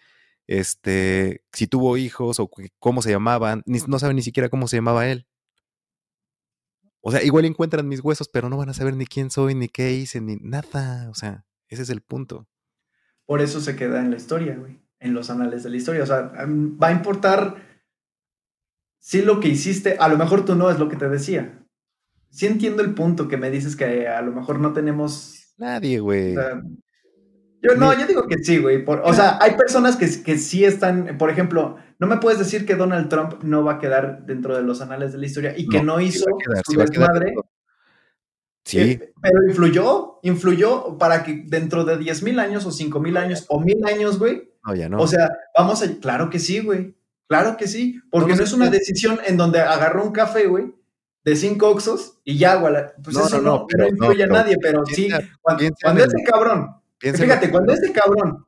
este, 0.46 1.44
si 1.52 1.66
tuvo 1.66 1.96
hijos 1.96 2.40
o 2.40 2.50
cómo 2.78 3.02
se 3.02 3.10
llamaban, 3.10 3.62
ni- 3.66 3.78
no 3.86 3.98
saben 3.98 4.16
ni 4.16 4.22
siquiera 4.22 4.48
cómo 4.48 4.68
se 4.68 4.76
llamaba 4.76 5.08
él. 5.08 5.26
O 7.00 7.10
sea, 7.10 7.22
igual 7.22 7.44
encuentran 7.44 7.88
mis 7.88 8.00
huesos, 8.00 8.28
pero 8.28 8.48
no 8.48 8.56
van 8.56 8.68
a 8.68 8.74
saber 8.74 8.94
ni 8.94 9.06
quién 9.06 9.30
soy, 9.30 9.54
ni 9.54 9.68
qué 9.68 9.92
hice, 9.92 10.20
ni 10.20 10.36
nada. 10.36 11.08
O 11.10 11.14
sea, 11.14 11.44
ese 11.68 11.82
es 11.82 11.90
el 11.90 12.00
punto. 12.00 12.48
Por 13.26 13.40
eso 13.40 13.60
se 13.60 13.74
queda 13.76 14.00
en 14.00 14.10
la 14.10 14.16
historia, 14.16 14.56
güey. 14.56 14.80
En 15.00 15.14
los 15.14 15.28
anales 15.30 15.64
de 15.64 15.70
la 15.70 15.76
historia. 15.78 16.04
O 16.04 16.06
sea, 16.06 16.32
va 16.32 16.88
a 16.88 16.92
importar 16.92 17.56
sí 19.00 19.22
lo 19.22 19.40
que 19.40 19.48
hiciste. 19.48 19.96
A 19.98 20.06
lo 20.08 20.16
mejor 20.16 20.44
tú 20.44 20.54
no 20.54 20.70
es 20.70 20.78
lo 20.78 20.88
que 20.88 20.96
te 20.96 21.08
decía. 21.08 21.58
Sí 22.30 22.46
entiendo 22.46 22.82
el 22.82 22.94
punto 22.94 23.26
que 23.26 23.36
me 23.36 23.50
dices 23.50 23.74
que 23.74 24.06
a 24.06 24.22
lo 24.22 24.30
mejor 24.32 24.60
no 24.60 24.72
tenemos. 24.72 25.54
Nadie, 25.58 25.98
o 26.00 26.04
güey. 26.04 26.34
sea, 26.34 26.62
yo 27.62 27.76
no, 27.76 27.98
yo 27.98 28.06
digo 28.06 28.26
que 28.26 28.38
sí, 28.42 28.58
güey. 28.58 28.84
por- 28.84 29.02
o 29.04 29.12
sea, 29.14 29.38
hay 29.40 29.52
personas 29.56 29.96
que, 29.96 30.22
que 30.22 30.36
sí 30.38 30.64
están. 30.64 31.16
Por 31.18 31.30
ejemplo, 31.30 31.76
no 31.98 32.06
me 32.06 32.16
puedes 32.18 32.38
decir 32.38 32.66
que 32.66 32.74
Donald 32.74 33.08
Trump 33.08 33.42
no 33.42 33.64
va 33.64 33.74
a 33.74 33.78
quedar 33.78 34.24
dentro 34.26 34.56
de 34.56 34.62
los 34.62 34.80
anales 34.80 35.12
de 35.12 35.18
la 35.18 35.26
historia 35.26 35.54
y 35.56 35.68
que 35.68 35.82
no, 35.82 35.98
sí 35.98 36.04
hizo 36.06 36.24
a 36.28 36.38
quedar, 36.38 36.62
su 36.64 36.72
sí 36.72 36.76
va 36.76 36.84
a 36.84 36.86
quedar 36.86 37.08
desmadre. 37.08 37.26
dentro. 37.26 37.48
Sí, 38.64 38.78
Eh, 38.80 39.12
pero 39.20 39.44
influyó, 39.48 40.18
influyó 40.22 40.96
para 40.96 41.24
que 41.24 41.42
dentro 41.46 41.84
de 41.84 41.98
10 41.98 42.22
mil 42.22 42.38
años 42.38 42.64
o 42.64 42.70
5 42.70 43.00
mil 43.00 43.16
años 43.16 43.44
o 43.48 43.58
mil 43.60 43.84
años, 43.84 44.18
güey, 44.20 44.52
no, 44.64 44.74
ya 44.74 44.88
no. 44.88 45.00
o 45.00 45.06
sea, 45.06 45.30
vamos 45.56 45.82
a. 45.82 45.86
Claro 46.00 46.30
que 46.30 46.38
sí, 46.38 46.60
güey. 46.60 46.94
Claro 47.28 47.56
que 47.56 47.66
sí. 47.66 48.00
Porque 48.10 48.30
No, 48.30 48.34
no, 48.36 48.40
no 48.40 48.44
es 48.44 48.52
una 48.52 48.70
decisión 48.70 49.18
en 49.26 49.36
donde 49.36 49.60
agarró 49.60 50.04
un 50.04 50.12
café, 50.12 50.46
güey, 50.46 50.72
de 51.24 51.34
cinco 51.36 51.70
oxos 51.70 52.20
y 52.24 52.38
ya, 52.38 52.54
güey. 52.56 52.74
Pues 53.02 53.16
No, 53.16 53.26
eso 53.26 53.36
no, 53.38 53.42
no, 53.42 53.50
no, 53.50 53.58
no 53.62 53.66
pero- 53.66 53.84
no, 53.84 53.90
influye 53.90 54.22
a 54.24 54.26
nadie, 54.28 54.56
pero 54.62 54.84
sí. 54.86 55.08
Cuando, 55.40 55.64
cuando 55.82 56.04
el- 56.04 56.10
cabrón, 56.30 56.76
fíjate, 57.02 57.50
cuando 57.50 57.72
este 57.72 57.92
cabrón 57.92 58.46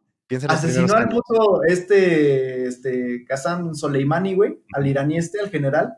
asesinó 0.48 0.94
al 0.94 1.08
puto 1.08 1.62
este, 1.64 2.66
este, 2.66 3.24
Kazan 3.26 3.74
Soleimani, 3.74 4.34
güey, 4.34 4.62
al 4.72 4.86
iraní 4.86 5.18
este, 5.18 5.40
al 5.40 5.50
general. 5.50 5.94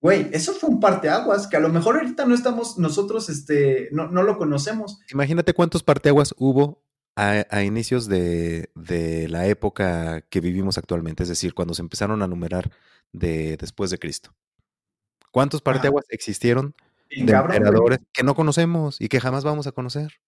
Güey, 0.00 0.30
eso 0.32 0.54
fue 0.54 0.70
un 0.70 0.80
parteaguas 0.80 1.46
que 1.46 1.58
a 1.58 1.60
lo 1.60 1.68
mejor 1.68 1.96
ahorita 1.96 2.24
no 2.24 2.34
estamos, 2.34 2.78
nosotros, 2.78 3.28
este, 3.28 3.90
no, 3.92 4.08
no 4.08 4.22
lo 4.22 4.38
conocemos. 4.38 4.98
Imagínate 5.12 5.52
cuántos 5.52 5.82
parteaguas 5.82 6.34
hubo 6.38 6.82
a, 7.16 7.44
a 7.50 7.62
inicios 7.64 8.08
de, 8.08 8.70
de 8.74 9.28
la 9.28 9.46
época 9.46 10.22
que 10.22 10.40
vivimos 10.40 10.78
actualmente, 10.78 11.24
es 11.24 11.28
decir, 11.28 11.52
cuando 11.52 11.74
se 11.74 11.82
empezaron 11.82 12.22
a 12.22 12.26
numerar 12.26 12.70
de 13.12 13.58
después 13.58 13.90
de 13.90 13.98
Cristo. 13.98 14.34
¿Cuántos 15.30 15.60
parteaguas 15.60 16.06
existieron 16.08 16.74
de 17.10 17.26
cabrón, 17.26 17.48
güey. 17.48 17.56
emperadores 17.58 17.98
que 18.12 18.22
no 18.22 18.34
conocemos 18.34 19.00
y 19.00 19.08
que 19.08 19.20
jamás 19.20 19.44
vamos 19.44 19.66
a 19.66 19.72
conocer? 19.72 20.20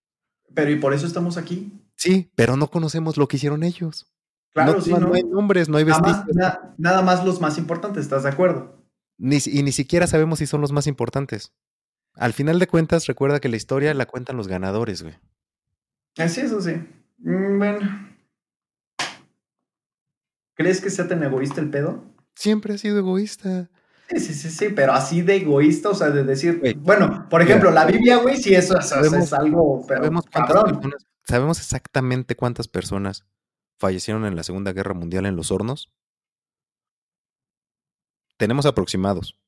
Pero 0.55 0.71
y 0.71 0.77
por 0.77 0.93
eso 0.95 1.07
estamos 1.07 1.37
aquí. 1.37 1.73
Sí, 1.97 2.31
pero 2.35 2.57
no 2.57 2.69
conocemos 2.69 3.17
lo 3.17 3.29
que 3.29 3.37
hicieron 3.37 3.63
ellos. 3.63 4.07
Claro, 4.53 4.75
no, 4.75 4.81
sí, 4.81 4.91
no- 4.91 5.01
¿no? 5.01 5.15
hay 5.15 5.23
nombres, 5.25 5.69
no 5.69 5.79
hay 5.79 5.85
Nada 5.85 6.01
vestigios, 6.03 6.37
más, 6.37 6.59
nada 6.77 7.03
más 7.03 7.25
los 7.25 7.41
más 7.41 7.57
importantes, 7.59 8.03
¿estás 8.05 8.23
de 8.25 8.29
acuerdo? 8.31 8.79
ni, 9.19 9.39
y 9.47 9.63
ni 9.63 9.73
siquiera 9.73 10.07
sabemos 10.07 10.41
si 10.41 10.47
son 10.47 10.61
los 10.61 10.73
más 10.73 10.87
importantes. 10.87 11.53
Al 12.15 12.33
final 12.33 12.59
de 12.59 12.67
cuentas, 12.67 13.07
recuerda 13.07 13.41
que 13.41 13.49
la 13.49 13.57
historia 13.57 13.95
la 13.95 14.05
cuentan 14.07 14.37
los 14.37 14.49
ganadores, 14.49 15.03
güey. 15.03 15.15
Así, 16.19 16.41
eso 16.43 16.61
sí. 16.61 16.73
Mm, 17.19 17.59
bueno. 17.59 18.09
¿Crees 20.55 20.81
que 20.81 20.91
sea 20.91 21.09
tan 21.09 21.23
egoísta 21.23 21.61
el 21.61 21.71
pedo? 21.71 22.05
Siempre 22.35 22.75
ha 22.75 22.79
sido 22.79 22.99
egoísta. 22.99 23.71
Sí, 24.09 24.21
sí, 24.21 24.35
sí, 24.35 24.51
sí, 24.51 24.69
pero 24.75 24.93
así 24.93 25.23
de 25.23 25.37
egoísta, 25.37 25.89
o 25.91 25.95
sea, 25.95 26.11
de 26.11 26.23
decir, 26.25 26.61
bueno, 26.81 27.27
por 27.31 27.41
mira, 27.41 27.51
ejemplo, 27.51 27.71
la 27.71 27.87
Biblia, 27.87 28.17
güey, 28.19 28.37
sí, 28.37 28.55
eso, 28.55 28.79
eso 28.79 28.89
sabemos- 28.89 29.25
es 29.27 29.33
algo, 29.33 29.85
pero 29.87 30.01
Sabemos 30.03 30.27
personas, 30.27 31.07
sabemos 31.27 31.59
exactamente 31.59 32.37
cuántas 32.37 32.69
personas 32.69 33.25
fallecieron 33.79 34.27
en 34.27 34.37
la 34.37 34.43
Segunda 34.43 34.73
Guerra 34.73 34.93
Mundial 34.95 35.25
en 35.27 35.37
los 35.37 35.51
hornos. 35.51 35.91
Tenemos 38.37 38.67
aproximados. 38.67 39.39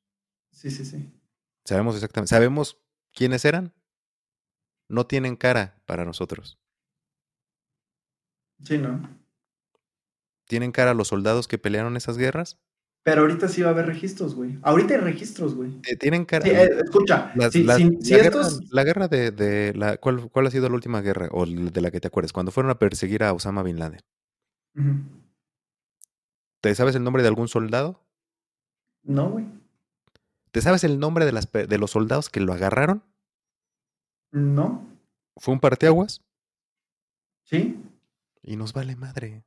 Sí, 0.51 0.71
sí, 0.71 0.85
sí. 0.85 1.11
Sabemos 1.65 1.95
exactamente. 1.95 2.29
¿Sabemos 2.29 2.77
quiénes 3.13 3.45
eran? 3.45 3.73
no 4.87 5.07
tienen 5.07 5.35
cara 5.35 5.81
para 5.87 6.05
nosotros. 6.05 6.59
Sí, 8.63 8.77
¿no? 8.77 9.01
¿Tienen 10.47 10.71
cara 10.71 10.93
los 10.93 11.07
soldados 11.07 11.47
que 11.47 11.57
pelearon 11.57 11.97
esas 11.97 12.17
guerras? 12.19 12.59
Pero 13.05 13.21
ahorita 13.21 13.47
sí 13.47 13.61
va 13.61 13.67
a 13.67 13.71
haber 13.71 13.85
registros, 13.85 14.33
güey. 14.33 14.57
Ahorita 14.63 14.95
hay 14.95 14.99
registros, 14.99 15.53
güey. 15.53 15.79
Eh, 15.87 15.95
Tienen 15.95 16.25
cara. 16.25 16.43
Sí, 16.43 16.49
eh, 16.49 16.71
escucha, 16.83 17.31
Las- 17.35 17.53
si, 17.53 17.63
las- 17.63 17.77
si- 17.77 17.97
si 18.01 18.11
la, 18.13 18.17
guerra, 18.23 18.41
estos... 18.41 18.71
la 18.73 18.83
guerra 18.83 19.07
de, 19.07 19.29
de 19.29 19.73
la 19.75 19.97
¿cuál, 19.97 20.27
¿cuál 20.31 20.47
ha 20.47 20.49
sido 20.51 20.67
la 20.69 20.73
última 20.73 21.01
guerra? 21.01 21.29
O 21.31 21.45
de 21.45 21.81
la 21.81 21.91
que 21.91 21.99
te 21.99 22.07
acuerdes, 22.07 22.33
cuando 22.33 22.51
fueron 22.51 22.71
a 22.71 22.79
perseguir 22.79 23.23
a 23.23 23.31
Osama 23.33 23.61
Bin 23.61 23.77
Laden. 23.77 23.99
¿Te 26.61 26.73
sabes 26.73 26.95
el 26.95 27.03
nombre 27.03 27.21
de 27.21 27.29
algún 27.29 27.47
soldado? 27.47 28.01
No, 29.03 29.29
güey. 29.29 29.45
¿Te 30.49 30.61
sabes 30.61 30.83
el 30.83 30.99
nombre 30.99 31.25
de, 31.25 31.31
las, 31.31 31.51
de 31.51 31.77
los 31.77 31.91
soldados 31.91 32.29
que 32.29 32.39
lo 32.39 32.53
agarraron? 32.53 33.03
No. 34.31 34.83
¿Fue 35.37 35.53
un 35.53 35.59
parteaguas? 35.59 36.21
¿Sí? 37.43 37.79
Y 38.41 38.55
nos 38.55 38.73
vale 38.73 38.95
madre. 38.95 39.43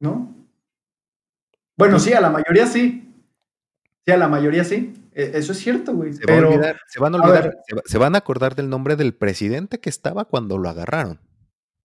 ¿No? 0.00 0.34
Bueno, 1.76 1.98
sí, 1.98 2.12
a 2.12 2.20
la 2.20 2.30
mayoría 2.30 2.66
sí. 2.66 3.02
Sí, 4.06 4.12
a 4.12 4.16
la 4.16 4.28
mayoría 4.28 4.64
sí. 4.64 4.94
E- 5.12 5.32
Eso 5.34 5.52
es 5.52 5.58
cierto, 5.58 5.94
güey. 5.94 6.12
Se, 6.12 6.24
va 6.26 6.32
a 6.32 6.36
Pero, 6.36 6.48
olvidar- 6.50 6.80
se 6.88 7.00
van 7.00 7.14
a 7.14 7.18
a 7.18 7.20
olvidar, 7.22 7.42
ver. 7.44 7.56
se, 7.66 7.74
va- 7.74 7.82
se 7.84 7.98
van 7.98 8.14
a 8.14 8.18
acordar 8.18 8.54
del 8.54 8.68
nombre 8.70 8.96
del 8.96 9.14
presidente 9.14 9.78
que 9.80 9.90
estaba 9.90 10.24
cuando 10.26 10.58
lo 10.58 10.68
agarraron. 10.68 11.20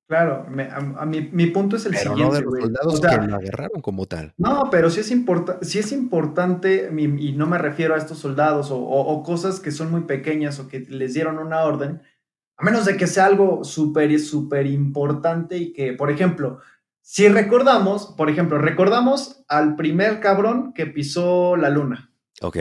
claro, 0.08 0.46
me- 0.50 0.64
a, 0.64 0.76
a 0.76 1.06
mi, 1.06 1.22
mi 1.32 1.48
punto 1.48 1.78
es 1.78 1.86
el 1.86 1.94
Pero 1.94 2.10
no 2.10 2.16
siguiente, 2.18 2.36
de 2.38 2.42
los 2.44 2.50
güey. 2.52 2.64
soldados 2.64 2.94
O 2.94 2.98
sea, 2.98 3.10
que 3.20 3.28
lo 3.28 3.36
agarraron 3.38 3.82
como 3.82 4.06
tal. 4.08 4.34
No, 4.38 4.68
pero 4.70 4.90
sí 4.90 5.00
es, 5.00 5.10
importa 5.10 5.60
sí 5.62 5.80
es 5.80 5.94
importante, 5.94 6.92
y 6.98 7.32
no 7.32 7.48
me 7.48 7.58
refiero 7.58 7.96
a 7.96 7.98
estos 7.98 8.18
soldados 8.18 8.72
o, 8.72 8.78
o- 8.78 9.08
o 9.14 9.24
cosas 9.24 9.62
que 9.62 9.72
son 9.72 9.90
muy 9.90 10.02
pequeñas 10.02 10.60
o 10.60 10.68
que 10.68 10.82
les 10.82 11.14
dieron 11.14 11.40
una 11.40 11.64
orden, 11.64 12.02
a 12.58 12.64
menos 12.66 12.84
de 12.86 12.98
que 12.98 13.08
sea 13.08 13.26
algo 13.26 13.64
súper, 13.64 14.20
súper 14.20 14.66
importante 14.68 15.58
y 15.58 15.72
que, 15.72 15.94
por 15.94 16.12
ejemplo, 16.12 16.60
si 17.02 17.28
recordamos, 17.28 18.14
por 18.18 18.30
ejemplo, 18.30 18.58
recordamos 18.58 19.44
al 19.48 19.76
primer 19.76 20.20
cabrón 20.20 20.74
que 20.74 20.86
pisó 20.88 21.56
la 21.58 21.70
luna, 21.70 22.14
Ok, 22.42 22.58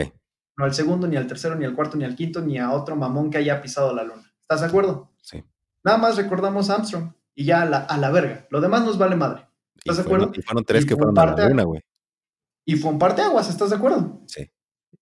no 0.57 0.65
al 0.65 0.73
segundo, 0.73 1.07
ni 1.07 1.15
al 1.17 1.27
tercero, 1.27 1.55
ni 1.55 1.65
al 1.65 1.73
cuarto, 1.75 1.97
ni 1.97 2.03
al 2.03 2.15
quinto, 2.15 2.41
ni 2.41 2.57
a 2.57 2.71
otro 2.71 2.95
mamón 2.95 3.29
que 3.29 3.37
haya 3.37 3.61
pisado 3.61 3.93
la 3.95 4.03
luna. 4.03 4.31
¿Estás 4.41 4.61
de 4.61 4.67
acuerdo? 4.67 5.11
sí. 5.21 5.43
Nada 5.83 5.97
más 5.97 6.15
recordamos 6.15 6.69
a 6.69 6.75
Armstrong 6.75 7.11
y 7.33 7.43
ya 7.45 7.63
a 7.63 7.65
la, 7.65 7.77
a 7.79 7.97
la 7.97 8.11
verga. 8.11 8.45
Lo 8.51 8.61
demás 8.61 8.83
nos 8.85 8.99
vale 8.99 9.15
madre. 9.15 9.47
Y 9.73 9.79
¿Estás 9.79 9.97
de 9.97 10.03
fueron, 10.03 10.25
acuerdo? 10.25 10.39
y 10.39 10.43
fueron 10.43 10.63
tres 10.65 10.83
Y 10.83 10.87
que 10.87 10.95
fueron 10.95 11.17
a 11.17 11.25
la 11.35 11.47
luna, 11.49 11.63
güey. 11.63 11.81
Y 12.65 12.75
fue 12.75 12.91
un 12.91 12.99
parteaguas, 12.99 13.49
¿estás 13.49 13.71
de 13.71 13.77
acuerdo? 13.77 14.21
Sí. 14.27 14.47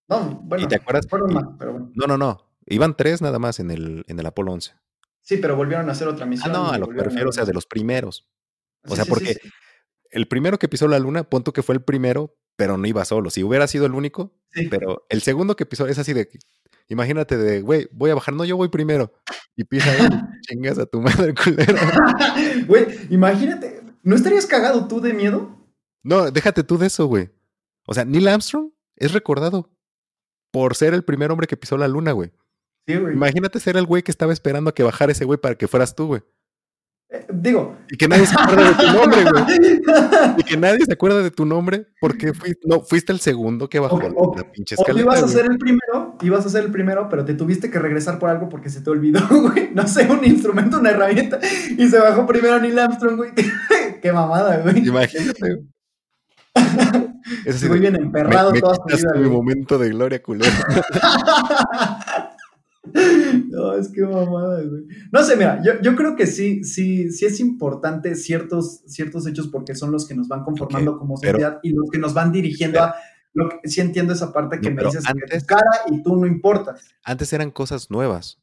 No, 0.08 0.40
bueno, 0.44 0.64
¿Y 0.64 0.68
te 0.70 0.76
acuerdas? 0.76 1.06
fueron 1.10 1.32
Y- 1.32 1.34
más, 1.34 1.44
pero 1.58 1.72
bueno. 1.74 1.92
No, 1.96 2.08
no, 2.08 2.18
no. 2.18 2.46
Iban 2.66 2.96
tres 2.96 3.22
nada 3.22 3.40
más 3.40 3.60
en 3.60 3.72
el, 3.72 4.06
en 4.08 4.20
el 4.20 4.26
Apolo 4.26 4.54
11. 4.54 4.74
Sí, 5.22 5.36
pero 5.38 5.58
volvieron 5.58 5.90
a 5.90 5.92
hacer 5.92 6.08
otra 6.08 6.24
Ah, 6.24 6.30
misión. 6.30 6.54
no, 6.54 6.70
a 6.72 6.78
lo 6.78 6.88
que 6.88 6.94
me 7.10 7.24
o 7.26 7.32
sea, 7.34 7.44
de 7.44 7.54
los 7.54 7.66
primeros. 7.66 8.26
O 8.86 8.90
Sí, 8.92 8.96
sea, 8.96 9.06
sí, 9.06 9.10
porque- 9.10 9.34
sí. 9.36 9.50
El 10.12 10.28
primero 10.28 10.58
que 10.58 10.68
pisó 10.68 10.88
la 10.88 10.98
luna, 10.98 11.24
punto 11.24 11.54
que 11.54 11.62
fue 11.62 11.76
el 11.76 11.84
primero, 11.84 12.36
pero 12.56 12.78
no 12.78 12.88
iba 12.88 13.06
solo. 13.06 13.30
Si 13.30 13.44
hubiera 13.44 13.68
sido 13.68 13.86
el 13.86 13.94
único, 13.94 14.34
pero 14.72 15.06
el 15.10 15.22
segundo 15.22 15.56
que 15.56 15.68
pisó 15.68 15.86
es 15.88 16.00
así 16.00 16.14
de, 16.14 16.28
imagínate 16.88 17.38
de, 17.38 17.62
güey, 17.62 17.88
voy 17.92 18.10
a 18.10 18.16
bajar, 18.16 18.34
no, 18.34 18.44
yo 18.44 18.58
voy 18.58 18.70
primero. 18.70 19.14
Y 19.56 19.66
pisa 19.66 19.96
él, 19.98 20.10
chingas 20.42 20.80
a 20.80 20.88
tu 20.88 21.00
madre, 21.00 21.34
culero. 21.44 21.78
Güey, 22.68 22.88
imagínate, 23.12 23.82
¿no 24.02 24.16
estarías 24.16 24.46
cagado 24.48 24.88
tú 24.88 25.00
de 25.00 25.14
miedo? 25.14 25.56
No, 26.04 26.32
déjate 26.32 26.64
tú 26.64 26.78
de 26.80 26.88
eso, 26.88 27.06
güey. 27.06 27.30
O 27.86 27.94
sea, 27.94 28.04
Neil 28.06 28.28
Armstrong 28.28 28.72
es 28.96 29.12
recordado 29.14 29.70
por 30.52 30.76
ser 30.76 30.94
el 30.96 31.04
primer 31.04 31.30
hombre 31.32 31.46
que 31.48 31.58
pisó 31.58 31.78
la 31.78 31.88
luna, 31.88 32.14
güey. 32.14 32.32
Sí, 32.88 32.96
güey. 32.96 33.14
Imagínate 33.14 33.60
ser 33.60 33.78
el 33.78 33.86
güey 33.86 34.02
que 34.02 34.12
estaba 34.12 34.34
esperando 34.34 34.72
a 34.72 34.74
que 34.74 34.82
bajara 34.84 35.12
ese 35.12 35.26
güey 35.26 35.38
para 35.40 35.54
que 35.56 35.68
fueras 35.68 35.94
tú, 35.96 36.08
güey. 36.08 36.22
Eh, 37.12 37.26
digo. 37.34 37.76
Y 37.90 37.98
que 37.98 38.08
nadie 38.08 38.26
se 38.28 38.36
acuerda 38.40 38.70
de 38.70 38.76
tu 38.76 38.84
nombre, 38.94 39.24
güey. 39.24 39.44
Y 40.38 40.44
que 40.44 40.58
nadie 40.58 40.86
se 40.86 40.94
acuerda 40.94 41.22
de 41.24 41.32
tu 41.32 41.46
nombre 41.46 41.88
porque 42.00 42.34
fuiste, 42.34 42.60
no, 42.66 42.82
fuiste 42.82 43.12
el 43.12 43.20
segundo 43.20 43.68
que 43.68 43.80
bajó 43.80 43.96
O- 43.96 44.02
la, 44.02 44.10
o- 44.16 44.36
la 44.38 44.44
pinche 44.52 44.76
O 44.78 44.82
escalera. 44.82 45.04
ibas 45.06 45.24
a 45.24 45.28
ser 45.28 45.46
el 45.50 45.58
primero, 45.58 46.18
ibas 46.22 46.46
a 46.46 46.50
ser 46.50 46.66
el 46.66 46.72
primero, 46.72 47.08
pero 47.10 47.26
te 47.26 47.34
tuviste 47.34 47.72
que 47.72 47.80
regresar 47.80 48.20
por 48.20 48.30
algo 48.30 48.48
porque 48.48 48.70
se 48.70 48.82
te 48.82 48.90
olvidó, 48.92 49.22
güey. 49.30 49.72
No 49.74 49.88
sé, 49.88 50.06
un 50.12 50.24
instrumento, 50.24 50.80
una 50.80 50.92
herramienta. 50.92 51.40
Y 51.78 51.88
se 51.90 51.98
bajó 51.98 52.28
primero 52.28 52.60
Neil 52.60 52.78
Armstrong, 52.78 53.16
güey. 53.18 53.32
Qué 54.02 54.12
mamada, 54.12 54.58
güey. 54.58 54.88
Imagínate. 54.88 55.56
güey. 55.56 55.66
Muy 57.70 57.80
bien 57.80 57.94
me, 57.94 58.00
emperrado 58.00 58.52
me 58.52 58.60
toda 58.60 58.76
su 58.76 58.84
vida, 58.98 59.14
mi 59.16 59.30
momento 59.30 59.78
de 59.78 59.90
gloria, 59.90 60.22
culero. 60.22 60.52
No, 63.50 63.74
es 63.74 63.90
que 63.90 64.02
mamada, 64.02 64.62
güey. 64.64 64.84
No 65.12 65.24
sé, 65.24 65.36
mira, 65.36 65.62
yo, 65.64 65.74
yo 65.82 65.96
creo 65.96 66.16
que 66.16 66.28
sí, 66.28 66.64
sí, 66.64 67.12
sí 67.12 67.26
es 67.26 67.40
importante 67.40 68.16
ciertos, 68.16 68.82
ciertos 68.88 69.26
hechos 69.28 69.48
porque 69.48 69.76
son 69.76 69.92
los 69.92 70.08
que 70.08 70.14
nos 70.16 70.28
van 70.28 70.44
conformando 70.44 70.98
como 70.98 71.16
pero- 71.20 71.34
sociedad 71.40 71.60
y 71.64 71.72
los 71.74 71.90
que 71.92 71.98
nos 72.00 72.14
van 72.14 72.32
dirigiendo 72.32 72.82
a 72.82 72.96
lo 73.34 73.50
que 73.50 73.68
sí 73.70 73.82
entiendo 73.82 74.14
esa 74.14 74.32
parte 74.34 74.60
que 74.60 74.70
No, 74.70 74.76
me 74.76 74.84
dices 74.84 75.04
que 75.04 75.12
antes- 75.12 75.42
tu 75.42 75.46
cara 75.48 75.70
y 75.92 76.02
tú 76.04 76.16
no 76.16 76.26
importas. 76.28 76.88
Antes 77.04 77.32
eran 77.34 77.52
cosas 77.52 77.90
nuevas. 77.92 78.40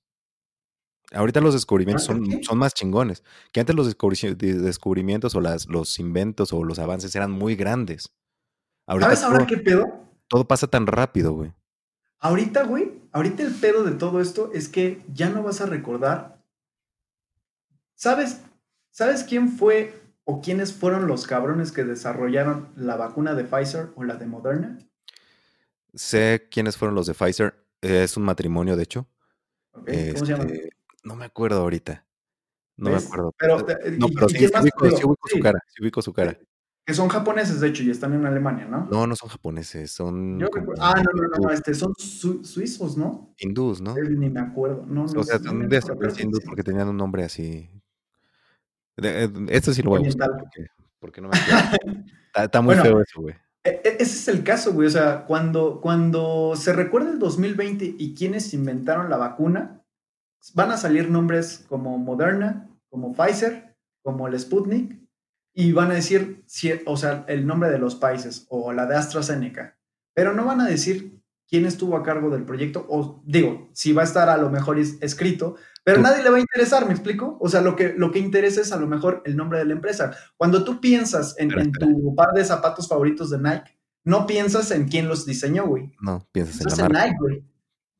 Ahorita 1.13 1.41
los 1.41 1.55
descubrimientos 1.55 2.05
son, 2.05 2.17
¿Antes 2.19 2.39
qué? 2.39 2.45
son 2.45 2.59
más 2.59 2.75
chingones. 2.75 3.23
Que 3.53 3.61
antes 3.61 3.77
los 3.77 3.89
descubri- 3.89 4.37
de- 4.37 4.59
descubrimientos 4.59 5.35
o 5.37 5.41
las, 5.41 5.67
los 5.69 5.99
inventos 6.01 6.53
o 6.53 6.65
los 6.65 6.79
avances 6.81 7.15
eran 7.15 7.31
muy 7.31 7.55
grandes. 7.55 8.13
Ahorita 8.89 9.07
¿Sabes 9.15 9.23
ahora 9.25 9.39
todo, 9.39 9.47
qué 9.47 9.57
pedo? 9.59 9.87
todo 10.29 10.49
pasa 10.49 10.67
tan 10.67 10.87
rápido, 10.87 11.33
güey. 11.33 11.53
Ahorita, 12.19 12.65
güey, 12.65 12.93
ahorita 13.13 13.43
el 13.43 13.55
pedo 13.55 13.85
de 13.85 13.93
todo 13.93 14.21
esto 14.21 14.51
es 14.53 14.69
que 14.69 15.03
ya 15.13 15.29
no 15.29 15.43
vas 15.43 15.61
a 15.61 15.67
recordar. 15.67 16.43
¿Sabes? 17.95 18.43
¿Sabes 18.91 19.25
quién 19.25 19.49
fue 19.49 19.95
o 20.25 20.41
quiénes 20.41 20.73
fueron 20.73 21.07
los 21.07 21.27
cabrones 21.27 21.73
que 21.73 21.85
desarrollaron 21.85 22.69
la 22.77 22.97
vacuna 22.97 23.35
de 23.35 23.45
Pfizer 23.45 23.91
o 23.95 24.05
la 24.05 24.17
de 24.17 24.27
Moderna? 24.27 24.79
Sé 25.95 26.49
quiénes 26.51 26.77
fueron 26.77 26.95
los 26.95 27.07
de 27.07 27.15
Pfizer. 27.15 27.55
eh, 27.83 28.03
Es 28.03 28.17
un 28.17 28.25
matrimonio, 28.25 28.77
de 28.77 28.83
hecho. 28.83 29.09
¿Cómo 29.73 29.87
se? 29.87 30.33
Este, 30.33 30.71
no 31.05 31.17
me 31.17 31.25
acuerdo 31.27 31.61
ahorita. 31.61 32.07
No 32.77 32.91
¿Ves? 32.91 33.03
me 33.03 33.07
acuerdo. 33.09 33.35
Pero, 33.39 33.69
Eh, 33.69 33.77
eh, 33.85 33.97
no, 33.99 34.07
¿y- 34.09 34.15
pero 34.15 34.29
sí, 34.29 34.39
sí 34.39 34.45
ubico, 34.61 34.85
Digo, 34.85 34.97
sí 34.99 35.05
ubico 35.05 35.29
su 35.29 35.39
cara. 35.41 35.59
Sí 35.69 35.83
ubico 35.83 36.03
su 36.03 36.13
cara. 36.13 36.39
Que 36.87 36.95
son 36.95 37.09
japoneses, 37.09 37.61
de 37.61 37.67
hecho, 37.69 37.83
y 37.83 37.91
están 37.91 38.15
en 38.15 38.25
Alemania, 38.25 38.65
¿no? 38.67 38.87
No, 38.89 39.07
no 39.09 39.17
son 39.17 39.29
japoneses, 39.29 39.91
son 39.91 40.39
Yo 40.39 40.49
como 40.49 40.73
Ah, 40.79 40.95
no, 40.97 41.03
no, 41.03 41.23
no, 41.23 41.29
no, 41.29 41.37
hindús, 41.39 41.53
este, 41.55 41.75
son 41.75 41.93
su- 41.99 42.45
suizos, 42.45 42.97
¿no? 42.97 43.35
hindús, 43.39 43.81
¿no? 43.81 43.95
Ni 43.97 44.31
me 44.31 44.39
acuerdo. 44.41 44.85
No, 44.87 45.05
no 45.07 45.21
O 45.21 45.25
sea, 45.25 45.39
son 45.41 45.69
de 45.69 45.77
acuerdo, 45.77 45.77
ascendencia 45.85 45.95
creo 45.97 46.15
que 46.15 46.23
hindú 46.23 46.39
sí. 46.39 46.47
porque 46.47 46.63
tenían 46.63 46.89
un 46.89 46.97
nombre 46.97 47.25
así. 47.25 47.69
Eh, 48.99 49.29
Esto 49.49 49.73
sí 49.75 49.83
lo 49.83 49.91
voy 49.91 50.01
a 50.01 50.05
buscar 50.05 50.31
Oriental. 50.31 50.49
porque, 50.55 50.71
porque 51.01 51.21
no 51.21 51.29
me 51.29 51.37
acuerdo. 51.39 51.77
Está, 52.29 52.45
está 52.45 52.61
muy 52.61 52.75
Bueno, 52.77 52.83
feo 52.83 53.01
eso, 53.01 53.21
güey. 53.23 53.35
E- 53.65 53.81
e- 53.83 53.97
Ese 53.99 54.03
es 54.17 54.29
el 54.29 54.45
caso, 54.45 54.73
güey. 54.73 54.87
O 54.87 54.91
sea, 54.91 55.25
cuando, 55.25 55.81
cuando 55.81 56.53
se 56.55 56.73
recuerda 56.73 57.11
el 57.11 57.19
2020 57.19 57.97
y 57.99 58.15
quienes 58.15 58.53
inventaron 58.55 59.09
la 59.11 59.17
vacuna, 59.17 59.83
van 60.55 60.71
a 60.71 60.77
salir 60.77 61.11
nombres 61.11 61.65
como 61.69 61.99
Moderna, 61.99 62.69
como 62.91 63.13
Pfizer, 63.15 63.75
como 64.03 64.29
el 64.29 64.39
Sputnik, 64.39 65.01
y 65.59 65.73
van 65.73 65.91
a 65.91 65.95
decir, 65.95 66.45
o 66.85 66.97
sea, 66.99 67.25
el 67.29 67.47
nombre 67.47 67.71
de 67.71 67.79
los 67.79 67.95
países 67.95 68.47
o 68.51 68.73
la 68.75 68.85
de 68.87 68.95
AstraZeneca, 68.95 69.79
pero 70.15 70.35
no 70.35 70.45
van 70.45 70.61
a 70.61 70.67
decir 70.67 71.19
quién 71.49 71.65
estuvo 71.65 71.97
a 71.97 72.03
cargo 72.03 72.29
del 72.29 72.45
proyecto, 72.45 72.85
o 72.91 73.23
digo, 73.25 73.71
si 73.73 73.93
va 73.95 74.03
a 74.03 74.05
estar 74.05 74.29
a 74.29 74.37
lo 74.37 74.51
mejor 74.51 74.79
es- 74.79 74.99
escrito, 75.01 75.57
pero 75.83 76.01
nadie 76.03 76.23
le 76.23 76.29
va 76.31 76.37
a 76.37 76.41
interesar, 76.41 76.85
¿me 76.87 76.93
explico? 76.93 77.39
O 77.41 77.49
sea, 77.49 77.63
lo 77.63 77.75
que, 77.75 77.95
lo 77.97 78.11
que 78.11 78.19
interesa 78.19 78.61
es 78.61 78.71
a 78.73 78.77
lo 78.77 78.87
mejor 78.87 79.23
el 79.25 79.35
nombre 79.37 79.59
de 79.59 79.65
la 79.65 79.73
empresa. 79.73 80.15
Cuando 80.37 80.63
tú 80.63 80.79
piensas 80.81 81.35
en, 81.39 81.51
en 81.59 81.73
tu 81.73 82.15
par 82.15 82.33
de 82.35 82.45
zapatos 82.45 82.87
favoritos 82.89 83.31
de 83.31 83.39
Nike, 83.39 83.79
no 84.05 84.27
piensas 84.27 84.71
en 84.73 84.89
quién 84.89 85.09
los 85.09 85.25
diseñó, 85.25 85.67
güey. 85.67 85.93
No, 86.01 86.27
piensas 86.33 86.57
en 86.57 86.67
Piensas 86.67 86.79
la 86.81 86.87
en 86.87 86.93
marca. 86.93 87.07
Nike, 87.07 87.17
güey. 87.21 87.45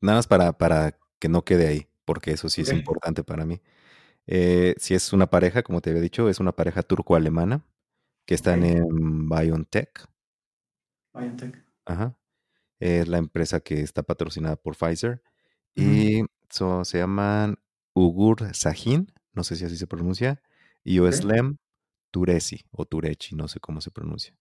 Nada 0.01 0.17
más 0.19 0.27
para, 0.27 0.53
para 0.57 0.97
que 1.17 1.27
no 1.29 1.43
quede 1.43 1.67
ahí, 1.67 1.87
porque 2.05 2.31
eso 2.31 2.49
sí 2.49 2.61
es 2.61 2.69
Ok. 2.69 2.75
importante 2.75 3.23
para 3.23 3.45
mí. 3.45 3.61
Eh, 4.27 4.75
si 4.77 4.93
es 4.93 5.13
una 5.13 5.27
pareja, 5.29 5.63
como 5.63 5.81
te 5.81 5.89
había 5.89 6.01
dicho, 6.01 6.29
es 6.29 6.39
una 6.39 6.51
pareja 6.51 6.83
turco-alemana 6.83 7.65
que 8.25 8.35
están 8.35 8.63
en 8.63 9.29
BioNTech. 9.29 10.05
BioNTech. 11.13 11.63
Ajá. 11.85 12.17
Es 12.79 13.07
la 13.07 13.17
empresa 13.17 13.59
que 13.61 13.81
está 13.81 14.03
patrocinada 14.03 14.55
por 14.57 14.75
Pfizer. 14.75 15.21
Y 15.75 16.23
so- 16.49 16.83
se 16.85 16.99
llaman 16.99 17.57
Ugur 17.93 18.53
Sahin, 18.53 19.11
no 19.33 19.43
sé 19.43 19.55
si 19.55 19.65
así 19.65 19.77
se 19.77 19.87
pronuncia, 19.87 20.41
y. 20.83 20.99
Oeslem 20.99 21.57
Tureci 22.11 22.65
o 22.71 22.85
Turechi, 22.85 23.35
no 23.35 23.47
sé 23.47 23.59
cómo 23.59 23.81
se 23.81 23.91
pronuncia. 23.91 24.35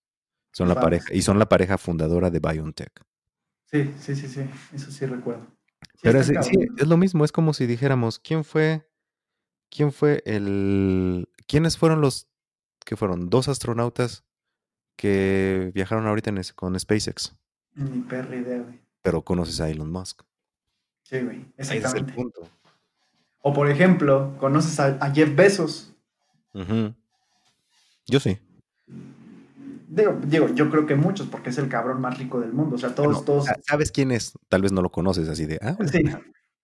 Son 0.52 0.68
la 0.68 0.74
Vamos. 0.74 0.86
pareja, 0.86 1.14
y 1.14 1.22
son 1.22 1.38
la 1.38 1.48
pareja 1.48 1.78
fundadora 1.78 2.30
de 2.30 2.40
BioNTech. 2.40 3.02
Sí, 3.66 3.92
sí, 4.00 4.14
sí, 4.16 4.28
sí. 4.28 4.48
Eso 4.72 4.90
sí 4.90 5.06
recuerdo. 5.06 5.46
Sí, 5.94 6.00
Pero 6.02 6.22
sí, 6.22 6.34
es 6.78 6.86
lo 6.86 6.96
mismo, 6.96 7.24
es 7.24 7.32
como 7.32 7.52
si 7.52 7.66
dijéramos, 7.66 8.18
¿quién 8.18 8.44
fue, 8.44 8.88
quién 9.76 9.92
fue 9.92 10.22
el, 10.24 11.28
quiénes 11.46 11.76
fueron 11.76 12.00
los, 12.00 12.28
que 12.84 12.96
fueron 12.96 13.28
dos 13.28 13.48
astronautas 13.48 14.24
que 14.96 15.70
viajaron 15.74 16.06
ahorita 16.06 16.30
en 16.30 16.40
con 16.54 16.78
SpaceX? 16.80 17.36
Ni 17.74 18.00
perra 18.00 18.34
idea, 18.36 18.58
güey. 18.62 18.80
Pero 19.02 19.22
conoces 19.22 19.60
a 19.60 19.68
Elon 19.68 19.92
Musk. 19.92 20.22
Sí, 21.02 21.20
güey. 21.20 21.44
Ese 21.56 21.62
es 21.62 21.70
el 21.72 21.76
Exactamente. 21.78 22.14
punto. 22.14 22.48
O 23.42 23.52
por 23.52 23.70
ejemplo, 23.70 24.34
¿conoces 24.38 24.80
a, 24.80 24.96
a 25.00 25.10
Jeff 25.14 25.36
Bezos? 25.36 25.92
Ujú. 26.54 26.94
Yo 28.08 28.18
sí. 28.18 28.38
Digo, 29.88 30.18
digo, 30.24 30.48
yo 30.48 30.68
creo 30.70 30.86
que 30.86 30.96
muchos, 30.96 31.28
porque 31.28 31.50
es 31.50 31.58
el 31.58 31.68
cabrón 31.68 32.00
más 32.00 32.18
rico 32.18 32.40
del 32.40 32.52
mundo. 32.52 32.74
O 32.76 32.78
sea, 32.78 32.94
todos, 32.94 33.24
todos. 33.24 33.44
sa- 33.44 33.58
¿Sabes 33.62 33.92
quién 33.92 34.10
es? 34.10 34.32
Tal 34.48 34.62
vez 34.62 34.72
no 34.72 34.82
lo 34.82 34.90
conoces 34.90 35.28
así 35.28 35.46
de, 35.46 35.58
ah, 35.62 35.76
Sí. 35.90 36.02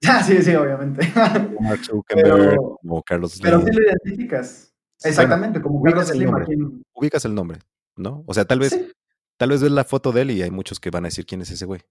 Ah, 0.09 0.23
sí, 0.23 0.43
sí, 0.43 0.55
obviamente. 0.55 1.12
como 1.15 1.61
Mark 1.61 1.85
Zuckerberg, 1.85 2.51
Pero- 2.51 2.79
como 2.83 3.03
Carlos 3.03 3.39
Pero 3.43 3.61
Slim. 3.61 3.73
sí 3.74 3.81
lo 3.81 3.87
identificas. 3.89 4.74
Exactamente, 5.05 5.61
como 5.62 5.81
ubicas 5.81 6.09
Carlos 6.11 6.35
el 6.35 6.47
Slim 6.49 6.83
Ubicas 6.95 7.24
el 7.24 7.35
nombre, 7.35 7.59
¿no? 7.97 8.24
O 8.27 8.35
sea, 8.35 8.45
tal 8.45 8.59
vez, 8.61 8.70
Sí. 8.70 8.89
tal 9.37 9.51
vez 9.51 9.62
ves 9.62 9.70
la 9.73 9.85
foto 9.85 10.12
de 10.12 10.23
él 10.23 10.31
y 10.33 10.43
hay 10.43 10.51
muchos 10.51 10.79
que 10.81 10.91
van 10.91 11.05
a 11.05 11.09
decir 11.09 11.24
quién 11.27 11.41
es 11.43 11.51
ese 11.51 11.65
güey. 11.66 11.83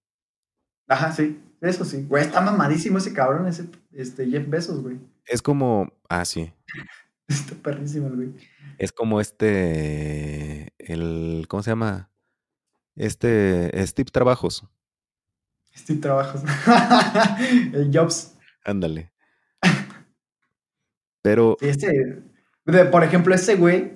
Ajá, 0.87 1.11
sí. 1.13 1.41
Eso 1.61 1.85
sí. 1.85 2.05
Güey, 2.07 2.23
está 2.25 2.41
mamadísimo 2.41 2.97
ese 2.97 3.13
cabrón, 3.13 3.47
ese 3.47 3.65
este 3.93 4.27
Jeff 4.29 4.49
Bezos, 4.49 4.81
güey. 4.81 4.97
Es 5.25 5.41
como, 5.41 5.93
ah, 6.09 6.25
sí, 6.25 6.51
Está 7.27 7.55
perrísimo 7.55 8.07
el 8.07 8.15
güey. 8.15 8.29
es 8.77 8.91
como 8.91 9.21
este, 9.21 10.73
el, 10.79 11.45
¿cómo 11.47 11.63
se 11.63 11.71
llama? 11.71 12.09
Este, 12.95 13.71
Steve 13.87 14.09
Trabajos, 14.11 14.65
Steve 15.75 15.99
Trabajos. 15.99 16.41
el 17.73 17.89
Jobs. 17.93 18.35
ándale. 18.65 19.11
Pero, 21.21 21.57
Sí, 21.61 21.87
de- 22.65 22.85
por 22.85 23.03
ejemplo, 23.03 23.33
ese 23.35 23.55
güey, 23.55 23.93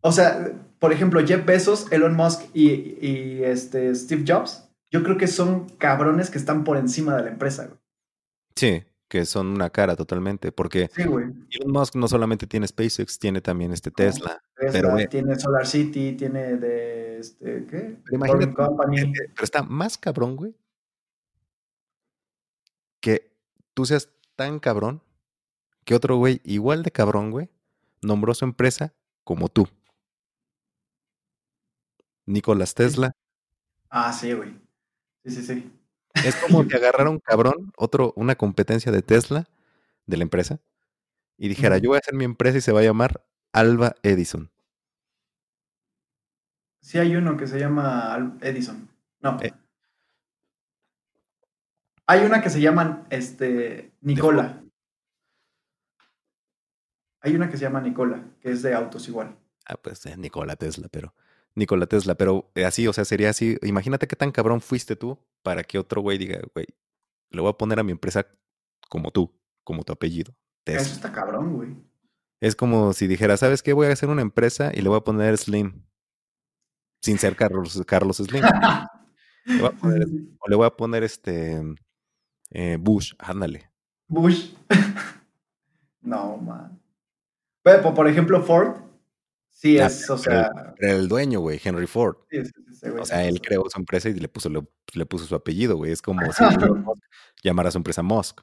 o 0.00 0.12
sea, 0.12 0.52
por 0.78 0.92
ejemplo, 0.92 1.24
Jeff 1.26 1.44
Bezos, 1.46 1.90
Elon 1.90 2.14
Musk 2.14 2.42
y, 2.52 2.68
y, 3.00 3.42
este 3.44 3.94
Steve 3.94 4.24
Jobs, 4.26 4.68
yo 4.90 5.02
creo 5.02 5.16
que 5.16 5.26
son 5.26 5.68
cabrones 5.78 6.30
que 6.30 6.38
están 6.38 6.64
por 6.64 6.76
encima 6.76 7.16
de 7.16 7.24
la 7.24 7.30
empresa, 7.30 7.66
güey. 7.66 7.78
sí, 8.56 8.82
que 9.08 9.24
son 9.26 9.46
una 9.48 9.70
cara 9.70 9.94
totalmente, 9.96 10.50
porque 10.52 10.90
Sí, 10.94 11.04
güey. 11.04 11.26
Elon 11.50 11.72
Musk 11.72 11.94
no 11.94 12.08
solamente 12.08 12.46
tiene 12.46 12.66
SpaceX, 12.66 13.18
tiene 13.18 13.40
también 13.40 13.72
este 13.72 13.90
Tesla. 13.90 14.42
Tesla, 14.56 14.72
Pero, 14.72 14.90
güey. 14.90 15.08
tiene 15.08 15.38
Solar 15.38 15.66
City, 15.66 16.12
tiene 16.12 16.56
de, 16.56 17.18
este, 17.20 17.64
¿qué? 17.70 17.96
Pero 18.04 18.16
imagínate, 18.16 18.52
Company. 18.54 19.12
pero 19.34 19.44
está 19.44 19.62
más 19.62 19.96
cabrón, 19.96 20.36
güey, 20.36 20.54
que 23.04 23.36
tú 23.74 23.84
seas 23.84 24.08
tan 24.34 24.58
cabrón 24.58 25.02
que 25.84 25.94
otro 25.94 26.16
güey 26.16 26.40
igual 26.42 26.82
de 26.82 26.90
cabrón, 26.90 27.30
güey, 27.30 27.50
nombró 28.00 28.32
su 28.32 28.46
empresa 28.46 28.94
como 29.24 29.50
tú. 29.50 29.68
Nicolás 32.24 32.74
Tesla. 32.74 33.12
Ah, 33.90 34.10
sí, 34.10 34.32
güey. 34.32 34.58
Sí, 35.22 35.32
sí, 35.32 35.42
sí. 35.42 35.72
Es 36.14 36.34
como 36.36 36.66
que 36.68 36.76
agarrara 36.76 37.10
un 37.10 37.18
cabrón, 37.18 37.74
otro, 37.76 38.14
una 38.16 38.36
competencia 38.36 38.90
de 38.90 39.02
Tesla, 39.02 39.50
de 40.06 40.16
la 40.16 40.22
empresa, 40.22 40.60
y 41.36 41.48
dijera, 41.48 41.76
yo 41.76 41.90
voy 41.90 41.96
a 41.96 41.98
hacer 41.98 42.14
mi 42.14 42.24
empresa 42.24 42.56
y 42.56 42.62
se 42.62 42.72
va 42.72 42.80
a 42.80 42.84
llamar 42.84 43.22
Alba 43.52 43.96
Edison. 44.02 44.50
Sí 46.80 46.98
hay 46.98 47.16
uno 47.16 47.36
que 47.36 47.46
se 47.46 47.58
llama 47.58 48.38
Edison. 48.40 48.88
No. 49.20 49.38
Eh. 49.42 49.52
Hay 52.06 52.24
una 52.24 52.42
que 52.42 52.50
se 52.50 52.60
llama 52.60 53.06
este, 53.10 53.94
Nicola. 54.00 54.62
Hay 57.20 57.34
una 57.34 57.48
que 57.48 57.56
se 57.56 57.62
llama 57.62 57.80
Nicola, 57.80 58.22
que 58.40 58.50
es 58.50 58.62
de 58.62 58.74
autos 58.74 59.08
igual. 59.08 59.38
Ah, 59.66 59.76
pues 59.76 60.04
eh, 60.06 60.16
Nikola 60.16 60.56
Tesla, 60.56 60.88
pero. 60.90 61.14
Nikola 61.54 61.86
Tesla, 61.86 62.16
pero 62.16 62.50
así, 62.66 62.86
o 62.88 62.92
sea, 62.92 63.04
sería 63.04 63.30
así. 63.30 63.56
Imagínate 63.62 64.06
qué 64.06 64.16
tan 64.16 64.32
cabrón 64.32 64.60
fuiste 64.60 64.96
tú 64.96 65.18
para 65.42 65.62
que 65.62 65.78
otro 65.78 66.02
güey 66.02 66.18
diga, 66.18 66.40
güey, 66.52 66.66
le 67.30 67.40
voy 67.40 67.50
a 67.50 67.56
poner 67.56 67.78
a 67.78 67.84
mi 67.84 67.92
empresa 67.92 68.26
como 68.88 69.10
tú, 69.10 69.32
como 69.62 69.84
tu 69.84 69.92
apellido. 69.92 70.34
Eso 70.64 70.92
está 70.92 71.12
cabrón, 71.12 71.54
güey. 71.54 71.76
Es 72.40 72.56
como 72.56 72.92
si 72.92 73.06
dijera, 73.06 73.36
¿sabes 73.36 73.62
qué? 73.62 73.72
Voy 73.72 73.86
a 73.86 73.92
hacer 73.92 74.08
una 74.08 74.22
empresa 74.22 74.72
y 74.74 74.82
le 74.82 74.88
voy 74.88 74.98
a 74.98 75.04
poner 75.04 75.38
Slim. 75.38 75.82
Sin 77.00 77.18
ser 77.18 77.36
Carlos, 77.36 77.82
Carlos 77.86 78.16
Slim. 78.16 78.42
Le 79.46 79.58
voy 79.60 79.68
a 79.68 79.72
poner, 79.72 80.06
o 80.38 80.48
le 80.48 80.56
voy 80.56 80.66
a 80.66 80.70
poner 80.70 81.04
este 81.04 81.60
eh, 82.54 82.78
Bush, 82.80 83.12
ándale. 83.18 83.70
Bush. 84.08 84.54
no, 86.00 86.38
man. 86.38 86.80
Pero, 87.62 87.82
por- 87.82 87.94
por 87.94 88.08
ejemplo, 88.08 88.42
Ford, 88.42 88.76
sí 89.50 89.78
es, 89.78 90.08
o 90.10 90.18
sea, 90.18 90.50
Era 90.78 90.92
el 90.92 91.08
dueño, 91.08 91.40
güey, 91.40 91.60
Henry 91.62 91.86
Ford. 91.86 92.16
sí, 92.30 92.44
sí, 92.44 92.52
sí, 92.72 92.88
güey 92.90 93.02
O 93.02 93.04
se 93.06 93.12
sea, 93.14 93.24
él 93.26 93.40
creó 93.40 93.64
su 93.70 93.78
empresa 93.78 94.08
y 94.08 94.14
le 94.14 94.28
puso, 94.28 94.48
le, 94.50 94.62
le 94.94 95.06
puso 95.06 95.24
su 95.26 95.34
apellido, 95.34 95.76
güey. 95.76 95.92
Es 95.92 96.02
como 96.02 96.20
si 96.32 96.44
llamara 97.42 97.68
a 97.68 97.72
su 97.72 97.78
empresa 97.78 98.02
Musk. 98.02 98.40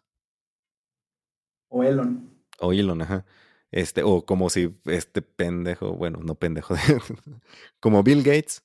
O 1.69 1.83
Elon. 1.83 2.29
O 2.59 2.73
Elon, 2.73 3.01
ajá. 3.01 3.25
Este, 3.71 4.03
o 4.03 4.25
como 4.25 4.49
si 4.49 4.77
este 4.85 5.21
pendejo, 5.21 5.93
bueno, 5.93 6.19
no 6.23 6.35
pendejo, 6.35 6.75
como 7.79 8.03
Bill 8.03 8.23
Gates. 8.23 8.63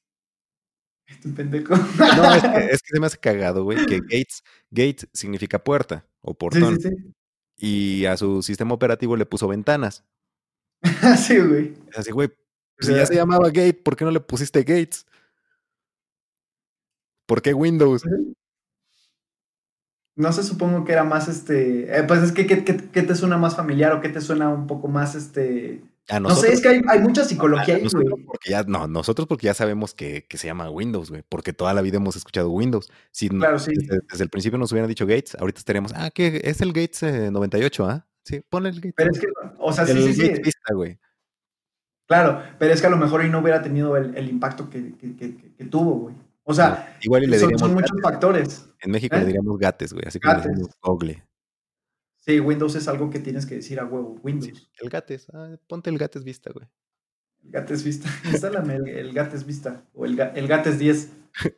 Este 1.08 1.28
pendejo. 1.30 1.74
No, 1.76 2.34
es 2.34 2.42
que, 2.42 2.58
es 2.72 2.82
que 2.82 2.88
se 2.94 3.00
me 3.00 3.06
hace 3.06 3.18
cagado, 3.18 3.64
güey, 3.64 3.86
que 3.86 4.00
Gates, 4.00 4.42
Gates 4.70 5.08
significa 5.12 5.62
puerta 5.62 6.06
o 6.20 6.32
Sí, 6.50 6.60
portón. 6.60 6.80
sí, 6.80 6.88
sí. 6.90 7.12
Y 7.58 8.04
a 8.06 8.16
su 8.16 8.42
sistema 8.42 8.74
operativo 8.74 9.16
le 9.16 9.26
puso 9.26 9.48
ventanas. 9.48 10.04
sí, 11.18 11.38
güey. 11.38 11.74
Así, 11.94 12.10
güey, 12.10 12.28
O 12.80 12.84
si 12.84 12.94
ya 12.94 13.06
se 13.06 13.14
llamaba 13.14 13.48
Gate, 13.48 13.74
¿por 13.82 13.96
qué 13.96 14.04
no 14.04 14.10
le 14.10 14.20
pusiste 14.20 14.60
Gates? 14.62 15.06
¿Por 17.26 17.42
qué 17.42 17.54
Windows? 17.54 18.02
No 20.16 20.32
sé, 20.32 20.42
supongo 20.42 20.84
que 20.84 20.92
era 20.92 21.04
más 21.04 21.28
este. 21.28 21.98
eh, 21.98 22.04
pues 22.04 22.22
es 22.22 22.32
que, 22.32 22.46
¿qué, 22.46 22.64
qué, 22.64 22.76
qué 22.90 23.02
te 23.02 23.14
suena 23.14 23.36
más 23.36 23.54
familiar 23.56 23.92
o 23.92 24.00
qué 24.00 24.08
te 24.08 24.20
suena 24.22 24.48
un 24.48 24.66
poco 24.66 24.88
más 24.88 25.14
este. 25.14 25.82
A 26.08 26.20
No 26.20 26.30
sé, 26.36 26.52
es 26.52 26.60
que 26.60 26.68
hay, 26.68 26.80
hay 26.88 27.00
mucha 27.00 27.24
psicología 27.24 27.76
ahí, 27.76 27.82
nosotros 27.82 28.10
güey. 28.10 28.24
porque 28.24 28.50
ya, 28.50 28.62
no, 28.62 28.86
nosotros 28.86 29.26
porque 29.26 29.46
ya 29.46 29.54
sabemos 29.54 29.92
que, 29.92 30.24
que 30.28 30.38
se 30.38 30.46
llama 30.46 30.70
Windows, 30.70 31.10
güey, 31.10 31.24
porque 31.28 31.52
toda 31.52 31.74
la 31.74 31.82
vida 31.82 31.96
hemos 31.96 32.14
escuchado 32.14 32.50
Windows. 32.50 32.88
Si 33.10 33.28
Claro, 33.28 33.58
sí. 33.58 33.72
desde, 33.74 34.00
desde 34.08 34.22
el 34.24 34.30
principio 34.30 34.58
nos 34.58 34.70
hubieran 34.70 34.88
dicho 34.88 35.04
Gates, 35.06 35.34
ahorita 35.34 35.58
estaríamos, 35.58 35.92
ah, 35.96 36.10
que 36.10 36.40
es 36.44 36.60
el 36.60 36.72
Gates 36.72 37.02
eh, 37.02 37.30
98, 37.32 37.86
¿ah? 37.86 38.06
Sí, 38.24 38.40
ponle 38.48 38.68
el 38.68 38.76
Gates. 38.76 38.94
Pero 38.96 39.10
es 39.12 39.18
que, 39.20 39.26
o 39.58 39.72
sea, 39.72 39.84
el 39.84 39.90
sí, 40.02 40.14
sí, 40.14 40.20
Gates 40.22 40.36
sí. 40.36 40.42
Vista, 40.42 40.74
güey. 40.74 40.98
Claro, 42.08 42.40
pero 42.60 42.72
es 42.72 42.80
que 42.80 42.86
a 42.86 42.90
lo 42.90 42.96
mejor 42.98 43.20
ahí 43.22 43.28
no 43.28 43.40
hubiera 43.40 43.60
tenido 43.62 43.96
el, 43.96 44.16
el 44.16 44.28
impacto 44.28 44.70
que, 44.70 44.92
que, 44.96 45.16
que, 45.16 45.36
que- 45.36 45.54
que 45.56 45.64
tuvo, 45.64 45.92
güey. 45.96 46.14
O 46.44 46.54
sea, 46.54 46.96
Igual 47.00 47.22
le 47.22 47.36
son, 47.40 47.58
son 47.58 47.74
muchos 47.74 47.90
gates. 47.90 48.02
factores. 48.04 48.68
En 48.80 48.92
México 48.92 49.16
¿eh? 49.16 49.20
le 49.20 49.26
diríamos 49.26 49.58
gates, 49.58 49.92
güey, 49.92 50.04
así 50.06 50.20
como 50.20 50.34
le 50.34 50.40
decimos 50.42 50.70
Google. 50.80 51.24
Sí, 52.26 52.40
Windows 52.40 52.74
es 52.74 52.88
algo 52.88 53.08
que 53.08 53.20
tienes 53.20 53.46
que 53.46 53.54
decir 53.56 53.78
a 53.78 53.84
huevo. 53.84 54.18
Windows. 54.22 54.68
El 54.80 54.90
gates, 54.90 55.28
ah, 55.32 55.56
ponte 55.68 55.90
el 55.90 55.98
gates 55.98 56.24
Vista, 56.24 56.50
güey. 56.52 56.66
El 57.44 57.52
Gates 57.52 57.84
Vista. 57.84 58.08
Instálame 58.24 58.74
el, 58.74 58.88
el 58.88 59.12
Gates 59.12 59.46
Vista. 59.46 59.84
O 59.94 60.04
el, 60.04 60.18
el 60.18 60.48
Gates 60.48 60.78
10. 60.78 61.08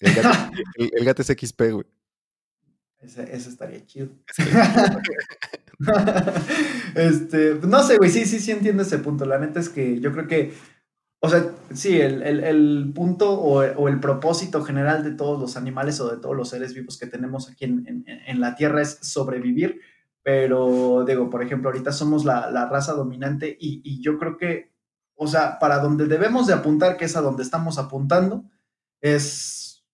El 0.00 0.12
gates, 0.14 0.38
el, 0.76 0.90
el 0.98 1.04
gates 1.04 1.26
XP, 1.28 1.60
güey. 1.72 1.86
Ese, 3.00 3.22
ese 3.34 3.48
estaría 3.48 3.86
chido. 3.86 4.08
Este, 6.94 7.54
no 7.66 7.82
sé, 7.82 7.96
güey, 7.96 8.10
sí, 8.10 8.24
sí, 8.26 8.38
sí 8.40 8.50
entiendo 8.50 8.82
ese 8.82 8.98
punto. 8.98 9.24
La 9.24 9.38
neta 9.38 9.60
es 9.60 9.68
que 9.68 10.00
yo 10.00 10.12
creo 10.12 10.26
que, 10.26 10.52
o 11.20 11.28
sea, 11.30 11.50
sí, 11.72 12.00
el, 12.00 12.22
el- 12.22 12.44
el 12.44 12.92
punto 12.94 13.32
o, 13.32 13.60
o 13.62 13.88
el 13.88 14.00
propósito 14.00 14.62
general 14.62 15.02
de 15.04 15.12
todos 15.12 15.40
los 15.40 15.56
animales 15.56 16.00
o 16.00 16.10
de 16.14 16.20
todos 16.20 16.36
los 16.36 16.50
seres 16.50 16.74
vivos 16.74 16.98
que 16.98 17.06
tenemos 17.06 17.48
aquí 17.50 17.64
en, 17.64 17.86
en- 17.86 18.04
en 18.06 18.40
la 18.40 18.56
Tierra 18.56 18.82
es 18.82 18.98
sobrevivir, 19.00 19.80
pero 20.24 21.04
digo, 21.06 21.30
por 21.30 21.42
ejemplo, 21.44 21.68
ahorita 21.70 21.92
somos 21.92 22.24
la, 22.24 22.50
la 22.50 22.68
raza 22.68 22.94
dominante 22.94 23.56
y, 23.60 23.80
y 23.84 24.02
yo 24.02 24.18
creo 24.18 24.36
que, 24.36 24.72
o 25.14 25.28
sea, 25.28 25.60
para 25.60 25.78
donde 25.78 26.06
debemos 26.08 26.48
de 26.48 26.54
apuntar, 26.54 26.96
que 26.96 27.04
es 27.04 27.16
a 27.16 27.20
donde 27.22 27.44
estamos 27.44 27.78
apuntando, 27.78 28.44
es 29.02 29.84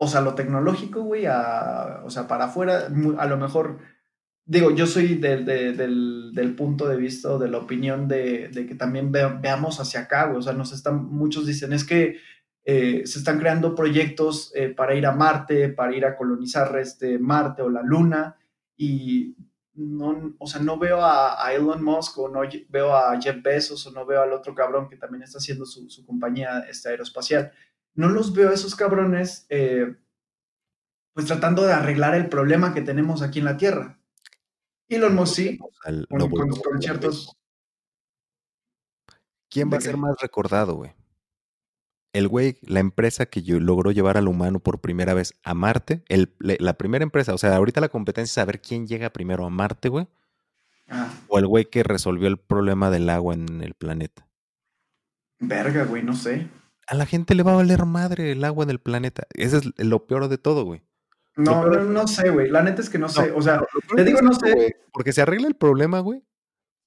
o 0.00 0.06
sea, 0.06 0.20
lo 0.20 0.34
tecnológico, 0.34 1.02
güey, 1.02 1.26
a- 1.26 2.02
o 2.04 2.10
sea, 2.10 2.28
para 2.28 2.44
afuera, 2.46 2.88
a 3.18 3.26
lo 3.26 3.36
mejor, 3.36 3.78
digo, 4.44 4.70
yo 4.70 4.86
soy 4.86 5.16
de- 5.16 5.42
de- 5.44 5.72
del, 5.72 6.30
del 6.34 6.54
punto 6.54 6.86
de 6.88 6.96
vista 6.96 7.36
de 7.38 7.48
la 7.48 7.58
opinión 7.58 8.06
de, 8.08 8.48
de 8.48 8.66
que 8.66 8.74
también 8.76 9.10
vea- 9.12 9.38
veamos 9.42 9.80
hacia 9.80 10.00
acá, 10.02 10.26
güey, 10.26 10.38
o 10.38 10.42
sea, 10.42 10.52
nos 10.52 10.72
están, 10.72 11.04
muchos 11.06 11.46
dicen, 11.46 11.72
es 11.72 11.84
que 11.84 12.18
eh, 12.64 13.02
se 13.06 13.18
están 13.18 13.38
creando 13.40 13.74
proyectos 13.74 14.52
eh, 14.54 14.68
para 14.68 14.94
ir 14.94 15.06
a 15.06 15.12
Marte, 15.12 15.68
para 15.70 15.96
ir 15.96 16.04
a 16.04 16.16
colonizar 16.16 16.78
este 16.78 17.18
Marte 17.18 17.62
o 17.62 17.70
la 17.70 17.82
Luna, 17.82 18.36
y 18.78 19.36
no, 19.74 20.34
o 20.38 20.46
sea, 20.46 20.60
no 20.62 20.78
veo 20.78 21.02
a, 21.02 21.44
a 21.46 21.52
Elon 21.52 21.84
Musk 21.84 22.16
o 22.18 22.28
no 22.30 22.40
veo 22.70 22.96
a 22.96 23.20
Jeff 23.20 23.42
Bezos 23.42 23.86
o 23.86 23.90
no 23.90 24.06
veo 24.06 24.22
al 24.22 24.32
otro 24.32 24.54
cabrón 24.54 24.88
que 24.88 24.96
también 24.96 25.22
está 25.22 25.36
haciendo 25.38 25.66
su, 25.66 25.90
su 25.90 26.06
compañía 26.06 26.60
este, 26.60 26.88
aeroespacial 26.88 27.52
no 27.94 28.08
los 28.08 28.32
veo 28.32 28.50
a 28.50 28.54
esos 28.54 28.76
cabrones, 28.76 29.44
eh, 29.48 29.96
pues 31.14 31.26
tratando 31.26 31.62
de 31.66 31.72
arreglar 31.72 32.14
el 32.14 32.28
problema 32.28 32.72
que 32.72 32.80
tenemos 32.80 33.22
aquí 33.22 33.40
en 33.40 33.44
la 33.46 33.56
Tierra. 33.56 33.98
Elon 34.88 35.16
Musk 35.16 35.34
sí, 35.34 35.58
Al- 35.84 36.06
con, 36.08 36.30
con- 36.30 36.80
ciertos... 36.80 37.36
¿Quién 39.50 39.68
va 39.68 39.72
¿De 39.72 39.76
a 39.78 39.80
ser 39.80 39.96
más 39.96 40.14
recordado, 40.20 40.74
güey? 40.74 40.92
El 42.12 42.28
güey, 42.28 42.56
la 42.62 42.80
empresa 42.80 43.26
que 43.26 43.42
logró 43.42 43.90
llevar 43.92 44.16
al 44.16 44.28
humano 44.28 44.60
por 44.60 44.80
primera 44.80 45.14
vez 45.14 45.34
a 45.42 45.54
Marte, 45.54 46.02
el, 46.08 46.34
la 46.38 46.74
primera 46.74 47.02
empresa, 47.02 47.34
o 47.34 47.38
sea, 47.38 47.54
ahorita 47.56 47.80
la 47.80 47.88
competencia 47.90 48.30
es 48.30 48.34
saber 48.34 48.60
quién 48.60 48.86
llega 48.86 49.10
primero 49.10 49.44
a 49.44 49.50
Marte, 49.50 49.88
güey. 49.88 50.08
Ah, 50.88 51.12
O 51.28 51.38
el 51.38 51.46
güey 51.46 51.66
que 51.66 51.82
resolvió 51.82 52.28
el 52.28 52.38
problema 52.38 52.90
del 52.90 53.10
agua 53.10 53.34
en 53.34 53.62
el 53.62 53.74
planeta. 53.74 54.26
verga, 55.38 55.84
güey, 55.84 56.02
no 56.02 56.14
sé. 56.14 56.48
A 56.86 56.94
la 56.94 57.04
gente 57.06 57.34
le 57.34 57.42
va 57.42 57.52
a 57.52 57.56
valer 57.56 57.84
madre 57.84 58.32
el 58.32 58.42
agua 58.44 58.64
en 58.64 58.70
el 58.70 58.78
planeta. 58.80 59.26
Eso 59.34 59.58
es 59.58 59.64
lo 59.76 60.06
peor 60.06 60.28
de 60.28 60.38
todo, 60.38 60.64
güey. 60.64 60.82
No, 61.36 61.66
no, 61.66 61.84
no 61.84 62.08
sé, 62.08 62.30
güey. 62.30 62.48
La 62.48 62.62
neta 62.62 62.80
es 62.80 62.88
que 62.88 62.98
no 62.98 63.08
sé. 63.10 63.30
O 63.32 63.42
sea, 63.42 63.62
te 63.94 64.04
digo 64.04 64.22
no 64.22 64.32
sé. 64.32 64.76
Porque 64.92 65.12
se 65.12 65.20
arregla 65.22 65.46
el 65.46 65.54
problema, 65.54 66.00
güey. 66.00 66.24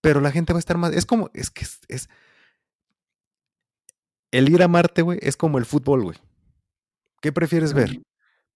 Pero 0.02 0.20
la 0.20 0.32
gente 0.32 0.52
va 0.54 0.58
a 0.58 0.60
estar 0.60 0.78
más. 0.78 0.92
Es 0.94 1.06
como. 1.06 1.30
Es 1.36 1.52
que 1.52 1.64
es. 1.64 1.80
es- 1.88 2.10
el 4.32 4.50
ir 4.50 4.64
a 4.64 4.68
Marte, 4.68 5.02
güey, 5.02 5.20
es 5.22 5.38
como 5.38 5.58
el 5.58 5.66
fútbol, 5.66 6.04
güey. 6.04 6.18
¿Qué 7.22 7.32
prefieres 7.32 7.74
ver? 7.74 8.02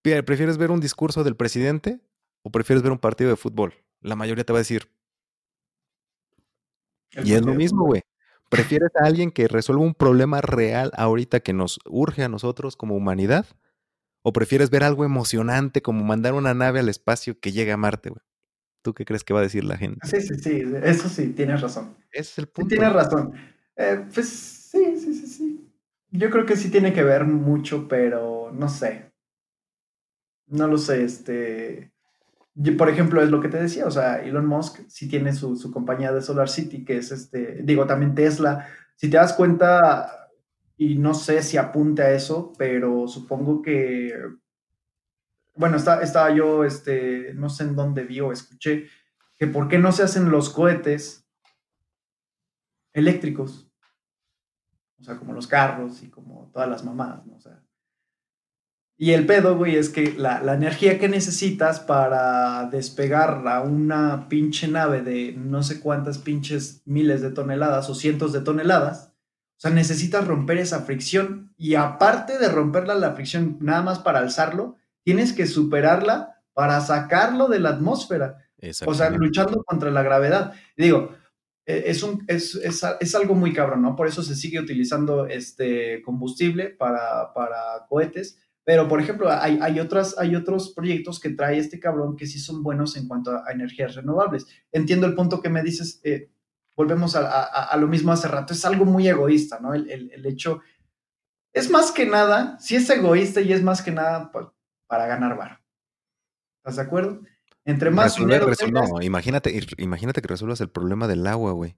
¿Prefieres 0.01 0.57
ver 0.57 0.71
un 0.71 0.79
discurso 0.79 1.23
del 1.23 1.35
presidente 1.35 1.99
o 2.43 2.51
prefieres 2.51 2.83
ver 2.83 2.91
un 2.91 2.99
partido 2.99 3.29
de 3.29 3.35
fútbol? 3.35 3.73
La 4.01 4.15
mayoría 4.15 4.43
te 4.43 4.53
va 4.53 4.59
a 4.59 4.61
decir. 4.61 4.89
El 7.11 7.27
Y 7.27 7.33
es 7.33 7.41
lo 7.45 7.53
mismo, 7.53 7.85
güey. 7.85 8.01
¿Prefieres 8.49 8.89
a 8.95 9.05
alguien 9.05 9.31
que 9.31 9.47
resuelva 9.47 9.83
un 9.83 9.95
problema 9.95 10.41
real 10.41 10.91
ahorita 10.95 11.39
que 11.39 11.53
nos 11.53 11.79
urge 11.85 12.23
a 12.23 12.29
nosotros 12.29 12.75
como 12.75 12.95
humanidad? 12.95 13.45
¿O 14.21 14.33
prefieres 14.33 14.69
ver 14.69 14.83
algo 14.83 15.05
emocionante 15.05 15.81
como 15.81 16.03
mandar 16.03 16.33
una 16.33 16.53
nave 16.53 16.79
al 16.79 16.89
espacio 16.89 17.39
que 17.39 17.51
llegue 17.51 17.71
a 17.71 17.77
Marte, 17.77 18.09
güey? 18.09 18.21
¿Tú 18.81 18.93
qué 18.93 19.05
crees 19.05 19.23
que 19.23 19.33
va 19.33 19.39
a 19.39 19.43
decir 19.43 19.63
la 19.63 19.77
gente? 19.77 20.05
Sí, 20.07 20.21
sí, 20.21 20.35
sí. 20.35 20.63
Eso 20.83 21.09
sí, 21.09 21.29
tienes 21.29 21.61
razón. 21.61 21.95
Ese 22.11 22.21
es 22.31 22.37
el 22.39 22.45
Sí, 22.45 22.51
punto. 22.53 22.69
tienes 22.69 22.93
razón. 22.93 23.33
Eh, 23.75 24.05
pues 24.13 24.27
sí, 24.29 24.95
sí, 24.97 25.13
sí, 25.13 25.27
sí. 25.27 25.64
Yo 26.17 26.29
creo 26.29 26.45
que 26.45 26.55
sí 26.55 26.69
tiene 26.69 26.93
que 26.93 27.03
ver 27.03 27.25
mucho, 27.25 27.87
pero 27.87 28.51
no 28.53 28.69
sé. 28.69 29.11
No 30.47 30.67
lo 30.67 30.77
sé, 30.77 31.03
este... 31.03 31.91
por 32.77 32.89
ejemplo, 32.89 33.21
es 33.21 33.29
lo 33.29 33.41
que 33.41 33.49
te 33.49 33.61
decía, 33.61 33.85
o 33.85 33.91
sea, 33.91 34.21
Elon 34.23 34.45
Musk 34.45 34.81
sí 34.87 35.07
tiene 35.09 35.33
su, 35.33 35.55
su 35.55 35.71
compañía 35.71 36.11
de 36.11 36.21
Solar 36.21 36.49
City, 36.49 36.85
que 36.85 36.97
es 36.97 37.11
este, 37.11 37.61
digo, 37.63 37.85
también 37.87 38.15
Tesla. 38.15 38.67
Si 38.95 39.09
te 39.09 39.17
das 39.17 39.33
cuenta, 39.33 40.29
y 40.77 40.95
no 40.95 41.13
sé 41.13 41.41
si 41.41 41.57
apunte 41.57 42.03
a 42.03 42.11
eso, 42.11 42.53
pero 42.57 43.07
supongo 43.07 43.61
que, 43.61 44.13
bueno, 45.55 45.77
está, 45.77 46.01
estaba 46.01 46.33
yo, 46.33 46.63
este, 46.63 47.33
no 47.33 47.49
sé 47.49 47.63
en 47.63 47.75
dónde 47.75 48.03
vi 48.03 48.21
o 48.21 48.31
escuché, 48.31 48.87
que 49.37 49.47
por 49.47 49.67
qué 49.67 49.79
no 49.79 49.91
se 49.91 50.03
hacen 50.03 50.29
los 50.29 50.49
cohetes 50.49 51.27
eléctricos. 52.93 53.64
O 54.99 55.03
sea, 55.03 55.17
como 55.17 55.33
los 55.33 55.47
carros 55.47 56.03
y 56.03 56.09
como 56.09 56.49
todas 56.53 56.69
las 56.69 56.83
mamadas, 56.83 57.25
¿no? 57.25 57.35
O 57.35 57.39
sea. 57.39 57.61
Y 58.97 59.11
el 59.11 59.25
pedo, 59.25 59.57
güey, 59.57 59.75
es 59.75 59.89
que 59.89 60.13
la, 60.13 60.41
la 60.41 60.53
energía 60.53 60.97
que 60.99 61.09
necesitas 61.09 61.81
para 61.81 62.69
despegar 62.69 63.45
a 63.45 63.61
una 63.61 64.29
pinche 64.29 64.69
nave 64.69 65.01
de 65.01 65.33
no 65.33 65.63
sé 65.63 65.81
cuántas 65.81 66.17
pinches 66.17 66.81
miles 66.85 67.21
de 67.21 67.31
toneladas 67.31 67.89
o 67.89 67.95
cientos 67.95 68.31
de 68.31 68.39
toneladas, 68.39 69.11
o 69.57 69.59
sea, 69.59 69.71
necesitas 69.71 70.27
romper 70.27 70.57
esa 70.57 70.81
fricción 70.81 71.53
y 71.57 71.75
aparte 71.75 72.37
de 72.37 72.49
romperla 72.49 72.93
la 72.95 73.13
fricción 73.13 73.57
nada 73.61 73.81
más 73.81 73.99
para 73.99 74.19
alzarlo, 74.19 74.75
tienes 75.03 75.31
que 75.31 75.47
superarla 75.47 76.41
para 76.53 76.81
sacarlo 76.81 77.47
de 77.47 77.59
la 77.59 77.69
atmósfera. 77.69 78.37
O 78.85 78.93
sea, 78.93 79.09
luchando 79.11 79.63
contra 79.63 79.91
la 79.91 80.01
gravedad. 80.03 80.53
Y 80.75 80.83
digo, 80.83 81.11
es, 81.65 82.03
un, 82.03 82.23
es, 82.27 82.55
es, 82.55 82.83
es, 82.99 83.15
algo 83.15 83.33
muy 83.33 83.51
cabrón, 83.51 83.81
¿no? 83.81 83.95
Por 83.95 84.07
eso 84.07 84.21
se 84.21 84.35
sigue 84.35 84.59
utilizando 84.59 85.25
este 85.25 86.01
combustible 86.03 86.69
para, 86.69 87.33
para 87.33 87.85
cohetes. 87.89 88.39
Pero, 88.63 88.87
por 88.87 88.99
ejemplo, 88.99 89.29
hay, 89.29 89.59
hay, 89.61 89.79
otras, 89.79 90.17
hay 90.17 90.35
otros 90.35 90.73
proyectos 90.73 91.19
que 91.19 91.29
trae 91.29 91.57
este 91.57 91.79
cabrón 91.79 92.15
que 92.15 92.25
sí 92.25 92.39
son 92.39 92.63
buenos 92.63 92.95
en 92.97 93.07
cuanto 93.07 93.31
a, 93.31 93.51
energías 93.51 93.95
renovables. 93.95 94.45
Entiendo 94.71 95.07
el 95.07 95.15
punto 95.15 95.41
que 95.41 95.49
me 95.49 95.63
dices, 95.63 96.01
eh, 96.03 96.29
volvemos 96.75 97.15
a, 97.15 97.43
a, 97.43 97.77
lo 97.77 97.87
mismo 97.87 98.11
hace 98.11 98.27
rato, 98.27 98.53
es 98.53 98.65
algo 98.65 98.85
muy 98.85 99.07
egoísta, 99.07 99.59
¿no? 99.59 99.73
El, 99.73 99.89
el, 99.89 100.11
el, 100.11 100.25
hecho, 100.25 100.61
es 101.53 101.69
más 101.69 101.91
que 101.91 102.05
nada, 102.05 102.57
sí 102.59 102.75
es 102.75 102.89
egoísta 102.89 103.41
y 103.41 103.53
es 103.53 103.63
más 103.63 103.81
que 103.81 103.91
nada 103.91 104.31
pues, 104.31 104.47
para 104.87 105.07
ganar 105.07 105.37
bar. 105.37 105.61
¿Estás 106.57 106.77
de 106.77 106.81
acuerdo? 106.81 107.21
Entre 107.65 107.89
más 107.89 108.13
resolver, 108.13 108.41
dinero 108.41 108.55
tengas, 108.55 108.89
no, 108.89 109.01
imagínate, 109.01 109.59
imagínate 109.77 110.21
que 110.21 110.27
resuelvas 110.27 110.61
el 110.61 110.69
problema 110.69 111.07
del 111.07 111.25
agua, 111.25 111.51
güey. 111.51 111.75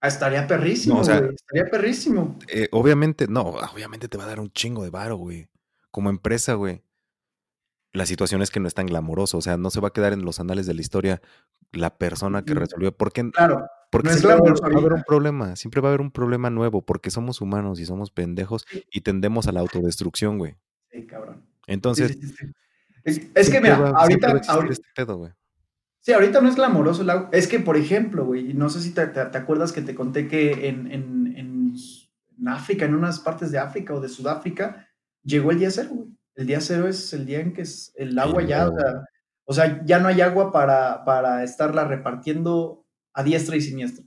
Ah, 0.00 0.08
estaría 0.08 0.46
perrísimo, 0.46 0.96
no, 0.96 1.00
o 1.00 1.04
sea, 1.04 1.20
güey. 1.20 1.34
Estaría 1.34 1.64
perrísimo. 1.64 2.38
Eh, 2.48 2.68
obviamente, 2.72 3.26
no, 3.26 3.42
obviamente 3.42 4.08
te 4.08 4.18
va 4.18 4.24
a 4.24 4.26
dar 4.26 4.40
un 4.40 4.50
chingo 4.50 4.84
de 4.84 4.90
varo, 4.90 5.16
güey. 5.16 5.48
Como 5.90 6.10
empresa, 6.10 6.54
güey. 6.54 6.82
La 7.92 8.04
situación 8.04 8.42
es 8.42 8.50
que 8.50 8.60
no 8.60 8.68
es 8.68 8.74
tan 8.74 8.86
glamoroso, 8.86 9.38
o 9.38 9.42
sea, 9.42 9.56
no 9.56 9.70
se 9.70 9.80
va 9.80 9.88
a 9.88 9.92
quedar 9.92 10.12
en 10.12 10.24
los 10.24 10.40
anales 10.40 10.66
de 10.66 10.74
la 10.74 10.80
historia 10.80 11.22
la 11.72 11.96
persona 11.96 12.44
que 12.44 12.54
resolvió. 12.54 12.92
Porque, 12.92 13.30
claro, 13.30 13.66
porque 13.90 14.08
no 14.08 14.14
es 14.14 14.20
siempre 14.20 14.42
va, 14.42 14.54
va, 14.54 14.76
a 14.76 14.78
haber 14.78 14.92
un 14.92 15.02
problema, 15.02 15.56
siempre 15.56 15.80
va 15.80 15.88
a 15.88 15.90
haber 15.90 16.00
un 16.00 16.10
problema 16.10 16.50
nuevo, 16.50 16.82
porque 16.82 17.10
somos 17.10 17.40
humanos 17.40 17.80
y 17.80 17.86
somos 17.86 18.10
pendejos 18.10 18.66
y 18.90 19.02
tendemos 19.02 19.46
a 19.46 19.52
la 19.52 19.60
autodestrucción, 19.60 20.38
güey. 20.38 20.56
Sí, 20.90 21.06
cabrón. 21.06 21.44
Entonces, 21.66 22.18
sí, 22.20 22.26
sí, 22.26 22.52
es, 23.04 23.20
es, 23.34 23.50
que 23.50 23.60
mira, 23.60 23.78
va, 23.78 23.90
ahorita, 23.90 24.42
ahorita 24.48 24.72
este 24.72 24.88
pedo, 24.94 25.16
güey. 25.18 25.32
Sí, 26.00 26.12
ahorita 26.12 26.40
no 26.40 26.48
es 26.48 26.56
glamoroso 26.56 27.02
el 27.02 27.10
agua. 27.10 27.28
Es 27.32 27.46
que, 27.46 27.60
por 27.60 27.76
ejemplo, 27.76 28.24
güey, 28.24 28.54
no 28.54 28.68
sé 28.68 28.80
si 28.80 28.92
te, 28.92 29.06
te, 29.06 29.24
te, 29.24 29.38
acuerdas 29.38 29.72
que 29.72 29.82
te 29.82 29.94
conté 29.94 30.26
que 30.26 30.68
en, 30.68 30.90
en, 30.90 31.34
en, 31.36 31.74
en, 32.38 32.48
África, 32.48 32.84
en 32.84 32.94
unas 32.94 33.20
partes 33.20 33.52
de 33.52 33.58
África 33.58 33.94
o 33.94 34.00
de 34.00 34.08
Sudáfrica, 34.08 34.88
llegó 35.22 35.52
el 35.52 35.60
día 35.60 35.70
cero, 35.70 35.90
güey. 35.92 36.08
El 36.34 36.46
día 36.46 36.60
cero 36.60 36.88
es 36.88 37.12
el 37.12 37.26
día 37.26 37.40
en 37.40 37.52
que 37.52 37.62
es 37.62 37.92
el 37.94 38.18
agua 38.18 38.42
ya, 38.42 38.62
agua. 38.62 38.74
o 38.74 38.80
sea, 38.80 39.04
o 39.44 39.52
sea, 39.54 39.84
ya 39.84 39.98
no 40.00 40.08
hay 40.08 40.20
agua 40.20 40.50
para, 40.50 41.04
para 41.04 41.44
estarla 41.44 41.84
repartiendo 41.84 42.84
a 43.12 43.22
diestra 43.22 43.54
y 43.54 43.60
siniestra. 43.60 44.04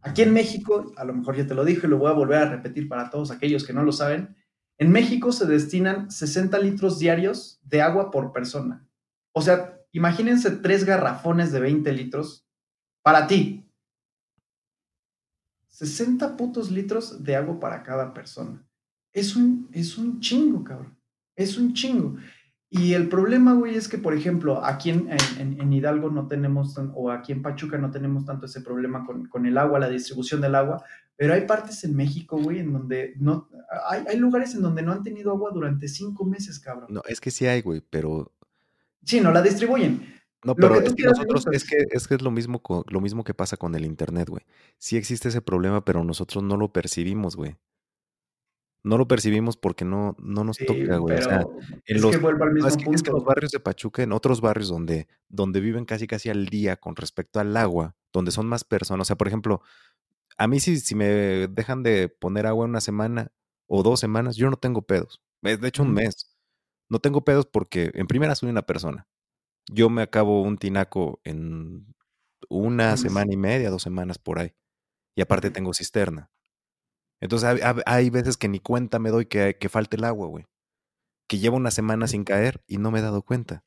Aquí 0.00 0.22
en 0.22 0.32
México, 0.32 0.92
a 0.96 1.04
lo 1.04 1.14
mejor 1.14 1.36
ya 1.36 1.46
te 1.46 1.54
lo 1.54 1.64
dije 1.64 1.86
y 1.86 1.90
lo 1.90 1.98
voy 1.98 2.10
a 2.10 2.14
volver 2.14 2.38
a 2.38 2.50
repetir 2.50 2.88
para 2.88 3.08
todos 3.08 3.30
aquellos 3.30 3.64
que 3.64 3.72
no 3.72 3.84
lo 3.84 3.92
saben, 3.92 4.36
en 4.82 4.90
México 4.90 5.30
se 5.30 5.46
destinan 5.46 6.10
60 6.10 6.58
litros 6.58 6.98
diarios 6.98 7.60
de 7.62 7.80
agua 7.80 8.10
por 8.10 8.32
persona. 8.32 8.84
O 9.32 9.40
sea, 9.40 9.80
imagínense 9.92 10.50
tres 10.50 10.84
garrafones 10.84 11.52
de 11.52 11.60
20 11.60 11.92
litros 11.92 12.44
para 13.00 13.28
ti. 13.28 13.64
60 15.68 16.36
putos 16.36 16.72
litros 16.72 17.22
de 17.22 17.36
agua 17.36 17.60
para 17.60 17.84
cada 17.84 18.12
persona. 18.12 18.66
Es 19.12 19.36
un, 19.36 19.68
es 19.72 19.96
un 19.98 20.18
chingo, 20.18 20.64
cabrón. 20.64 20.98
Es 21.36 21.56
un 21.56 21.74
chingo. 21.74 22.16
Y 22.74 22.94
el 22.94 23.10
problema, 23.10 23.52
güey, 23.52 23.74
es 23.74 23.86
que, 23.86 23.98
por 23.98 24.14
ejemplo, 24.14 24.64
aquí 24.64 24.88
en, 24.88 25.10
en, 25.38 25.60
en 25.60 25.72
Hidalgo 25.74 26.08
no 26.08 26.26
tenemos, 26.26 26.72
tan, 26.72 26.90
o 26.94 27.10
aquí 27.10 27.30
en 27.30 27.42
Pachuca 27.42 27.76
no 27.76 27.90
tenemos 27.90 28.24
tanto 28.24 28.46
ese 28.46 28.62
problema 28.62 29.04
con, 29.04 29.26
con, 29.26 29.44
el 29.44 29.58
agua, 29.58 29.78
la 29.78 29.90
distribución 29.90 30.40
del 30.40 30.54
agua, 30.54 30.82
pero 31.14 31.34
hay 31.34 31.42
partes 31.42 31.84
en 31.84 31.94
México, 31.94 32.38
güey, 32.38 32.60
en 32.60 32.72
donde 32.72 33.12
no, 33.18 33.50
hay, 33.86 34.04
hay 34.08 34.16
lugares 34.16 34.54
en 34.54 34.62
donde 34.62 34.80
no 34.80 34.90
han 34.90 35.02
tenido 35.02 35.32
agua 35.32 35.50
durante 35.52 35.86
cinco 35.86 36.24
meses, 36.24 36.58
cabrón. 36.60 36.86
No, 36.88 37.02
es 37.06 37.20
que 37.20 37.30
sí 37.30 37.44
hay, 37.44 37.60
güey, 37.60 37.82
pero... 37.90 38.32
Sí, 39.04 39.20
no 39.20 39.32
la 39.32 39.42
distribuyen. 39.42 40.10
No, 40.42 40.54
pero 40.54 40.80
es 40.80 40.94
que 40.94 41.02
nosotros, 41.02 41.46
es 41.52 41.64
que, 41.64 41.76
es 41.90 42.08
que 42.08 42.14
es 42.14 42.22
lo 42.22 42.30
mismo, 42.30 42.62
lo 42.88 43.00
mismo 43.02 43.22
que 43.22 43.34
pasa 43.34 43.58
con 43.58 43.74
el 43.74 43.84
internet, 43.84 44.30
güey. 44.30 44.46
Sí 44.78 44.96
existe 44.96 45.28
ese 45.28 45.42
problema, 45.42 45.84
pero 45.84 46.02
nosotros 46.04 46.42
no 46.42 46.56
lo 46.56 46.72
percibimos, 46.72 47.36
güey. 47.36 47.54
No 48.84 48.98
lo 48.98 49.06
percibimos 49.06 49.56
porque 49.56 49.84
no, 49.84 50.16
no 50.18 50.42
nos 50.42 50.56
sí, 50.56 50.66
toca, 50.66 50.96
güey. 50.96 51.18
O 51.18 51.22
sea, 51.22 51.40
en 51.40 51.96
es 51.96 52.02
los, 52.02 52.10
que 52.10 52.18
vuelvo 52.18 52.44
al 52.44 52.52
mismo 52.52 52.68
es, 52.68 52.76
que, 52.76 52.84
punto. 52.84 52.96
es 52.96 53.02
que 53.02 53.10
los 53.12 53.24
barrios 53.24 53.52
de 53.52 53.60
Pachuca, 53.60 54.02
en 54.02 54.12
otros 54.12 54.40
barrios 54.40 54.68
donde, 54.68 55.06
donde 55.28 55.60
viven 55.60 55.84
casi 55.84 56.06
casi 56.08 56.30
al 56.30 56.46
día 56.46 56.76
con 56.76 56.96
respecto 56.96 57.38
al 57.38 57.56
agua, 57.56 57.94
donde 58.12 58.32
son 58.32 58.46
más 58.46 58.64
personas. 58.64 59.04
O 59.04 59.08
sea, 59.08 59.16
por 59.16 59.28
ejemplo, 59.28 59.62
a 60.36 60.48
mí 60.48 60.58
si, 60.58 60.80
si 60.80 60.94
me 60.94 61.06
dejan 61.48 61.82
de 61.82 62.08
poner 62.08 62.46
agua 62.46 62.64
una 62.64 62.80
semana 62.80 63.30
o 63.66 63.82
dos 63.82 64.00
semanas, 64.00 64.36
yo 64.36 64.50
no 64.50 64.56
tengo 64.56 64.82
pedos. 64.82 65.22
De 65.42 65.68
hecho, 65.68 65.82
un 65.82 65.94
mes. 65.94 66.36
No 66.88 66.98
tengo 66.98 67.24
pedos 67.24 67.46
porque 67.46 67.90
en 67.94 68.06
primera 68.06 68.34
soy 68.34 68.50
una 68.50 68.62
persona. 68.62 69.06
Yo 69.70 69.90
me 69.90 70.02
acabo 70.02 70.42
un 70.42 70.58
tinaco 70.58 71.20
en 71.24 71.86
una 72.48 72.96
semana 72.96 73.32
y 73.32 73.36
media, 73.36 73.70
dos 73.70 73.82
semanas 73.82 74.18
por 74.18 74.38
ahí. 74.38 74.54
Y 75.14 75.22
aparte 75.22 75.50
tengo 75.50 75.72
cisterna. 75.72 76.30
Entonces 77.22 77.48
hay, 77.48 77.82
hay, 77.86 78.10
veces 78.10 78.36
que 78.36 78.48
ni 78.48 78.58
cuenta 78.58 78.98
me 78.98 79.10
doy 79.10 79.26
que, 79.26 79.56
que 79.56 79.68
falte 79.68 79.96
el 79.96 80.02
agua, 80.02 80.26
güey. 80.26 80.44
Que 81.28 81.38
llevo 81.38 81.56
una 81.56 81.70
semana 81.70 82.08
sin 82.08 82.24
caer 82.24 82.64
y 82.66 82.78
no 82.78 82.90
me 82.90 82.98
he 82.98 83.02
dado 83.02 83.22
cuenta. 83.22 83.64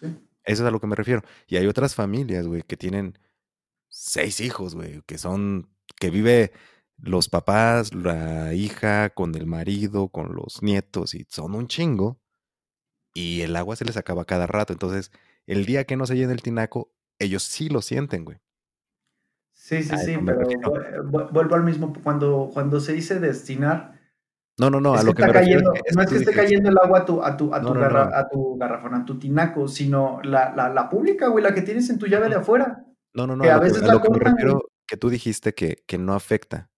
Sí. 0.00 0.06
Eso 0.44 0.62
es 0.62 0.68
a 0.68 0.70
lo 0.70 0.80
que 0.80 0.86
me 0.86 0.96
refiero. 0.96 1.22
Y 1.46 1.56
hay 1.56 1.66
otras 1.66 1.94
familias, 1.94 2.46
güey, 2.46 2.62
que 2.62 2.78
tienen 2.78 3.18
seis 3.88 4.40
hijos, 4.40 4.74
güey, 4.74 5.02
que 5.02 5.18
son, 5.18 5.68
que 6.00 6.08
vive 6.08 6.52
los 6.96 7.28
papás, 7.28 7.94
la 7.94 8.54
hija, 8.54 9.10
con 9.10 9.34
el 9.34 9.46
marido, 9.46 10.08
con 10.08 10.34
los 10.34 10.62
nietos, 10.62 11.14
y 11.14 11.26
son 11.28 11.54
un 11.54 11.68
chingo. 11.68 12.18
Y 13.12 13.42
el 13.42 13.54
agua 13.56 13.76
se 13.76 13.84
les 13.84 13.98
acaba 13.98 14.24
cada 14.24 14.46
rato. 14.46 14.72
Entonces, 14.72 15.12
el 15.46 15.66
día 15.66 15.84
que 15.84 15.96
no 15.96 16.06
se 16.06 16.16
llena 16.16 16.32
el 16.32 16.40
tinaco, 16.40 16.94
ellos 17.18 17.42
sí 17.42 17.68
lo 17.68 17.82
sienten, 17.82 18.24
güey. 18.24 18.38
Sí, 19.72 19.82
sí, 19.82 19.96
sí, 19.96 20.18
pero 20.24 20.46
vuelvo 21.32 21.54
al 21.54 21.64
mismo, 21.64 21.92
cuando, 22.02 22.50
cuando 22.52 22.80
se 22.80 22.92
dice 22.92 23.18
destinar, 23.20 23.98
No, 24.58 24.68
no, 24.68 24.80
no, 24.80 24.94
Es 24.94 25.00
a 25.00 25.04
lo 25.04 25.14
que 25.14 25.22
está 25.22 25.32
me 25.32 25.40
cayendo, 25.40 25.72
es 25.84 25.96
no 25.96 26.02
es 26.02 26.08
que 26.10 26.16
esté 26.16 26.32
cayendo 26.32 26.68
el 26.68 26.76
agua 26.82 27.00
a 27.00 27.04
tu, 27.06 27.22
a 27.22 27.36
tu, 27.36 27.54
a 27.54 27.60
tu, 27.60 27.72
no, 27.74 27.80
garra- 27.80 28.10
no, 28.10 28.16
a 28.16 28.28
tu 28.28 28.56
garrafón, 28.58 28.94
a 28.94 29.04
tu 29.04 29.18
tinaco, 29.18 29.66
sino 29.68 30.20
la, 30.22 30.54
la, 30.54 30.68
la 30.68 30.90
pública, 30.90 31.28
güey, 31.28 31.42
la 31.42 31.54
que 31.54 31.62
tienes 31.62 31.88
en 31.88 31.98
tu 31.98 32.06
llave 32.06 32.28
de 32.28 32.36
afuera, 32.36 32.84
no, 33.14 33.26
no, 33.26 33.34
no, 33.36 33.44
que 33.44 33.50
a 33.50 33.54
a 33.54 33.56
lo 33.56 33.62
que, 33.62 33.68
veces 33.68 33.82
a 33.82 33.86
la 33.86 33.92
lo 33.94 34.02
que 34.02 34.10
me 34.10 34.18
que 34.86 34.96
tú 34.98 35.08
dijiste 35.08 35.54
que, 35.54 35.82
que 35.86 35.96
no 35.96 36.12
afecta, 36.14 36.68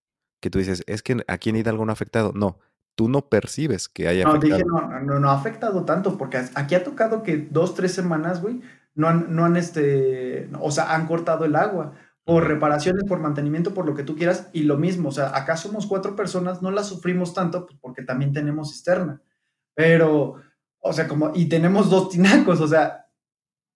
que 0.40 0.50
tú 0.50 0.58
dices, 0.60 0.84
es 0.86 1.02
que 1.02 1.24
aquí 1.26 1.50
en 1.50 1.56
Hidalgo 1.56 1.84
no 1.84 1.90
ha 1.90 1.94
afectado. 1.94 2.32
No, 2.32 2.60
tú 2.94 3.08
no 3.08 3.28
percibes 3.28 3.88
que 3.88 4.06
haya 4.06 4.24
No, 4.24 4.34
dije, 4.38 4.54
afectado. 4.54 4.88
no, 4.88 5.00
no, 5.00 5.18
no 5.18 5.30
ha 5.30 5.34
afectado 5.34 5.84
tanto, 5.84 6.16
porque 6.16 6.40
aquí 6.54 6.76
ha 6.76 6.84
tocado 6.84 7.24
que 7.24 7.38
dos, 7.38 7.74
tres 7.74 7.92
semanas, 7.92 8.40
güey, 8.40 8.60
no 8.94 9.08
han, 9.08 9.34
no 9.34 9.44
han, 9.44 9.56
este, 9.56 10.48
o 10.60 10.70
sea, 10.70 10.94
han 10.94 11.08
cortado 11.08 11.44
el 11.44 11.56
agua 11.56 11.94
por 12.24 12.46
reparaciones, 12.48 13.05
por 13.05 13.20
mantenimiento, 13.20 13.74
por 13.74 13.86
lo 13.86 13.94
que 13.94 14.02
tú 14.02 14.16
quieras, 14.16 14.48
y 14.52 14.62
lo 14.62 14.78
mismo, 14.78 15.10
o 15.10 15.12
sea, 15.12 15.36
acá 15.36 15.56
somos 15.56 15.86
cuatro 15.86 16.16
personas, 16.16 16.62
no 16.62 16.70
la 16.70 16.82
sufrimos 16.82 17.34
tanto, 17.34 17.66
pues, 17.66 17.78
porque 17.80 18.02
también 18.02 18.32
tenemos 18.32 18.70
cisterna, 18.70 19.20
pero, 19.74 20.36
o 20.80 20.92
sea, 20.92 21.06
como, 21.06 21.32
y 21.34 21.46
tenemos 21.46 21.90
dos 21.90 22.09
tinacos, 22.09 22.60
o 22.60 22.68
sea, 22.68 23.06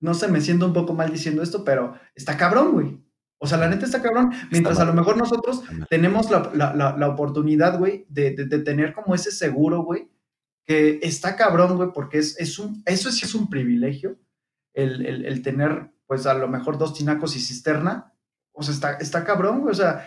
no 0.00 0.14
sé, 0.14 0.28
me 0.28 0.40
siento 0.40 0.66
un 0.66 0.72
poco 0.72 0.94
mal 0.94 1.10
diciendo 1.10 1.42
esto, 1.42 1.64
pero 1.64 1.94
está 2.14 2.36
cabrón, 2.36 2.72
güey. 2.72 3.04
O 3.40 3.46
sea, 3.46 3.58
la 3.58 3.68
neta 3.68 3.84
está 3.84 4.02
cabrón, 4.02 4.32
Está 4.32 4.48
mientras 4.50 4.80
a 4.80 4.84
lo 4.84 4.94
mejor 4.94 5.16
nosotros 5.16 5.62
tenemos 5.88 6.30
la, 6.30 6.50
la, 6.54 6.74
la, 6.74 6.96
la 6.96 7.08
oportunidad, 7.08 7.78
güey, 7.78 8.04
de, 8.08 8.32
de, 8.32 8.46
de 8.46 8.58
tener 8.60 8.94
como 8.94 9.14
ese 9.14 9.30
seguro, 9.30 9.82
güey, 9.82 10.08
que 10.64 11.00
está 11.02 11.36
cabrón, 11.36 11.76
güey, 11.76 11.90
porque 11.92 12.18
es, 12.18 12.38
es 12.38 12.58
un, 12.58 12.82
eso 12.84 13.12
sí 13.12 13.24
es 13.24 13.34
un 13.34 13.48
privilegio, 13.48 14.18
el, 14.74 15.04
el, 15.04 15.24
el, 15.24 15.42
tener, 15.42 15.90
pues, 16.06 16.26
a 16.26 16.34
lo 16.34 16.48
mejor 16.48 16.78
dos 16.78 16.94
tinacos 16.94 17.36
y 17.36 17.40
cisterna, 17.40 18.12
o 18.58 18.62
sea, 18.62 18.74
está, 18.74 18.92
está 18.94 19.24
cabrón, 19.24 19.60
güey, 19.60 19.72
o 19.72 19.74
sea, 19.74 20.06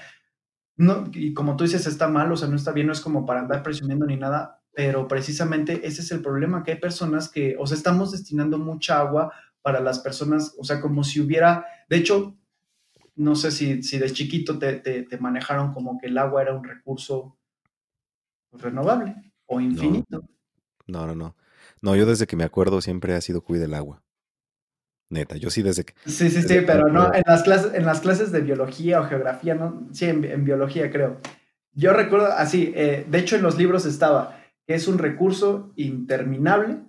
no, 0.76 1.10
y 1.14 1.34
como 1.34 1.56
tú 1.56 1.64
dices, 1.64 1.88
está 1.88 2.08
mal, 2.08 2.32
o 2.32 2.38
sea, 2.38 2.48
no 2.48 2.58
está 2.58 2.72
bien, 2.72 2.88
no 2.88 2.94
es 2.94 3.02
como 3.02 3.26
para 3.26 3.42
andar 3.42 3.64
presumiendo 3.64 4.06
ni 4.06 4.18
nada, 4.18 4.62
pero 4.74 5.08
precisamente 5.08 5.88
ese 5.88 6.02
es 6.02 6.12
el 6.12 6.22
problema, 6.22 6.64
que 6.64 6.72
hay 6.72 6.80
personas 6.80 7.30
que, 7.30 7.56
o 7.58 7.66
sea, 7.66 7.78
estamos 7.78 8.12
destinando 8.12 8.58
mucha 8.58 9.00
agua 9.00 9.32
para 9.62 9.80
las 9.80 10.00
personas, 10.00 10.54
o 10.58 10.64
sea, 10.64 10.82
como 10.82 11.04
si 11.04 11.22
hubiera, 11.22 11.66
de 11.90 11.98
hecho, 11.98 12.36
no 13.16 13.36
sé 13.36 13.52
si, 13.52 13.84
si 13.84 13.98
de 14.00 14.12
chiquito 14.12 14.60
te, 14.60 14.74
te, 14.80 15.04
te 15.04 15.18
manejaron 15.18 15.74
como 15.74 15.98
que 15.98 16.08
el 16.08 16.18
agua 16.18 16.42
era 16.42 16.56
un 16.56 16.64
recurso 16.64 17.38
renovable 18.52 19.16
o 19.46 19.62
infinito. 19.62 20.24
No, 20.88 21.08
no, 21.08 21.16
no. 21.16 21.36
No, 21.82 21.96
yo 21.96 22.06
desde 22.06 22.28
que 22.28 22.36
me 22.36 22.44
acuerdo 22.44 22.82
siempre 22.82 23.14
ha 23.14 23.22
sido 23.22 23.42
cuida 23.42 23.66
el 23.66 23.74
agua. 23.74 24.01
Neta, 25.12 25.36
yo 25.36 25.50
sí 25.50 25.62
desde 25.62 25.84
que... 25.84 25.94
Sí, 26.06 26.30
sí, 26.30 26.42
sí, 26.42 26.60
pero 26.66 26.88
no, 26.88 27.14
en 27.14 27.24
las, 27.26 27.44
clases, 27.44 27.74
en 27.74 27.86
las 27.86 28.00
clases 28.00 28.32
de 28.32 28.40
biología 28.40 29.02
o 29.02 29.06
geografía, 29.06 29.56
¿no? 29.56 29.88
Sí, 29.92 30.06
en, 30.06 30.24
en 30.24 30.46
biología 30.46 30.90
creo. 30.90 31.20
Yo 31.74 31.92
recuerdo 31.92 32.28
así, 32.28 32.72
eh, 32.76 33.06
de 33.10 33.20
hecho 33.20 33.36
en 33.36 33.44
los 33.44 33.58
libros 33.58 33.86
estaba 33.86 34.42
que 34.66 34.74
es 34.74 34.88
un 34.88 34.98
recurso 34.98 35.74
interminable 35.76 36.80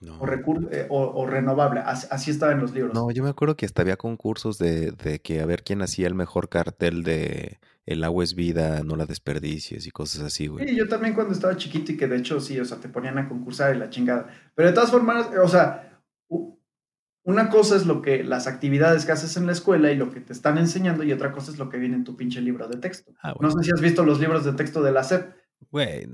no. 0.00 0.18
o, 0.18 0.26
recur 0.26 0.68
eh, 0.72 0.86
o, 0.88 1.02
o, 1.02 1.26
renovable, 1.26 1.80
así, 1.80 2.08
así, 2.10 2.30
estaba 2.32 2.52
en 2.52 2.60
los 2.60 2.72
libros. 2.72 2.94
No, 2.94 3.10
yo 3.10 3.22
me 3.22 3.30
acuerdo 3.30 3.56
que 3.56 3.66
hasta 3.66 3.82
había 3.82 3.96
concursos 3.96 4.58
de, 4.58 4.90
de, 4.92 5.20
que 5.20 5.40
a 5.40 5.46
ver 5.46 5.62
quién 5.62 5.82
hacía 5.82 6.08
el 6.08 6.14
mejor 6.14 6.48
cartel 6.48 7.04
de 7.04 7.58
el 7.86 8.04
agua 8.04 8.24
es 8.24 8.34
vida, 8.34 8.82
no 8.84 8.96
la 8.96 9.04
desperdicies 9.06 9.86
y 9.86 9.90
cosas 9.90 10.22
así, 10.22 10.46
güey. 10.46 10.66
Sí, 10.66 10.76
yo 10.76 10.88
también 10.88 11.14
cuando 11.14 11.32
estaba 11.32 11.56
chiquito 11.56 11.92
y 11.92 11.96
que 11.96 12.06
de 12.06 12.16
hecho 12.16 12.40
sí, 12.40 12.58
o 12.58 12.64
sea, 12.64 12.78
te 12.78 12.88
ponían 12.88 13.18
a 13.18 13.28
concursar 13.28 13.74
y 13.74 13.78
la 13.78 13.90
chingada. 13.90 14.28
Pero 14.54 14.68
de 14.68 14.74
todas 14.74 14.90
formas, 14.90 15.28
o 15.42 15.48
sea, 15.48 15.89
una 17.30 17.48
cosa 17.48 17.76
es 17.76 17.86
lo 17.86 18.02
que 18.02 18.24
las 18.24 18.46
actividades 18.46 19.04
que 19.04 19.12
haces 19.12 19.36
en 19.36 19.46
la 19.46 19.52
escuela 19.52 19.90
y 19.90 19.96
lo 19.96 20.10
que 20.10 20.20
te 20.20 20.32
están 20.32 20.58
enseñando 20.58 21.04
y 21.04 21.12
otra 21.12 21.32
cosa 21.32 21.50
es 21.50 21.58
lo 21.58 21.68
que 21.68 21.78
viene 21.78 21.96
en 21.96 22.04
tu 22.04 22.16
pinche 22.16 22.40
libro 22.40 22.68
de 22.68 22.76
texto. 22.76 23.12
Ah, 23.22 23.32
bueno. 23.32 23.48
No 23.54 23.60
sé 23.60 23.64
si 23.64 23.72
has 23.72 23.80
visto 23.80 24.04
los 24.04 24.20
libros 24.20 24.44
de 24.44 24.52
texto 24.52 24.82
de 24.82 24.92
la 24.92 25.04
SEP. 25.04 25.32
Güey, 25.70 26.08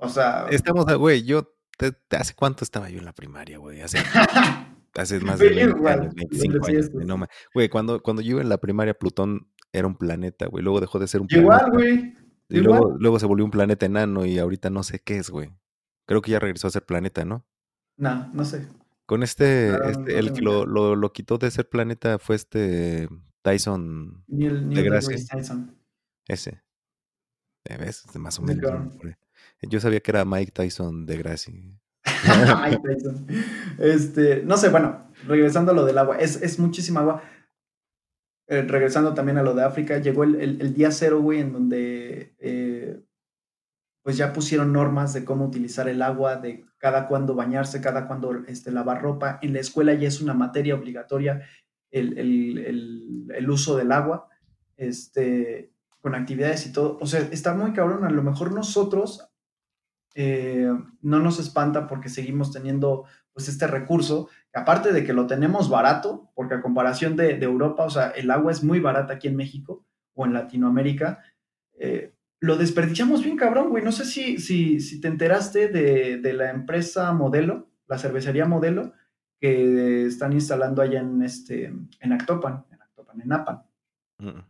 o 0.00 0.08
sea, 0.08 0.46
estamos, 0.50 0.84
güey, 0.96 1.22
yo 1.24 1.54
te, 1.78 1.92
te, 1.92 2.16
hace 2.16 2.34
cuánto 2.34 2.64
estaba 2.64 2.90
yo 2.90 2.98
en 2.98 3.04
la 3.04 3.14
primaria, 3.14 3.58
güey, 3.58 3.80
hace 3.80 3.98
hace 4.94 5.20
más 5.20 5.38
de 5.38 5.48
20 5.48 5.78
igual, 5.78 6.00
años, 6.00 6.14
25 6.14 6.66
años, 6.66 6.90
güey, 6.90 7.06
no, 7.06 7.18
güey, 7.54 7.68
cuando 7.68 8.02
cuando 8.02 8.20
yo 8.22 8.32
iba 8.32 8.42
en 8.42 8.50
la 8.50 8.58
primaria 8.58 8.94
Plutón 8.94 9.48
era 9.72 9.86
un 9.86 9.96
planeta, 9.96 10.46
güey, 10.46 10.62
luego 10.62 10.80
dejó 10.80 10.98
de 10.98 11.08
ser 11.08 11.22
un 11.22 11.28
igual, 11.30 11.70
planeta. 11.70 11.76
güey. 11.76 12.20
Y 12.50 12.60
luego, 12.60 12.96
luego 12.98 13.18
se 13.20 13.26
volvió 13.26 13.44
un 13.44 13.52
planeta 13.52 13.86
enano 13.86 14.26
y 14.26 14.38
ahorita 14.38 14.70
no 14.70 14.82
sé 14.82 14.98
qué 14.98 15.18
es, 15.18 15.30
güey. 15.30 15.50
Creo 16.04 16.20
que 16.20 16.32
ya 16.32 16.40
regresó 16.40 16.66
a 16.66 16.70
ser 16.70 16.84
planeta, 16.84 17.24
¿no? 17.24 17.46
No, 17.96 18.28
no 18.32 18.44
sé. 18.44 18.66
Con 19.10 19.24
este, 19.24 19.70
Claro, 19.70 19.88
este 19.90 20.12
no 20.12 20.18
el 20.20 20.32
que 20.32 20.40
lo, 20.40 20.66
lo, 20.66 20.94
lo 20.94 21.12
quitó 21.12 21.36
de 21.36 21.50
ser 21.50 21.68
planeta 21.68 22.20
fue 22.20 22.36
este 22.36 23.08
Tyson 23.42 24.22
Neil, 24.28 24.68
Neil 24.68 24.84
deGrasse. 24.84 25.08
deGrasse 25.08 25.26
Tyson. 25.36 25.76
Ese. 26.28 26.62
¿Ya 27.68 27.76
¿Ves? 27.76 28.04
Más 28.14 28.38
o 28.38 28.42
menos. 28.42 28.70
¿no? 28.70 28.92
Yo 29.62 29.80
sabía 29.80 29.98
que 29.98 30.12
era 30.12 30.24
Mike 30.24 30.52
Tyson 30.52 31.06
deGrasse. 31.06 31.50
Mike 32.62 32.78
Tyson. 32.84 33.26
Este, 33.78 34.44
no 34.44 34.56
sé, 34.56 34.68
bueno, 34.68 35.10
regresando 35.26 35.72
a 35.72 35.74
lo 35.74 35.84
del 35.84 35.98
agua, 35.98 36.16
es, 36.18 36.40
es 36.40 36.60
muchísima 36.60 37.00
agua. 37.00 37.20
Eh, 38.46 38.62
regresando 38.62 39.12
también 39.12 39.38
a 39.38 39.42
lo 39.42 39.54
de 39.54 39.64
África, 39.64 39.98
llegó 39.98 40.22
el, 40.22 40.36
el- 40.36 40.60
el 40.60 40.72
día 40.74 40.92
cero, 40.92 41.20
güey, 41.20 41.40
en 41.40 41.52
donde 41.52 42.36
eh, 42.38 42.69
pues 44.02 44.16
ya 44.16 44.32
pusieron 44.32 44.72
normas 44.72 45.12
de 45.12 45.24
cómo 45.24 45.44
utilizar 45.46 45.88
el 45.88 46.00
agua, 46.02 46.36
de 46.36 46.64
cada 46.78 47.06
cuándo 47.06 47.34
bañarse, 47.34 47.80
cada 47.80 48.06
cuándo 48.06 48.32
este, 48.46 48.70
lavar 48.72 49.02
ropa. 49.02 49.38
En 49.42 49.52
la 49.52 49.60
escuela 49.60 49.92
ya 49.94 50.08
es 50.08 50.20
una 50.22 50.34
materia 50.34 50.74
obligatoria 50.74 51.42
el, 51.90 52.16
el- 52.18 52.58
el- 53.34 53.50
uso 53.50 53.76
del 53.76 53.92
agua, 53.92 54.28
este, 54.76 55.72
con 56.00 56.14
actividades 56.14 56.66
y 56.66 56.72
todo. 56.72 56.98
O 57.00 57.06
sea, 57.06 57.20
está 57.20 57.52
muy 57.54 57.72
cabrón. 57.72 58.04
A 58.04 58.10
lo 58.10 58.22
mejor 58.22 58.52
nosotros 58.52 59.28
eh, 60.14 60.70
no 61.02 61.18
nos 61.20 61.38
espanta 61.38 61.86
porque 61.86 62.08
seguimos 62.08 62.52
teniendo 62.52 63.04
pues 63.32 63.48
este 63.48 63.66
recurso, 63.66 64.28
aparte 64.52 64.92
de 64.92 65.04
que 65.04 65.12
lo 65.12 65.26
tenemos 65.26 65.68
barato, 65.70 66.30
porque 66.34 66.54
a 66.54 66.62
comparación 66.62 67.16
de, 67.16 67.34
de 67.36 67.44
Europa, 67.46 67.84
o 67.84 67.90
sea, 67.90 68.08
el 68.10 68.30
agua 68.30 68.50
es 68.50 68.64
muy 68.64 68.80
barata 68.80 69.14
aquí 69.14 69.28
en 69.28 69.36
México 69.36 69.84
o 70.14 70.26
en 70.26 70.32
Latinoamérica, 70.32 71.22
eh, 71.78 72.12
lo 72.40 72.56
desperdiciamos 72.56 73.22
bien 73.22 73.36
cabrón, 73.36 73.68
güey. 73.68 73.84
No 73.84 73.92
sé 73.92 74.04
si, 74.04 74.38
si, 74.38 74.80
si 74.80 75.00
te 75.00 75.08
enteraste 75.08 75.68
de, 75.68 76.18
de 76.18 76.32
la 76.32 76.50
empresa 76.50 77.12
Modelo, 77.12 77.68
la 77.86 77.98
cervecería 77.98 78.46
Modelo, 78.46 78.94
que 79.40 80.06
están 80.06 80.32
instalando 80.32 80.82
allá 80.82 81.00
en, 81.00 81.22
este, 81.22 81.66
en 82.00 82.12
Actopan, 82.12 82.64
en 82.70 82.82
Actopan, 82.82 83.20
en 83.20 83.32
Apan. 83.32 83.62
Mm. 84.18 84.40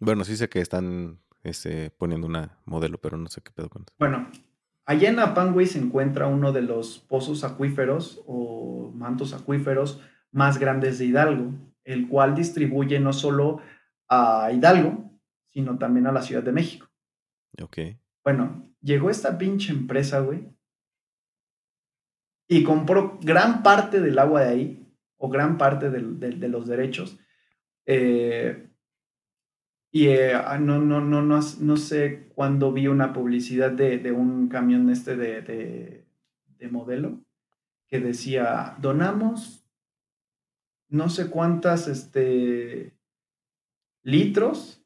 Bueno, 0.00 0.24
sí 0.24 0.36
sé 0.36 0.48
que 0.48 0.60
están 0.60 1.18
este, 1.42 1.90
poniendo 1.90 2.26
una 2.26 2.58
modelo, 2.64 2.98
pero 2.98 3.16
no 3.16 3.28
sé 3.28 3.40
qué 3.42 3.50
pedo 3.50 3.68
con 3.68 3.82
eso. 3.82 3.94
Bueno, 3.98 4.28
allá 4.86 5.10
en 5.10 5.18
Apan, 5.18 5.52
güey, 5.52 5.66
se 5.66 5.78
encuentra 5.78 6.26
uno 6.26 6.52
de 6.52 6.62
los 6.62 6.98
pozos 6.98 7.44
acuíferos 7.44 8.22
o 8.26 8.90
mantos 8.94 9.34
acuíferos 9.34 10.00
más 10.30 10.58
grandes 10.58 10.98
de 10.98 11.06
Hidalgo, 11.06 11.52
el 11.84 12.08
cual 12.08 12.34
distribuye 12.34 13.00
no 13.00 13.12
solo 13.12 13.60
a 14.08 14.50
Hidalgo, 14.52 15.10
sino 15.48 15.78
también 15.78 16.06
a 16.06 16.12
la 16.12 16.22
Ciudad 16.22 16.42
de 16.42 16.52
México. 16.52 16.87
Ok. 17.62 17.78
Bueno, 18.24 18.74
llegó 18.80 19.10
esta 19.10 19.38
pinche 19.38 19.72
empresa, 19.72 20.20
güey, 20.20 20.48
y 22.48 22.64
compró 22.64 23.18
gran 23.22 23.62
parte 23.62 24.00
del 24.00 24.18
agua 24.18 24.42
de 24.42 24.48
ahí, 24.48 24.86
o 25.18 25.28
gran 25.28 25.58
parte 25.58 25.90
del- 25.90 26.18
de 26.20 26.48
los 26.48 26.66
derechos. 26.66 27.18
eh, 27.90 28.64
y 29.90 30.08
eh, 30.08 30.34
ah, 30.34 30.58
no, 30.58 30.78
no, 30.78 31.00
no, 31.00 31.22
no, 31.22 31.40
no 31.60 31.76
sé 31.78 32.28
cuándo 32.34 32.72
vi 32.72 32.88
una 32.88 33.14
publicidad 33.14 33.70
de, 33.72 33.96
de 33.98 34.12
un 34.12 34.48
camión 34.48 34.90
este 34.90 35.16
de, 35.16 35.40
de, 35.40 36.06
de 36.58 36.68
modelo 36.68 37.24
que 37.86 37.98
decía, 38.00 38.76
donamos 38.82 39.66
no 40.90 41.08
sé 41.08 41.30
cuántas 41.30 41.88
este, 41.88 42.98
litros 44.02 44.77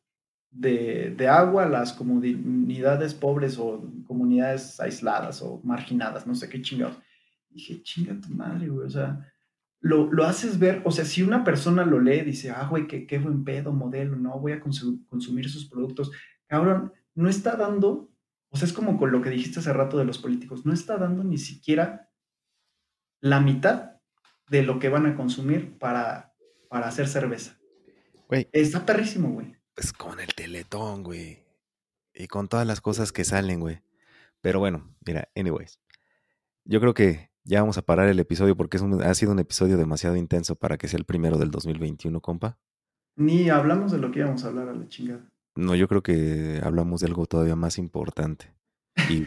de, 0.52 1.14
de 1.16 1.28
agua 1.28 1.64
a 1.64 1.68
las 1.68 1.92
comunidades 1.94 3.14
pobres 3.14 3.58
o 3.58 3.90
comunidades 4.06 4.78
aisladas 4.80 5.42
o 5.42 5.60
marginadas, 5.64 6.26
no 6.26 6.34
sé 6.34 6.48
qué 6.48 6.60
chingados. 6.62 6.98
Dije, 7.48 7.82
chinga 7.82 8.20
tu 8.20 8.28
madre, 8.28 8.68
güey, 8.68 8.86
o 8.86 8.90
sea, 8.90 9.26
lo, 9.80 10.12
lo 10.12 10.24
haces 10.24 10.58
ver, 10.58 10.80
o 10.84 10.90
sea, 10.92 11.04
si 11.04 11.22
una 11.22 11.42
persona 11.42 11.84
lo 11.84 11.98
lee, 12.00 12.20
dice, 12.20 12.50
ah, 12.50 12.66
güey, 12.68 12.86
qué, 12.86 13.06
qué 13.06 13.18
buen 13.18 13.44
pedo, 13.44 13.72
modelo, 13.72 14.16
no, 14.16 14.38
voy 14.38 14.52
a 14.52 14.60
consu- 14.60 15.04
consumir 15.08 15.50
sus 15.50 15.68
productos. 15.68 16.12
Cabrón, 16.46 16.92
no 17.14 17.28
está 17.28 17.56
dando, 17.56 18.10
o 18.50 18.56
sea, 18.56 18.66
es 18.66 18.72
como 18.72 18.96
con 18.98 19.10
lo 19.10 19.20
que 19.22 19.30
dijiste 19.30 19.58
hace 19.58 19.72
rato 19.72 19.98
de 19.98 20.04
los 20.04 20.18
políticos, 20.18 20.64
no 20.64 20.72
está 20.72 20.98
dando 20.98 21.24
ni 21.24 21.38
siquiera 21.38 22.08
la 23.20 23.40
mitad 23.40 23.92
de 24.48 24.62
lo 24.62 24.78
que 24.78 24.88
van 24.88 25.06
a 25.06 25.16
consumir 25.16 25.78
para, 25.78 26.32
para 26.68 26.88
hacer 26.88 27.08
cerveza. 27.08 27.58
Güey, 28.28 28.48
Está 28.52 28.84
perrísimo, 28.86 29.30
güey. 29.30 29.56
Pues 29.74 29.92
con 29.92 30.20
el 30.20 30.34
teletón, 30.34 31.02
güey. 31.02 31.38
Y 32.14 32.26
con 32.26 32.48
todas 32.48 32.66
las 32.66 32.80
cosas 32.80 33.12
que 33.12 33.24
salen, 33.24 33.60
güey. 33.60 33.82
Pero 34.40 34.58
bueno, 34.58 34.94
mira, 35.06 35.28
anyways. 35.34 35.78
Yo 36.64 36.80
creo 36.80 36.94
que 36.94 37.30
ya 37.44 37.60
vamos 37.60 37.78
a 37.78 37.82
parar 37.82 38.08
el 38.08 38.20
episodio 38.20 38.56
porque 38.56 38.76
es 38.76 38.82
un- 38.82 39.02
ha 39.02 39.14
sido 39.14 39.32
un 39.32 39.38
episodio 39.38 39.76
demasiado 39.76 40.16
intenso 40.16 40.54
para 40.56 40.76
que 40.76 40.88
sea 40.88 40.98
el 40.98 41.04
primero 41.04 41.38
del 41.38 41.50
2021, 41.50 42.20
compa. 42.20 42.58
Ni 43.16 43.50
hablamos 43.50 43.92
de 43.92 43.98
lo 43.98 44.10
que 44.10 44.20
íbamos 44.20 44.44
a 44.44 44.48
hablar 44.48 44.68
a 44.68 44.74
la 44.74 44.88
chingada. 44.88 45.28
No, 45.54 45.74
yo 45.74 45.88
creo 45.88 46.02
que 46.02 46.60
hablamos 46.62 47.00
de 47.00 47.08
algo 47.08 47.26
todavía 47.26 47.56
más 47.56 47.78
importante. 47.78 48.52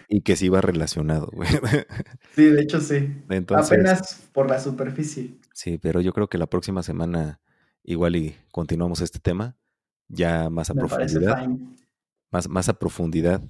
Y, 0.09 0.21
que 0.21 0.35
sí 0.35 0.45
iba 0.45 0.61
relacionado, 0.61 1.27
güey. 1.31 1.49
Sí, 2.35 2.45
de 2.45 2.61
hecho 2.61 2.79
sí. 2.81 3.23
Apenas 3.49 4.29
por 4.31 4.49
la 4.49 4.59
superficie. 4.59 5.35
Sí, 5.53 5.77
pero 5.77 6.01
yo 6.01 6.13
creo 6.13 6.27
que 6.27 6.37
la 6.37 6.47
próxima 6.47 6.83
semana 6.83 7.39
igual 7.83 8.15
y 8.15 8.35
continuamos 8.51 9.01
este 9.01 9.19
tema 9.19 9.55
ya 10.07 10.49
más 10.49 10.69
a 10.69 10.73
profundidad. 10.73 11.47
Más, 12.31 12.49
más 12.49 12.69
a 12.69 12.73
profundidad. 12.73 13.41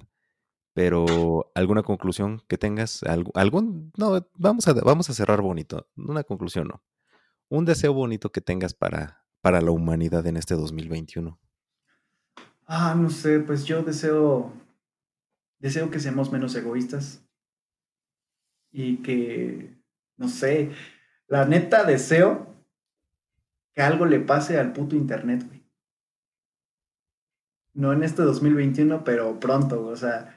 Pero 0.74 1.50
alguna 1.54 1.82
conclusión 1.82 2.42
que 2.48 2.58
tengas, 2.58 3.02
algún, 3.34 3.92
no, 3.96 4.28
vamos 4.34 4.68
a, 4.68 4.74
vamos 4.74 5.08
a 5.08 5.14
cerrar 5.14 5.40
bonito. 5.40 5.88
Una 5.96 6.22
conclusión, 6.22 6.68
no. 6.68 6.82
Un 7.48 7.64
deseo 7.64 7.94
bonito 7.94 8.30
que 8.30 8.42
tengas 8.42 8.74
para, 8.74 9.24
para 9.40 9.62
la 9.62 9.70
humanidad 9.70 10.26
en 10.26 10.36
este 10.36 10.54
2021. 10.54 11.40
Ah, 12.66 12.94
no 12.94 13.08
sé, 13.08 13.38
pues 13.40 13.64
yo 13.64 13.82
deseo, 13.82 14.52
deseo 15.58 15.90
que 15.90 16.00
seamos 16.00 16.32
menos 16.32 16.54
egoístas 16.56 17.24
y 18.72 18.98
que, 18.98 19.74
no 20.16 20.28
sé, 20.28 20.72
la 21.28 21.46
neta 21.46 21.84
deseo 21.84 22.54
que 23.72 23.82
algo 23.82 24.04
le 24.04 24.20
pase 24.20 24.58
al 24.58 24.72
puto 24.72 24.96
internet, 24.96 25.46
güey. 25.46 25.55
No 27.76 27.92
en 27.92 28.02
este 28.02 28.22
2021, 28.22 29.04
pero 29.04 29.38
pronto, 29.38 29.84
o 29.84 29.96
sea, 29.96 30.34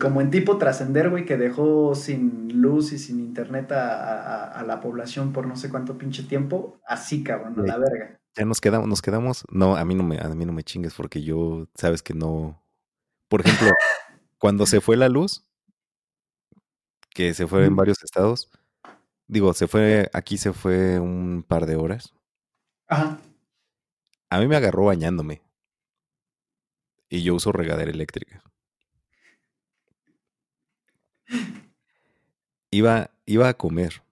como 0.00 0.20
en 0.20 0.30
tipo 0.30 0.58
trascender, 0.58 1.08
güey, 1.08 1.24
que 1.24 1.36
dejó 1.36 1.94
sin 1.94 2.60
luz 2.60 2.92
y 2.92 2.98
sin 2.98 3.20
internet 3.20 3.70
a, 3.70 4.62
la 4.66 4.80
población 4.80 5.32
por 5.32 5.46
no 5.46 5.54
sé 5.54 5.70
cuánto 5.70 5.96
pinche 5.96 6.24
tiempo, 6.24 6.80
así, 6.84 7.22
cabrón, 7.22 7.60
a 7.60 7.62
la 7.62 7.78
verga. 7.78 8.20
Ya 8.36 8.44
nos 8.44 8.60
quedamos, 8.60 8.88
nos 8.88 9.02
quedamos, 9.02 9.44
no, 9.50 9.76
a 9.76 9.84
mí 9.84 9.94
no 9.94 10.02
me, 10.02 10.18
a 10.18 10.28
mí 10.28 10.44
no 10.44 10.52
me 10.52 10.64
chingues 10.64 10.94
porque 10.94 11.22
yo, 11.22 11.68
sabes 11.74 12.02
que 12.02 12.12
no, 12.12 12.60
por 13.28 13.42
ejemplo, 13.42 13.70
cuando 14.38 14.66
se 14.66 14.80
fue 14.80 14.96
la 14.96 15.08
luz, 15.08 15.48
que 17.10 17.32
se 17.34 17.46
fue 17.46 17.66
en 17.66 17.76
varios 17.76 18.02
estados, 18.02 18.50
digo, 19.28 19.54
se 19.54 19.68
fue, 19.68 20.10
aquí 20.12 20.38
se 20.38 20.52
fue 20.52 20.98
un 20.98 21.44
par 21.46 21.66
de 21.66 21.76
horas. 21.76 22.12
Ajá. 22.88 23.20
A 24.28 24.40
mí 24.40 24.48
me 24.48 24.56
agarró 24.56 24.86
bañándome. 24.86 25.45
Y 27.08 27.22
yo 27.22 27.34
uso 27.34 27.52
regadera 27.52 27.90
eléctrica. 27.90 28.42
Iba, 32.70 33.10
iba 33.24 33.48
a 33.48 33.54
comer 33.54 34.02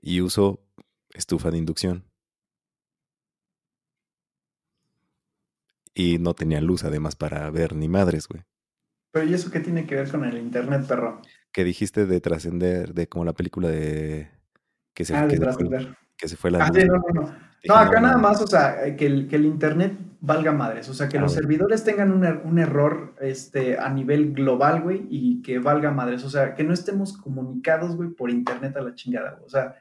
y 0.00 0.20
uso 0.20 0.60
estufa 1.14 1.50
de 1.50 1.58
inducción. 1.58 2.04
Y 5.94 6.18
no 6.18 6.34
tenía 6.34 6.60
luz 6.60 6.84
además 6.84 7.16
para 7.16 7.48
ver 7.50 7.74
ni 7.74 7.88
madres, 7.88 8.26
güey. 8.26 8.42
Pero 9.12 9.26
¿y 9.26 9.34
eso 9.34 9.50
qué 9.50 9.60
tiene 9.60 9.86
que 9.86 9.94
ver 9.94 10.10
con 10.10 10.24
el 10.24 10.38
internet, 10.38 10.86
perro? 10.88 11.20
Que 11.52 11.64
dijiste 11.64 12.06
de 12.06 12.20
trascender, 12.20 12.94
de 12.94 13.08
como 13.08 13.24
la 13.24 13.34
película 13.34 13.68
de... 13.68 14.30
Que 14.94 15.04
se, 15.04 15.14
ah, 15.14 15.26
de 15.26 15.38
trascender 15.38 15.96
que 16.22 16.28
se 16.28 16.36
fue 16.36 16.52
la 16.52 16.66
ah, 16.66 16.70
no, 16.70 17.34
no, 17.64 17.74
acá 17.74 18.00
nada 18.00 18.16
más, 18.16 18.40
o 18.40 18.46
sea, 18.46 18.86
eh, 18.86 18.94
que 18.94 19.06
el, 19.06 19.26
que 19.26 19.34
el 19.34 19.44
Internet 19.44 19.98
valga 20.20 20.52
madres, 20.52 20.88
o 20.88 20.94
sea, 20.94 21.08
que 21.08 21.18
los 21.18 21.32
servidores 21.32 21.82
tengan 21.82 22.12
un, 22.12 22.24
er, 22.24 22.42
un, 22.44 22.60
error 22.60 23.16
este, 23.20 23.76
a 23.76 23.88
nivel 23.88 24.32
global, 24.32 24.82
güey, 24.82 25.04
y 25.10 25.42
que 25.42 25.58
valga 25.58 25.90
madres, 25.90 26.22
o 26.22 26.30
sea, 26.30 26.54
que 26.54 26.62
no 26.62 26.74
estemos 26.74 27.18
comunicados, 27.18 27.96
güey, 27.96 28.10
por 28.10 28.30
Internet 28.30 28.76
a 28.76 28.82
la 28.82 28.94
chingada, 28.94 29.40
o 29.44 29.48
sea, 29.48 29.74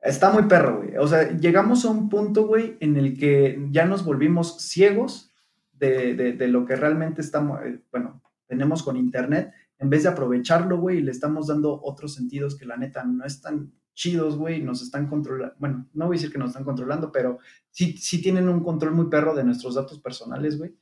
está 0.00 0.30
muy 0.30 0.44
perro, 0.44 0.78
güey, 0.78 0.96
o 0.96 1.06
sea, 1.06 1.30
llegamos 1.30 1.84
a 1.84 1.90
un 1.90 2.08
punto, 2.08 2.46
güey, 2.46 2.78
en 2.80 2.96
el 2.96 3.18
que 3.18 3.62
ya 3.70 3.84
nos 3.84 4.06
volvimos 4.06 4.62
ciegos 4.62 5.30
de, 5.72 6.14
de, 6.14 6.32
de 6.32 6.48
lo 6.48 6.64
que 6.64 6.74
realmente 6.74 7.20
estamos, 7.20 7.60
eh, 7.66 7.82
bueno, 7.92 8.22
tenemos 8.46 8.82
con 8.82 8.96
Internet, 8.96 9.52
en 9.78 9.90
vez 9.90 10.04
de 10.04 10.08
aprovecharlo, 10.08 10.78
güey, 10.78 11.02
le 11.02 11.10
estamos 11.10 11.48
dando 11.48 11.78
otros 11.82 12.14
sentidos 12.14 12.56
que 12.56 12.64
la 12.64 12.78
neta 12.78 13.04
no 13.04 13.26
están 13.26 13.74
chidos, 13.98 14.36
güey, 14.36 14.62
nos 14.62 14.80
están 14.80 15.08
controlando, 15.08 15.56
bueno, 15.58 15.88
no 15.92 16.06
voy 16.06 16.14
a 16.14 16.18
decir 16.18 16.30
que 16.30 16.38
nos 16.38 16.50
están 16.50 16.62
controlando, 16.62 17.10
pero 17.10 17.40
sí, 17.72 17.96
sí 17.98 18.22
tienen 18.22 18.48
un 18.48 18.62
control 18.62 18.92
muy 18.92 19.06
perro 19.06 19.34
de 19.34 19.42
nuestros 19.42 19.74
datos 19.74 19.98
personales, 19.98 20.56
güey, 20.56 20.72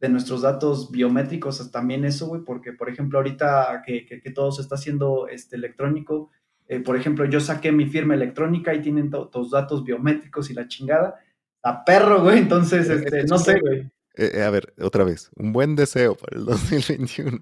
de 0.00 0.08
nuestros 0.08 0.42
datos 0.42 0.90
biométricos, 0.90 1.70
también 1.70 2.04
eso, 2.04 2.26
güey, 2.26 2.42
porque, 2.42 2.72
por 2.72 2.90
ejemplo, 2.90 3.18
ahorita 3.20 3.84
que, 3.86 4.04
que, 4.04 4.30
todo 4.32 4.50
se 4.50 4.62
está 4.62 4.74
haciendo 4.74 5.28
este, 5.28 5.54
electrónico, 5.54 6.32
eh, 6.66 6.80
por 6.80 6.96
ejemplo, 6.96 7.24
yo 7.26 7.38
saqué 7.38 7.70
mi 7.70 7.86
firma 7.86 8.14
electrónica 8.14 8.74
y 8.74 8.82
tienen 8.82 9.10
todos 9.10 9.52
datos 9.52 9.84
biométricos 9.84 10.50
y 10.50 10.54
la 10.54 10.66
chingada, 10.66 11.14
a 11.62 11.84
perro, 11.84 12.24
güey, 12.24 12.38
entonces, 12.38 12.90
eh, 12.90 12.94
este, 12.94 13.24
no 13.26 13.38
sé, 13.38 13.60
güey. 13.60 13.88
Eh, 14.16 14.42
a 14.42 14.50
ver, 14.50 14.74
otra 14.80 15.04
vez, 15.04 15.30
un 15.36 15.52
buen 15.52 15.76
deseo 15.76 16.16
para 16.16 16.36
el 16.36 16.44
2021. 16.46 17.38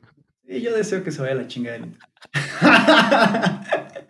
Y 0.46 0.60
yo 0.60 0.76
deseo 0.76 1.02
que 1.02 1.10
se 1.10 1.22
vaya 1.22 1.34
la 1.34 1.46
chingada 1.46 1.78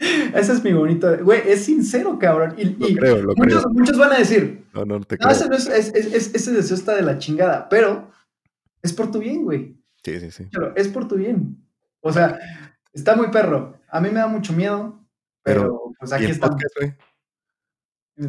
Ese 0.35 0.53
es 0.53 0.65
mi 0.65 0.73
bonito. 0.73 1.17
Güey, 1.23 1.43
es 1.47 1.65
sincero, 1.65 2.19
cabrón. 2.19 2.55
Y, 2.57 2.67
muchos, 2.67 3.67
muchos, 3.73 3.99
van 3.99 4.13
a 4.13 4.19
decir. 4.19 4.65
No, 4.75 4.85
no 4.85 5.01
te 5.01 5.19
creo. 5.19 5.31
ese, 5.31 6.53
deseo 6.53 6.77
está 6.77 6.95
de 6.95 7.03
la 7.03 7.19
chingada, 7.19 7.69
pero 7.69 8.11
es 8.83 8.93
por 8.93 9.11
tu 9.11 9.19
bien, 9.19 9.45
güey. 9.45 9.77
Sí, 10.03 10.21
sí, 10.21 10.31
sí. 10.31 10.49
Pero 10.53 10.75
es 10.77 10.89
por 10.89 11.09
tu 11.09 11.17
bien. 11.17 11.65
O 12.01 12.13
sea, 12.13 12.39
está 12.93 13.17
muy 13.17 13.29
perro. 13.29 13.79
A 13.89 14.01
mí 14.01 14.09
me 14.09 14.21
da 14.21 14.27
mucho 14.27 14.53
miedo, 14.53 15.01
pero, 15.43 15.93
pues 15.99 16.13
aquí 16.13 16.27
estamos. 16.27 16.61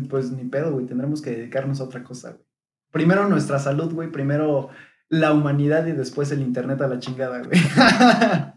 Pues 0.10 0.32
ni 0.32 0.46
pedo, 0.46 0.72
güey. 0.72 0.86
Tendremos 0.86 1.22
que 1.22 1.32
dedicarnos 1.32 1.80
a 1.82 1.84
otra 1.84 2.04
cosa, 2.04 2.32
güey. 2.32 2.46
Primero 2.92 3.28
nuestra 3.28 3.60
salud, 3.60 3.94
güey. 3.94 4.12
Primero 4.12 4.70
la 5.10 5.34
humanidad 5.34 5.86
y 5.86 5.92
después 5.92 6.32
el 6.32 6.42
internet 6.42 6.82
a 6.82 6.88
la 6.88 7.00
chingada, 7.00 7.42
güey. 7.42 7.60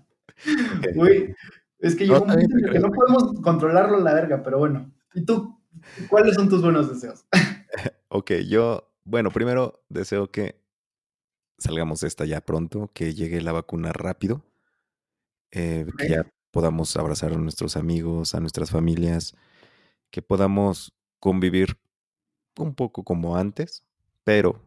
Güey, 0.95 1.35
es 1.79 1.97
que 1.97 2.07
yo 2.07 2.25
que 2.25 2.79
no 2.81 2.91
podemos 2.91 3.41
controlarlo 3.41 4.01
la 4.01 4.15
verga, 4.15 4.43
pero 4.43 4.59
bueno. 4.59 4.93
¿Y 5.15 5.25
tú? 5.25 5.59
¿Cuáles 6.09 6.35
son 6.35 6.49
tus 6.49 6.63
buenos 6.63 6.89
deseos? 6.89 7.25
ok, 8.09 8.33
yo, 8.49 8.91
bueno, 9.05 9.31
primero 9.31 9.83
deseo 9.89 10.31
que 10.31 10.61
salgamos 11.59 12.01
de 12.01 12.09
esta 12.09 12.25
ya 12.25 12.41
pronto, 12.41 12.91
que 12.93 13.15
llegue 13.15 13.41
la 13.41 13.53
vacuna 13.53 13.93
rápido, 13.93 14.45
eh, 15.51 15.87
que 15.99 16.09
ya 16.09 16.27
podamos 16.51 16.97
abrazar 16.97 17.33
a 17.33 17.39
nuestros 17.39 17.77
amigos, 17.77 18.35
a 18.35 18.41
nuestras 18.41 18.71
familias, 18.71 19.35
que 20.11 20.23
podamos 20.23 20.95
convivir 21.21 21.79
un 22.57 22.75
poco 22.75 23.05
como 23.05 23.37
antes, 23.37 23.85
pero 24.25 24.63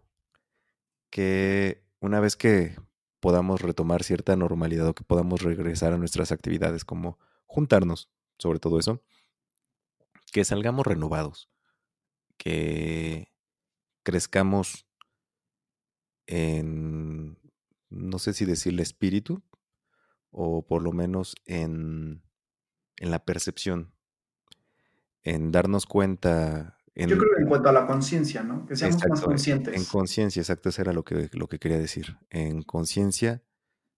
que 1.09 1.83
una 1.99 2.19
vez 2.19 2.35
que 2.35 2.75
podamos 3.21 3.61
retomar 3.61 4.03
cierta 4.03 4.35
normalidad 4.35 4.87
o 4.87 4.95
que 4.95 5.05
podamos 5.05 5.41
regresar 5.41 5.93
a 5.93 5.97
nuestras 5.97 6.33
actividades 6.33 6.83
como 6.83 7.17
juntarnos, 7.45 8.09
sobre 8.37 8.59
todo 8.59 8.79
eso, 8.79 9.01
que 10.33 10.43
salgamos 10.43 10.85
renovados, 10.85 11.49
que 12.37 13.31
crezcamos 14.03 14.87
en, 16.25 17.37
no 17.89 18.19
sé 18.19 18.33
si 18.33 18.45
decirle 18.45 18.83
espíritu, 18.83 19.43
o 20.31 20.65
por 20.65 20.81
lo 20.81 20.91
menos 20.91 21.35
en, 21.45 22.23
en 22.97 23.11
la 23.11 23.23
percepción, 23.23 23.93
en 25.23 25.51
darnos 25.51 25.85
cuenta 25.85 26.80
yo 26.95 27.17
creo 27.17 27.31
que 27.35 27.41
en 27.41 27.47
cuanto 27.47 27.69
a 27.69 27.71
la 27.71 27.87
conciencia, 27.87 28.43
¿no? 28.43 28.65
Que 28.65 28.75
seamos 28.75 29.07
más 29.07 29.21
conscientes. 29.21 29.75
En 29.75 29.85
conciencia, 29.85 30.41
exacto, 30.41 30.69
eso 30.69 30.81
era 30.81 30.93
lo 30.93 31.03
que, 31.03 31.29
lo 31.33 31.47
que 31.47 31.59
quería 31.59 31.77
decir. 31.77 32.17
En 32.29 32.63
conciencia 32.63 33.43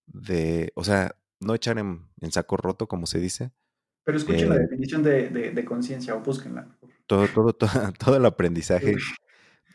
de, 0.06 0.72
o 0.76 0.84
sea, 0.84 1.16
no 1.40 1.56
echar 1.56 1.78
en, 1.80 2.10
saco 2.32 2.58
roto, 2.58 2.88
como 2.88 3.08
se 3.08 3.20
dice. 3.20 3.52
Pero 4.04 4.18
escuchen 4.18 4.50
la 4.50 4.56
eh 4.56 4.60
definición 4.60 5.02
de, 5.02 5.30
de, 5.30 5.66
conciencia 5.66 6.16
o 6.16 6.20
búsquenla. 6.20 6.78
Todo, 7.08 7.28
todo, 7.28 7.54
todo, 7.54 7.70
todo 7.98 8.18
el 8.18 8.26
aprendizaje, 8.26 8.96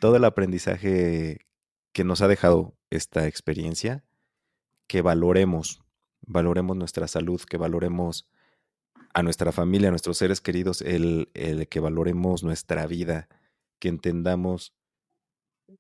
todo 0.01 0.17
el 0.17 0.25
aprendizaje 0.25 1.47
que 1.93 2.05
nos 2.05 2.21
ha 2.21 2.29
dejado 2.29 2.77
esta 2.91 3.27
experiencia, 3.27 4.05
que 4.87 5.03
valoremos, 5.03 5.83
valoremos 6.21 6.77
nuestra 6.77 7.09
salud, 7.09 7.41
que 7.43 7.57
valoremos 7.57 8.29
a 9.19 9.23
nuestra 9.25 9.51
familia, 9.51 9.89
a 9.89 9.91
nuestros 9.91 10.17
seres 10.17 10.41
queridos, 10.41 10.81
el, 10.81 11.29
que 11.69 11.81
valoremos 11.81 12.45
nuestra 12.45 12.87
vida, 12.87 13.29
que 13.81 13.89
entendamos 13.89 14.77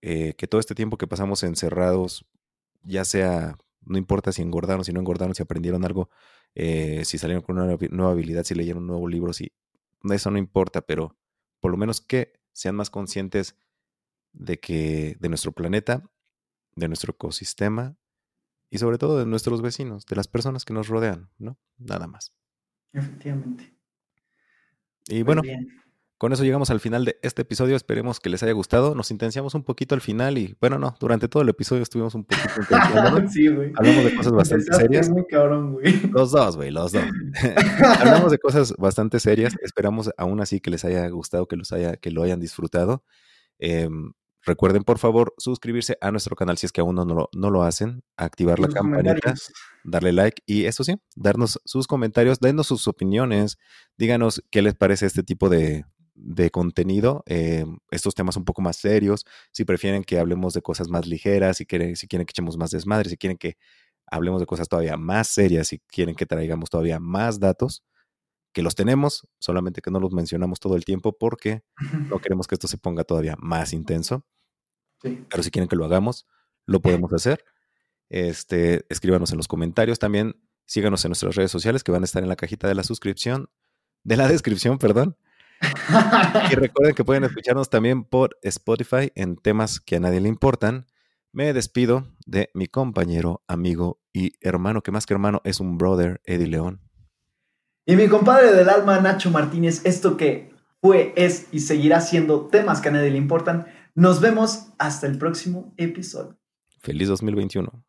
eh, 0.02 0.34
que 0.34 0.48
todo 0.48 0.58
este 0.58 0.74
tiempo 0.74 0.98
que 0.98 1.06
pasamos 1.06 1.44
encerrados, 1.44 2.26
ya 2.82 3.04
sea, 3.04 3.56
no 3.82 3.96
importa 3.96 4.32
si 4.32 4.42
engordaron, 4.42 4.84
si 4.84 4.92
no 4.92 4.98
engordaron, 4.98 5.36
si 5.36 5.42
aprendieron 5.44 5.84
algo, 5.84 6.10
eh, 6.56 7.04
si 7.04 7.16
salieron 7.16 7.44
con 7.44 7.60
una 7.60 7.76
nueva 7.90 8.10
habilidad, 8.10 8.42
si 8.42 8.56
leyeron 8.56 8.82
un 8.82 8.88
nuevo 8.88 9.06
libro, 9.06 9.32
si 9.32 9.52
eso 10.10 10.32
no 10.32 10.38
importa, 10.38 10.80
pero 10.80 11.16
por 11.60 11.70
lo 11.70 11.76
menos 11.76 12.00
que 12.00 12.32
sean 12.52 12.74
más 12.74 12.90
conscientes 12.90 13.54
de 14.32 14.58
que 14.58 15.16
de 15.20 15.28
nuestro 15.28 15.52
planeta, 15.52 16.02
de 16.74 16.88
nuestro 16.88 17.12
ecosistema 17.12 17.96
y 18.68 18.78
sobre 18.78 18.98
todo 18.98 19.16
de 19.16 19.26
nuestros 19.26 19.62
vecinos, 19.62 20.06
de 20.06 20.16
las 20.16 20.26
personas 20.26 20.64
que 20.64 20.74
nos 20.74 20.88
rodean, 20.88 21.30
¿no? 21.38 21.56
Nada 21.78 22.08
más. 22.08 22.32
Efectivamente. 22.92 23.72
Y 25.08 25.24
pues 25.24 25.36
bueno, 25.36 25.42
con 26.18 26.32
eso 26.32 26.42
llegamos 26.42 26.70
al 26.70 26.80
final 26.80 27.04
de 27.04 27.16
este 27.22 27.42
episodio. 27.42 27.76
Esperemos 27.76 28.18
que 28.18 28.28
les 28.28 28.42
haya 28.42 28.52
gustado. 28.52 28.96
Nos 28.96 29.12
intenciamos 29.12 29.54
un 29.54 29.62
poquito 29.62 29.94
al 29.94 30.00
final 30.00 30.36
y, 30.36 30.56
bueno, 30.60 30.78
no, 30.78 30.96
durante 30.98 31.28
todo 31.28 31.44
el 31.44 31.48
episodio 31.48 31.82
estuvimos 31.82 32.14
un 32.16 32.24
poquito 32.24 32.48
sí, 33.30 33.46
güey. 33.46 33.72
Hablamos 33.76 34.04
de 34.04 34.16
cosas 34.16 34.32
bastante 34.32 34.72
serias. 34.74 35.08
Muy 35.10 35.24
cabrón, 35.26 35.74
güey. 35.74 36.00
Los 36.10 36.32
dos, 36.32 36.56
güey, 36.56 36.72
los 36.72 36.90
dos. 36.90 37.04
Hablamos 38.00 38.32
de 38.32 38.38
cosas 38.38 38.74
bastante 38.76 39.20
serias. 39.20 39.54
Esperamos 39.62 40.10
aún 40.16 40.40
así 40.40 40.60
que 40.60 40.70
les 40.70 40.84
haya 40.84 41.08
gustado, 41.08 41.46
que, 41.46 41.56
los 41.56 41.72
haya, 41.72 41.96
que 41.96 42.10
lo 42.10 42.24
hayan 42.24 42.40
disfrutado. 42.40 43.04
Em, 43.60 44.12
recuerden, 44.48 44.82
por 44.82 44.98
favor, 44.98 45.34
suscribirse 45.38 45.96
a 46.00 46.10
nuestro 46.10 46.34
canal 46.34 46.58
si 46.58 46.66
es 46.66 46.72
que 46.72 46.80
aún 46.80 46.96
no 46.96 47.04
lo, 47.04 47.28
no 47.32 47.50
lo 47.50 47.62
hacen, 47.62 48.02
activar 48.16 48.58
la 48.58 48.68
campanita, 48.68 49.34
darle 49.84 50.12
like 50.12 50.42
y 50.46 50.64
eso 50.64 50.82
sí, 50.82 50.96
darnos 51.14 51.60
sus 51.64 51.86
comentarios, 51.86 52.40
denos 52.40 52.66
sus 52.66 52.88
opiniones, 52.88 53.58
díganos 53.96 54.42
qué 54.50 54.62
les 54.62 54.74
parece 54.74 55.06
este 55.06 55.22
tipo 55.22 55.48
de, 55.48 55.84
de 56.14 56.50
contenido, 56.50 57.22
eh, 57.26 57.64
estos 57.90 58.14
temas 58.14 58.36
un 58.36 58.44
poco 58.44 58.60
más 58.60 58.76
serios, 58.76 59.24
si 59.52 59.64
prefieren 59.64 60.02
que 60.02 60.18
hablemos 60.18 60.52
de 60.54 60.62
cosas 60.62 60.88
más 60.88 61.06
ligeras, 61.06 61.58
si 61.58 61.66
quieren, 61.66 61.94
si 61.94 62.08
quieren 62.08 62.26
que 62.26 62.32
echemos 62.32 62.56
más 62.56 62.70
desmadre, 62.70 63.10
si 63.10 63.16
quieren 63.16 63.38
que 63.38 63.56
hablemos 64.10 64.40
de 64.40 64.46
cosas 64.46 64.68
todavía 64.68 64.96
más 64.96 65.28
serias, 65.28 65.68
si 65.68 65.78
quieren 65.78 66.14
que 66.14 66.26
traigamos 66.26 66.70
todavía 66.70 66.98
más 66.98 67.38
datos, 67.38 67.84
que 68.52 68.62
los 68.62 68.74
tenemos, 68.74 69.28
solamente 69.38 69.80
que 69.80 69.90
no 69.90 70.00
los 70.00 70.12
mencionamos 70.12 70.58
todo 70.60 70.74
el 70.76 70.84
tiempo 70.84 71.16
porque 71.16 71.62
no 72.12 72.18
queremos 72.18 72.46
que 72.46 72.54
esto 72.54 72.68
se 72.68 72.78
ponga 72.78 73.04
todavía 73.04 73.36
más 73.38 73.72
intenso. 73.72 74.24
Pero 75.00 75.42
si 75.42 75.50
quieren 75.50 75.68
que 75.68 75.76
lo 75.76 75.84
hagamos, 75.84 76.26
lo 76.66 76.80
podemos 76.80 77.12
hacer. 77.12 77.44
Este, 78.08 78.86
escríbanos 78.88 79.30
en 79.32 79.36
los 79.36 79.48
comentarios 79.48 79.98
también, 79.98 80.40
síganos 80.64 81.04
en 81.04 81.10
nuestras 81.10 81.34
redes 81.34 81.50
sociales 81.50 81.84
que 81.84 81.92
van 81.92 82.02
a 82.02 82.04
estar 82.06 82.22
en 82.22 82.28
la 82.28 82.36
cajita 82.36 82.68
de 82.68 82.74
la 82.74 82.82
suscripción, 82.82 83.50
de 84.04 84.16
la 84.16 84.28
descripción, 84.28 84.78
perdón 84.78 85.16
y 86.50 86.54
recuerden 86.54 86.94
que 86.94 87.04
pueden 87.04 87.24
escucharnos 87.24 87.70
también 87.70 88.04
por 88.04 88.38
Spotify 88.42 89.12
en 89.14 89.36
temas 89.36 89.80
que 89.80 89.96
a 89.96 90.00
nadie 90.00 90.20
le 90.20 90.28
importan. 90.28 90.86
Me 91.32 91.52
despido 91.52 92.06
de 92.26 92.50
mi 92.54 92.66
compañero, 92.66 93.42
amigo 93.46 94.00
y 94.12 94.32
hermano, 94.40 94.82
que 94.82 94.92
más 94.92 95.06
que 95.06 95.14
hermano 95.14 95.40
es 95.44 95.60
un 95.60 95.78
brother, 95.78 96.20
Eddie 96.24 96.46
León. 96.46 96.80
Y 97.86 97.96
mi 97.96 98.08
compadre 98.08 98.52
del 98.52 98.68
alma, 98.68 99.00
Nacho 99.00 99.30
Martínez, 99.30 99.84
esto 99.84 100.16
que 100.16 100.54
fue, 100.80 101.12
es 101.16 101.48
y 101.52 101.60
seguirá 101.60 102.00
siendo 102.00 102.46
temas 102.46 102.80
que 102.80 102.88
a 102.88 102.92
nadie 102.92 103.10
le 103.10 103.18
importan. 103.18 103.66
Nos 103.98 104.20
vemos 104.20 104.68
hasta 104.78 105.08
el 105.08 105.18
próximo 105.18 105.74
episodio. 105.76 106.38
Feliz 106.78 107.08
2021. 107.08 107.84